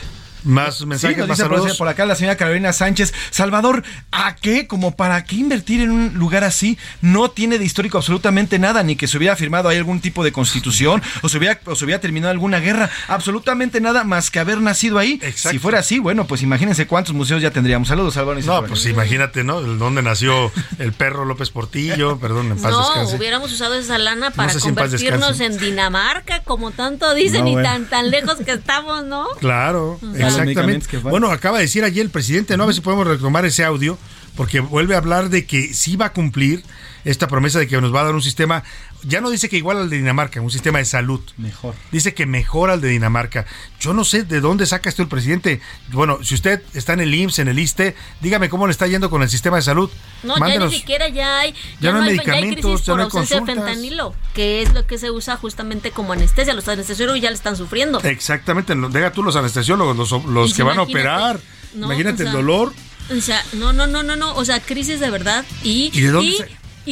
Más 0.45 0.85
mensajes, 0.85 1.27
más 1.27 1.37
saludos. 1.37 1.77
Por 1.77 1.87
acá 1.87 2.05
la 2.05 2.15
señora 2.15 2.37
Carolina 2.37 2.71
Sánchez. 2.71 3.13
Salvador, 3.31 3.83
¿a 4.11 4.35
qué? 4.35 4.67
Como 4.67 4.95
para 4.95 5.23
qué 5.23 5.35
invertir 5.35 5.81
en 5.81 5.91
un 5.91 6.13
lugar 6.13 6.43
así? 6.43 6.77
No 7.01 7.31
tiene 7.31 7.57
de 7.57 7.65
histórico 7.65 7.97
absolutamente 7.97 8.59
nada, 8.59 8.83
ni 8.83 8.95
que 8.95 9.07
se 9.07 9.17
hubiera 9.17 9.35
firmado 9.35 9.69
ahí 9.69 9.77
algún 9.77 9.99
tipo 9.99 10.23
de 10.23 10.31
constitución 10.31 11.01
o 11.21 11.29
se 11.29 11.37
hubiera, 11.37 11.59
o 11.65 11.75
se 11.75 11.85
hubiera 11.85 11.99
terminado 11.99 12.31
alguna 12.31 12.59
guerra. 12.59 12.89
Absolutamente 13.07 13.81
nada 13.81 14.03
más 14.03 14.29
que 14.29 14.39
haber 14.39 14.61
nacido 14.61 14.99
ahí. 14.99 15.19
Si 15.35 15.59
fuera 15.59 15.79
así, 15.79 15.99
bueno, 15.99 16.25
pues 16.27 16.41
imagínense 16.41 16.87
cuántos 16.87 17.13
museos 17.13 17.41
ya 17.41 17.51
tendríamos. 17.51 17.87
Saludos, 17.87 18.13
Salvador. 18.13 18.43
No, 18.45 18.63
pues 18.63 18.85
imagínate, 18.85 19.43
¿no? 19.43 19.61
Dónde 19.61 20.01
nació 20.01 20.51
el 20.79 20.93
perro 20.93 21.25
López 21.25 21.49
Portillo, 21.49 22.17
perdón, 22.19 22.51
en 22.51 22.61
paz 22.61 22.71
No, 22.71 23.15
hubiéramos 23.15 23.51
usado 23.51 23.75
esa 23.75 23.97
lana 23.97 24.31
para 24.31 24.53
convertirnos 24.53 25.39
en, 25.39 25.55
Dinamarca, 25.57 26.41
como 26.43 26.71
tanto 26.71 27.13
dicen, 27.13 27.47
y 27.47 27.55
tan, 27.55 27.85
tan 27.85 28.11
lejos 28.11 28.37
que 28.45 28.51
estamos, 28.51 29.05
¿no? 29.05 29.27
Claro, 29.39 29.99
Exactamente. 30.37 30.97
Bueno, 30.99 31.31
acaba 31.31 31.57
de 31.57 31.63
decir 31.63 31.83
ayer 31.83 32.05
el 32.05 32.11
presidente, 32.11 32.57
¿no? 32.57 32.63
A 32.63 32.65
ver 32.67 32.75
si 32.75 32.81
podemos 32.81 33.07
retomar 33.07 33.45
ese 33.45 33.63
audio, 33.63 33.97
porque 34.35 34.59
vuelve 34.59 34.95
a 34.95 34.97
hablar 34.97 35.29
de 35.29 35.45
que 35.45 35.73
sí 35.73 35.95
va 35.95 36.07
a 36.07 36.13
cumplir 36.13 36.63
esta 37.05 37.27
promesa 37.27 37.59
de 37.59 37.67
que 37.67 37.79
nos 37.79 37.93
va 37.93 38.01
a 38.01 38.05
dar 38.05 38.15
un 38.15 38.21
sistema, 38.21 38.63
ya 39.03 39.21
no 39.21 39.29
dice 39.29 39.49
que 39.49 39.57
igual 39.57 39.77
al 39.77 39.89
de 39.89 39.97
Dinamarca, 39.97 40.41
un 40.41 40.51
sistema 40.51 40.79
de 40.79 40.85
salud. 40.85 41.19
Mejor. 41.37 41.75
Dice 41.91 42.13
que 42.13 42.25
mejor 42.25 42.69
al 42.69 42.81
de 42.81 42.89
Dinamarca. 42.89 43.45
Yo 43.79 43.93
no 43.93 44.03
sé 44.03 44.23
de 44.23 44.41
dónde 44.41 44.65
saca 44.65 44.89
esto 44.89 45.01
el 45.01 45.07
presidente. 45.07 45.61
Bueno, 45.89 46.19
si 46.23 46.33
usted 46.33 46.61
está 46.73 46.93
en 46.93 47.01
el 47.01 47.13
IMSS, 47.13 47.39
en 47.39 47.47
el 47.49 47.59
ISTE, 47.59 47.95
dígame 48.21 48.49
cómo 48.49 48.67
le 48.67 48.71
está 48.71 48.87
yendo 48.87 49.09
con 49.09 49.21
el 49.21 49.29
sistema 49.29 49.57
de 49.57 49.61
salud. 49.61 49.89
No, 50.23 50.37
ya 50.37 50.59
ni 50.59 50.71
siquiera 50.71 51.07
ya 51.09 51.39
hay, 51.39 51.53
ya, 51.79 51.91
no 51.91 51.99
hay 51.99 52.15
medicamentos, 52.15 52.85
ya, 52.85 52.93
no 52.93 52.99
hay 52.99 53.03
ausencia 53.05 53.39
de 53.39 53.45
fentanilo, 53.45 54.15
que 54.33 54.61
es 54.61 54.73
lo 54.73 54.87
que 54.87 54.97
se 54.97 55.11
usa 55.11 55.37
justamente 55.37 55.91
como 55.91 56.13
anestesia. 56.13 56.53
Los 56.53 56.67
anestesiólogos 56.67 57.21
ya 57.21 57.29
le 57.29 57.35
están 57.35 57.55
sufriendo. 57.55 57.99
Exactamente, 58.01 58.73
deja 58.75 59.11
tú 59.11 59.23
los 59.23 59.35
anestesiólogos, 59.35 60.25
los, 60.25 60.53
que 60.53 60.63
van 60.63 60.79
a 60.79 60.83
operar. 60.83 61.39
imagínate 61.75 62.23
el 62.23 62.31
dolor. 62.31 62.73
O 63.15 63.21
sea, 63.21 63.43
no, 63.53 63.71
no, 63.71 63.85
no, 63.85 64.01
no, 64.01 64.15
no, 64.15 64.33
o 64.35 64.43
sea, 64.45 64.59
crisis 64.59 64.99
de 64.99 65.11
verdad. 65.11 65.45
¿Y, 65.63 65.91
¿Y 65.93 66.01
de 66.01 66.09
dónde 66.09 66.27
y 66.27 66.37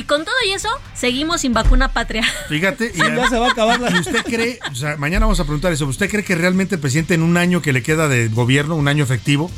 con 0.02 0.26
todo 0.26 0.34
y 0.48 0.54
eso, 0.54 0.70
seguimos 0.96 1.42
sin 1.42 1.54
vacuna 1.54 1.94
patria. 1.94 2.24
Fíjate, 2.50 2.92
y 2.94 2.98
ya 2.98 3.30
se 3.30 3.38
va 3.38 3.48
a 3.48 3.52
acabar 3.52 3.80
la... 3.80 3.90
usted 3.90 4.24
cree, 4.26 4.60
o 4.72 4.76
sea, 4.76 4.98
mañana 4.98 5.28
vamos 5.28 5.40
a 5.40 5.44
preguntar 5.44 5.72
eso, 5.72 5.86
¿usted 5.86 6.10
cree 6.10 6.24
que 6.24 6.34
realmente 6.34 6.76
el 6.76 6.82
presidente 6.82 7.14
en 7.14 7.22
un 7.22 7.38
año 7.38 7.62
que 7.62 7.72
le 7.72 7.84
queda 7.84 8.08
de 8.08 8.28
gobierno, 8.28 8.76
un 8.76 8.88
año 8.88 9.04
efectivo, 9.04 9.52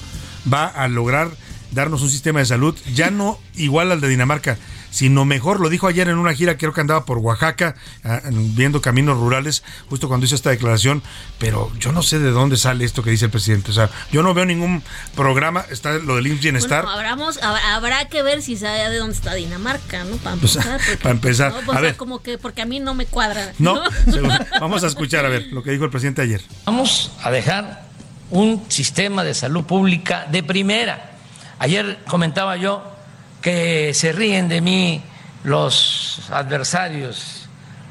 va 0.51 0.65
a 0.65 0.89
lograr 0.89 1.29
darnos 1.75 2.01
un 2.01 2.09
sistema 2.09 2.39
de 2.39 2.45
salud 2.45 2.75
ya 2.93 3.11
no 3.11 3.37
igual 3.55 3.91
al 3.91 4.01
de 4.01 4.07
Dinamarca, 4.07 4.57
sino 4.89 5.25
mejor. 5.25 5.59
Lo 5.59 5.69
dijo 5.69 5.87
ayer 5.87 6.07
en 6.07 6.17
una 6.17 6.33
gira, 6.33 6.57
creo 6.57 6.73
que 6.73 6.79
andaba 6.81 7.05
por 7.05 7.17
Oaxaca, 7.17 7.75
ah, 8.03 8.21
viendo 8.31 8.81
caminos 8.81 9.17
rurales, 9.17 9.63
justo 9.89 10.07
cuando 10.07 10.25
hizo 10.25 10.35
esta 10.35 10.49
declaración, 10.49 11.03
pero 11.37 11.69
yo 11.77 11.91
no 11.91 12.01
sé 12.01 12.17
de 12.19 12.31
dónde 12.31 12.55
sale 12.55 12.85
esto 12.85 13.03
que 13.03 13.11
dice 13.11 13.25
el 13.25 13.31
presidente. 13.31 13.71
O 13.71 13.73
sea, 13.73 13.89
yo 14.11 14.23
no 14.23 14.33
veo 14.33 14.45
ningún 14.45 14.81
programa, 15.15 15.65
está 15.69 15.93
lo 15.93 16.15
del 16.15 16.27
IMSS 16.27 16.41
Bienestar. 16.41 16.85
habrá 16.87 18.05
que 18.05 18.23
ver 18.23 18.41
si 18.41 18.55
sabe 18.55 18.89
de 18.89 18.97
dónde 18.97 19.15
está 19.15 19.33
Dinamarca, 19.33 20.05
¿no? 20.05 20.15
Para 20.17 20.35
empezar. 20.35 20.79
para 21.01 21.11
empezar. 21.11 21.53
a 21.73 21.81
ver. 21.81 21.97
como 21.97 22.21
que, 22.21 22.37
porque 22.37 22.61
a 22.61 22.65
mí 22.65 22.79
no 22.79 22.93
me 22.93 23.05
cuadra. 23.05 23.53
No, 23.59 23.81
vamos 24.61 24.85
a 24.85 24.87
escuchar 24.87 25.25
a 25.25 25.29
ver 25.29 25.47
lo 25.51 25.61
que 25.61 25.71
dijo 25.71 25.83
el 25.83 25.91
presidente 25.91 26.21
ayer. 26.21 26.41
Vamos 26.65 27.11
a 27.21 27.31
dejar 27.31 27.85
un 28.31 28.63
sistema 28.69 29.25
de 29.25 29.33
salud 29.33 29.65
pública 29.65 30.25
de 30.31 30.41
primera. 30.41 31.14
Ayer 31.59 31.99
comentaba 32.07 32.57
yo 32.57 32.83
que 33.41 33.93
se 33.93 34.11
ríen 34.11 34.49
de 34.49 34.59
mí 34.59 35.03
los 35.43 36.21
adversarios, 36.31 37.47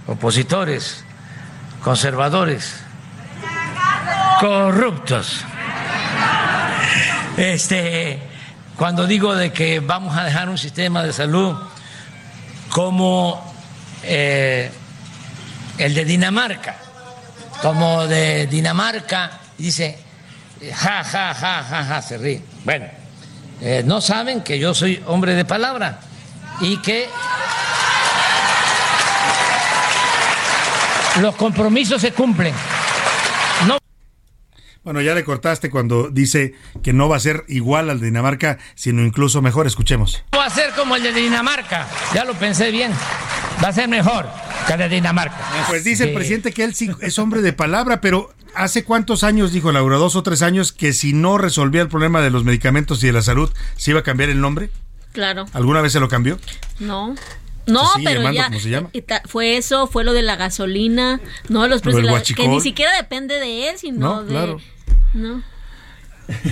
opositores, 0.07 1.05
conservadores, 1.83 2.75
corruptos. 4.41 5.45
Este, 7.37 8.21
cuando 8.77 9.07
digo 9.07 9.35
de 9.35 9.53
que 9.53 9.81
vamos 9.81 10.17
a 10.17 10.25
dejar 10.25 10.49
un 10.49 10.59
sistema 10.59 11.03
de 11.03 11.12
salud 11.12 11.57
como 12.69 13.55
eh, 14.03 14.71
el 15.79 15.95
de 15.95 16.05
Dinamarca, 16.05 16.77
como 17.62 18.07
de 18.07 18.47
Dinamarca, 18.47 19.39
dice, 19.57 19.99
ja, 20.75 21.03
ja, 21.03 21.35
ja, 21.35 21.62
ja, 21.62 21.85
ja, 21.85 22.03
se 22.03 22.19
ríe. 22.19 22.43
Bueno 22.65 23.04
eh, 23.67 23.83
no 23.83 24.03
saben 24.03 24.43
que 24.43 24.59
yo 24.59 24.75
soy 24.75 25.03
hombre 25.07 25.35
de 25.35 25.47
palabra 25.47 25.99
y 26.61 26.77
que 26.83 27.09
los 31.21 31.35
compromisos 31.37 32.03
se 32.03 32.12
cumplen. 32.12 32.55
Bueno, 34.85 35.01
ya 35.01 35.14
le 35.14 35.24
cortaste 35.24 35.70
cuando 35.70 36.11
dice 36.11 36.55
que 36.82 36.93
no 36.93 37.09
va 37.09 37.16
a 37.16 37.20
ser 37.20 37.45
igual 37.49 37.89
al 37.89 38.01
de 38.01 38.07
Dinamarca, 38.07 38.59
sino 38.74 39.03
incluso 39.03 39.41
mejor. 39.41 39.66
Escuchemos. 39.66 40.22
Va 40.37 40.45
a 40.45 40.51
ser 40.51 40.72
como 40.74 40.95
el 40.97 41.03
de 41.03 41.12
Dinamarca. 41.12 41.89
Ya 42.14 42.24
lo 42.24 42.35
pensé 42.35 42.70
bien. 42.70 42.93
Va 43.64 43.68
a 43.68 43.72
ser 43.72 43.89
mejor 43.89 44.28
que 44.66 44.74
el 44.74 44.78
de 44.80 44.89
Dinamarca. 44.91 45.39
Pues 45.68 45.85
dice 45.85 46.05
el 46.05 46.12
presidente 46.14 46.53
que 46.53 46.64
él 46.64 46.74
sí 46.74 46.91
es 47.01 47.18
hombre 47.18 47.41
de 47.41 47.55
palabra, 47.55 48.03
pero 48.03 48.35
¿hace 48.55 48.85
cuántos 48.85 49.24
años, 49.24 49.53
dijo 49.53 49.72
Laura, 49.72 49.97
dos 49.97 50.16
o 50.16 50.22
tres 50.22 50.43
años, 50.43 50.72
que 50.72 50.93
si 50.93 51.14
no 51.14 51.39
resolvía 51.39 51.80
el 51.80 51.89
problema 51.89 52.20
de 52.20 52.28
los 52.30 52.45
medicamentos 52.45 53.03
y 53.03 53.07
de 53.07 53.12
la 53.14 53.22
salud, 53.22 53.51
se 53.76 53.93
iba 53.93 54.01
a 54.01 54.05
cambiar 54.05 54.28
el 54.28 54.41
nombre? 54.43 54.68
Claro. 55.12 55.47
¿Alguna 55.55 55.80
vez 55.80 55.93
se 55.93 56.01
lo 56.01 56.09
cambió? 56.09 56.39
No. 56.78 57.14
No, 57.66 57.87
Se 57.87 57.93
sigue 58.01 58.05
pero 58.09 58.20
llamando, 58.20 58.37
ya 58.43 58.47
¿cómo 58.49 58.61
se 58.61 58.68
llama? 58.68 58.91
fue 59.24 59.57
eso, 59.57 59.87
fue 59.87 60.05
lo 60.05 60.12
de 60.12 60.20
la 60.20 60.36
gasolina, 60.36 61.20
no 61.48 61.66
los 61.66 61.78
Lo 61.78 61.82
precios 61.85 62.02
del 62.02 62.12
de 62.12 62.12
la- 62.12 62.23
que 62.36 62.48
ni 62.48 62.61
siquiera 62.61 62.94
depende 62.94 63.40
de 63.40 63.70
él, 63.70 63.78
sino 63.78 63.98
No, 64.16 64.23
de 64.23 64.28
claro. 64.31 64.61
No. 65.15 65.43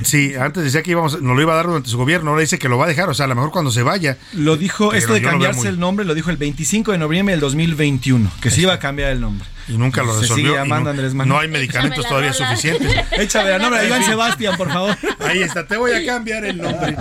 Sí, 0.04 0.34
antes 0.34 0.64
decía 0.64 0.82
que 0.82 0.90
íbamos, 0.90 1.22
nos 1.22 1.34
lo 1.34 1.40
iba 1.40 1.54
a 1.54 1.56
dar 1.56 1.66
durante 1.66 1.88
su 1.88 1.96
gobierno, 1.96 2.28
ahora 2.30 2.42
dice 2.42 2.58
que 2.58 2.68
lo 2.68 2.76
va 2.76 2.84
a 2.84 2.88
dejar, 2.88 3.08
o 3.08 3.14
sea, 3.14 3.24
a 3.24 3.28
lo 3.28 3.34
mejor 3.34 3.50
cuando 3.52 3.70
se 3.70 3.82
vaya. 3.82 4.18
Lo 4.34 4.58
dijo, 4.58 4.90
Pero 4.90 4.98
esto 4.98 5.14
de 5.14 5.22
cambiarse 5.22 5.60
muy- 5.60 5.68
el 5.68 5.80
nombre, 5.80 6.04
lo 6.04 6.12
dijo 6.14 6.28
el 6.28 6.36
25 6.36 6.92
de 6.92 6.98
noviembre 6.98 7.32
del 7.32 7.40
2021, 7.40 8.30
que 8.42 8.50
se 8.50 8.60
iba 8.60 8.74
a 8.74 8.78
cambiar 8.78 9.12
el 9.12 9.22
nombre. 9.22 9.48
Y 9.68 9.78
nunca 9.78 10.02
lo 10.02 10.12
Se 10.14 10.20
resolvió. 10.22 10.44
sigue 10.44 10.56
y 10.56 10.58
llamando 10.58 10.84
no, 10.84 10.90
Andrés 10.90 11.14
Manuel. 11.14 11.28
no 11.36 11.40
hay 11.40 11.48
medicamentos 11.48 12.06
todavía 12.06 12.34
suficientes. 12.34 12.94
Échame 13.12 13.48
la 13.48 13.58
nombre 13.60 13.80
a 13.80 13.84
Iván 13.86 14.04
Sebastián, 14.04 14.56
por 14.58 14.70
favor. 14.70 14.94
Ahí 15.20 15.40
está, 15.42 15.66
te 15.66 15.78
voy 15.78 15.92
a 15.92 16.04
cambiar 16.04 16.44
el 16.44 16.58
nombre. 16.58 16.94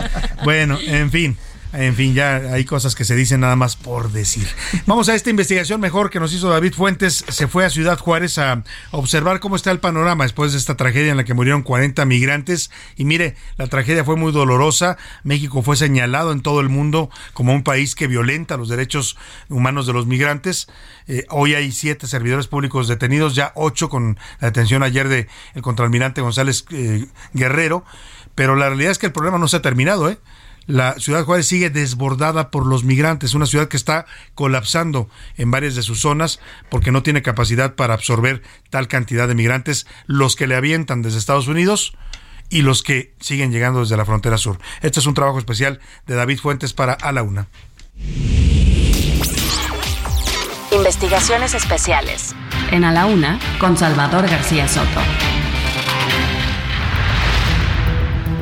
Bueno, 0.45 0.79
en 0.81 1.11
fin. 1.11 1.37
En 1.73 1.95
fin, 1.95 2.13
ya 2.13 2.35
hay 2.35 2.65
cosas 2.65 2.95
que 2.95 3.05
se 3.05 3.15
dicen 3.15 3.39
nada 3.39 3.55
más 3.55 3.77
por 3.77 4.11
decir. 4.11 4.45
Vamos 4.87 5.07
a 5.07 5.15
esta 5.15 5.29
investigación 5.29 5.79
mejor 5.79 6.09
que 6.09 6.19
nos 6.19 6.33
hizo 6.33 6.49
David 6.49 6.73
Fuentes. 6.73 7.23
Se 7.29 7.47
fue 7.47 7.63
a 7.63 7.69
Ciudad 7.69 7.97
Juárez 7.97 8.37
a 8.39 8.63
observar 8.91 9.39
cómo 9.39 9.55
está 9.55 9.71
el 9.71 9.79
panorama 9.79 10.25
después 10.25 10.51
de 10.51 10.57
esta 10.57 10.75
tragedia 10.75 11.11
en 11.11 11.17
la 11.17 11.23
que 11.23 11.33
murieron 11.33 11.61
40 11.61 12.03
migrantes. 12.05 12.71
Y 12.97 13.05
mire, 13.05 13.35
la 13.55 13.67
tragedia 13.67 14.03
fue 14.03 14.17
muy 14.17 14.33
dolorosa. 14.33 14.97
México 15.23 15.61
fue 15.61 15.77
señalado 15.77 16.33
en 16.33 16.41
todo 16.41 16.59
el 16.59 16.67
mundo 16.67 17.09
como 17.33 17.53
un 17.53 17.63
país 17.63 17.95
que 17.95 18.07
violenta 18.07 18.57
los 18.57 18.67
derechos 18.67 19.17
humanos 19.47 19.87
de 19.87 19.93
los 19.93 20.07
migrantes. 20.07 20.67
Eh, 21.07 21.25
hoy 21.29 21.55
hay 21.55 21.71
siete 21.71 22.05
servidores 22.05 22.47
públicos 22.47 22.89
detenidos, 22.89 23.33
ya 23.33 23.53
ocho 23.55 23.87
con 23.87 24.19
la 24.41 24.47
detención 24.47 24.83
ayer 24.83 25.07
de 25.07 25.29
el 25.53 25.61
contraalmirante 25.61 26.19
González 26.19 26.65
eh, 26.71 27.05
Guerrero. 27.33 27.85
Pero 28.35 28.57
la 28.57 28.67
realidad 28.67 28.91
es 28.91 28.97
que 28.97 29.05
el 29.05 29.13
problema 29.13 29.37
no 29.37 29.47
se 29.47 29.57
ha 29.57 29.61
terminado, 29.61 30.09
¿eh? 30.09 30.17
La 30.71 30.97
ciudad 30.99 31.25
Juárez 31.25 31.47
sigue 31.47 31.69
desbordada 31.69 32.49
por 32.49 32.65
los 32.65 32.85
migrantes, 32.85 33.33
una 33.33 33.45
ciudad 33.45 33.67
que 33.67 33.75
está 33.75 34.05
colapsando 34.35 35.09
en 35.35 35.51
varias 35.51 35.75
de 35.75 35.81
sus 35.81 35.99
zonas 35.99 36.39
porque 36.69 36.93
no 36.93 37.03
tiene 37.03 37.21
capacidad 37.21 37.75
para 37.75 37.93
absorber 37.93 38.41
tal 38.69 38.87
cantidad 38.87 39.27
de 39.27 39.35
migrantes, 39.35 39.85
los 40.05 40.37
que 40.37 40.47
le 40.47 40.55
avientan 40.55 41.01
desde 41.01 41.17
Estados 41.17 41.49
Unidos 41.49 41.93
y 42.49 42.61
los 42.61 42.83
que 42.83 43.13
siguen 43.19 43.51
llegando 43.51 43.81
desde 43.81 43.97
la 43.97 44.05
frontera 44.05 44.37
sur. 44.37 44.59
Este 44.81 45.01
es 45.01 45.05
un 45.07 45.13
trabajo 45.13 45.39
especial 45.39 45.81
de 46.07 46.15
David 46.15 46.39
Fuentes 46.39 46.71
para 46.71 46.93
A 46.93 47.11
la 47.11 47.23
Una. 47.23 47.47
Investigaciones 50.71 51.53
especiales. 51.53 52.33
En 52.71 52.85
A 52.85 52.93
la 52.93 53.07
Una, 53.07 53.41
con 53.59 53.75
Salvador 53.75 54.25
García 54.29 54.69
Soto. 54.69 55.01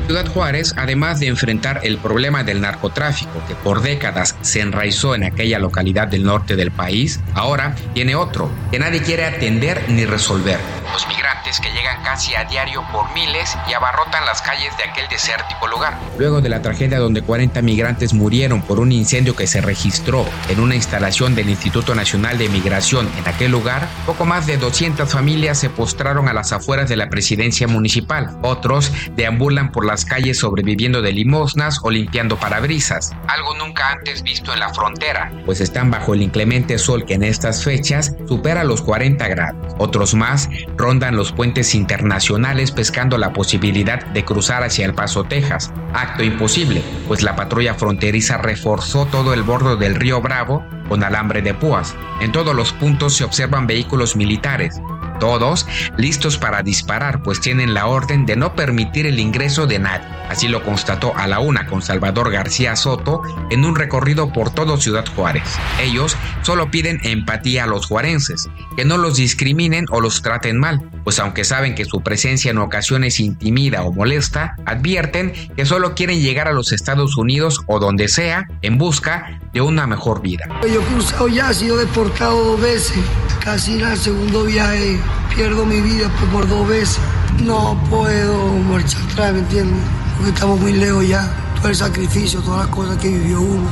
Ciudad 0.09 0.25
Juárez, 0.25 0.73
además 0.75 1.19
de 1.19 1.27
enfrentar 1.27 1.81
el 1.83 1.99
problema 1.99 2.43
del 2.43 2.61
narcotráfico 2.61 3.43
que 3.47 3.53
por 3.53 3.83
décadas 3.83 4.35
se 4.41 4.59
enraizó 4.59 5.13
en 5.13 5.23
aquella 5.23 5.59
localidad 5.59 6.07
del 6.07 6.23
norte 6.23 6.55
del 6.55 6.71
país, 6.71 7.19
ahora 7.35 7.75
tiene 7.93 8.15
otro 8.15 8.49
que 8.71 8.79
nadie 8.79 9.03
quiere 9.03 9.25
atender 9.25 9.85
ni 9.87 10.07
resolver. 10.07 10.57
Los 10.91 11.07
migrantes 11.07 11.59
que 11.59 11.69
llegan 11.71 12.01
casi 12.03 12.33
a 12.33 12.43
diario 12.45 12.83
por 12.91 13.13
miles 13.13 13.55
y 13.69 13.73
abarrotan 13.73 14.25
las 14.25 14.41
calles 14.41 14.75
de 14.77 14.85
aquel 14.85 15.07
desértico 15.09 15.67
lugar. 15.67 15.95
Luego 16.17 16.41
de 16.41 16.49
la 16.49 16.63
tragedia 16.63 16.97
donde 16.97 17.21
40 17.21 17.61
migrantes 17.61 18.15
murieron 18.15 18.63
por 18.63 18.79
un 18.79 18.91
incendio 18.91 19.35
que 19.35 19.45
se 19.45 19.61
registró 19.61 20.25
en 20.49 20.59
una 20.59 20.73
instalación 20.73 21.35
del 21.35 21.51
Instituto 21.51 21.93
Nacional 21.93 22.39
de 22.39 22.49
Migración 22.49 23.07
en 23.19 23.27
aquel 23.27 23.51
lugar, 23.51 23.87
poco 24.07 24.25
más 24.25 24.47
de 24.47 24.57
200 24.57 25.07
familias 25.07 25.59
se 25.59 25.69
postraron 25.69 26.27
a 26.27 26.33
las 26.33 26.51
afueras 26.51 26.89
de 26.89 26.95
la 26.95 27.11
presidencia 27.11 27.67
municipal. 27.67 28.35
Otros 28.41 28.91
deambulan 29.15 29.71
por 29.71 29.85
las 29.85 29.98
calles 30.05 30.39
sobreviviendo 30.39 31.01
de 31.01 31.11
limosnas 31.11 31.79
o 31.83 31.91
limpiando 31.91 32.37
parabrisas, 32.37 33.11
algo 33.27 33.55
nunca 33.55 33.91
antes 33.91 34.23
visto 34.23 34.53
en 34.53 34.59
la 34.59 34.73
frontera, 34.73 35.31
pues 35.45 35.61
están 35.61 35.91
bajo 35.91 36.13
el 36.13 36.21
inclemente 36.21 36.77
sol 36.77 37.05
que 37.05 37.15
en 37.15 37.23
estas 37.23 37.63
fechas 37.63 38.15
supera 38.27 38.63
los 38.63 38.81
40 38.81 39.27
grados. 39.27 39.75
Otros 39.77 40.13
más 40.13 40.49
rondan 40.77 41.15
los 41.15 41.31
puentes 41.31 41.75
internacionales 41.75 42.71
pescando 42.71 43.17
la 43.17 43.33
posibilidad 43.33 44.05
de 44.07 44.25
cruzar 44.25 44.63
hacia 44.63 44.85
El 44.85 44.93
Paso, 44.93 45.23
Texas. 45.23 45.71
Acto 45.93 46.23
imposible, 46.23 46.81
pues 47.07 47.23
la 47.23 47.35
patrulla 47.35 47.73
fronteriza 47.73 48.37
reforzó 48.37 49.05
todo 49.05 49.33
el 49.33 49.43
borde 49.43 49.75
del 49.77 49.95
río 49.95 50.21
Bravo 50.21 50.63
con 50.87 51.03
alambre 51.03 51.41
de 51.41 51.53
púas. 51.53 51.95
En 52.19 52.31
todos 52.31 52.55
los 52.55 52.73
puntos 52.73 53.15
se 53.15 53.23
observan 53.23 53.67
vehículos 53.67 54.15
militares, 54.15 54.81
todos 55.19 55.67
listos 55.97 56.37
para 56.37 56.63
disparar, 56.63 57.21
pues 57.21 57.39
tienen 57.39 57.73
la 57.73 57.87
orden 57.87 58.25
de 58.25 58.35
no 58.35 58.55
permitir 58.55 59.05
el 59.05 59.19
ingreso 59.19 59.67
de 59.67 59.79
nadie. 59.79 60.07
Así 60.29 60.47
lo 60.47 60.63
constató 60.63 61.15
a 61.15 61.27
la 61.27 61.39
una 61.39 61.65
con 61.65 61.81
Salvador 61.81 62.31
García 62.31 62.75
Soto 62.75 63.21
en 63.49 63.65
un 63.65 63.75
recorrido 63.75 64.31
por 64.31 64.53
todo 64.53 64.77
Ciudad 64.77 65.05
Juárez. 65.15 65.43
Ellos 65.81 66.15
solo 66.43 66.69
piden 66.71 66.99
empatía 67.03 67.63
a 67.63 67.67
los 67.67 67.87
juarenses, 67.87 68.47
que 68.77 68.85
no 68.85 68.97
los 68.97 69.17
discriminen 69.17 69.85
o 69.89 70.01
los 70.01 70.21
traten 70.21 70.57
mal, 70.57 70.87
pues 71.03 71.19
aunque 71.19 71.43
saben 71.43 71.75
que 71.75 71.85
su 71.85 72.01
presencia 72.01 72.51
en 72.51 72.59
ocasiones 72.59 73.19
intimida 73.19 73.83
o 73.83 73.91
molesta, 73.91 74.55
advierten 74.65 75.33
que 75.55 75.65
solo 75.65 75.95
quieren 75.95 76.21
llegar 76.21 76.47
a 76.47 76.53
los 76.53 76.71
Estados 76.71 77.17
Unidos 77.17 77.61
o 77.67 77.79
donde 77.79 78.07
sea 78.07 78.47
en 78.61 78.77
busca 78.77 79.39
de 79.53 79.61
una 79.61 79.87
mejor 79.87 80.21
vida. 80.21 80.45
Yo 80.71 80.81
cruzado 80.81 81.27
ya, 81.27 81.49
he 81.49 81.53
sido 81.53 81.77
deportado 81.77 82.43
dos 82.43 82.61
veces. 82.61 82.99
Casi 83.43 83.81
el 83.81 83.97
segundo 83.97 84.43
viaje 84.43 84.99
pierdo 85.35 85.65
mi 85.65 85.81
vida 85.81 86.09
por 86.31 86.47
dos 86.47 86.67
veces. 86.67 86.99
No 87.43 87.81
puedo 87.89 88.47
marchar 88.69 89.01
atrás, 89.11 89.33
¿me 89.33 89.39
entiendes? 89.39 89.83
Porque 90.17 90.31
estamos 90.31 90.59
muy 90.59 90.73
lejos 90.73 91.07
ya. 91.07 91.31
Todo 91.57 91.69
el 91.69 91.75
sacrificio, 91.75 92.41
todas 92.41 92.65
las 92.65 92.75
cosas 92.75 92.97
que 92.97 93.09
vivió 93.09 93.41
uno. 93.41 93.69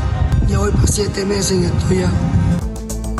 Ya 0.48 0.60
voy 0.60 0.72
para 0.72 0.88
siete 0.88 1.26
meses 1.26 1.52
en 1.52 1.66
esto 1.66 1.94
ya. 1.94 2.12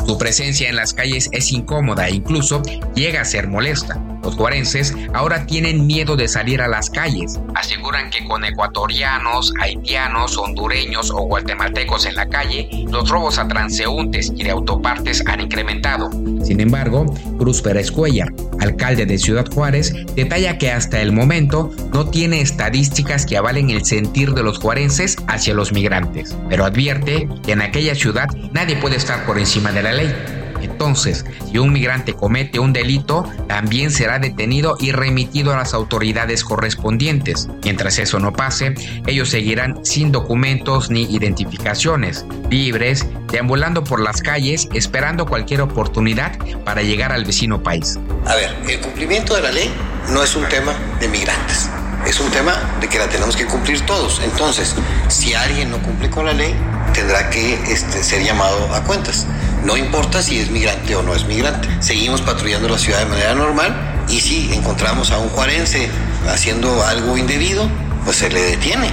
Su 0.06 0.16
presencia 0.16 0.68
en 0.68 0.76
las 0.76 0.94
calles 0.94 1.28
es 1.32 1.52
incómoda 1.52 2.08
e 2.08 2.14
incluso 2.14 2.62
llega 2.94 3.20
a 3.20 3.24
ser 3.24 3.48
molesta. 3.48 4.00
Los 4.22 4.34
juarenses 4.34 4.94
ahora 5.14 5.46
tienen 5.46 5.86
miedo 5.86 6.16
de 6.16 6.28
salir 6.28 6.60
a 6.60 6.68
las 6.68 6.90
calles. 6.90 7.38
Aseguran 7.54 8.10
que 8.10 8.26
con 8.26 8.44
ecuatorianos, 8.44 9.52
haitianos, 9.60 10.36
hondureños 10.36 11.10
o 11.10 11.22
guatemaltecos 11.22 12.06
en 12.06 12.14
la 12.14 12.28
calle, 12.28 12.68
los 12.90 13.08
robos 13.08 13.38
a 13.38 13.48
transeúntes 13.48 14.32
y 14.34 14.44
de 14.44 14.50
autopartes 14.50 15.22
han 15.26 15.40
incrementado. 15.40 16.10
Sin 16.44 16.60
embargo, 16.60 17.06
Cruz 17.38 17.62
Pérez 17.62 17.90
Cuellar, 17.90 18.32
alcalde 18.60 19.06
de 19.06 19.18
Ciudad 19.18 19.46
Juárez, 19.52 19.92
detalla 20.14 20.58
que 20.58 20.70
hasta 20.70 21.00
el 21.00 21.12
momento 21.12 21.70
no 21.92 22.08
tiene 22.08 22.40
estadísticas 22.40 23.26
que 23.26 23.36
avalen 23.36 23.70
el 23.70 23.84
sentir 23.84 24.34
de 24.34 24.42
los 24.42 24.58
juarenses 24.58 25.16
hacia 25.26 25.54
los 25.54 25.72
migrantes, 25.72 26.36
pero 26.48 26.64
advierte 26.64 27.28
que 27.44 27.52
en 27.52 27.62
aquella 27.62 27.94
ciudad 27.94 28.28
nadie 28.52 28.76
puede 28.76 28.96
estar 28.96 29.24
por 29.26 29.38
encima 29.38 29.72
de 29.72 29.82
la 29.82 29.92
ley. 29.92 30.37
Entonces, 30.62 31.24
si 31.50 31.58
un 31.58 31.72
migrante 31.72 32.14
comete 32.14 32.58
un 32.58 32.72
delito, 32.72 33.24
también 33.46 33.90
será 33.90 34.18
detenido 34.18 34.76
y 34.78 34.92
remitido 34.92 35.52
a 35.52 35.56
las 35.56 35.74
autoridades 35.74 36.44
correspondientes. 36.44 37.48
Mientras 37.64 37.98
eso 37.98 38.18
no 38.18 38.32
pase, 38.32 38.74
ellos 39.06 39.30
seguirán 39.30 39.84
sin 39.84 40.12
documentos 40.12 40.90
ni 40.90 41.02
identificaciones, 41.04 42.24
libres, 42.50 43.06
deambulando 43.30 43.84
por 43.84 44.00
las 44.00 44.22
calles, 44.22 44.68
esperando 44.72 45.26
cualquier 45.26 45.60
oportunidad 45.60 46.36
para 46.64 46.82
llegar 46.82 47.12
al 47.12 47.24
vecino 47.24 47.62
país. 47.62 47.98
A 48.26 48.34
ver, 48.34 48.54
el 48.68 48.80
cumplimiento 48.80 49.34
de 49.34 49.42
la 49.42 49.52
ley 49.52 49.70
no 50.10 50.22
es 50.22 50.34
un 50.36 50.48
tema 50.48 50.72
de 51.00 51.08
migrantes, 51.08 51.70
es 52.08 52.20
un 52.20 52.30
tema 52.30 52.54
de 52.80 52.88
que 52.88 52.98
la 52.98 53.08
tenemos 53.08 53.36
que 53.36 53.44
cumplir 53.44 53.84
todos. 53.84 54.20
Entonces, 54.24 54.74
si 55.08 55.34
alguien 55.34 55.70
no 55.70 55.82
cumple 55.82 56.08
con 56.08 56.24
la 56.24 56.32
ley, 56.32 56.54
tendrá 56.94 57.28
que 57.28 57.54
este, 57.70 58.02
ser 58.02 58.24
llamado 58.24 58.74
a 58.74 58.82
cuentas. 58.82 59.26
No 59.64 59.76
importa 59.76 60.22
si 60.22 60.38
es 60.38 60.50
migrante 60.50 60.96
o 60.96 61.02
no 61.02 61.14
es 61.14 61.26
migrante. 61.26 61.68
Seguimos 61.80 62.22
patrullando 62.22 62.68
la 62.68 62.78
ciudad 62.78 63.00
de 63.00 63.06
manera 63.06 63.34
normal 63.34 64.06
y 64.08 64.20
si 64.20 64.52
encontramos 64.54 65.10
a 65.10 65.18
un 65.18 65.28
juarense 65.28 65.90
haciendo 66.28 66.82
algo 66.84 67.18
indebido, 67.18 67.68
pues 68.04 68.16
se 68.16 68.30
le 68.30 68.40
detiene. 68.42 68.90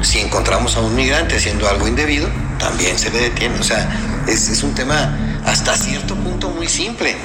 Si 0.00 0.20
encontramos 0.20 0.76
a 0.76 0.80
un 0.80 0.94
migrante 0.94 1.36
haciendo 1.36 1.68
algo 1.68 1.86
indebido, 1.86 2.28
también 2.58 2.98
se 2.98 3.10
le 3.10 3.20
detiene. 3.20 3.58
O 3.60 3.64
sea, 3.64 3.86
es, 4.26 4.48
es 4.48 4.62
un 4.62 4.74
tema 4.74 5.42
hasta 5.44 5.76
cierto 5.76 6.14
punto 6.14 6.48
muy 6.48 6.68
simple. 6.68 7.16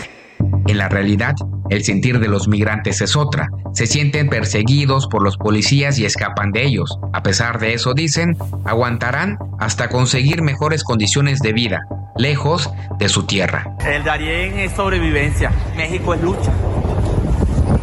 En 0.68 0.78
la 0.78 0.90
realidad, 0.90 1.36
el 1.72 1.86
sentir 1.86 2.20
de 2.20 2.28
los 2.28 2.50
migrantes 2.50 3.00
es 3.00 3.16
otra. 3.16 3.48
Se 3.74 3.88
sienten 3.88 4.28
perseguidos 4.28 5.08
por 5.08 5.24
los 5.24 5.38
policías 5.38 5.98
y 5.98 6.06
escapan 6.06 6.52
de 6.52 6.66
ellos. 6.66 7.00
A 7.14 7.24
pesar 7.24 7.60
de 7.60 7.74
eso, 7.74 7.94
dicen, 7.94 8.36
aguantarán 8.66 9.38
hasta 9.58 9.88
conseguir 9.88 10.42
mejores 10.42 10.84
condiciones 10.84 11.40
de 11.40 11.54
vida, 11.54 11.80
lejos 12.18 12.70
de 13.00 13.08
su 13.08 13.24
tierra. 13.24 13.74
El 13.86 14.04
Darién 14.04 14.60
es 14.60 14.74
sobrevivencia, 14.74 15.54
México 15.78 16.14
es 16.14 16.22
lucha, 16.22 16.52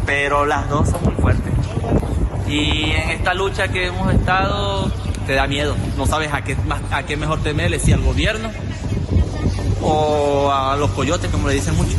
pero 0.05 0.45
las 0.45 0.69
dos 0.69 0.89
son 0.89 1.03
muy 1.05 1.15
fuertes. 1.15 1.51
Y 2.47 2.91
en 2.91 3.09
esta 3.09 3.33
lucha 3.33 3.69
que 3.69 3.87
hemos 3.87 4.13
estado, 4.13 4.91
te 5.25 5.33
da 5.33 5.47
miedo. 5.47 5.75
No 5.97 6.05
sabes 6.05 6.31
a 6.31 6.43
qué, 6.43 6.55
a 6.91 7.03
qué 7.03 7.17
mejor 7.17 7.41
temerle, 7.41 7.79
si 7.79 7.91
al 7.91 8.01
gobierno 8.01 8.51
o 9.81 10.51
a 10.51 10.77
los 10.77 10.91
coyotes, 10.91 11.31
como 11.31 11.47
le 11.47 11.55
dicen 11.55 11.75
mucho. 11.75 11.95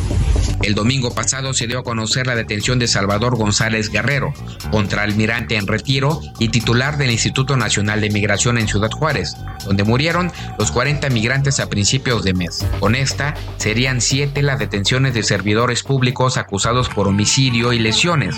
El 0.63 0.75
domingo 0.75 1.13
pasado 1.13 1.53
se 1.53 1.65
dio 1.65 1.79
a 1.79 1.83
conocer 1.83 2.27
la 2.27 2.35
detención 2.35 2.77
de 2.77 2.87
Salvador 2.87 3.35
González 3.35 3.89
Guerrero, 3.89 4.31
contraalmirante 4.71 5.55
en 5.55 5.65
retiro 5.65 6.21
y 6.37 6.49
titular 6.49 6.97
del 6.97 7.09
Instituto 7.09 7.57
Nacional 7.57 7.99
de 7.99 8.11
Migración 8.11 8.59
en 8.59 8.67
Ciudad 8.67 8.91
Juárez, 8.91 9.35
donde 9.65 9.83
murieron 9.83 10.31
los 10.59 10.71
40 10.71 11.09
migrantes 11.09 11.59
a 11.59 11.67
principios 11.67 12.23
de 12.23 12.35
mes. 12.35 12.63
Con 12.79 12.93
esta, 12.93 13.33
serían 13.57 14.01
siete 14.01 14.43
las 14.43 14.59
detenciones 14.59 15.15
de 15.15 15.23
servidores 15.23 15.81
públicos 15.81 16.37
acusados 16.37 16.89
por 16.89 17.07
homicidio 17.07 17.73
y 17.73 17.79
lesiones, 17.79 18.35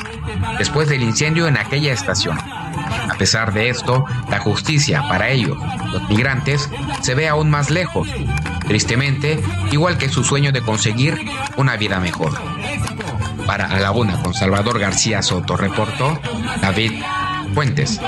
después 0.57 0.87
del 0.87 1.03
incendio 1.03 1.47
en 1.47 1.57
aquella 1.57 1.91
estación. 1.91 2.37
A 2.39 3.15
pesar 3.17 3.53
de 3.53 3.69
esto, 3.69 4.05
la 4.29 4.39
justicia 4.39 5.03
para 5.09 5.29
ellos, 5.29 5.57
los 5.91 6.09
migrantes, 6.09 6.69
se 7.01 7.15
ve 7.15 7.27
aún 7.27 7.49
más 7.49 7.69
lejos, 7.69 8.07
tristemente, 8.67 9.39
igual 9.71 9.97
que 9.97 10.09
su 10.09 10.23
sueño 10.23 10.51
de 10.51 10.61
conseguir 10.61 11.19
una 11.57 11.77
vida 11.77 11.99
mejor. 11.99 12.33
Para 13.45 13.67
A 13.67 13.79
la 13.79 13.91
Una 13.91 14.21
con 14.21 14.33
Salvador 14.33 14.79
García 14.79 15.21
Soto, 15.21 15.57
reportó 15.57 16.19
David 16.61 16.93
Fuentes. 17.53 17.99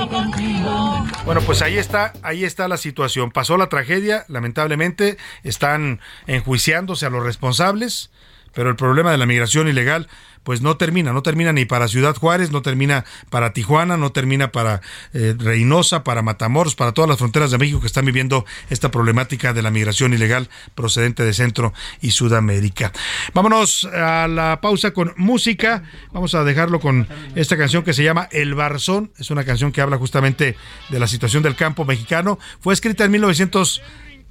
Bueno, 1.26 1.42
pues 1.42 1.62
ahí 1.62 1.78
está, 1.78 2.14
ahí 2.24 2.46
está 2.46 2.68
la 2.68 2.78
situación. 2.78 3.32
Pasó 3.32 3.58
la 3.58 3.68
tragedia, 3.68 4.26
lamentablemente 4.28 5.18
están 5.44 6.00
enjuiciándose 6.26 7.06
a 7.06 7.10
los 7.10 7.24
responsables, 7.24 8.12
pero 8.54 8.70
el 8.70 8.76
problema 8.76 9.12
de 9.12 9.18
la 9.18 9.26
migración 9.26 9.68
ilegal 9.68 10.08
pues 10.46 10.62
no 10.62 10.78
termina, 10.78 11.12
no 11.12 11.24
termina 11.24 11.52
ni 11.52 11.66
para 11.66 11.88
Ciudad 11.88 12.16
Juárez, 12.16 12.52
no 12.52 12.62
termina 12.62 13.04
para 13.32 13.52
Tijuana, 13.52 13.98
no 13.98 14.12
termina 14.12 14.52
para 14.52 14.82
eh, 15.14 15.36
Reynosa, 15.38 16.04
para 16.04 16.22
Matamoros, 16.22 16.76
para 16.76 16.94
todas 16.94 17.10
las 17.10 17.18
fronteras 17.18 17.50
de 17.50 17.58
México 17.58 17.82
que 17.82 17.88
están 17.88 18.06
viviendo 18.06 18.46
esta 18.70 18.92
problemática 18.92 19.54
de 19.54 19.64
la 19.64 19.72
migración 19.72 20.14
ilegal 20.14 20.48
procedente 20.76 21.24
de 21.24 21.34
Centro 21.34 21.74
y 22.00 22.12
Sudamérica. 22.12 22.94
Vámonos 23.34 23.86
a 23.86 24.28
la 24.28 24.62
pausa 24.62 24.92
con 24.92 25.14
música. 25.18 25.84
Vamos 26.14 26.36
a 26.36 26.44
dejarlo 26.44 26.80
con 26.80 27.08
esta 27.34 27.58
canción 27.58 27.84
que 27.84 27.94
se 27.94 28.04
llama 28.04 28.30
El 28.32 28.54
Barzón. 28.54 29.12
Es 29.18 29.32
una 29.32 29.44
canción 29.46 29.72
que 29.72 29.82
habla 29.82 29.98
justamente 29.98 30.56
de 30.90 31.00
la 31.00 31.08
situación 31.08 31.42
del 31.42 31.56
campo 31.56 31.86
mexicano. 31.86 32.38
Fue 32.60 32.74
escrita 32.76 33.04
en 33.04 33.12
1900 33.12 33.82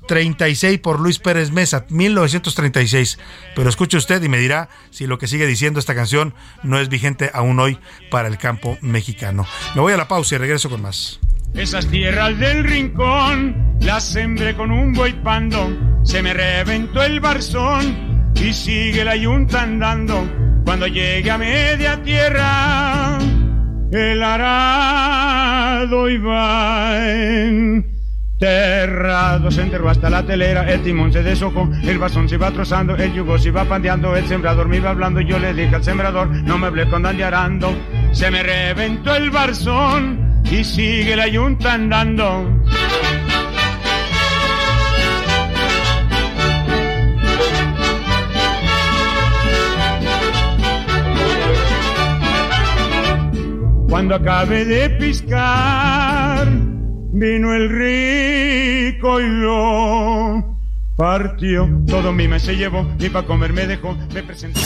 36 0.06 0.78
por 0.80 1.00
Luis 1.00 1.18
Pérez 1.18 1.50
Mesa, 1.50 1.86
1936. 1.88 3.18
Pero 3.54 3.68
escuche 3.68 3.96
usted 3.96 4.22
y 4.22 4.28
me 4.28 4.38
dirá 4.38 4.68
si 4.90 5.06
lo 5.06 5.18
que 5.18 5.26
sigue 5.26 5.46
diciendo 5.46 5.80
esta 5.80 5.94
canción 5.94 6.34
no 6.62 6.78
es 6.78 6.88
vigente 6.88 7.30
aún 7.32 7.58
hoy 7.60 7.78
para 8.10 8.28
el 8.28 8.38
campo 8.38 8.78
mexicano. 8.80 9.46
Me 9.74 9.80
voy 9.80 9.92
a 9.92 9.96
la 9.96 10.08
pausa 10.08 10.34
y 10.34 10.38
regreso 10.38 10.70
con 10.70 10.82
más. 10.82 11.20
Esas 11.54 11.86
tierras 11.86 12.36
del 12.38 12.64
rincón 12.64 13.78
las 13.80 14.04
sembré 14.04 14.56
con 14.56 14.72
un 14.72 14.92
buey 14.92 15.12
pando, 15.22 15.70
se 16.02 16.20
me 16.22 16.34
reventó 16.34 17.02
el 17.02 17.20
barzón 17.20 18.32
y 18.34 18.52
sigue 18.52 19.04
la 19.04 19.14
yunta 19.14 19.62
andando. 19.62 20.28
Cuando 20.64 20.86
llegue 20.88 21.30
a 21.30 21.38
media 21.38 22.02
tierra, 22.02 23.18
el 23.92 24.22
arado 24.22 26.08
iba 26.08 27.08
en 27.08 27.93
Terrado 28.38 29.50
se 29.50 29.62
enterró 29.62 29.88
hasta 29.88 30.10
la 30.10 30.24
telera, 30.24 30.68
el 30.68 30.82
timón 30.82 31.12
se 31.12 31.22
deshojó, 31.22 31.70
el 31.84 31.98
basón 31.98 32.28
se 32.28 32.34
iba 32.34 32.50
trozando, 32.50 32.96
el 32.96 33.12
yugo 33.12 33.38
se 33.38 33.48
iba 33.48 33.64
pandeando, 33.64 34.16
el 34.16 34.26
sembrador 34.26 34.68
me 34.68 34.78
iba 34.78 34.90
hablando, 34.90 35.20
yo 35.20 35.38
le 35.38 35.54
dije 35.54 35.74
al 35.74 35.84
sembrador, 35.84 36.28
no 36.28 36.58
me 36.58 36.66
hablé 36.66 36.88
con 36.88 37.02
dandearando. 37.02 37.72
Se 38.12 38.30
me 38.30 38.42
reventó 38.42 39.14
el 39.14 39.30
barzón 39.30 40.42
y 40.50 40.64
sigue 40.64 41.14
la 41.14 41.28
yunta 41.28 41.74
andando. 41.74 42.50
Cuando 53.88 54.16
acabe 54.16 54.64
de 54.64 54.90
piscar, 54.90 56.48
Vino 57.16 57.54
el 57.54 57.68
rico 57.68 59.20
y 59.20 59.28
lo 59.28 60.58
partió. 60.96 61.68
Todo 61.86 62.10
mi 62.10 62.26
me 62.26 62.40
se 62.40 62.56
llevó 62.56 62.90
y 62.98 63.08
para 63.08 63.24
comer 63.24 63.52
me 63.52 63.68
dejó. 63.68 63.96
Me 64.12 64.24
presentó. 64.24 64.58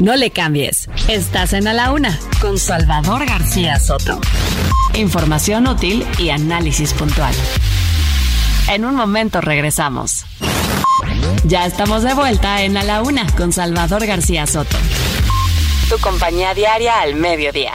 No 0.00 0.16
le 0.16 0.32
cambies. 0.32 0.90
Estás 1.06 1.52
en 1.52 1.68
A 1.68 1.72
la 1.72 1.92
Una 1.92 2.18
con 2.40 2.58
Salvador 2.58 3.24
García 3.24 3.78
Soto. 3.78 4.20
Información 4.94 5.68
útil 5.68 6.04
y 6.18 6.30
análisis 6.30 6.92
puntual. 6.92 7.32
En 8.68 8.84
un 8.84 8.96
momento 8.96 9.40
regresamos. 9.40 10.26
Ya 11.44 11.66
estamos 11.66 12.02
de 12.02 12.14
vuelta 12.14 12.64
en 12.64 12.76
A 12.76 12.82
la 12.82 13.00
Una 13.00 13.30
con 13.36 13.52
Salvador 13.52 14.04
García 14.06 14.48
Soto. 14.48 14.76
Tu 15.88 15.96
compañía 15.98 16.52
diaria 16.52 17.00
al 17.00 17.14
mediodía. 17.14 17.74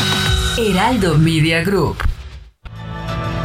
Heraldo 0.57 1.17
Media 1.17 1.63
Group. 1.63 1.97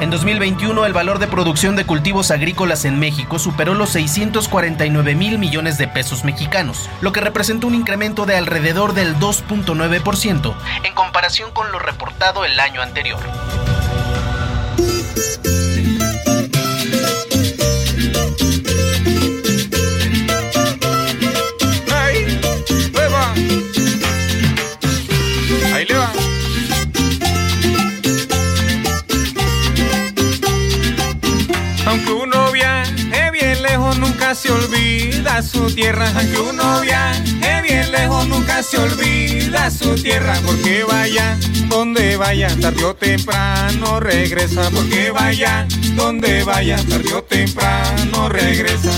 En 0.01 0.11
2021, 0.11 0.85
el 0.85 0.93
valor 0.93 1.21
de 1.21 1.29
producción 1.29 1.77
de 1.77 1.87
cultivos 1.87 2.33
agrícolas 2.33 2.85
en 2.85 2.99
México 2.99 3.39
superó 3.39 3.75
los 3.75 3.91
649 3.91 5.15
mil 5.15 5.39
millones 5.39 5.79
de 5.79 5.87
pesos 5.87 6.25
mexicanos, 6.25 6.91
lo 7.01 7.13
que 7.13 7.21
representa 7.21 7.69
un 7.69 7.77
incremento 7.77 8.27
de 8.27 8.37
alrededor 8.37 8.93
del 8.93 9.17
2.9% 9.17 10.55
en 10.85 10.95
comparación 10.95 11.53
con 11.53 11.71
lo 11.71 11.79
reportado 11.79 12.45
el 12.45 12.59
año 12.59 12.83
anterior. 12.83 13.21
Su 35.43 35.67
tierra, 35.75 36.11
aunque 36.17 36.39
uno 36.39 36.81
viaje 36.81 37.63
bien 37.63 37.91
lejos, 37.93 38.27
nunca 38.29 38.63
se 38.63 38.79
olvida 38.79 39.71
su 39.71 39.95
tierra, 39.95 40.35
porque 40.45 40.85
vaya 40.85 41.39
donde 41.69 42.17
vaya, 42.17 42.49
tarde 42.61 42.85
o 42.85 42.95
temprano 42.95 44.01
regresa, 44.01 44.71
porque 44.71 45.11
vaya 45.11 45.67
donde 45.95 46.43
vaya, 46.45 46.77
tarde 46.89 47.15
o 47.15 47.23
temprano 47.23 48.29
regresa. 48.29 48.91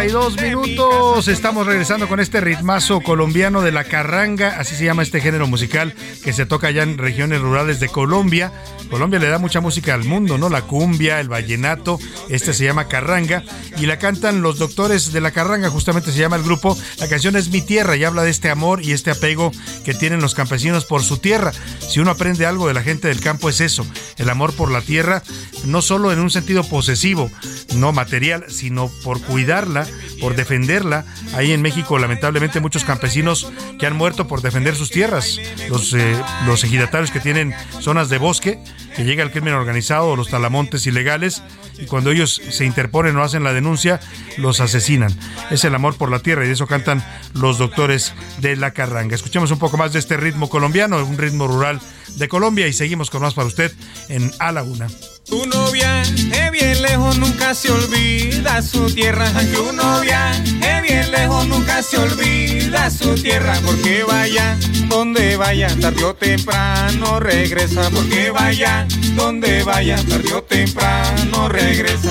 32 0.00 0.40
minutos. 0.40 1.28
Estamos 1.28 1.66
regresando 1.66 2.08
con 2.08 2.20
este 2.20 2.40
ritmazo 2.40 3.02
colombiano 3.02 3.60
de 3.60 3.70
la 3.70 3.84
carranga, 3.84 4.58
así 4.58 4.74
se 4.74 4.86
llama 4.86 5.02
este 5.02 5.20
género 5.20 5.46
musical 5.46 5.94
que 6.24 6.32
se 6.32 6.46
toca 6.46 6.68
allá 6.68 6.84
en 6.84 6.96
regiones 6.96 7.42
rurales 7.42 7.80
de 7.80 7.90
Colombia. 7.90 8.50
Colombia 8.90 9.20
le 9.20 9.28
da 9.28 9.38
mucha 9.38 9.60
música 9.60 9.94
al 9.94 10.04
mundo, 10.04 10.36
¿no? 10.36 10.48
La 10.48 10.62
cumbia, 10.62 11.20
el 11.20 11.28
vallenato, 11.28 11.98
este 12.28 12.52
se 12.52 12.64
llama 12.64 12.88
carranga 12.88 13.44
y 13.78 13.86
la 13.86 13.98
cantan 13.98 14.42
los 14.42 14.58
doctores 14.58 15.12
de 15.12 15.20
la 15.20 15.30
carranga, 15.30 15.70
justamente 15.70 16.12
se 16.12 16.18
llama 16.18 16.36
el 16.36 16.42
grupo. 16.42 16.76
La 16.98 17.08
canción 17.08 17.36
es 17.36 17.50
Mi 17.50 17.62
Tierra 17.62 17.96
y 17.96 18.04
habla 18.04 18.22
de 18.22 18.30
este 18.30 18.50
amor 18.50 18.82
y 18.82 18.92
este 18.92 19.10
apego 19.12 19.52
que 19.84 19.94
tienen 19.94 20.20
los 20.20 20.34
campesinos 20.34 20.84
por 20.84 21.02
su 21.02 21.18
tierra. 21.18 21.52
Si 21.88 22.00
uno 22.00 22.10
aprende 22.10 22.46
algo 22.46 22.66
de 22.66 22.74
la 22.74 22.82
gente 22.82 23.08
del 23.08 23.20
campo 23.20 23.48
es 23.48 23.60
eso, 23.60 23.86
el 24.18 24.28
amor 24.28 24.54
por 24.54 24.70
la 24.70 24.82
tierra, 24.82 25.22
no 25.64 25.82
solo 25.82 26.12
en 26.12 26.18
un 26.18 26.30
sentido 26.30 26.64
posesivo, 26.64 27.30
no 27.76 27.92
material, 27.92 28.46
sino 28.48 28.90
por 29.04 29.20
cuidarla, 29.22 29.86
por 30.20 30.34
defenderla. 30.34 31.04
Ahí 31.34 31.52
en 31.52 31.62
México, 31.62 31.98
lamentablemente, 31.98 32.60
muchos 32.60 32.84
campesinos 32.84 33.50
que 33.78 33.86
han 33.86 33.96
muerto 33.96 34.26
por 34.26 34.42
defender 34.42 34.76
sus 34.76 34.90
tierras. 34.90 35.38
Los, 35.68 35.92
eh, 35.94 36.16
los 36.46 36.64
ejidatarios 36.64 37.10
que 37.10 37.20
tienen 37.20 37.54
zonas 37.80 38.08
de 38.08 38.18
bosque, 38.18 38.58
que 38.96 39.04
llega 39.04 39.22
el 39.22 39.30
crimen 39.30 39.54
organizado 39.54 40.08
o 40.08 40.16
los 40.16 40.28
talamontes 40.28 40.86
ilegales, 40.86 41.42
y 41.78 41.86
cuando 41.86 42.10
ellos 42.10 42.40
se 42.50 42.64
interponen 42.64 43.16
o 43.16 43.22
hacen 43.22 43.44
la 43.44 43.52
denuncia, 43.52 44.00
los 44.36 44.60
asesinan. 44.60 45.14
Es 45.50 45.64
el 45.64 45.74
amor 45.74 45.96
por 45.96 46.10
la 46.10 46.18
tierra 46.18 46.44
y 46.44 46.48
de 46.48 46.54
eso 46.54 46.66
cantan 46.66 47.04
los 47.34 47.58
doctores 47.58 48.14
de 48.38 48.56
la 48.56 48.72
carranga. 48.72 49.14
Escuchemos 49.14 49.50
un 49.50 49.58
poco 49.58 49.76
más 49.76 49.92
de 49.92 49.98
este 49.98 50.16
ritmo 50.16 50.48
colombiano, 50.48 51.04
un 51.04 51.18
ritmo 51.18 51.46
rural 51.46 51.80
de 52.16 52.28
Colombia 52.28 52.66
y 52.66 52.72
seguimos 52.72 53.10
con 53.10 53.22
más 53.22 53.34
para 53.34 53.48
usted 53.48 53.72
en 54.08 54.32
A 54.38 54.52
la 54.52 54.62
Una. 54.62 54.88
Tu 55.30 55.46
novia 55.46 56.02
es 56.02 56.50
bien 56.50 56.82
lejos, 56.82 57.16
nunca 57.18 57.54
se 57.54 57.70
olvida 57.70 58.60
su 58.62 58.92
tierra. 58.92 59.30
Tu 59.54 59.72
novia 59.72 60.32
es 60.32 60.82
bien 60.82 61.10
lejos, 61.12 61.46
nunca 61.46 61.82
se 61.82 61.98
olvida 61.98 62.90
su 62.90 63.14
tierra. 63.14 63.54
Porque 63.64 64.02
vaya 64.02 64.58
donde 64.88 65.36
vaya, 65.36 65.68
tarde 65.80 66.04
o 66.04 66.14
temprano 66.14 67.20
regresa. 67.20 67.88
Porque 67.90 68.32
vaya 68.32 68.88
donde 69.14 69.62
vaya, 69.62 69.96
tarde 69.96 70.34
o 70.34 70.42
temprano 70.42 71.48
regresa. 71.48 72.10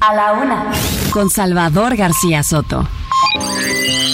A 0.00 0.14
la 0.14 0.32
una. 0.32 0.70
Con 1.10 1.28
Salvador 1.28 1.96
García 1.96 2.44
Soto. 2.44 2.88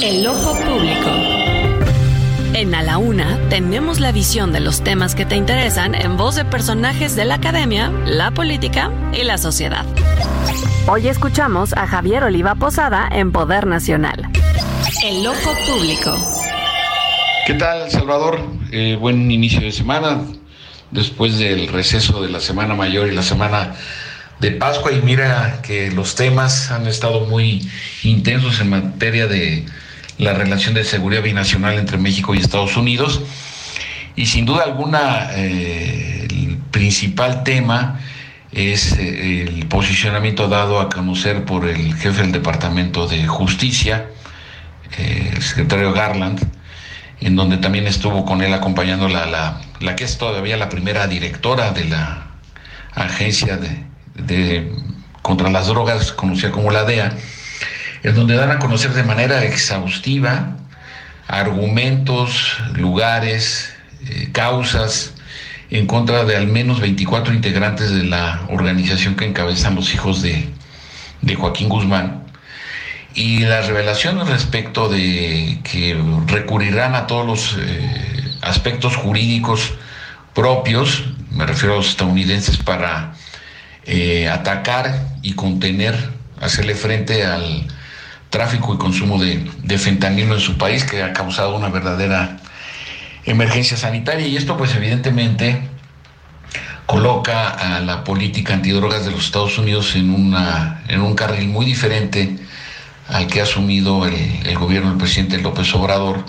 El 0.02 0.26
ojo 0.26 0.54
público. 0.54 1.29
En 2.52 2.74
A 2.74 2.82
la 2.82 2.98
Una 2.98 3.38
tenemos 3.48 4.00
la 4.00 4.10
visión 4.10 4.52
de 4.52 4.58
los 4.58 4.82
temas 4.82 5.14
que 5.14 5.24
te 5.24 5.36
interesan 5.36 5.94
en 5.94 6.16
voz 6.16 6.34
de 6.34 6.44
personajes 6.44 7.14
de 7.14 7.24
la 7.24 7.36
academia, 7.36 7.92
la 8.06 8.32
política 8.32 8.90
y 9.12 9.22
la 9.22 9.38
sociedad. 9.38 9.86
Hoy 10.88 11.06
escuchamos 11.06 11.72
a 11.72 11.86
Javier 11.86 12.24
Oliva 12.24 12.56
Posada 12.56 13.08
en 13.12 13.30
Poder 13.30 13.68
Nacional. 13.68 14.28
El 15.04 15.24
ojo 15.26 15.54
público. 15.66 16.18
¿Qué 17.46 17.54
tal, 17.54 17.88
Salvador? 17.88 18.40
Eh, 18.72 18.96
buen 18.98 19.30
inicio 19.30 19.60
de 19.60 19.70
semana. 19.70 20.20
Después 20.90 21.38
del 21.38 21.68
receso 21.68 22.20
de 22.20 22.30
la 22.30 22.40
Semana 22.40 22.74
Mayor 22.74 23.06
y 23.06 23.14
la 23.14 23.22
Semana 23.22 23.76
de 24.40 24.50
Pascua. 24.50 24.90
Y 24.92 25.00
mira 25.02 25.60
que 25.62 25.92
los 25.92 26.16
temas 26.16 26.72
han 26.72 26.88
estado 26.88 27.26
muy 27.26 27.70
intensos 28.02 28.60
en 28.60 28.70
materia 28.70 29.28
de 29.28 29.66
la 30.20 30.34
relación 30.34 30.74
de 30.74 30.84
seguridad 30.84 31.22
binacional 31.22 31.78
entre 31.78 31.96
México 31.96 32.34
y 32.34 32.38
Estados 32.38 32.76
Unidos. 32.76 33.22
Y 34.16 34.26
sin 34.26 34.44
duda 34.44 34.64
alguna, 34.64 35.30
eh, 35.32 36.28
el 36.30 36.58
principal 36.70 37.42
tema 37.42 38.00
es 38.52 38.92
eh, 38.98 39.44
el 39.44 39.66
posicionamiento 39.66 40.48
dado 40.48 40.80
a 40.80 40.90
conocer 40.90 41.44
por 41.44 41.66
el 41.66 41.94
jefe 41.94 42.22
del 42.22 42.32
Departamento 42.32 43.06
de 43.06 43.26
Justicia, 43.26 44.10
eh, 44.98 45.32
el 45.34 45.42
secretario 45.42 45.92
Garland, 45.92 46.40
en 47.20 47.36
donde 47.36 47.56
también 47.56 47.86
estuvo 47.86 48.26
con 48.26 48.42
él 48.42 48.52
acompañando 48.52 49.08
la, 49.08 49.24
la, 49.24 49.60
la 49.80 49.96
que 49.96 50.04
es 50.04 50.18
todavía 50.18 50.56
la 50.58 50.68
primera 50.68 51.06
directora 51.06 51.70
de 51.72 51.84
la 51.84 52.26
agencia 52.94 53.56
de, 53.56 53.84
de 54.16 54.70
contra 55.22 55.48
las 55.50 55.68
drogas, 55.68 56.12
conocida 56.12 56.50
como 56.50 56.70
la 56.70 56.84
DEA, 56.84 57.16
en 58.02 58.14
donde 58.14 58.34
dan 58.34 58.50
a 58.50 58.58
conocer 58.58 58.92
de 58.92 59.02
manera 59.02 59.44
exhaustiva 59.44 60.56
argumentos, 61.30 62.56
lugares, 62.74 63.72
eh, 64.08 64.30
causas 64.32 65.14
en 65.70 65.86
contra 65.86 66.24
de 66.24 66.36
al 66.36 66.48
menos 66.48 66.80
24 66.80 67.32
integrantes 67.32 67.90
de 67.90 68.02
la 68.02 68.42
organización 68.48 69.14
que 69.14 69.26
encabezan 69.26 69.76
los 69.76 69.94
hijos 69.94 70.22
de, 70.22 70.48
de 71.22 71.34
Joaquín 71.36 71.68
Guzmán. 71.68 72.24
Y 73.14 73.40
las 73.40 73.68
revelaciones 73.68 74.28
respecto 74.28 74.88
de 74.88 75.60
que 75.62 76.00
recurrirán 76.26 76.94
a 76.94 77.06
todos 77.06 77.26
los 77.26 77.56
eh, 77.58 78.24
aspectos 78.40 78.96
jurídicos 78.96 79.74
propios, 80.34 81.04
me 81.30 81.46
refiero 81.46 81.74
a 81.74 81.76
los 81.78 81.90
estadounidenses, 81.90 82.56
para 82.56 83.14
eh, 83.84 84.28
atacar 84.28 85.08
y 85.22 85.32
contener, 85.32 85.96
hacerle 86.40 86.74
frente 86.74 87.24
al 87.24 87.66
tráfico 88.30 88.74
y 88.74 88.78
consumo 88.78 89.18
de, 89.18 89.50
de, 89.62 89.78
fentanilo 89.78 90.34
en 90.34 90.40
su 90.40 90.56
país, 90.56 90.84
que 90.84 91.02
ha 91.02 91.12
causado 91.12 91.56
una 91.56 91.68
verdadera 91.68 92.38
emergencia 93.24 93.76
sanitaria. 93.76 94.26
Y 94.26 94.36
esto, 94.36 94.56
pues, 94.56 94.74
evidentemente 94.74 95.68
coloca 96.90 97.50
a 97.50 97.80
la 97.80 98.02
política 98.02 98.54
antidrogas 98.54 99.04
de 99.04 99.12
los 99.12 99.26
Estados 99.26 99.56
Unidos 99.58 99.94
en, 99.94 100.10
una, 100.12 100.82
en 100.88 101.02
un 101.02 101.14
carril 101.14 101.46
muy 101.48 101.64
diferente 101.64 102.36
al 103.06 103.28
que 103.28 103.38
ha 103.38 103.44
asumido 103.44 104.06
el, 104.06 104.58
gobierno 104.58 104.88
del 104.88 104.98
presidente 104.98 105.38
López 105.38 105.72
Obrador 105.74 106.24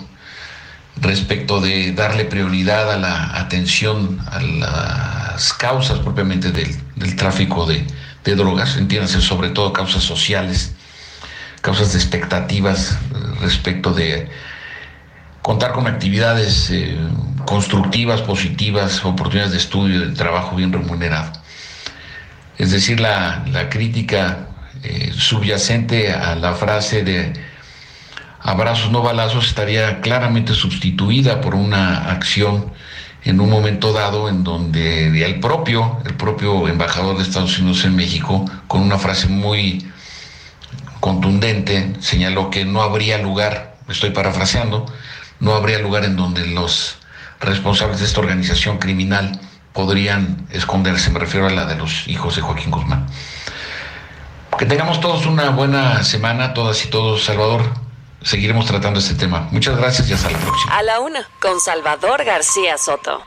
respecto 1.00 1.60
de 1.60 1.92
darle 1.92 2.26
prioridad 2.26 2.92
a 2.92 2.96
la 2.96 3.40
atención 3.40 4.20
a 4.30 4.40
las 4.40 5.52
causas 5.52 5.98
propiamente 5.98 6.52
del, 6.52 6.76
del 6.94 7.16
tráfico 7.16 7.66
de, 7.66 7.84
de, 8.22 8.36
drogas, 8.36 8.76
entiéndase 8.76 9.20
sobre 9.20 9.50
todo 9.50 9.72
causas 9.72 10.04
sociales, 10.04 10.76
causas 11.62 11.92
de 11.92 11.98
expectativas 11.98 12.98
respecto 13.40 13.94
de 13.94 14.28
contar 15.40 15.72
con 15.72 15.86
actividades 15.86 16.70
eh, 16.70 16.96
constructivas, 17.46 18.20
positivas, 18.20 19.04
oportunidades 19.04 19.52
de 19.52 19.58
estudio, 19.58 20.00
de 20.00 20.14
trabajo 20.14 20.56
bien 20.56 20.72
remunerado. 20.72 21.32
Es 22.58 22.70
decir, 22.70 23.00
la, 23.00 23.44
la 23.50 23.68
crítica 23.68 24.48
eh, 24.82 25.12
subyacente 25.16 26.12
a 26.12 26.34
la 26.36 26.54
frase 26.54 27.02
de 27.02 27.32
abrazos 28.40 28.90
no 28.90 29.02
balazos 29.02 29.46
estaría 29.46 30.00
claramente 30.00 30.54
sustituida 30.54 31.40
por 31.40 31.54
una 31.54 32.10
acción 32.10 32.72
en 33.24 33.40
un 33.40 33.48
momento 33.48 33.92
dado 33.92 34.28
en 34.28 34.42
donde 34.42 35.24
el 35.24 35.38
propio, 35.38 35.98
el 36.04 36.14
propio 36.14 36.66
embajador 36.66 37.16
de 37.16 37.22
Estados 37.22 37.58
Unidos 37.58 37.84
en 37.84 37.94
México, 37.94 38.44
con 38.66 38.80
una 38.80 38.98
frase 38.98 39.28
muy 39.28 39.86
contundente, 41.02 41.96
señaló 41.98 42.48
que 42.48 42.64
no 42.64 42.80
habría 42.80 43.18
lugar, 43.18 43.74
estoy 43.88 44.10
parafraseando, 44.10 44.86
no 45.40 45.54
habría 45.54 45.80
lugar 45.80 46.04
en 46.04 46.14
donde 46.14 46.46
los 46.46 46.98
responsables 47.40 47.98
de 47.98 48.06
esta 48.06 48.20
organización 48.20 48.78
criminal 48.78 49.40
podrían 49.72 50.46
esconderse, 50.50 51.10
me 51.10 51.18
refiero 51.18 51.48
a 51.48 51.50
la 51.50 51.64
de 51.64 51.74
los 51.74 52.06
hijos 52.06 52.36
de 52.36 52.42
Joaquín 52.42 52.70
Guzmán. 52.70 53.08
Que 54.56 54.64
tengamos 54.64 55.00
todos 55.00 55.26
una 55.26 55.50
buena 55.50 56.04
semana, 56.04 56.54
todas 56.54 56.84
y 56.84 56.88
todos, 56.88 57.24
Salvador. 57.24 57.64
Seguiremos 58.22 58.66
tratando 58.66 59.00
este 59.00 59.14
tema. 59.14 59.48
Muchas 59.50 59.76
gracias 59.76 60.08
y 60.08 60.12
hasta 60.12 60.30
la 60.30 60.38
próxima. 60.38 60.78
A 60.78 60.84
la 60.84 61.00
una, 61.00 61.28
con 61.40 61.58
Salvador 61.58 62.22
García 62.24 62.78
Soto. 62.78 63.24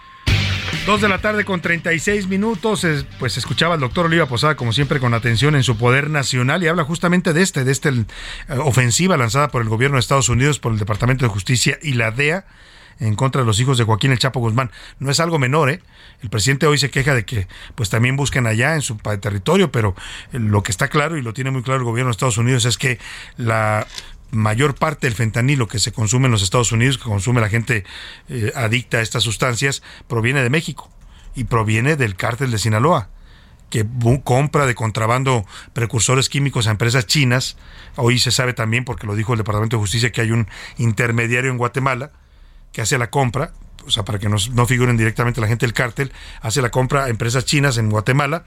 Dos 0.85 1.01
de 1.01 1.09
la 1.09 1.17
tarde 1.17 1.45
con 1.45 1.61
36 1.61 2.27
minutos, 2.27 2.85
pues 3.17 3.37
escuchaba 3.37 3.73
al 3.73 3.79
doctor 3.79 4.05
Oliva 4.05 4.27
Posada 4.27 4.55
como 4.55 4.71
siempre 4.71 4.99
con 4.99 5.15
atención 5.15 5.55
en 5.55 5.63
su 5.63 5.77
poder 5.77 6.11
nacional 6.11 6.61
y 6.61 6.67
habla 6.67 6.83
justamente 6.83 7.33
de 7.33 7.41
este, 7.41 7.63
de 7.63 7.71
esta 7.71 7.89
eh, 7.89 8.05
ofensiva 8.59 9.17
lanzada 9.17 9.47
por 9.47 9.63
el 9.63 9.67
gobierno 9.67 9.95
de 9.95 10.01
Estados 10.01 10.29
Unidos, 10.29 10.59
por 10.59 10.73
el 10.73 10.77
Departamento 10.77 11.25
de 11.25 11.29
Justicia 11.29 11.79
y 11.81 11.93
la 11.93 12.11
DEA 12.11 12.45
en 12.99 13.15
contra 13.15 13.41
de 13.41 13.47
los 13.47 13.59
hijos 13.59 13.79
de 13.79 13.83
Joaquín 13.83 14.11
El 14.11 14.19
Chapo 14.19 14.39
Guzmán. 14.39 14.69
No 14.99 15.09
es 15.09 15.19
algo 15.19 15.39
menor, 15.39 15.71
¿eh? 15.71 15.81
El 16.21 16.29
presidente 16.29 16.67
hoy 16.67 16.77
se 16.77 16.91
queja 16.91 17.15
de 17.15 17.25
que 17.25 17.47
pues 17.73 17.89
también 17.89 18.15
busquen 18.15 18.45
allá 18.45 18.75
en 18.75 18.83
su 18.83 18.95
territorio, 18.95 19.71
pero 19.71 19.95
lo 20.33 20.61
que 20.61 20.71
está 20.71 20.87
claro 20.87 21.17
y 21.17 21.23
lo 21.23 21.33
tiene 21.33 21.49
muy 21.49 21.63
claro 21.63 21.79
el 21.79 21.85
gobierno 21.85 22.09
de 22.09 22.11
Estados 22.11 22.37
Unidos 22.37 22.63
es 22.65 22.77
que 22.77 22.99
la 23.37 23.87
mayor 24.31 24.75
parte 24.75 25.07
del 25.07 25.15
fentanilo 25.15 25.67
que 25.67 25.79
se 25.79 25.91
consume 25.91 26.25
en 26.25 26.31
los 26.31 26.41
Estados 26.41 26.71
Unidos, 26.71 26.97
que 26.97 27.05
consume 27.05 27.41
la 27.41 27.49
gente 27.49 27.83
eh, 28.29 28.51
adicta 28.55 28.97
a 28.97 29.01
estas 29.01 29.23
sustancias, 29.23 29.81
proviene 30.07 30.43
de 30.43 30.49
México 30.49 30.89
y 31.35 31.45
proviene 31.45 31.95
del 31.95 32.15
cártel 32.15 32.51
de 32.51 32.57
Sinaloa 32.57 33.09
que 33.69 33.85
compra 34.23 34.65
de 34.65 34.75
contrabando 34.75 35.45
precursores 35.73 36.29
químicos 36.29 36.67
a 36.67 36.71
empresas 36.71 37.07
chinas. 37.07 37.57
Hoy 37.95 38.19
se 38.19 38.31
sabe 38.31 38.53
también, 38.53 38.85
porque 38.85 39.07
lo 39.07 39.15
dijo 39.15 39.33
el 39.33 39.39
Departamento 39.39 39.77
de 39.77 39.81
Justicia, 39.81 40.11
que 40.11 40.21
hay 40.21 40.31
un 40.31 40.47
intermediario 40.77 41.51
en 41.51 41.57
Guatemala 41.57 42.11
que 42.71 42.81
hace 42.81 42.97
la 42.97 43.09
compra, 43.09 43.53
o 43.85 43.91
sea, 43.91 44.05
para 44.05 44.19
que 44.19 44.29
no, 44.29 44.37
no 44.53 44.65
figuren 44.65 44.97
directamente 44.97 45.41
la 45.41 45.47
gente 45.47 45.65
del 45.65 45.73
cártel, 45.73 46.13
hace 46.41 46.61
la 46.61 46.69
compra 46.69 47.05
a 47.05 47.09
empresas 47.09 47.45
chinas 47.45 47.77
en 47.77 47.89
Guatemala 47.89 48.45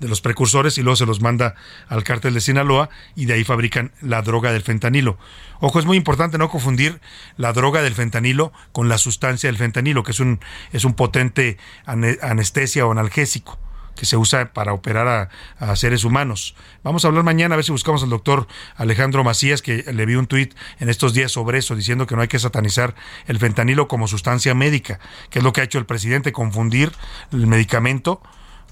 de 0.00 0.08
los 0.08 0.20
precursores 0.20 0.78
y 0.78 0.82
luego 0.82 0.96
se 0.96 1.06
los 1.06 1.20
manda 1.20 1.54
al 1.88 2.02
cártel 2.02 2.34
de 2.34 2.40
Sinaloa 2.40 2.88
y 3.14 3.26
de 3.26 3.34
ahí 3.34 3.44
fabrican 3.44 3.92
la 4.00 4.22
droga 4.22 4.52
del 4.52 4.62
fentanilo. 4.62 5.18
Ojo, 5.60 5.78
es 5.78 5.84
muy 5.84 5.96
importante 5.96 6.38
no 6.38 6.48
confundir 6.48 7.00
la 7.36 7.52
droga 7.52 7.82
del 7.82 7.94
fentanilo 7.94 8.52
con 8.72 8.88
la 8.88 8.98
sustancia 8.98 9.48
del 9.48 9.58
fentanilo, 9.58 10.02
que 10.02 10.12
es 10.12 10.20
un, 10.20 10.40
es 10.72 10.84
un 10.84 10.94
potente 10.94 11.58
anestesia 11.84 12.86
o 12.86 12.90
analgésico 12.90 13.58
que 14.00 14.06
se 14.06 14.16
usa 14.16 14.54
para 14.54 14.72
operar 14.72 15.30
a, 15.58 15.76
seres 15.76 16.04
humanos. 16.04 16.54
Vamos 16.82 17.04
a 17.04 17.08
hablar 17.08 17.22
mañana 17.22 17.54
a 17.54 17.56
ver 17.56 17.66
si 17.66 17.72
buscamos 17.72 18.02
al 18.02 18.08
doctor 18.08 18.46
Alejandro 18.76 19.22
Macías, 19.24 19.60
que 19.60 19.84
le 19.92 20.06
vi 20.06 20.14
un 20.14 20.26
tuit 20.26 20.54
en 20.78 20.88
estos 20.88 21.12
días 21.12 21.30
sobre 21.32 21.58
eso, 21.58 21.76
diciendo 21.76 22.06
que 22.06 22.16
no 22.16 22.22
hay 22.22 22.28
que 22.28 22.38
satanizar 22.38 22.94
el 23.26 23.38
fentanilo 23.38 23.88
como 23.88 24.08
sustancia 24.08 24.54
médica, 24.54 25.00
que 25.28 25.40
es 25.40 25.44
lo 25.44 25.52
que 25.52 25.60
ha 25.60 25.64
hecho 25.64 25.78
el 25.78 25.84
presidente, 25.84 26.32
confundir 26.32 26.92
el 27.30 27.46
medicamento 27.46 28.22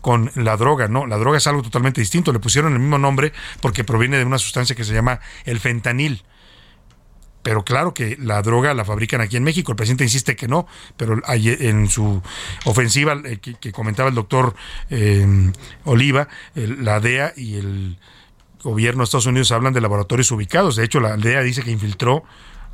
con 0.01 0.31
la 0.35 0.57
droga, 0.57 0.89
no, 0.89 1.07
la 1.07 1.17
droga 1.17 1.39
es 1.39 1.47
algo 1.47 1.63
totalmente 1.63 2.01
distinto, 2.01 2.33
le 2.33 2.39
pusieron 2.39 2.73
el 2.73 2.79
mismo 2.79 2.99
nombre 2.99 3.33
porque 3.61 3.85
proviene 3.85 4.19
de 4.19 4.25
una 4.25 4.39
sustancia 4.39 4.77
que 4.77 4.85
se 4.85 4.95
llama 4.95 5.21
el 5.45 5.61
fentanil 5.61 6.25
pero 7.43 7.65
claro 7.65 7.95
que 7.95 8.17
la 8.21 8.43
droga 8.43 8.75
la 8.75 8.85
fabrican 8.85 9.23
aquí 9.23 9.39
en 9.39 9.43
México. 9.43 9.73
El 9.73 9.77
presidente 9.77 10.05
insiste 10.05 10.37
que 10.37 10.49
no, 10.49 10.67
pero 10.99 11.23
en 11.27 11.89
su 11.89 12.21
ofensiva 12.67 13.19
eh, 13.25 13.39
que, 13.39 13.73
comentaba 13.73 14.11
el 14.11 14.15
doctor 14.15 14.55
eh, 14.91 15.27
Oliva, 15.85 16.29
la 16.55 17.01
DEA 17.01 17.33
y 17.37 17.55
el 17.55 17.99
gobierno 18.63 18.99
de 18.99 19.05
Estados 19.05 19.25
Unidos 19.25 19.51
hablan 19.53 19.73
de 19.73 19.81
laboratorios 19.81 20.31
ubicados. 20.31 20.77
De 20.77 20.85
hecho, 20.85 21.01
la 21.01 21.17
DEA 21.17 21.43
dice 21.43 21.63
que 21.63 21.71
infiltró 21.71 22.25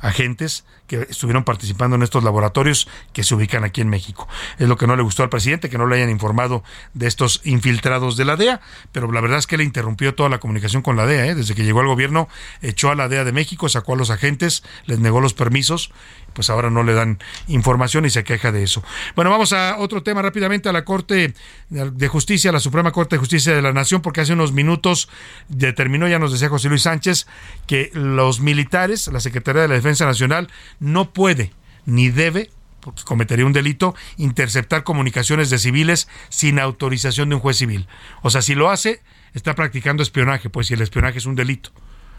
agentes 0.01 0.65
que 0.87 1.07
estuvieron 1.09 1.43
participando 1.43 1.95
en 1.95 2.03
estos 2.03 2.23
laboratorios 2.23 2.87
que 3.13 3.23
se 3.23 3.35
ubican 3.35 3.63
aquí 3.63 3.81
en 3.81 3.89
México. 3.89 4.27
Es 4.59 4.67
lo 4.67 4.77
que 4.77 4.87
no 4.87 4.95
le 4.95 5.03
gustó 5.03 5.23
al 5.23 5.29
presidente, 5.29 5.69
que 5.69 5.77
no 5.77 5.87
le 5.87 5.95
hayan 5.95 6.09
informado 6.09 6.63
de 6.93 7.07
estos 7.07 7.41
infiltrados 7.43 8.17
de 8.17 8.25
la 8.25 8.35
DEA, 8.35 8.61
pero 8.91 9.11
la 9.11 9.21
verdad 9.21 9.39
es 9.39 9.47
que 9.47 9.57
le 9.57 9.63
interrumpió 9.63 10.15
toda 10.15 10.29
la 10.29 10.39
comunicación 10.39 10.81
con 10.81 10.95
la 10.95 11.05
DEA. 11.05 11.27
¿eh? 11.27 11.35
Desde 11.35 11.55
que 11.55 11.63
llegó 11.63 11.79
al 11.81 11.87
gobierno, 11.87 12.27
echó 12.61 12.91
a 12.91 12.95
la 12.95 13.07
DEA 13.07 13.23
de 13.23 13.31
México, 13.31 13.69
sacó 13.69 13.93
a 13.93 13.95
los 13.97 14.09
agentes, 14.09 14.63
les 14.85 14.99
negó 14.99 15.21
los 15.21 15.33
permisos 15.33 15.91
pues 16.35 16.49
ahora 16.49 16.69
no 16.69 16.83
le 16.83 16.93
dan 16.93 17.17
información 17.47 18.05
y 18.05 18.09
se 18.11 18.23
queja 18.23 18.51
de 18.51 18.61
eso. 18.61 18.83
Bueno, 19.15 19.31
vamos 19.31 19.53
a 19.53 19.77
otro 19.79 20.03
tema 20.03 20.21
rápidamente, 20.21 20.69
a 20.69 20.73
la 20.73 20.83
Corte 20.83 21.33
de 21.69 22.07
Justicia, 22.07 22.51
la 22.51 22.59
Suprema 22.59 22.91
Corte 22.91 23.15
de 23.15 23.19
Justicia 23.19 23.55
de 23.55 23.61
la 23.61 23.71
Nación, 23.71 24.01
porque 24.01 24.21
hace 24.21 24.33
unos 24.33 24.51
minutos 24.51 25.09
determinó, 25.47 26.07
ya 26.07 26.19
nos 26.19 26.33
decía 26.33 26.49
José 26.49 26.67
Luis 26.67 26.83
Sánchez, 26.83 27.25
que 27.65 27.89
los 27.93 28.41
militares, 28.41 29.07
la 29.07 29.21
Secretaría 29.21 29.63
de 29.63 29.69
la 29.69 29.75
Defensa 29.75 30.05
Nacional, 30.05 30.49
no 30.79 31.11
puede 31.13 31.51
ni 31.85 32.09
debe 32.09 32.49
porque 32.85 33.01
cometería 33.03 33.47
un 33.47 33.53
delito, 33.53 33.95
interceptar 34.15 34.83
comunicaciones 34.83 35.49
de 35.49 35.57
civiles 35.57 36.07
sin 36.29 36.59
autorización 36.59 37.29
de 37.29 37.35
un 37.35 37.41
juez 37.41 37.57
civil. 37.57 37.87
O 38.21 38.29
sea, 38.29 38.43
si 38.43 38.53
lo 38.53 38.69
hace, 38.69 39.01
está 39.33 39.55
practicando 39.55 40.03
espionaje, 40.03 40.51
pues 40.51 40.67
si 40.67 40.75
el 40.75 40.81
espionaje 40.81 41.17
es 41.17 41.25
un 41.25 41.33
delito 41.33 41.71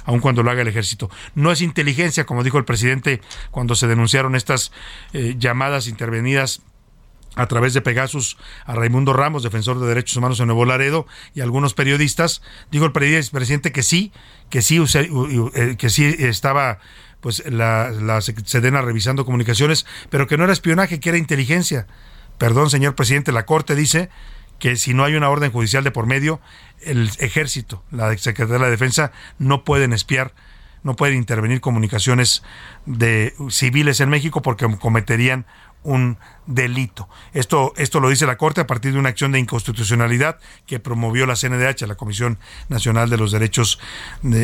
aun 0.07 0.21
cuando 0.21 0.43
lo 0.43 0.51
haga 0.51 0.63
el 0.63 0.69
ejército. 0.69 1.11
No 1.35 1.53
es 1.53 1.61
inteligencia, 1.61 2.25
como 2.25 2.45
dijo 2.45 2.59
el 2.59 2.65
presidente 2.65 3.21
cuando 3.51 3.75
se 3.75 3.89
denunciaron 3.89 4.37
estas 4.37 4.73
eh, 5.13 5.35
llamadas 5.37 5.89
intervenidas 5.89 6.63
a 7.35 7.47
través 7.47 7.75
de 7.75 7.83
Pegasus 7.83 8.39
a 8.65 8.75
Raimundo 8.75 9.13
Ramos, 9.13 9.43
defensor 9.43 9.79
de 9.79 9.87
derechos 9.87 10.17
humanos 10.17 10.41
en 10.41 10.47
Nuevo 10.47 10.65
Laredo, 10.65 11.07
y 11.35 11.43
algunos 11.43 11.75
periodistas. 11.75 12.41
Dijo 12.71 12.87
el 12.87 12.93
presidente 12.93 13.73
que 13.73 13.83
sí, 13.83 14.11
que 14.49 14.63
sí, 14.63 14.83
eh, 15.55 15.77
que 15.77 15.91
sí 15.91 16.17
estaba 16.19 16.79
pues 17.21 17.43
la, 17.51 17.91
la 17.91 18.21
Sedena 18.21 18.83
revisando 18.83 19.25
comunicaciones, 19.25 19.87
pero 20.11 20.27
que 20.27 20.37
no 20.37 20.45
era 20.45 20.53
espionaje, 20.53 21.01
que 21.01 21.09
era 21.09 21.19
inteligencia. 21.19 21.87
Perdón, 22.39 22.71
señor 22.71 22.95
presidente, 22.95 23.33
la 23.33 23.47
Corte 23.47 23.75
dice 23.75 24.11
que 24.59 24.77
si 24.77 24.95
no 24.95 25.05
hay 25.05 25.15
una 25.15 25.29
orden 25.29 25.53
judicial 25.53 25.85
de 25.85 25.91
por 25.91 26.07
medio, 26.07 26.41
el 26.81 27.11
ejército, 27.19 27.83
la 27.91 28.17
Secretaría 28.17 28.55
de 28.55 28.61
la 28.61 28.71
Defensa, 28.71 29.13
no 29.39 29.65
pueden 29.65 29.93
espiar, 29.93 30.35
no 30.83 30.97
pueden 30.97 31.17
intervenir 31.17 31.61
comunicaciones 31.61 32.43
de 32.85 33.35
civiles 33.51 34.01
en 34.01 34.09
México 34.09 34.43
porque 34.43 34.67
cometerían 34.79 35.47
un 35.87 36.19
delito. 36.47 37.09
Esto, 37.33 37.73
esto 37.77 38.01
lo 38.01 38.09
dice 38.09 38.27
la 38.27 38.37
Corte 38.37 38.61
a 38.61 38.67
partir 38.67 38.93
de 38.93 38.99
una 38.99 39.09
acción 39.09 39.33
de 39.33 39.39
inconstitucionalidad 39.39 40.39
que 40.67 40.79
promovió 40.79 41.27
la 41.27 41.35
CNDH, 41.35 41.87
la 41.87 41.95
Comisión 41.95 42.39
Nacional 42.69 43.09
de 43.09 43.17
los 43.17 43.33
Derechos 43.33 43.79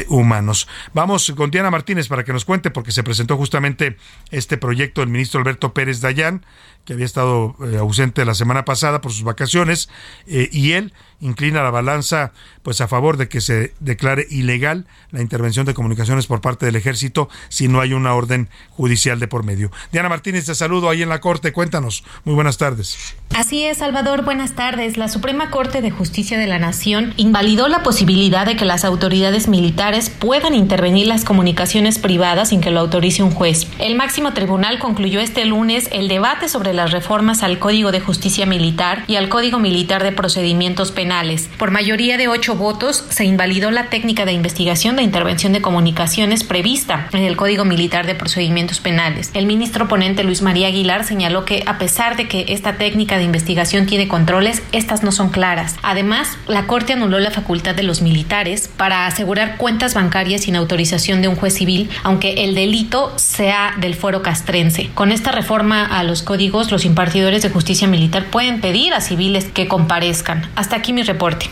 Humanos. 0.08 0.68
Vamos 0.94 1.32
con 1.36 1.50
Diana 1.50 1.70
Martínez 1.70 2.08
para 2.08 2.24
que 2.24 2.32
nos 2.32 2.44
cuente, 2.44 2.70
porque 2.70 2.92
se 2.92 3.02
presentó 3.02 3.36
justamente 3.36 3.96
este 4.30 4.56
proyecto 4.56 5.00
del 5.00 5.10
ministro 5.10 5.40
Alberto 5.40 5.74
Pérez 5.74 6.00
Dayán, 6.00 6.44
que 6.84 6.94
había 6.94 7.06
estado 7.06 7.54
eh, 7.64 7.76
ausente 7.76 8.24
la 8.24 8.34
semana 8.34 8.64
pasada 8.64 9.00
por 9.00 9.12
sus 9.12 9.22
vacaciones, 9.22 9.88
eh, 10.26 10.48
y 10.52 10.72
él 10.72 10.92
inclina 11.22 11.62
la 11.62 11.70
balanza 11.70 12.32
pues 12.62 12.80
a 12.80 12.88
favor 12.88 13.16
de 13.16 13.28
que 13.28 13.40
se 13.40 13.72
declare 13.80 14.26
ilegal 14.28 14.86
la 15.10 15.22
intervención 15.22 15.64
de 15.64 15.72
comunicaciones 15.72 16.26
por 16.26 16.40
parte 16.40 16.66
del 16.66 16.76
ejército 16.76 17.28
si 17.48 17.68
no 17.68 17.80
hay 17.80 17.94
una 17.94 18.14
orden 18.14 18.48
judicial 18.70 19.18
de 19.18 19.28
por 19.28 19.44
medio. 19.44 19.70
Diana 19.92 20.08
Martínez, 20.08 20.46
te 20.46 20.54
saludo 20.54 20.90
ahí 20.90 21.02
en 21.02 21.08
la 21.08 21.20
Corte, 21.20 21.52
cuéntanos. 21.52 22.04
Muy 22.24 22.34
buenas 22.34 22.58
tardes. 22.58 23.16
Así 23.34 23.64
es, 23.64 23.78
Salvador, 23.78 24.24
buenas 24.24 24.54
tardes. 24.54 24.96
La 24.96 25.08
Suprema 25.08 25.50
Corte 25.50 25.80
de 25.80 25.90
Justicia 25.90 26.38
de 26.38 26.46
la 26.46 26.58
Nación 26.58 27.14
invalidó 27.16 27.68
la 27.68 27.82
posibilidad 27.82 28.44
de 28.44 28.56
que 28.56 28.64
las 28.64 28.84
autoridades 28.84 29.48
militares 29.48 30.10
puedan 30.10 30.54
intervenir 30.54 31.06
las 31.06 31.24
comunicaciones 31.24 31.98
privadas 31.98 32.48
sin 32.48 32.60
que 32.60 32.72
lo 32.72 32.80
autorice 32.80 33.22
un 33.22 33.30
juez. 33.30 33.68
El 33.78 33.94
máximo 33.94 34.32
tribunal 34.32 34.80
concluyó 34.80 35.20
este 35.20 35.44
lunes 35.44 35.88
el 35.92 36.08
debate 36.08 36.48
sobre 36.48 36.74
las 36.74 36.90
reformas 36.90 37.44
al 37.44 37.60
Código 37.60 37.92
de 37.92 38.00
Justicia 38.00 38.44
Militar 38.44 39.04
y 39.06 39.16
al 39.16 39.28
Código 39.28 39.60
Militar 39.60 40.02
de 40.02 40.10
Procedimientos 40.10 40.90
Penales. 40.90 41.11
Por 41.58 41.70
mayoría 41.70 42.16
de 42.16 42.28
ocho 42.28 42.56
votos, 42.56 43.04
se 43.10 43.26
invalidó 43.26 43.70
la 43.70 43.90
técnica 43.90 44.24
de 44.24 44.32
investigación 44.32 44.96
de 44.96 45.02
intervención 45.02 45.52
de 45.52 45.60
comunicaciones 45.60 46.42
prevista 46.42 47.08
en 47.12 47.22
el 47.22 47.36
Código 47.36 47.66
Militar 47.66 48.06
de 48.06 48.14
Procedimientos 48.14 48.80
Penales. 48.80 49.30
El 49.34 49.44
ministro 49.44 49.88
ponente 49.88 50.24
Luis 50.24 50.40
María 50.40 50.68
Aguilar 50.68 51.04
señaló 51.04 51.44
que, 51.44 51.64
a 51.66 51.76
pesar 51.76 52.16
de 52.16 52.28
que 52.28 52.46
esta 52.48 52.78
técnica 52.78 53.18
de 53.18 53.24
investigación 53.24 53.84
tiene 53.84 54.08
controles, 54.08 54.62
estas 54.72 55.02
no 55.02 55.12
son 55.12 55.28
claras. 55.28 55.76
Además, 55.82 56.30
la 56.48 56.66
Corte 56.66 56.94
anuló 56.94 57.20
la 57.20 57.30
facultad 57.30 57.74
de 57.74 57.82
los 57.82 58.00
militares 58.00 58.70
para 58.74 59.06
asegurar 59.06 59.58
cuentas 59.58 59.92
bancarias 59.92 60.42
sin 60.42 60.56
autorización 60.56 61.20
de 61.20 61.28
un 61.28 61.36
juez 61.36 61.52
civil, 61.52 61.90
aunque 62.04 62.44
el 62.44 62.54
delito 62.54 63.12
sea 63.16 63.74
del 63.78 63.94
fuero 63.94 64.22
castrense. 64.22 64.88
Con 64.94 65.12
esta 65.12 65.30
reforma 65.30 65.84
a 65.84 66.04
los 66.04 66.22
códigos, 66.22 66.72
los 66.72 66.86
impartidores 66.86 67.42
de 67.42 67.50
justicia 67.50 67.86
militar 67.86 68.24
pueden 68.30 68.62
pedir 68.62 68.94
a 68.94 69.02
civiles 69.02 69.44
que 69.44 69.68
comparezcan. 69.68 70.48
Hasta 70.56 70.76
aquí 70.76 70.94
mi 70.94 71.01
reporte. 71.06 71.50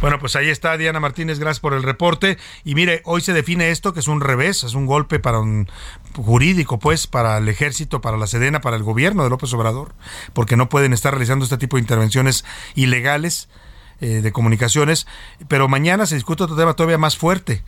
Bueno, 0.00 0.18
pues 0.18 0.36
ahí 0.36 0.48
está 0.48 0.76
Diana 0.76 1.00
Martínez, 1.00 1.38
gracias 1.38 1.60
por 1.60 1.72
el 1.72 1.82
reporte. 1.82 2.38
Y 2.64 2.74
mire, 2.74 3.00
hoy 3.04 3.20
se 3.20 3.32
define 3.32 3.70
esto 3.70 3.94
que 3.94 4.00
es 4.00 4.08
un 4.08 4.20
revés, 4.20 4.62
es 4.64 4.74
un 4.74 4.86
golpe 4.86 5.18
para 5.18 5.38
un 5.38 5.68
jurídico, 6.14 6.78
pues, 6.78 7.06
para 7.06 7.38
el 7.38 7.48
ejército, 7.48 8.00
para 8.00 8.16
la 8.16 8.26
Sedena, 8.26 8.60
para 8.60 8.76
el 8.76 8.82
gobierno 8.82 9.24
de 9.24 9.30
López 9.30 9.52
Obrador, 9.54 9.94
porque 10.34 10.56
no 10.56 10.68
pueden 10.68 10.92
estar 10.92 11.12
realizando 11.12 11.44
este 11.44 11.58
tipo 11.58 11.76
de 11.76 11.82
intervenciones 11.82 12.44
ilegales 12.74 13.48
eh, 14.00 14.20
de 14.20 14.32
comunicaciones. 14.32 15.06
Pero 15.48 15.68
mañana 15.68 16.04
se 16.06 16.14
discute 16.14 16.44
otro 16.44 16.56
tema 16.56 16.74
todavía 16.74 16.98
más 16.98 17.16
fuerte. 17.16 17.62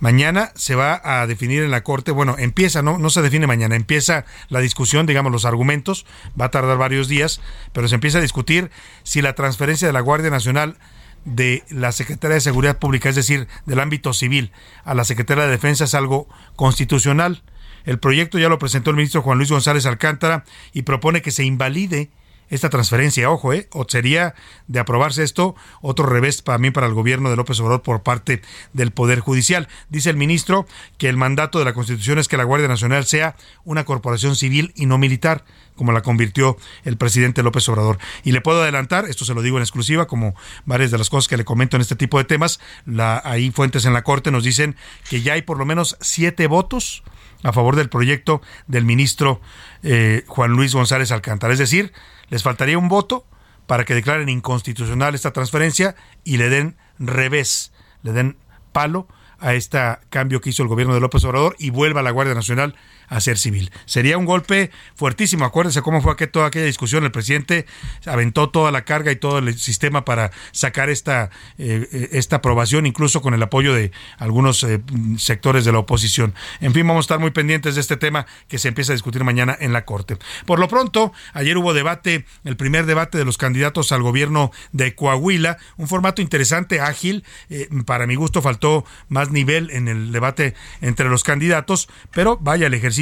Mañana 0.00 0.52
se 0.54 0.74
va 0.74 1.00
a 1.02 1.26
definir 1.26 1.62
en 1.62 1.70
la 1.70 1.82
Corte, 1.82 2.10
bueno, 2.10 2.36
empieza, 2.38 2.82
no, 2.82 2.98
no 2.98 3.10
se 3.10 3.22
define 3.22 3.46
mañana, 3.46 3.76
empieza 3.76 4.24
la 4.48 4.60
discusión, 4.60 5.06
digamos, 5.06 5.32
los 5.32 5.44
argumentos, 5.44 6.04
va 6.38 6.46
a 6.46 6.50
tardar 6.50 6.78
varios 6.78 7.08
días, 7.08 7.40
pero 7.72 7.88
se 7.88 7.94
empieza 7.94 8.18
a 8.18 8.22
discutir 8.22 8.70
si 9.02 9.22
la 9.22 9.34
transferencia 9.34 9.86
de 9.86 9.92
la 9.92 10.00
Guardia 10.00 10.30
Nacional 10.30 10.76
de 11.24 11.64
la 11.70 11.92
Secretaría 11.92 12.34
de 12.34 12.40
Seguridad 12.40 12.78
Pública, 12.78 13.08
es 13.08 13.16
decir, 13.16 13.48
del 13.66 13.80
ámbito 13.80 14.12
civil, 14.12 14.52
a 14.84 14.94
la 14.94 15.04
Secretaría 15.04 15.44
de 15.44 15.50
Defensa 15.50 15.84
es 15.84 15.94
algo 15.94 16.28
constitucional. 16.56 17.42
El 17.84 17.98
proyecto 17.98 18.38
ya 18.38 18.48
lo 18.48 18.58
presentó 18.58 18.90
el 18.90 18.96
ministro 18.96 19.22
Juan 19.22 19.38
Luis 19.38 19.50
González 19.50 19.86
Alcántara 19.86 20.44
y 20.72 20.82
propone 20.82 21.22
que 21.22 21.30
se 21.30 21.44
invalide 21.44 22.10
esta 22.50 22.70
transferencia, 22.70 23.30
ojo, 23.30 23.52
¿eh? 23.52 23.68
O 23.72 23.86
sería 23.88 24.34
de 24.66 24.80
aprobarse 24.80 25.22
esto 25.22 25.54
otro 25.80 26.06
revés 26.06 26.42
también 26.44 26.72
para 26.72 26.86
el 26.86 26.94
gobierno 26.94 27.30
de 27.30 27.36
López 27.36 27.58
Obrador 27.60 27.82
por 27.82 28.02
parte 28.02 28.42
del 28.72 28.90
Poder 28.90 29.20
Judicial. 29.20 29.68
Dice 29.88 30.10
el 30.10 30.16
ministro 30.16 30.66
que 30.98 31.08
el 31.08 31.16
mandato 31.16 31.58
de 31.58 31.64
la 31.64 31.72
Constitución 31.72 32.18
es 32.18 32.28
que 32.28 32.36
la 32.36 32.44
Guardia 32.44 32.68
Nacional 32.68 33.04
sea 33.04 33.36
una 33.64 33.84
corporación 33.84 34.36
civil 34.36 34.72
y 34.76 34.86
no 34.86 34.98
militar, 34.98 35.44
como 35.74 35.92
la 35.92 36.02
convirtió 36.02 36.56
el 36.84 36.96
presidente 36.96 37.42
López 37.42 37.68
Obrador. 37.68 37.98
Y 38.22 38.32
le 38.32 38.40
puedo 38.40 38.62
adelantar, 38.62 39.06
esto 39.06 39.24
se 39.24 39.34
lo 39.34 39.42
digo 39.42 39.56
en 39.56 39.62
exclusiva, 39.62 40.06
como 40.06 40.34
varias 40.64 40.90
de 40.90 40.98
las 40.98 41.10
cosas 41.10 41.28
que 41.28 41.36
le 41.36 41.44
comento 41.44 41.76
en 41.76 41.82
este 41.82 41.96
tipo 41.96 42.18
de 42.18 42.24
temas, 42.24 42.60
la, 42.86 43.20
ahí 43.24 43.50
fuentes 43.50 43.84
en 43.84 43.92
la 43.92 44.02
Corte 44.02 44.30
nos 44.30 44.44
dicen 44.44 44.76
que 45.08 45.22
ya 45.22 45.34
hay 45.34 45.42
por 45.42 45.58
lo 45.58 45.66
menos 45.66 45.96
siete 46.00 46.46
votos 46.46 47.02
a 47.42 47.52
favor 47.52 47.76
del 47.76 47.88
proyecto 47.88 48.40
del 48.66 48.84
ministro 48.84 49.40
eh, 49.82 50.24
Juan 50.26 50.52
Luis 50.52 50.74
González 50.74 51.12
Alcántara. 51.12 51.52
Es 51.52 51.58
decir, 51.58 51.92
les 52.28 52.42
faltaría 52.42 52.78
un 52.78 52.88
voto 52.88 53.24
para 53.66 53.84
que 53.84 53.94
declaren 53.94 54.28
inconstitucional 54.28 55.14
esta 55.14 55.32
transferencia 55.32 55.94
y 56.22 56.36
le 56.36 56.48
den 56.48 56.76
revés, 56.98 57.72
le 58.02 58.12
den 58.12 58.36
palo 58.72 59.08
a 59.38 59.54
este 59.54 59.78
cambio 60.10 60.40
que 60.40 60.50
hizo 60.50 60.62
el 60.62 60.68
gobierno 60.68 60.94
de 60.94 61.00
López 61.00 61.24
Obrador 61.24 61.56
y 61.58 61.70
vuelva 61.70 62.02
la 62.02 62.10
Guardia 62.10 62.34
Nacional 62.34 62.74
a 63.08 63.20
ser 63.20 63.38
civil. 63.38 63.70
Sería 63.86 64.18
un 64.18 64.24
golpe 64.24 64.70
fuertísimo. 64.94 65.44
Acuérdense 65.44 65.82
cómo 65.82 66.02
fue 66.02 66.16
que 66.16 66.26
toda 66.26 66.46
aquella 66.46 66.66
discusión. 66.66 67.04
El 67.04 67.12
presidente 67.12 67.66
aventó 68.06 68.50
toda 68.50 68.70
la 68.70 68.84
carga 68.84 69.12
y 69.12 69.16
todo 69.16 69.38
el 69.38 69.58
sistema 69.58 70.04
para 70.04 70.30
sacar 70.52 70.90
esta, 70.90 71.30
eh, 71.58 72.08
esta 72.12 72.36
aprobación, 72.36 72.86
incluso 72.86 73.22
con 73.22 73.34
el 73.34 73.42
apoyo 73.42 73.74
de 73.74 73.92
algunos 74.18 74.62
eh, 74.64 74.80
sectores 75.18 75.64
de 75.64 75.72
la 75.72 75.78
oposición. 75.78 76.34
En 76.60 76.72
fin, 76.72 76.86
vamos 76.86 77.04
a 77.04 77.06
estar 77.06 77.18
muy 77.18 77.30
pendientes 77.30 77.74
de 77.74 77.80
este 77.80 77.96
tema 77.96 78.26
que 78.48 78.58
se 78.58 78.68
empieza 78.68 78.92
a 78.92 78.94
discutir 78.94 79.24
mañana 79.24 79.56
en 79.58 79.72
la 79.72 79.84
Corte. 79.84 80.16
Por 80.46 80.58
lo 80.58 80.68
pronto, 80.68 81.12
ayer 81.32 81.56
hubo 81.58 81.74
debate, 81.74 82.24
el 82.44 82.56
primer 82.56 82.86
debate 82.86 83.18
de 83.18 83.24
los 83.24 83.38
candidatos 83.38 83.92
al 83.92 84.02
gobierno 84.02 84.50
de 84.72 84.94
Coahuila, 84.94 85.58
un 85.76 85.88
formato 85.88 86.22
interesante, 86.22 86.80
ágil. 86.80 87.24
Eh, 87.50 87.68
para 87.86 88.06
mi 88.06 88.14
gusto 88.14 88.42
faltó 88.42 88.84
más 89.08 89.30
nivel 89.30 89.70
en 89.70 89.88
el 89.88 90.12
debate 90.12 90.54
entre 90.80 91.08
los 91.08 91.24
candidatos, 91.24 91.88
pero 92.12 92.38
vaya, 92.40 92.66
el 92.66 92.74
ejercicio 92.74 92.93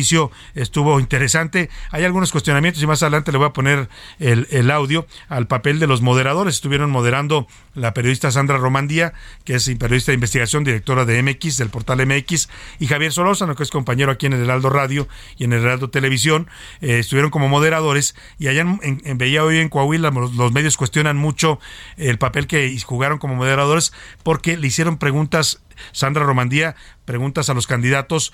estuvo 0.54 0.98
interesante. 1.00 1.70
Hay 1.90 2.04
algunos 2.04 2.32
cuestionamientos 2.32 2.82
y 2.82 2.86
más 2.86 3.02
adelante 3.02 3.32
le 3.32 3.38
voy 3.38 3.48
a 3.48 3.52
poner 3.52 3.88
el, 4.18 4.70
audio 4.70 5.06
al 5.28 5.46
papel 5.46 5.78
de 5.78 5.86
los 5.86 6.02
moderadores. 6.02 6.54
Estuvieron 6.54 6.90
moderando 6.90 7.46
la 7.74 7.94
periodista 7.94 8.30
Sandra 8.30 8.58
Romandía, 8.58 9.12
que 9.44 9.54
es 9.54 9.68
periodista 9.78 10.12
de 10.12 10.14
investigación, 10.14 10.64
directora 10.64 11.04
de 11.04 11.22
MX, 11.22 11.56
del 11.58 11.70
portal 11.70 12.06
MX, 12.06 12.48
y 12.78 12.86
Javier 12.86 13.12
Solórzano, 13.12 13.54
que 13.54 13.62
es 13.62 13.70
compañero 13.70 14.12
aquí 14.12 14.26
en 14.26 14.34
el 14.34 14.42
Heraldo 14.42 14.70
Radio 14.70 15.08
y 15.36 15.44
en 15.44 15.52
el 15.52 15.62
Heraldo 15.62 15.90
Televisión, 15.90 16.48
eh, 16.80 16.98
estuvieron 16.98 17.30
como 17.30 17.48
moderadores 17.48 18.14
y 18.38 18.48
allá 18.48 18.62
en, 18.62 19.02
en, 19.04 19.40
hoy 19.40 19.58
en 19.58 19.68
Coahuila 19.68 20.10
los, 20.10 20.34
los, 20.34 20.52
medios 20.52 20.76
cuestionan 20.76 21.16
mucho 21.16 21.58
el 21.96 22.18
papel 22.18 22.46
que 22.46 22.78
jugaron 22.84 23.18
como 23.18 23.34
moderadores 23.34 23.92
porque 24.22 24.56
le 24.56 24.66
hicieron 24.66 24.98
preguntas 24.98 25.62
Sandra 25.92 26.24
Romandía 26.24 26.76
preguntas 27.04 27.50
a 27.50 27.54
los 27.54 27.66
candidatos, 27.66 28.32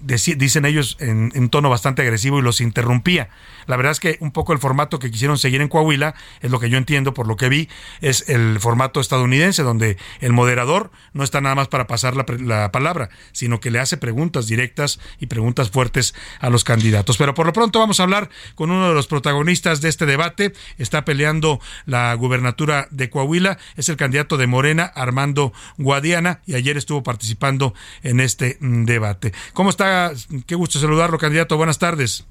dicen 0.00 0.64
ellos 0.64 0.96
en, 1.00 1.48
tono 1.48 1.70
bastante 1.70 2.02
agresivo 2.02 2.38
y 2.38 2.42
los 2.42 2.60
interrumpía. 2.60 3.28
La 3.66 3.76
verdad 3.76 3.92
es 3.92 4.00
que 4.00 4.18
un 4.20 4.30
poco 4.30 4.52
el 4.52 4.58
formato 4.58 4.98
que 4.98 5.10
quisieron 5.10 5.38
seguir 5.38 5.60
en 5.60 5.68
Coahuila, 5.68 6.14
es 6.40 6.50
lo 6.50 6.60
que 6.60 6.68
yo 6.68 6.76
entiendo 6.76 7.14
por 7.14 7.26
lo 7.26 7.36
que 7.36 7.48
vi, 7.48 7.68
es 8.00 8.28
el 8.28 8.60
formato 8.60 9.00
estadounidense, 9.00 9.62
donde 9.62 9.96
el 10.20 10.32
moderador 10.32 10.90
no 11.12 11.24
está 11.24 11.40
nada 11.40 11.54
más 11.54 11.68
para 11.68 11.86
pasar 11.86 12.16
la, 12.16 12.26
la 12.40 12.72
palabra, 12.72 13.08
sino 13.32 13.60
que 13.60 13.70
le 13.70 13.78
hace 13.78 13.96
preguntas 13.96 14.46
directas 14.46 15.00
y 15.18 15.26
preguntas 15.26 15.70
fuertes 15.70 16.14
a 16.40 16.50
los 16.50 16.64
candidatos. 16.64 17.16
Pero 17.16 17.34
por 17.34 17.46
lo 17.46 17.52
pronto 17.52 17.78
vamos 17.78 18.00
a 18.00 18.02
hablar 18.02 18.28
con 18.54 18.70
uno 18.70 18.88
de 18.88 18.94
los 18.94 19.06
protagonistas 19.06 19.80
de 19.80 19.88
este 19.88 20.06
debate. 20.06 20.52
Está 20.78 21.04
peleando 21.04 21.60
la 21.86 22.12
gubernatura 22.14 22.88
de 22.90 23.10
Coahuila, 23.10 23.58
es 23.76 23.88
el 23.88 23.96
candidato 23.96 24.36
de 24.36 24.46
Morena, 24.46 24.84
Armando 24.84 25.52
Guadiana, 25.78 26.40
y 26.46 26.54
ayer 26.54 26.76
estuvo 26.76 27.02
participando 27.02 27.74
en 28.02 28.20
este 28.20 28.56
debate. 28.60 29.32
¿Cómo 29.52 29.70
está? 29.70 30.12
Qué 30.46 30.54
gusto 30.54 30.78
saludarlo, 30.78 31.18
candidato. 31.18 31.56
Buenas 31.56 31.78
tardes. 31.78 32.26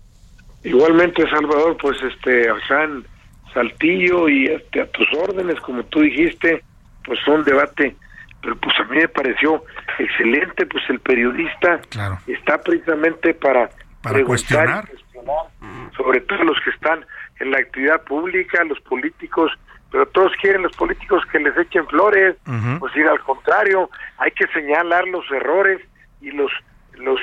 Igualmente, 0.63 1.29
Salvador, 1.29 1.77
pues 1.77 1.97
este, 2.01 2.49
acá 2.49 2.83
en 2.85 3.05
Saltillo 3.53 4.29
y 4.29 4.45
este, 4.45 4.81
a 4.81 4.87
tus 4.87 5.07
órdenes, 5.13 5.59
como 5.59 5.83
tú 5.83 6.01
dijiste, 6.01 6.63
pues 7.05 7.19
fue 7.25 7.35
un 7.35 7.43
debate, 7.43 7.95
pero 8.41 8.55
pues 8.55 8.73
a 8.79 8.83
mí 8.85 8.97
me 8.97 9.07
pareció 9.07 9.63
excelente, 9.99 10.65
pues 10.65 10.83
el 10.89 10.99
periodista 10.99 11.81
está 12.27 12.61
precisamente 12.61 13.33
para, 13.33 13.69
para 14.01 14.23
cuestionar. 14.23 14.87
cuestionar, 14.87 15.49
sobre 15.95 16.21
todo 16.21 16.43
los 16.43 16.57
que 16.63 16.71
están 16.71 17.05
en 17.39 17.51
la 17.51 17.57
actividad 17.59 18.01
pública, 18.03 18.63
los 18.63 18.79
políticos, 18.81 19.51
pero 19.93 20.07
todos 20.07 20.31
quieren 20.41 20.63
los 20.63 20.75
políticos 20.75 21.23
que 21.31 21.37
les 21.37 21.55
echen 21.55 21.85
flores, 21.85 22.35
uh 22.47 22.51
-huh. 22.51 22.79
pues 22.79 22.95
ir 22.95 23.07
al 23.07 23.19
contrario, 23.19 23.91
hay 24.17 24.31
que 24.31 24.47
señalar 24.47 25.07
los 25.07 25.23
errores 25.31 25.79
y 26.19 26.31
los 26.31 26.51
los 26.95 27.19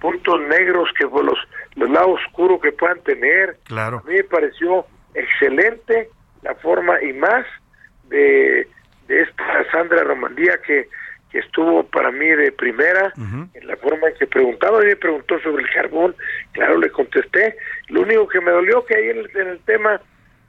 puntos 0.00 0.40
negros 0.42 0.88
que 0.96 1.04
los 1.04 1.38
los 1.74 1.90
lados 1.90 2.20
oscuros 2.24 2.60
que 2.60 2.70
puedan 2.70 3.00
tener. 3.02 3.56
Claro. 3.64 3.98
A 3.98 4.08
mí 4.08 4.14
me 4.14 4.24
pareció 4.24 4.86
excelente 5.14 6.10
la 6.42 6.54
forma 6.54 7.02
y 7.02 7.12
más 7.12 7.44
de, 8.04 8.68
de 9.08 9.22
esta 9.22 9.44
Sandra 9.72 10.04
Romandía 10.04 10.60
que, 10.64 10.88
que 11.30 11.40
estuvo 11.40 11.82
para 11.82 12.12
mí 12.12 12.28
de 12.28 12.52
primera 12.52 13.12
uh 13.16 13.20
-huh. 13.20 13.48
en 13.54 13.66
la 13.66 13.76
forma 13.78 14.08
en 14.08 14.14
que 14.18 14.28
preguntaba 14.28 14.80
y 14.84 14.86
me 14.86 14.96
preguntó 14.96 15.40
sobre 15.40 15.64
el 15.64 15.70
carbón, 15.74 16.14
claro 16.52 16.78
le 16.78 16.90
contesté. 16.90 17.56
Lo 17.88 18.02
único 18.02 18.28
que 18.28 18.40
me 18.40 18.52
dolió 18.52 18.84
que 18.84 18.94
ahí 18.94 19.08
en 19.10 19.18
el, 19.18 19.30
en 19.36 19.48
el 19.48 19.60
tema 19.64 20.00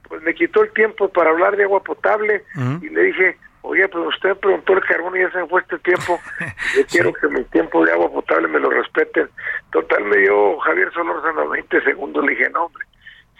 pues 0.08 0.22
me 0.22 0.34
quitó 0.34 0.62
el 0.62 0.72
tiempo 0.72 1.08
para 1.08 1.30
hablar 1.30 1.56
de 1.56 1.64
agua 1.64 1.82
potable 1.82 2.44
uh 2.56 2.60
-huh. 2.60 2.82
y 2.84 2.88
le 2.90 3.02
dije, 3.02 3.38
oye, 3.62 3.88
pues 3.88 4.06
usted 4.08 4.36
preguntó 4.36 4.74
el 4.74 4.80
carbón 4.80 5.16
y 5.16 5.20
ya 5.20 5.30
se 5.30 5.38
me 5.38 5.48
fue 5.48 5.60
este 5.62 5.78
tiempo, 5.78 6.20
yo 6.76 6.82
sí. 6.82 6.84
quiero 6.90 7.12
que 7.12 7.28
mi 7.28 7.44
tiempo 7.44 7.84
de 7.84 7.92
agua 7.92 8.10
potable 8.10 8.48
me 8.48 8.60
lo 8.60 8.70
respeten. 8.70 9.28
Total, 9.72 10.04
me 10.04 10.18
dio 10.18 10.58
Javier 10.58 10.92
Solórzano 10.92 11.48
20 11.48 11.82
segundos, 11.82 12.24
le 12.24 12.32
dije, 12.32 12.50
no, 12.50 12.66
hombre, 12.66 12.84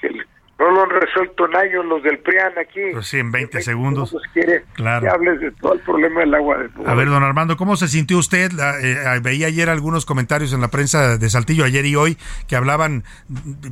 si 0.01 0.07
el, 0.07 0.27
no 0.65 0.70
lo 0.70 0.82
han 0.85 0.91
resuelto 0.91 1.47
en 1.47 1.57
años 1.57 1.85
los 1.85 2.03
del 2.03 2.19
PRIAN 2.19 2.53
aquí. 2.59 2.81
Pues 2.93 3.07
sí, 3.07 3.19
en 3.19 3.31
20, 3.31 3.59
20 3.59 3.62
segundos. 3.62 4.09
segundos 4.09 4.31
quiere 4.32 4.65
claro. 4.74 5.03
que 5.03 5.09
hables 5.09 5.41
de 5.41 5.51
todo 5.53 5.74
el 5.74 5.81
problema 5.81 6.20
del 6.20 6.35
agua. 6.35 6.59
De 6.59 6.69
a 6.86 6.95
ver, 6.95 7.09
don 7.09 7.23
Armando, 7.23 7.57
¿cómo 7.57 7.77
se 7.77 7.89
sintió 7.89 8.19
usted? 8.19 8.53
La, 8.53 8.81
eh, 8.81 9.20
veía 9.23 9.49
ayer 9.49 9.69
algunos 9.69 10.07
comentarios 10.07 10.53
en 10.53 10.61
la 10.61 10.69
prensa 10.69 11.19
de 11.19 11.31
Saltillo, 11.31 11.65
ayer 11.65 11.85
y 11.85 11.97
hoy, 11.97 12.16
que 12.49 12.57
hablaban, 12.57 13.05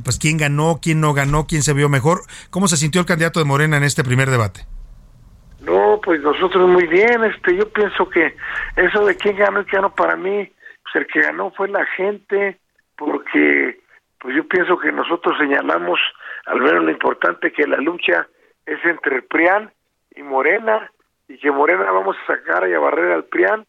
pues, 0.03 0.19
quién 0.19 0.37
ganó, 0.37 0.79
quién 0.81 1.01
no 1.01 1.13
ganó, 1.13 1.47
quién 1.47 1.63
se 1.63 1.73
vio 1.73 1.89
mejor. 1.89 2.21
¿Cómo 2.51 2.67
se 2.67 2.77
sintió 2.77 3.01
el 3.01 3.07
candidato 3.07 3.39
de 3.39 3.45
Morena 3.45 3.77
en 3.77 3.83
este 3.83 4.03
primer 4.03 4.29
debate? 4.29 4.61
No, 5.61 5.99
pues 6.03 6.21
nosotros 6.21 6.69
muy 6.69 6.85
bien. 6.87 7.23
Este, 7.23 7.55
yo 7.55 7.69
pienso 7.69 8.09
que 8.09 8.35
eso 8.75 9.05
de 9.05 9.15
quién 9.15 9.37
ganó 9.37 9.61
y 9.61 9.65
quién 9.65 9.81
ganó 9.81 9.95
para 9.95 10.15
mí, 10.15 10.51
pues 10.83 10.95
el 10.95 11.07
que 11.07 11.21
ganó 11.21 11.51
fue 11.51 11.69
la 11.69 11.85
gente, 11.97 12.59
porque 12.97 13.79
pues 14.19 14.35
yo 14.35 14.47
pienso 14.47 14.77
que 14.77 14.91
nosotros 14.91 15.35
señalamos 15.37 15.99
al 16.45 16.59
menos 16.61 16.83
lo 16.83 16.91
importante 16.91 17.51
que 17.51 17.67
la 17.67 17.77
lucha 17.77 18.27
es 18.65 18.83
entre 18.85 19.17
el 19.17 19.23
PRIAN 19.23 19.71
y 20.15 20.23
Morena 20.23 20.91
y 21.27 21.37
que 21.37 21.51
Morena 21.51 21.91
vamos 21.91 22.15
a 22.23 22.27
sacar 22.35 22.67
y 22.67 22.73
a 22.73 22.79
barrer 22.79 23.11
al 23.11 23.23
PRIAN 23.25 23.65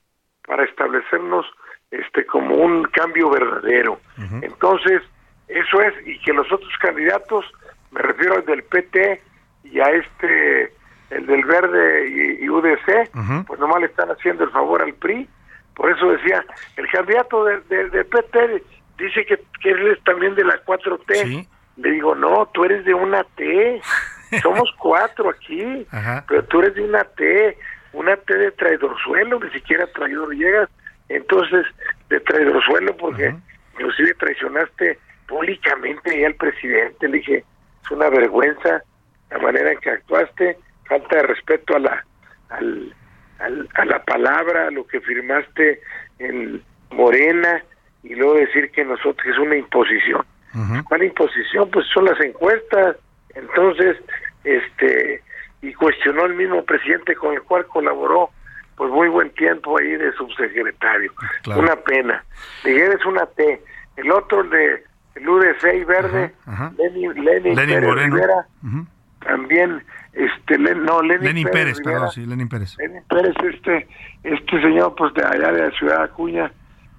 para 0.47 0.65
establecernos 0.65 1.47
este 1.91 2.27
como 2.27 2.57
un 2.57 2.85
cambio 2.85 3.31
verdadero. 3.31 4.01
Uh 4.19 4.23
-huh. 4.23 4.45
Entonces, 4.45 5.03
eso 5.49 5.81
es 5.83 5.95
y 6.07 6.19
que 6.21 6.33
los 6.33 6.51
otros 6.53 6.73
candidatos, 6.81 7.45
me 7.93 8.03
refiero 8.03 8.35
al 8.35 8.45
del 8.45 8.63
PT 8.65 9.23
y 9.65 9.81
a 9.81 9.91
este 9.91 10.73
el 11.11 11.27
del 11.27 11.45
Verde 11.45 12.09
y, 12.09 12.45
y 12.45 12.49
UDC, 12.49 12.89
uh 13.15 13.19
-huh. 13.19 13.47
pues 13.47 13.61
nomás 13.61 13.81
le 13.81 13.87
están 13.87 14.11
haciendo 14.11 14.45
el 14.45 14.51
favor 14.51 14.83
al 14.83 14.95
PRI. 14.95 15.29
Por 15.77 15.91
eso 15.91 16.11
decía, 16.11 16.45
el 16.77 16.89
candidato 16.89 17.45
del 17.45 17.67
de, 17.69 17.91
de 17.91 18.05
PT 18.05 18.63
dice 18.99 19.27
que, 19.27 19.39
que 19.61 19.71
él 19.71 19.87
es 19.89 20.03
también 20.05 20.35
de 20.35 20.45
la 20.45 20.57
4T. 20.65 21.15
¿Sí? 21.15 21.49
Le 21.77 21.91
digo, 21.91 22.15
no, 22.15 22.47
tú 22.53 22.65
eres 22.65 22.85
de 22.85 22.95
una 22.95 23.25
T. 23.37 23.81
Somos 24.43 24.71
cuatro 24.79 25.31
aquí, 25.31 25.87
Ajá. 25.91 26.25
pero 26.29 26.45
tú 26.45 26.61
eres 26.61 26.75
de 26.75 26.83
una 26.83 27.05
T, 27.05 27.57
una 27.93 28.17
T 28.17 28.37
de 28.37 28.51
traidorzuelo, 28.53 29.39
ni 29.41 29.51
siquiera 29.51 29.87
traidor 29.89 30.35
llegas. 30.35 30.69
Entonces, 31.09 31.67
de 32.09 32.21
traidorzuelo, 32.21 32.97
porque 32.97 33.29
Ajá. 33.29 33.39
inclusive 33.75 34.15
traicionaste 34.15 34.99
públicamente 35.29 36.25
al 36.27 36.35
presidente. 36.35 37.09
Le 37.09 37.19
dije, 37.19 37.45
es 37.85 37.91
una 37.91 38.09
vergüenza 38.09 38.83
la 39.31 39.39
manera 39.39 39.73
en 39.73 39.79
que 39.79 39.91
actuaste, 39.91 40.57
falta 40.89 41.17
de 41.17 41.23
respeto 41.25 41.77
a 41.77 41.79
la, 41.81 42.05
al, 42.51 42.95
al, 43.41 43.69
a 43.75 43.85
la 43.85 44.03
palabra, 44.05 44.69
a 44.69 44.71
lo 44.71 44.87
que 44.87 45.01
firmaste 45.01 45.81
en 46.19 46.63
Morena, 46.91 47.63
y 48.03 48.15
luego 48.15 48.35
decir 48.35 48.71
que 48.71 48.85
nosotros 48.85 49.27
es 49.27 49.39
una 49.39 49.57
imposición. 49.57 50.25
Uh 50.55 50.59
-huh. 50.59 50.85
¿Cuál 50.85 51.03
imposición? 51.03 51.71
Pues 51.71 51.87
son 51.93 52.05
las 52.05 52.21
encuestas. 52.21 52.97
Entonces, 53.35 53.97
este, 54.45 55.23
y 55.63 55.73
cuestionó 55.75 56.27
el 56.27 56.35
mismo 56.35 56.65
presidente 56.65 57.15
con 57.15 57.35
el 57.35 57.43
cual 57.43 57.67
colaboró, 57.67 58.31
pues 58.77 58.91
muy 58.91 59.09
buen 59.09 59.31
tiempo 59.31 59.79
ahí 59.79 59.97
de 59.97 60.13
subsecretario. 60.13 61.13
Claro. 61.43 61.61
Una 61.61 61.77
pena. 61.77 62.25
Miguel 62.65 62.93
es 62.93 63.05
una 63.07 63.27
T. 63.27 63.63
El 63.97 64.11
otro 64.13 64.43
de 64.45 64.85
el 65.15 65.29
UDC 65.29 65.75
y 65.75 65.85
Verde, 65.85 66.35
Lenny 66.77 67.55
Pérez 67.55 67.85
Moreno. 67.85 68.17
Rivera, 68.17 68.47
uh 68.63 68.67
-huh. 68.67 68.87
también, 69.21 69.83
este, 70.13 70.59
Len, 70.59 70.85
no, 70.85 71.03
Lenny, 71.03 71.25
Lenny 71.25 71.45
Pérez, 71.45 71.79
Pérez 71.79 71.81
perdón, 71.83 72.11
sí, 72.11 72.27
Lenny 72.27 72.47
Pérez. 72.47 72.77
Lenny 72.79 73.01
Pérez, 73.09 73.35
este, 73.55 73.89
este 74.25 74.61
señor, 74.61 74.95
pues 74.97 75.15
de 75.15 75.25
allá 75.25 75.53
de 75.53 75.63
la 75.67 75.71
ciudad 75.79 75.99
de 75.99 76.05
Acuña, 76.05 76.53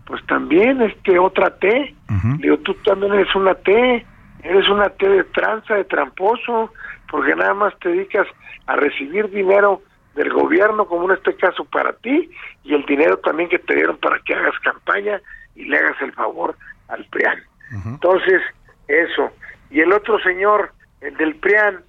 pues 0.06 0.26
también 0.27 0.82
este 0.82 1.18
otra 1.19 1.49
T. 1.57 1.95
Uh 2.10 2.14
-huh. 2.14 2.38
Digo, 2.38 2.57
tú 2.60 2.73
también 2.86 3.14
eres 3.14 3.34
una 3.36 3.56
T, 3.56 4.06
eres 4.44 4.69
una 4.69 4.90
T 4.90 5.07
de 5.10 5.23
tranza, 5.26 5.76
de 5.76 5.86
tramposo, 5.86 6.72
porque 7.10 7.36
nada 7.36 7.53
más 7.53 7.77
te 7.80 7.90
dedicas 7.90 8.27
a 8.68 8.76
recibir 8.76 9.30
dinero 9.30 9.82
del 10.15 10.32
gobierno, 10.32 10.86
como 10.86 11.06
en 11.06 11.18
este 11.18 11.36
caso 11.36 11.65
para 11.65 11.94
ti, 11.94 12.30
y 12.64 12.73
el 12.73 12.86
dinero 12.86 13.18
también 13.18 13.49
que 13.49 13.60
te 13.60 13.76
dieron 13.76 13.98
para 13.98 14.19
que 14.19 14.34
hagas 14.34 14.57
campaña 14.60 15.19
y 15.56 15.65
le 15.65 15.77
hagas 15.77 16.02
el 16.02 16.14
favor 16.14 16.56
al 16.88 17.03
PRIAN. 17.06 17.40
Uh 17.72 17.76
-huh. 17.76 17.90
Entonces, 17.95 18.41
eso. 18.88 19.32
Y 19.72 19.82
el 19.82 19.91
otro 19.91 20.19
señor, 20.19 20.72
el 21.02 21.18
del 21.18 21.36
PRIAN, 21.36 21.82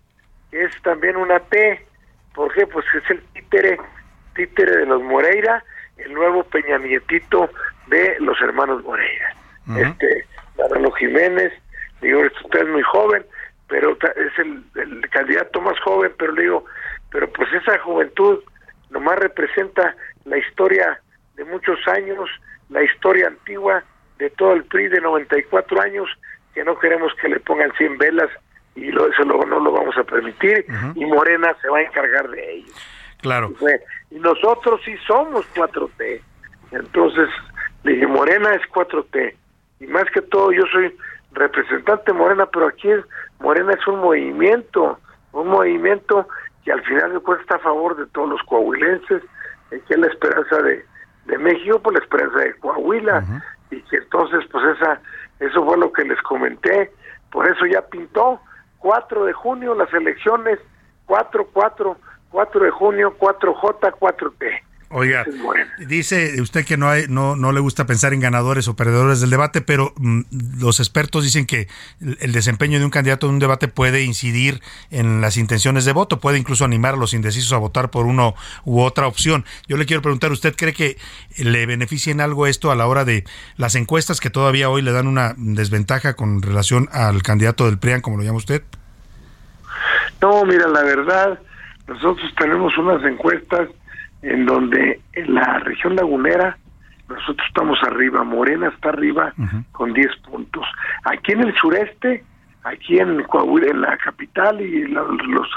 es 0.51 0.71
también 0.83 1.17
una 1.17 1.39
T, 1.41 1.87
¿por 2.35 2.53
qué? 2.55 2.67
Pues 2.67 2.87
es 2.95 3.11
el 3.11 3.21
títere, 3.35 3.79
títere 4.35 4.79
de 4.79 4.87
los 4.87 5.03
Moreira, 5.03 5.63
el 5.99 6.13
nuevo 6.15 6.45
Peña 6.45 6.79
Nietito 6.79 7.51
de 7.89 8.17
los 8.21 8.41
hermanos 8.41 8.83
Moreira. 8.85 9.35
Este, 9.77 10.25
Manolo 10.59 10.93
Jiménez, 10.93 11.53
digo, 12.01 12.21
usted 12.21 12.61
es 12.61 12.69
muy 12.69 12.83
joven, 12.83 13.25
pero 13.69 13.93
es 13.93 14.39
el, 14.39 14.63
el 14.77 15.09
candidato 15.11 15.61
más 15.61 15.79
joven, 15.81 16.13
pero 16.17 16.33
le 16.33 16.43
digo, 16.43 16.65
pero 17.11 17.29
pues 17.33 17.53
esa 17.53 17.79
juventud 17.81 18.41
nomás 18.91 19.19
representa 19.19 19.95
la 20.25 20.39
historia 20.39 21.01
de 21.35 21.45
muchos 21.45 21.79
años, 21.89 22.29
la 22.69 22.83
historia 22.83 23.29
antigua 23.29 23.83
de 24.19 24.31
todo 24.31 24.55
el 24.55 24.65
PRI 24.65 24.89
de 24.89 25.01
94 25.01 25.81
años, 25.83 26.09
que 26.55 26.65
no 26.65 26.79
queremos 26.79 27.13
que 27.21 27.29
le 27.29 27.41
pongan 27.41 27.73
100 27.77 27.99
velas 27.99 28.31
y 28.75 28.91
lo, 28.91 29.11
eso 29.11 29.25
no 29.25 29.45
lo 29.45 29.73
vamos 29.73 29.97
a 29.97 30.05
permitir 30.05 30.67
y 30.95 31.05
Morena 31.07 31.55
se 31.61 31.69
va 31.69 31.79
a 31.79 31.83
encargar 31.83 32.29
de 32.29 32.55
ellos. 32.57 32.87
Claro. 33.21 33.53
Y, 34.11 34.19
nosotros 34.19 34.81
sí 34.85 34.95
somos 35.07 35.47
4T. 35.55 36.21
Entonces, 36.73 37.29
le 37.87 37.93
dije, 37.93 38.07
Morena 38.09 38.53
es 38.53 38.63
4T. 38.73 39.35
Y 39.79 39.87
más 39.87 40.05
que 40.13 40.21
todo, 40.21 40.51
yo 40.51 40.65
soy 40.73 40.95
representante 41.33 42.13
Morena, 42.13 42.47
pero 42.47 42.67
aquí 42.67 42.91
es, 42.91 43.05
Morena 43.39 43.73
es 43.73 43.87
un 43.87 44.01
movimiento, 44.01 44.99
un 45.33 45.49
movimiento 45.49 46.27
que 46.65 46.73
al 46.73 46.83
final 46.83 47.13
de 47.13 47.21
cuentas 47.21 47.45
está 47.45 47.57
a 47.57 47.61
favor 47.61 47.97
de 47.97 48.07
todos 48.07 48.29
los 48.29 48.43
coahuilenses, 48.43 49.23
que 49.71 49.77
es 49.89 49.99
la 49.99 50.09
esperanza 50.09 50.63
de, 50.63 50.85
de 51.27 51.39
México, 51.39 51.79
por 51.79 51.93
la 51.93 52.01
esperanza 52.01 52.39
de 52.39 52.55
Coahuila, 52.55 53.25
y 53.71 53.81
que 53.83 53.97
entonces, 53.99 54.45
pues 54.51 54.65
esa, 54.77 55.01
eso 55.39 55.65
fue 55.65 55.79
lo 55.79 55.93
que 55.93 56.03
les 56.05 56.21
comenté, 56.23 56.91
por 57.31 57.49
eso 57.49 57.67
ya 57.67 57.83
pintó, 57.83 58.41
4 58.79 59.27
de 59.27 59.33
junio 59.33 59.75
las 59.75 59.93
elecciones, 59.93 60.59
4, 61.07 61.49
4, 61.53 61.97
4 62.31 62.65
de 62.65 62.71
junio, 62.71 63.15
4J, 63.17 63.93
4T. 63.93 64.66
Oiga, 64.89 65.25
dice 65.79 66.41
usted 66.41 66.65
que 66.65 66.77
no, 66.77 66.89
hay, 66.89 67.07
no, 67.09 67.35
no 67.35 67.51
le 67.51 67.59
gusta 67.59 67.87
pensar 67.87 68.15
en 68.15 68.21
ganadores 68.21 68.69
o 68.69 68.77
perdedores 68.77 69.21
del 69.21 69.31
debate, 69.31 69.61
pero 69.61 69.93
mm, 69.97 70.21
los 70.61 70.79
expertos 70.79 71.25
dicen 71.25 71.45
que 71.45 71.67
el 72.21 72.31
desempeño 72.31 72.79
de 72.79 72.85
un 72.85 72.93
candidato 72.93 73.27
en 73.27 73.35
un 73.35 73.39
debate 73.41 73.67
puede 73.67 74.05
incidir 74.05 74.61
en 74.93 75.21
las 75.21 75.39
intenciones 75.39 75.85
de 75.87 75.93
voto, 75.93 76.21
puede 76.21 76.39
incluso 76.39 76.65
animar 76.65 76.95
a 76.95 76.99
los 76.99 77.15
indecisos 77.15 77.53
a 77.53 77.59
votar 77.59 77.91
por 77.91 78.07
uno 78.07 78.37
u 78.65 78.81
otra 78.81 79.09
opción. 79.09 79.45
Yo 79.67 79.77
le 79.77 79.87
quiero 79.87 80.03
preguntar, 80.03 80.31
¿usted 80.31 80.55
cree 80.55 80.73
que 80.73 80.99
le 81.37 81.67
beneficia 81.67 82.13
en 82.13 82.21
algo 82.21 82.47
esto 82.47 82.71
a 82.71 82.77
la 82.77 82.87
hora 82.87 83.05
de 83.05 83.25
las 83.57 83.75
encuestas 83.75 84.21
que 84.21 84.31
todavía 84.31 84.71
hoy 84.71 84.83
le 84.83 84.93
dan 84.93 85.09
una 85.09 85.35
desventaja 85.37 86.15
con 86.15 86.43
relación 86.43 86.89
al 86.93 87.25
candidato 87.25 87.67
del 87.67 87.79
PRIAN, 87.79 88.03
como 88.03 88.19
lo 88.19 88.23
llama 88.23 88.39
usted? 88.39 88.63
No, 90.23 90.45
mira, 90.45 90.69
la 90.69 90.85
verdad, 90.85 91.41
nosotros 91.89 92.33
tenemos 92.39 92.77
unas 92.79 93.05
encuestas 93.05 93.69
en 94.23 94.47
donde 94.47 95.01
en 95.13 95.35
la 95.35 95.59
región 95.61 95.97
lagunera 95.97 96.57
nosotros 97.09 97.47
estamos 97.47 97.79
arriba, 97.85 98.25
Morena 98.25 98.69
está 98.69 98.89
arriba 98.89 99.33
con 99.73 99.93
10 99.93 100.17
puntos. 100.29 100.67
Aquí 101.05 101.33
en 101.33 101.43
el 101.43 101.55
sureste, 101.55 102.25
aquí 102.65 102.99
en 102.99 103.23
Coahuila, 103.25 103.71
en 103.71 103.81
la 103.83 103.97
capital 103.97 104.61
y 104.61 104.89
la, 104.89 105.03
los, 105.03 105.49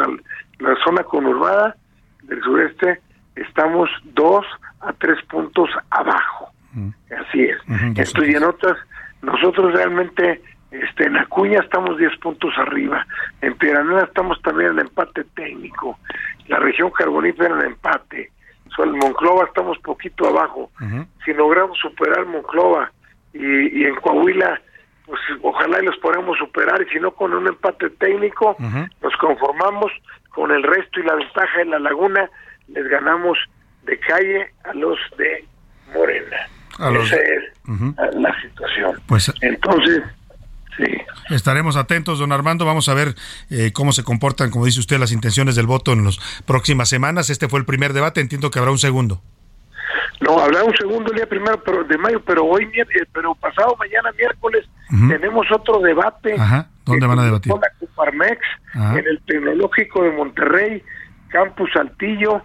la 0.60 0.76
zona 0.84 1.04
conurbada 1.04 1.76
del 2.24 2.42
sureste, 2.44 3.02
estamos 3.36 3.90
2 4.14 4.46
a 4.82 4.94
3 4.94 5.24
puntos 5.26 5.70
abajo. 5.90 6.50
Así 7.10 7.46
es. 7.46 7.58
Estoy 7.98 8.36
en 8.36 8.44
otras, 8.44 8.78
nosotros 9.24 9.74
realmente 9.74 10.42
este, 10.70 11.06
en 11.06 11.18
Acuña 11.18 11.62
estamos 11.62 11.98
10 11.98 12.16
puntos 12.20 12.54
arriba. 12.60 13.06
En 13.42 13.56
Piranera 13.56 14.04
estamos 14.04 14.40
también 14.44 14.72
en 14.74 14.80
empate 14.80 15.24
técnico. 15.36 15.98
La 16.48 16.60
región 16.60 16.92
carbonífera 16.92 17.56
en 17.60 17.66
empate 17.66 18.32
en 18.78 18.92
Monclova 18.98 19.46
estamos 19.46 19.78
poquito 19.80 20.28
abajo. 20.28 20.72
Si 21.26 21.34
logramos 21.34 21.78
superar 21.80 22.26
Monclova 22.26 22.92
y, 23.34 23.86
en 23.86 23.96
Coahuila, 23.96 24.62
pues 25.06 25.20
ojalá 25.42 25.82
y 25.82 25.86
los 25.86 25.98
podamos 25.98 26.38
superar, 26.38 26.82
y 26.82 26.90
si 26.92 27.00
no 27.00 27.12
con 27.12 27.34
un 27.34 27.48
empate 27.48 27.90
técnico, 27.92 28.56
nos 29.02 29.16
conformamos 29.18 29.92
con 30.30 30.52
el 30.52 30.64
resto 30.64 31.00
y 31.00 31.04
la 31.04 31.16
ventaja 31.16 31.62
en 31.62 31.72
la 31.72 31.80
laguna, 31.80 32.30
les 32.68 32.88
ganamos 32.88 33.38
de 33.84 34.00
calle 34.00 34.52
a 34.64 34.74
los 34.74 35.00
de 35.18 35.46
Morena. 35.94 36.38
Esa 36.80 37.16
es 37.16 38.16
la 38.16 38.42
situación. 38.42 39.02
Pues, 39.08 39.34
Entonces, 39.42 40.02
Estaremos 41.30 41.76
atentos, 41.76 42.20
don 42.20 42.32
Armando. 42.32 42.66
Vamos 42.66 42.90
a 42.90 42.94
ver 42.94 43.16
eh, 43.50 43.72
cómo 43.72 43.92
se 43.92 44.04
comportan, 44.04 44.50
como 44.50 44.66
dice 44.66 44.80
usted, 44.80 45.00
las 45.00 45.12
intenciones 45.12 45.56
del 45.56 45.68
voto 45.68 45.94
en 45.94 46.06
las 46.06 46.20
próximas 46.46 46.90
semanas. 46.90 47.30
Este 47.30 47.48
fue 47.48 47.60
el 47.60 47.66
primer 47.66 47.94
debate. 47.94 48.22
Entiendo 48.22 48.50
que 48.50 48.60
habrá 48.60 48.72
un 48.72 48.80
segundo. 48.80 49.22
No, 50.22 50.40
habrá 50.40 50.64
un 50.64 50.76
segundo 50.76 51.12
día 51.14 51.28
primero 51.28 51.64
pero 51.64 51.84
de 51.84 51.98
mayo, 51.98 52.22
pero 52.26 52.44
hoy, 52.46 52.64
eh, 52.74 52.86
pero 53.14 53.36
pasado 53.36 53.76
mañana 53.78 54.12
miércoles 54.18 54.68
tenemos 54.90 55.46
otro 55.52 55.80
debate. 55.80 56.34
Ajá. 56.38 56.68
¿Dónde 56.84 57.06
van 57.06 57.20
a 57.20 57.26
debatir? 57.26 57.52
Con 57.52 57.62
la 57.62 57.70
Cuparmex, 57.80 58.40
en 58.74 59.06
el 59.06 59.22
Tecnológico 59.26 60.04
de 60.04 60.12
Monterrey, 60.12 60.84
Campus 61.30 61.70
Saltillo, 61.74 62.42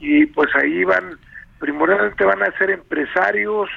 y 0.00 0.26
pues 0.26 0.48
ahí 0.56 0.82
van, 0.84 1.18
primordialmente 1.58 2.24
van 2.24 2.42
a 2.42 2.56
ser 2.58 2.70
empresarios, 2.70 3.68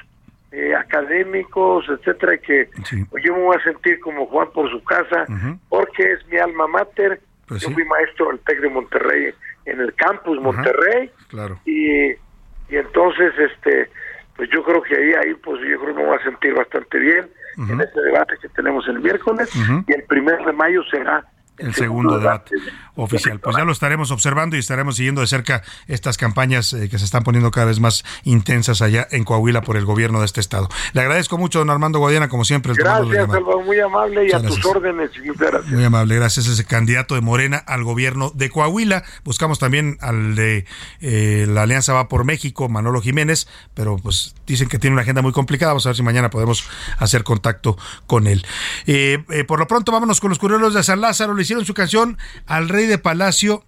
eh, 0.55 0.73
académicos, 0.73 1.85
etcétera, 1.89 2.37
que 2.37 2.69
pues, 3.09 3.23
yo 3.23 3.35
me 3.35 3.41
voy 3.41 3.57
a 3.57 3.63
sentir 3.63 3.99
como 3.99 4.25
Juan 4.27 4.49
por 4.53 4.69
su 4.71 4.81
casa, 4.83 5.25
porque 5.69 6.13
es 6.13 6.25
mi 6.27 6.37
alma 6.37 6.65
mater. 6.67 7.19
Pues 7.47 7.61
yo 7.61 7.69
fui 7.71 7.83
maestro 7.85 8.29
del 8.29 8.39
TEC 8.39 8.61
de 8.61 8.69
Monterrey, 8.69 9.33
en 9.65 9.81
el 9.81 9.93
campus 9.95 10.41
Monterrey. 10.41 11.11
Claro. 11.27 11.59
Y, 11.65 12.11
y 12.11 12.77
entonces, 12.77 13.33
este 13.37 13.89
pues 14.35 14.49
yo 14.49 14.63
creo 14.63 14.81
que 14.81 14.95
ahí, 14.95 15.13
ahí 15.13 15.33
pues 15.35 15.61
yo 15.61 15.79
creo 15.79 15.95
que 15.95 16.01
me 16.01 16.07
voy 16.07 16.17
a 16.17 16.23
sentir 16.23 16.53
bastante 16.53 16.99
bien 16.99 17.29
en 17.57 17.79
este 17.79 18.01
debate 18.01 18.35
que 18.41 18.49
tenemos 18.49 18.85
el 18.87 18.99
miércoles. 18.99 19.49
Y 19.87 19.93
el 19.93 20.03
primer 20.03 20.43
de 20.43 20.51
mayo 20.51 20.83
será 20.91 21.25
el 21.57 21.73
segundo 21.73 22.17
debate 22.19 22.55
oficial. 22.95 23.39
Pues 23.39 23.57
ya 23.57 23.65
lo 23.65 23.71
estaremos 23.71 24.11
observando 24.11 24.55
y 24.55 24.59
estaremos 24.59 24.95
siguiendo 24.95 25.21
de 25.21 25.27
cerca 25.27 25.63
estas 25.87 26.17
campañas 26.17 26.71
eh, 26.73 26.89
que 26.89 26.97
se 26.97 27.05
están 27.05 27.23
poniendo 27.23 27.51
cada 27.51 27.67
vez 27.67 27.79
más 27.79 28.03
intensas 28.23 28.81
allá 28.81 29.07
en 29.11 29.23
Coahuila 29.23 29.61
por 29.61 29.77
el 29.77 29.85
gobierno 29.85 30.19
de 30.19 30.25
este 30.25 30.39
estado. 30.39 30.69
Le 30.93 31.01
agradezco 31.01 31.37
mucho, 31.37 31.59
don 31.59 31.69
Armando 31.69 31.99
Guadiana, 31.99 32.29
como 32.29 32.45
siempre. 32.45 32.73
gracias, 32.73 33.27
Salvador, 33.29 33.65
muy 33.65 33.79
amable 33.79 34.27
y 34.27 34.31
a 34.31 34.41
tus 34.41 34.63
órdenes. 34.65 35.11
gracias. 35.37 35.71
Muy 35.71 35.83
amable, 35.83 36.15
gracias. 36.15 36.47
Ese 36.47 36.65
candidato 36.65 37.15
de 37.15 37.21
Morena 37.21 37.57
al 37.57 37.83
gobierno 37.83 38.31
de 38.33 38.49
Coahuila. 38.49 39.03
Buscamos 39.23 39.59
también 39.59 39.97
al 40.01 40.35
de 40.35 40.65
eh, 41.01 41.45
la 41.49 41.63
Alianza 41.63 41.93
Va 41.93 42.07
por 42.07 42.23
México, 42.23 42.69
Manolo 42.69 43.01
Jiménez, 43.01 43.47
pero 43.73 43.97
pues 43.97 44.35
dicen 44.47 44.69
que 44.69 44.79
tiene 44.79 44.93
una 44.93 45.01
agenda 45.01 45.21
muy 45.21 45.31
complicada. 45.31 45.73
Vamos 45.73 45.85
a 45.85 45.89
ver 45.89 45.95
si 45.97 46.03
mañana 46.03 46.29
podemos 46.29 46.67
hacer 46.97 47.23
contacto 47.23 47.77
con 48.07 48.27
él. 48.27 48.45
Eh, 48.87 49.23
por 49.47 49.59
lo 49.59 49.67
pronto, 49.67 49.91
vámonos 49.91 50.21
con 50.21 50.29
los 50.29 50.39
curiosos 50.39 50.73
de 50.73 50.83
San 50.83 51.01
Lázaro 51.01 51.33
hicieron 51.45 51.65
su 51.65 51.73
canción 51.73 52.17
al 52.45 52.69
Rey 52.69 52.85
de 52.87 52.97
Palacio 52.97 53.65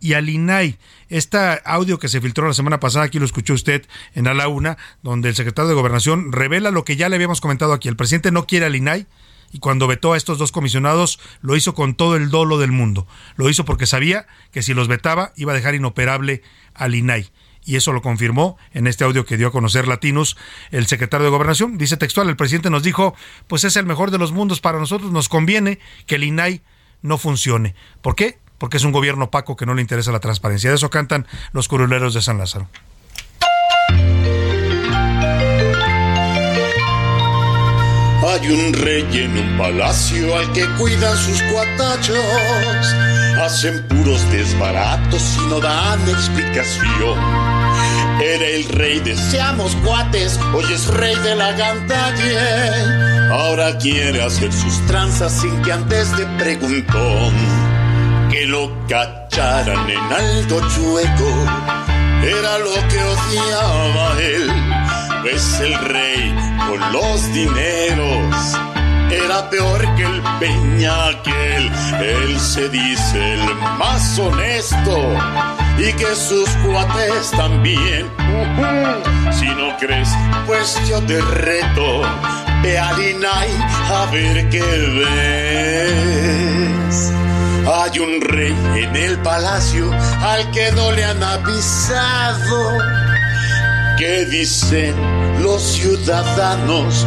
y 0.00 0.14
al 0.14 0.28
INAI. 0.28 0.78
Este 1.08 1.38
audio 1.64 1.98
que 1.98 2.08
se 2.08 2.20
filtró 2.20 2.46
la 2.46 2.54
semana 2.54 2.80
pasada, 2.80 3.04
aquí 3.04 3.18
lo 3.18 3.24
escuchó 3.24 3.54
usted 3.54 3.84
en 4.14 4.28
A 4.28 4.34
la 4.34 4.48
Una, 4.48 4.78
donde 5.02 5.28
el 5.28 5.34
secretario 5.34 5.68
de 5.68 5.74
Gobernación 5.74 6.32
revela 6.32 6.70
lo 6.70 6.84
que 6.84 6.96
ya 6.96 7.08
le 7.08 7.16
habíamos 7.16 7.40
comentado 7.40 7.72
aquí. 7.72 7.88
El 7.88 7.96
presidente 7.96 8.30
no 8.30 8.46
quiere 8.46 8.66
al 8.66 8.76
INAI 8.76 9.06
y 9.50 9.58
cuando 9.58 9.86
vetó 9.86 10.12
a 10.12 10.16
estos 10.16 10.38
dos 10.38 10.52
comisionados 10.52 11.18
lo 11.40 11.56
hizo 11.56 11.74
con 11.74 11.94
todo 11.94 12.16
el 12.16 12.30
dolo 12.30 12.58
del 12.58 12.72
mundo. 12.72 13.06
Lo 13.36 13.48
hizo 13.50 13.64
porque 13.64 13.86
sabía 13.86 14.26
que 14.52 14.62
si 14.62 14.74
los 14.74 14.88
vetaba 14.88 15.32
iba 15.36 15.52
a 15.52 15.56
dejar 15.56 15.74
inoperable 15.74 16.42
al 16.74 16.94
INAI 16.94 17.30
y 17.68 17.76
eso 17.76 17.92
lo 17.92 18.00
confirmó 18.00 18.56
en 18.72 18.86
este 18.86 19.04
audio 19.04 19.26
que 19.26 19.36
dio 19.36 19.48
a 19.48 19.52
conocer 19.52 19.86
Latinos 19.86 20.38
el 20.70 20.86
secretario 20.86 21.26
de 21.26 21.30
Gobernación. 21.30 21.76
Dice 21.76 21.98
textual, 21.98 22.30
el 22.30 22.36
presidente 22.36 22.70
nos 22.70 22.82
dijo, 22.82 23.14
pues 23.46 23.64
es 23.64 23.76
el 23.76 23.84
mejor 23.84 24.10
de 24.10 24.16
los 24.16 24.32
mundos 24.32 24.62
para 24.62 24.78
nosotros, 24.78 25.12
nos 25.12 25.28
conviene 25.28 25.78
que 26.06 26.14
el 26.14 26.24
INAI 26.24 26.62
no 27.02 27.18
funcione. 27.18 27.74
¿Por 28.02 28.14
qué? 28.14 28.38
Porque 28.58 28.76
es 28.76 28.84
un 28.84 28.92
gobierno 28.92 29.26
opaco 29.26 29.56
que 29.56 29.66
no 29.66 29.74
le 29.74 29.82
interesa 29.82 30.12
la 30.12 30.20
transparencia. 30.20 30.70
De 30.70 30.76
eso 30.76 30.90
cantan 30.90 31.26
los 31.52 31.68
curuleros 31.68 32.14
de 32.14 32.22
San 32.22 32.38
Lázaro. 32.38 32.68
Hay 38.30 38.50
un 38.50 38.72
rey 38.72 39.06
en 39.12 39.38
un 39.38 39.58
palacio 39.58 40.36
al 40.36 40.52
que 40.52 40.66
cuidan 40.76 41.16
sus 41.16 41.42
cuatachos. 41.44 42.16
Hacen 43.40 43.86
puros 43.88 44.30
desbaratos 44.30 45.38
y 45.42 45.48
no 45.48 45.60
dan 45.60 46.00
explicación. 46.08 47.67
Era 48.20 48.46
el 48.46 48.64
rey 48.64 49.00
de 49.00 49.16
seamos 49.16 49.74
cuates, 49.76 50.38
hoy 50.54 50.64
es 50.72 50.86
rey 50.88 51.14
de 51.16 51.36
la 51.36 51.52
gandalle 51.52 53.08
Ahora 53.30 53.76
quiere 53.78 54.22
hacer 54.22 54.52
sus 54.52 54.86
tranzas 54.86 55.32
sin 55.32 55.60
que 55.62 55.72
antes 55.72 56.10
le 56.18 56.26
preguntó 56.38 57.30
que 58.30 58.46
lo 58.46 58.72
cacharan 58.88 59.88
en 59.90 59.98
algo 59.98 60.60
chueco. 60.68 61.30
Era 62.22 62.58
lo 62.58 62.74
que 62.88 63.02
odiaba 63.04 64.20
él, 64.20 64.50
pues 65.22 65.60
el 65.60 65.74
rey 65.74 66.34
con 66.68 66.92
los 66.92 67.32
dineros 67.34 68.77
era 69.10 69.48
peor 69.50 69.80
que 69.96 70.04
el 70.04 70.22
peña 70.38 71.08
aquel. 71.08 71.70
Él 72.00 72.38
se 72.40 72.68
dice 72.68 73.34
el 73.34 73.54
más 73.78 74.18
honesto 74.18 75.14
y 75.78 75.92
que 75.92 76.14
sus 76.14 76.48
cuates 76.66 77.30
también. 77.30 78.10
Si 79.32 79.46
no 79.46 79.76
crees, 79.78 80.08
pues 80.46 80.78
yo 80.88 81.00
te 81.02 81.20
reto, 81.20 82.02
ve 82.62 82.78
al 82.78 83.00
INAI 83.00 83.50
a 83.92 84.06
ver 84.10 84.48
qué 84.50 84.62
ves. 85.80 87.12
Hay 87.70 87.98
un 87.98 88.20
rey 88.20 88.56
en 88.76 88.96
el 88.96 89.18
palacio 89.18 89.92
al 90.22 90.50
que 90.52 90.72
no 90.72 90.90
le 90.92 91.04
han 91.04 91.22
avisado. 91.22 92.78
Que 93.98 94.24
dicen 94.26 94.94
los 95.42 95.60
ciudadanos 95.60 97.04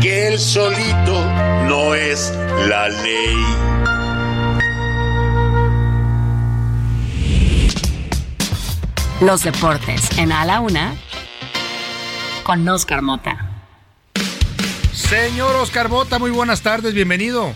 que 0.00 0.26
él 0.26 0.40
solito 0.40 1.24
no 1.68 1.94
es 1.94 2.32
la 2.68 2.88
ley. 2.88 3.36
Los 9.20 9.44
deportes 9.44 10.18
en 10.18 10.32
A 10.32 10.44
la 10.44 10.58
Una 10.58 10.96
con 12.42 12.68
Oscar 12.68 13.02
Mota. 13.02 13.62
Señor 14.92 15.54
Oscar 15.54 15.88
Mota, 15.88 16.18
muy 16.18 16.32
buenas 16.32 16.62
tardes, 16.62 16.92
bienvenido. 16.92 17.54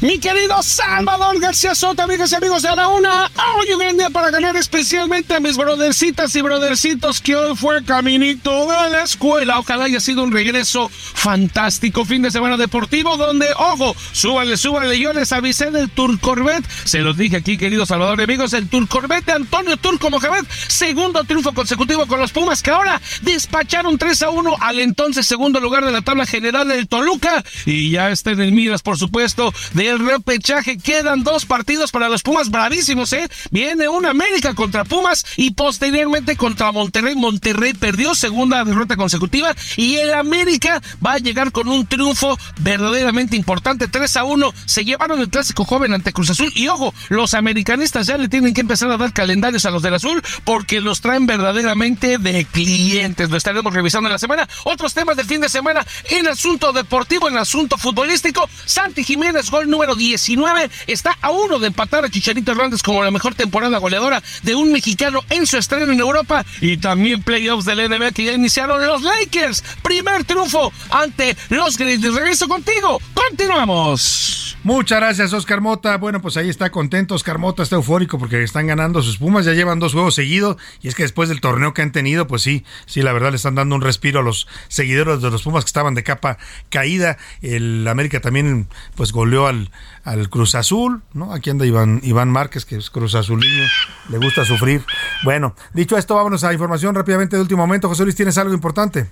Mi 0.00 0.20
querido 0.20 0.62
Salvador 0.62 1.40
García 1.40 1.74
Soto, 1.74 2.02
amigas 2.02 2.30
y 2.30 2.36
amigos 2.36 2.62
de 2.62 2.68
la 2.76 2.86
una, 2.86 3.28
hoy 3.56 3.72
un 3.72 3.96
día 3.96 4.10
para 4.10 4.30
ganar 4.30 4.54
especialmente 4.54 5.34
a 5.34 5.40
mis 5.40 5.56
brodercitas 5.56 6.36
y 6.36 6.40
brodercitos 6.40 7.20
que 7.20 7.34
hoy 7.34 7.56
fue 7.56 7.82
caminito 7.82 8.60
de 8.68 8.90
la 8.90 9.02
escuela. 9.02 9.58
Ojalá 9.58 9.86
haya 9.86 9.98
sido 9.98 10.22
un 10.22 10.30
regreso 10.30 10.88
fantástico, 10.88 12.04
fin 12.04 12.22
de 12.22 12.30
semana 12.30 12.56
deportivo 12.56 13.16
donde, 13.16 13.48
ojo, 13.56 13.96
súbale, 14.12 14.56
súbale, 14.56 15.00
yo 15.00 15.12
les 15.12 15.32
avisé 15.32 15.72
del 15.72 15.90
Tour 15.90 16.20
Corvette. 16.20 16.64
Se 16.84 17.00
los 17.00 17.16
dije 17.16 17.38
aquí, 17.38 17.58
querido 17.58 17.84
Salvador, 17.84 18.20
amigos, 18.20 18.52
el 18.52 18.68
Tour 18.68 18.86
Corvette 18.86 19.26
de 19.26 19.32
Antonio 19.32 19.76
Turco 19.78 20.10
Mohamed, 20.10 20.44
segundo 20.68 21.24
triunfo 21.24 21.52
consecutivo 21.52 22.06
con 22.06 22.20
los 22.20 22.30
Pumas 22.30 22.62
que 22.62 22.70
ahora 22.70 23.00
despacharon 23.22 23.98
3 23.98 24.22
a 24.22 24.30
1 24.30 24.56
al 24.60 24.78
entonces 24.78 25.26
segundo 25.26 25.58
lugar 25.58 25.84
de 25.84 25.90
la 25.90 26.02
tabla 26.02 26.24
general 26.24 26.68
del 26.68 26.86
Toluca 26.86 27.42
y 27.66 27.90
ya 27.90 28.10
está 28.10 28.30
en 28.30 28.42
el 28.42 28.52
miras, 28.52 28.82
por 28.82 28.96
supuesto, 28.96 29.52
de 29.72 29.87
el 29.88 30.04
repechaje. 30.04 30.78
Quedan 30.78 31.24
dos 31.24 31.46
partidos 31.46 31.90
para 31.90 32.08
los 32.08 32.22
Pumas 32.22 32.50
bravísimos, 32.50 33.12
¿eh? 33.12 33.28
Viene 33.50 33.88
una 33.88 34.10
América 34.10 34.54
contra 34.54 34.84
Pumas 34.84 35.24
y 35.36 35.52
posteriormente 35.52 36.36
contra 36.36 36.72
Monterrey. 36.72 37.14
Monterrey 37.14 37.74
perdió 37.74 38.14
segunda 38.14 38.64
derrota 38.64 38.96
consecutiva 38.96 39.54
y 39.76 39.96
el 39.96 40.14
América 40.14 40.82
va 41.04 41.14
a 41.14 41.18
llegar 41.18 41.52
con 41.52 41.68
un 41.68 41.86
triunfo 41.86 42.38
verdaderamente 42.60 43.36
importante. 43.36 43.88
3 43.88 44.16
a 44.16 44.24
1. 44.24 44.52
Se 44.66 44.84
llevaron 44.84 45.20
el 45.20 45.30
clásico 45.30 45.64
joven 45.64 45.94
ante 45.94 46.12
Cruz 46.12 46.30
Azul. 46.30 46.52
Y 46.54 46.68
ojo, 46.68 46.92
los 47.08 47.34
americanistas 47.34 48.06
ya 48.06 48.18
le 48.18 48.28
tienen 48.28 48.54
que 48.54 48.60
empezar 48.60 48.90
a 48.90 48.96
dar 48.96 49.12
calendarios 49.12 49.64
a 49.64 49.70
los 49.70 49.82
del 49.82 49.94
Azul 49.94 50.22
porque 50.44 50.80
los 50.80 51.00
traen 51.00 51.26
verdaderamente 51.26 52.18
de 52.18 52.44
clientes. 52.44 53.30
Lo 53.30 53.36
estaremos 53.36 53.72
revisando 53.72 54.08
en 54.08 54.12
la 54.12 54.18
semana. 54.18 54.48
Otros 54.64 54.94
temas 54.94 55.16
del 55.16 55.26
fin 55.26 55.40
de 55.40 55.48
semana 55.48 55.86
en 56.10 56.28
asunto 56.28 56.72
deportivo, 56.72 57.28
en 57.28 57.38
asunto 57.38 57.78
futbolístico. 57.78 58.48
Santi 58.64 59.04
Jiménez, 59.04 59.50
gol 59.50 59.68
número 59.68 59.77
19. 59.94 60.70
Está 60.86 61.16
a 61.20 61.30
uno 61.30 61.58
de 61.58 61.68
empatar 61.68 62.04
a 62.04 62.10
Chicharito 62.10 62.52
Hernández 62.52 62.82
como 62.82 63.02
la 63.02 63.10
mejor 63.10 63.34
temporada 63.34 63.78
goleadora 63.78 64.22
de 64.42 64.54
un 64.54 64.72
mexicano 64.72 65.22
en 65.30 65.46
su 65.46 65.56
estreno 65.56 65.92
en 65.92 66.00
Europa. 66.00 66.44
Y 66.60 66.76
también 66.76 67.22
playoffs 67.22 67.64
del 67.64 67.88
NBA 67.88 68.12
que 68.12 68.24
ya 68.24 68.32
iniciaron 68.32 68.84
los 68.86 69.02
Lakers. 69.02 69.62
Primer 69.82 70.24
triunfo 70.24 70.72
ante 70.90 71.36
los 71.50 71.76
Grizzlies. 71.76 72.14
Regreso 72.14 72.48
contigo. 72.48 73.00
Continuamos. 73.14 74.56
Muchas 74.64 74.98
gracias, 74.98 75.32
Oscar 75.32 75.60
Mota. 75.60 75.96
Bueno, 75.96 76.20
pues 76.20 76.36
ahí 76.36 76.48
está 76.48 76.70
contento. 76.70 77.14
Oscar 77.14 77.38
Mota 77.38 77.62
está 77.62 77.76
eufórico 77.76 78.18
porque 78.18 78.42
están 78.42 78.66
ganando 78.66 79.00
sus 79.02 79.16
Pumas. 79.18 79.46
Ya 79.46 79.54
llevan 79.54 79.78
dos 79.78 79.92
juegos 79.92 80.14
seguidos. 80.14 80.56
Y 80.82 80.88
es 80.88 80.94
que 80.94 81.04
después 81.04 81.28
del 81.28 81.40
torneo 81.40 81.72
que 81.72 81.82
han 81.82 81.92
tenido, 81.92 82.26
pues 82.26 82.42
sí, 82.42 82.64
sí, 82.84 83.02
la 83.02 83.12
verdad 83.12 83.30
le 83.30 83.36
están 83.36 83.54
dando 83.54 83.76
un 83.76 83.82
respiro 83.82 84.20
a 84.20 84.22
los 84.22 84.48
seguidores 84.68 85.22
de 85.22 85.30
los 85.30 85.42
Pumas 85.42 85.64
que 85.64 85.68
estaban 85.68 85.94
de 85.94 86.02
capa 86.02 86.38
caída. 86.70 87.18
El 87.40 87.86
América 87.88 88.20
también, 88.20 88.68
pues 88.96 89.12
goleó 89.12 89.46
al, 89.46 89.67
al 90.04 90.28
Cruz 90.28 90.54
Azul, 90.54 91.02
¿no? 91.12 91.32
Aquí 91.32 91.50
anda 91.50 91.66
Iván, 91.66 92.00
Iván 92.02 92.30
Márquez, 92.30 92.64
que 92.64 92.76
es 92.76 92.90
Cruz 92.90 93.14
Azulino, 93.14 93.66
le 94.08 94.18
gusta 94.18 94.44
sufrir. 94.44 94.84
Bueno, 95.24 95.54
dicho 95.74 95.96
esto, 95.96 96.14
vámonos 96.14 96.44
a 96.44 96.52
información 96.52 96.94
rápidamente 96.94 97.36
de 97.36 97.42
último 97.42 97.66
momento. 97.66 97.88
José 97.88 98.04
Luis, 98.04 98.16
¿tienes 98.16 98.38
algo 98.38 98.54
importante? 98.54 99.08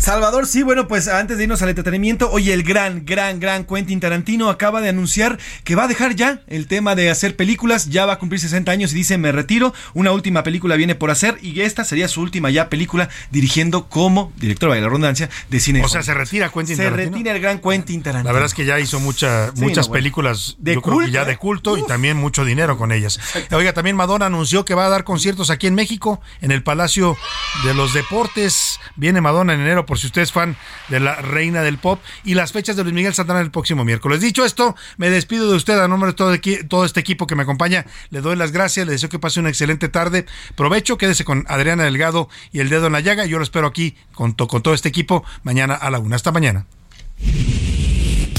Salvador, 0.00 0.46
sí, 0.46 0.62
bueno, 0.62 0.88
pues 0.88 1.08
antes 1.08 1.36
de 1.36 1.44
irnos 1.44 1.60
al 1.60 1.68
entretenimiento, 1.68 2.30
hoy 2.30 2.50
el 2.50 2.62
gran, 2.62 3.04
gran, 3.04 3.38
gran 3.38 3.64
Quentin 3.64 4.00
Tarantino 4.00 4.48
acaba 4.48 4.80
de 4.80 4.88
anunciar 4.88 5.38
que 5.62 5.74
va 5.74 5.84
a 5.84 5.88
dejar 5.88 6.16
ya 6.16 6.40
el 6.46 6.68
tema 6.68 6.94
de 6.94 7.10
hacer 7.10 7.36
películas, 7.36 7.90
ya 7.90 8.06
va 8.06 8.14
a 8.14 8.18
cumplir 8.18 8.40
60 8.40 8.72
años 8.72 8.92
y 8.92 8.94
dice 8.94 9.18
me 9.18 9.30
retiro, 9.30 9.74
una 9.92 10.12
última 10.12 10.42
película 10.42 10.76
viene 10.76 10.94
por 10.94 11.10
hacer 11.10 11.36
y 11.42 11.60
esta 11.60 11.84
sería 11.84 12.08
su 12.08 12.22
última 12.22 12.48
ya 12.48 12.70
película 12.70 13.10
dirigiendo 13.30 13.90
como 13.90 14.32
director 14.38 14.72
de 14.72 14.80
la 14.80 14.86
redundancia 14.86 15.28
de 15.50 15.60
cine. 15.60 15.84
O 15.84 15.88
sea, 15.88 16.02
se 16.02 16.14
retira 16.14 16.48
Quentin 16.48 16.76
se 16.76 16.84
Tarantino. 16.84 17.04
Se 17.04 17.10
retira 17.10 17.36
el 17.36 17.42
gran 17.42 17.58
Quentin 17.58 18.02
Tarantino. 18.02 18.30
La 18.30 18.32
verdad 18.32 18.46
es 18.46 18.54
que 18.54 18.64
ya 18.64 18.80
hizo 18.80 19.00
mucha, 19.00 19.48
sí, 19.54 19.60
muchas 19.60 19.84
no, 19.84 19.90
bueno. 19.90 19.92
películas 19.92 20.56
de 20.58 20.74
yo 20.76 20.80
culto, 20.80 20.96
creo 20.96 21.08
que 21.08 21.12
ya 21.12 21.24
de 21.26 21.36
culto 21.36 21.76
y 21.76 21.86
también 21.86 22.16
mucho 22.16 22.46
dinero 22.46 22.78
con 22.78 22.90
ellas. 22.90 23.20
Oiga, 23.50 23.74
también 23.74 23.96
Madonna 23.96 24.26
anunció 24.26 24.64
que 24.64 24.72
va 24.72 24.86
a 24.86 24.88
dar 24.88 25.04
conciertos 25.04 25.50
aquí 25.50 25.66
en 25.66 25.74
México, 25.74 26.22
en 26.40 26.52
el 26.52 26.62
Palacio 26.62 27.18
de 27.64 27.74
los 27.74 27.92
Deportes. 27.92 28.80
Viene 28.96 29.20
Madonna 29.20 29.52
en 29.52 29.60
enero, 29.60 29.84
por 29.90 29.98
si 29.98 30.06
usted 30.06 30.22
es 30.22 30.30
fan 30.30 30.56
de 30.86 31.00
la 31.00 31.16
reina 31.16 31.62
del 31.62 31.76
pop 31.76 32.00
y 32.22 32.34
las 32.34 32.52
fechas 32.52 32.76
de 32.76 32.84
Luis 32.84 32.94
Miguel 32.94 33.12
saldrán 33.12 33.40
el 33.42 33.50
próximo 33.50 33.84
miércoles. 33.84 34.20
Dicho 34.20 34.44
esto, 34.44 34.76
me 34.98 35.10
despido 35.10 35.50
de 35.50 35.56
usted 35.56 35.80
a 35.80 35.88
nombre 35.88 36.12
de 36.12 36.14
todo, 36.14 36.32
todo, 36.68 36.84
este 36.84 37.00
equipo 37.00 37.26
que 37.26 37.34
me 37.34 37.42
acompaña. 37.42 37.84
Le 38.10 38.20
doy 38.20 38.36
las 38.36 38.52
gracias, 38.52 38.86
le 38.86 38.92
deseo 38.92 39.08
que 39.08 39.18
pase 39.18 39.40
una 39.40 39.48
excelente 39.48 39.88
tarde. 39.88 40.26
Provecho, 40.54 40.96
quédese 40.96 41.24
con 41.24 41.44
Adriana 41.48 41.82
Delgado 41.82 42.28
y 42.52 42.60
el 42.60 42.68
dedo 42.68 42.86
en 42.86 42.92
la 42.92 43.00
llaga. 43.00 43.26
Yo 43.26 43.38
lo 43.38 43.42
espero 43.42 43.66
aquí 43.66 43.96
con, 44.12 44.34
to, 44.34 44.46
con 44.46 44.62
todo 44.62 44.74
este 44.74 44.88
equipo 44.88 45.24
mañana 45.42 45.74
a 45.74 45.90
la 45.90 45.98
una. 45.98 46.14
Hasta 46.14 46.30
mañana. 46.30 46.66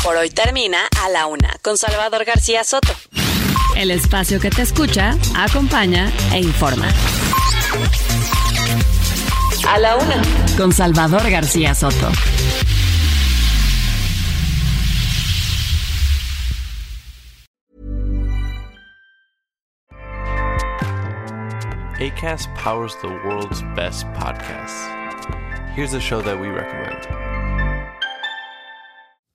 Por 0.02 0.16
hoy 0.16 0.30
termina 0.30 0.88
a 1.04 1.10
la 1.10 1.26
una 1.26 1.58
con 1.62 1.78
Salvador 1.78 2.24
García 2.24 2.64
Soto. 2.64 2.96
El 3.76 3.92
espacio 3.92 4.40
que 4.40 4.52
te 4.52 4.62
escucha, 4.62 5.18
acompaña 5.36 6.10
e 6.32 6.40
informa. 6.40 6.88
A 9.68 9.80
la 9.80 9.96
una. 9.96 10.22
Con 10.58 10.72
Salvador 10.72 11.30
García 11.30 11.74
Soto. 11.74 12.12
ACAST 22.00 22.54
powers 22.56 22.96
the 23.02 23.08
world's 23.08 23.62
best 23.76 24.06
podcasts. 24.08 24.90
Here's 25.76 25.94
a 25.94 26.00
show 26.00 26.22
that 26.22 26.40
we 26.40 26.48
recommend. 26.48 27.31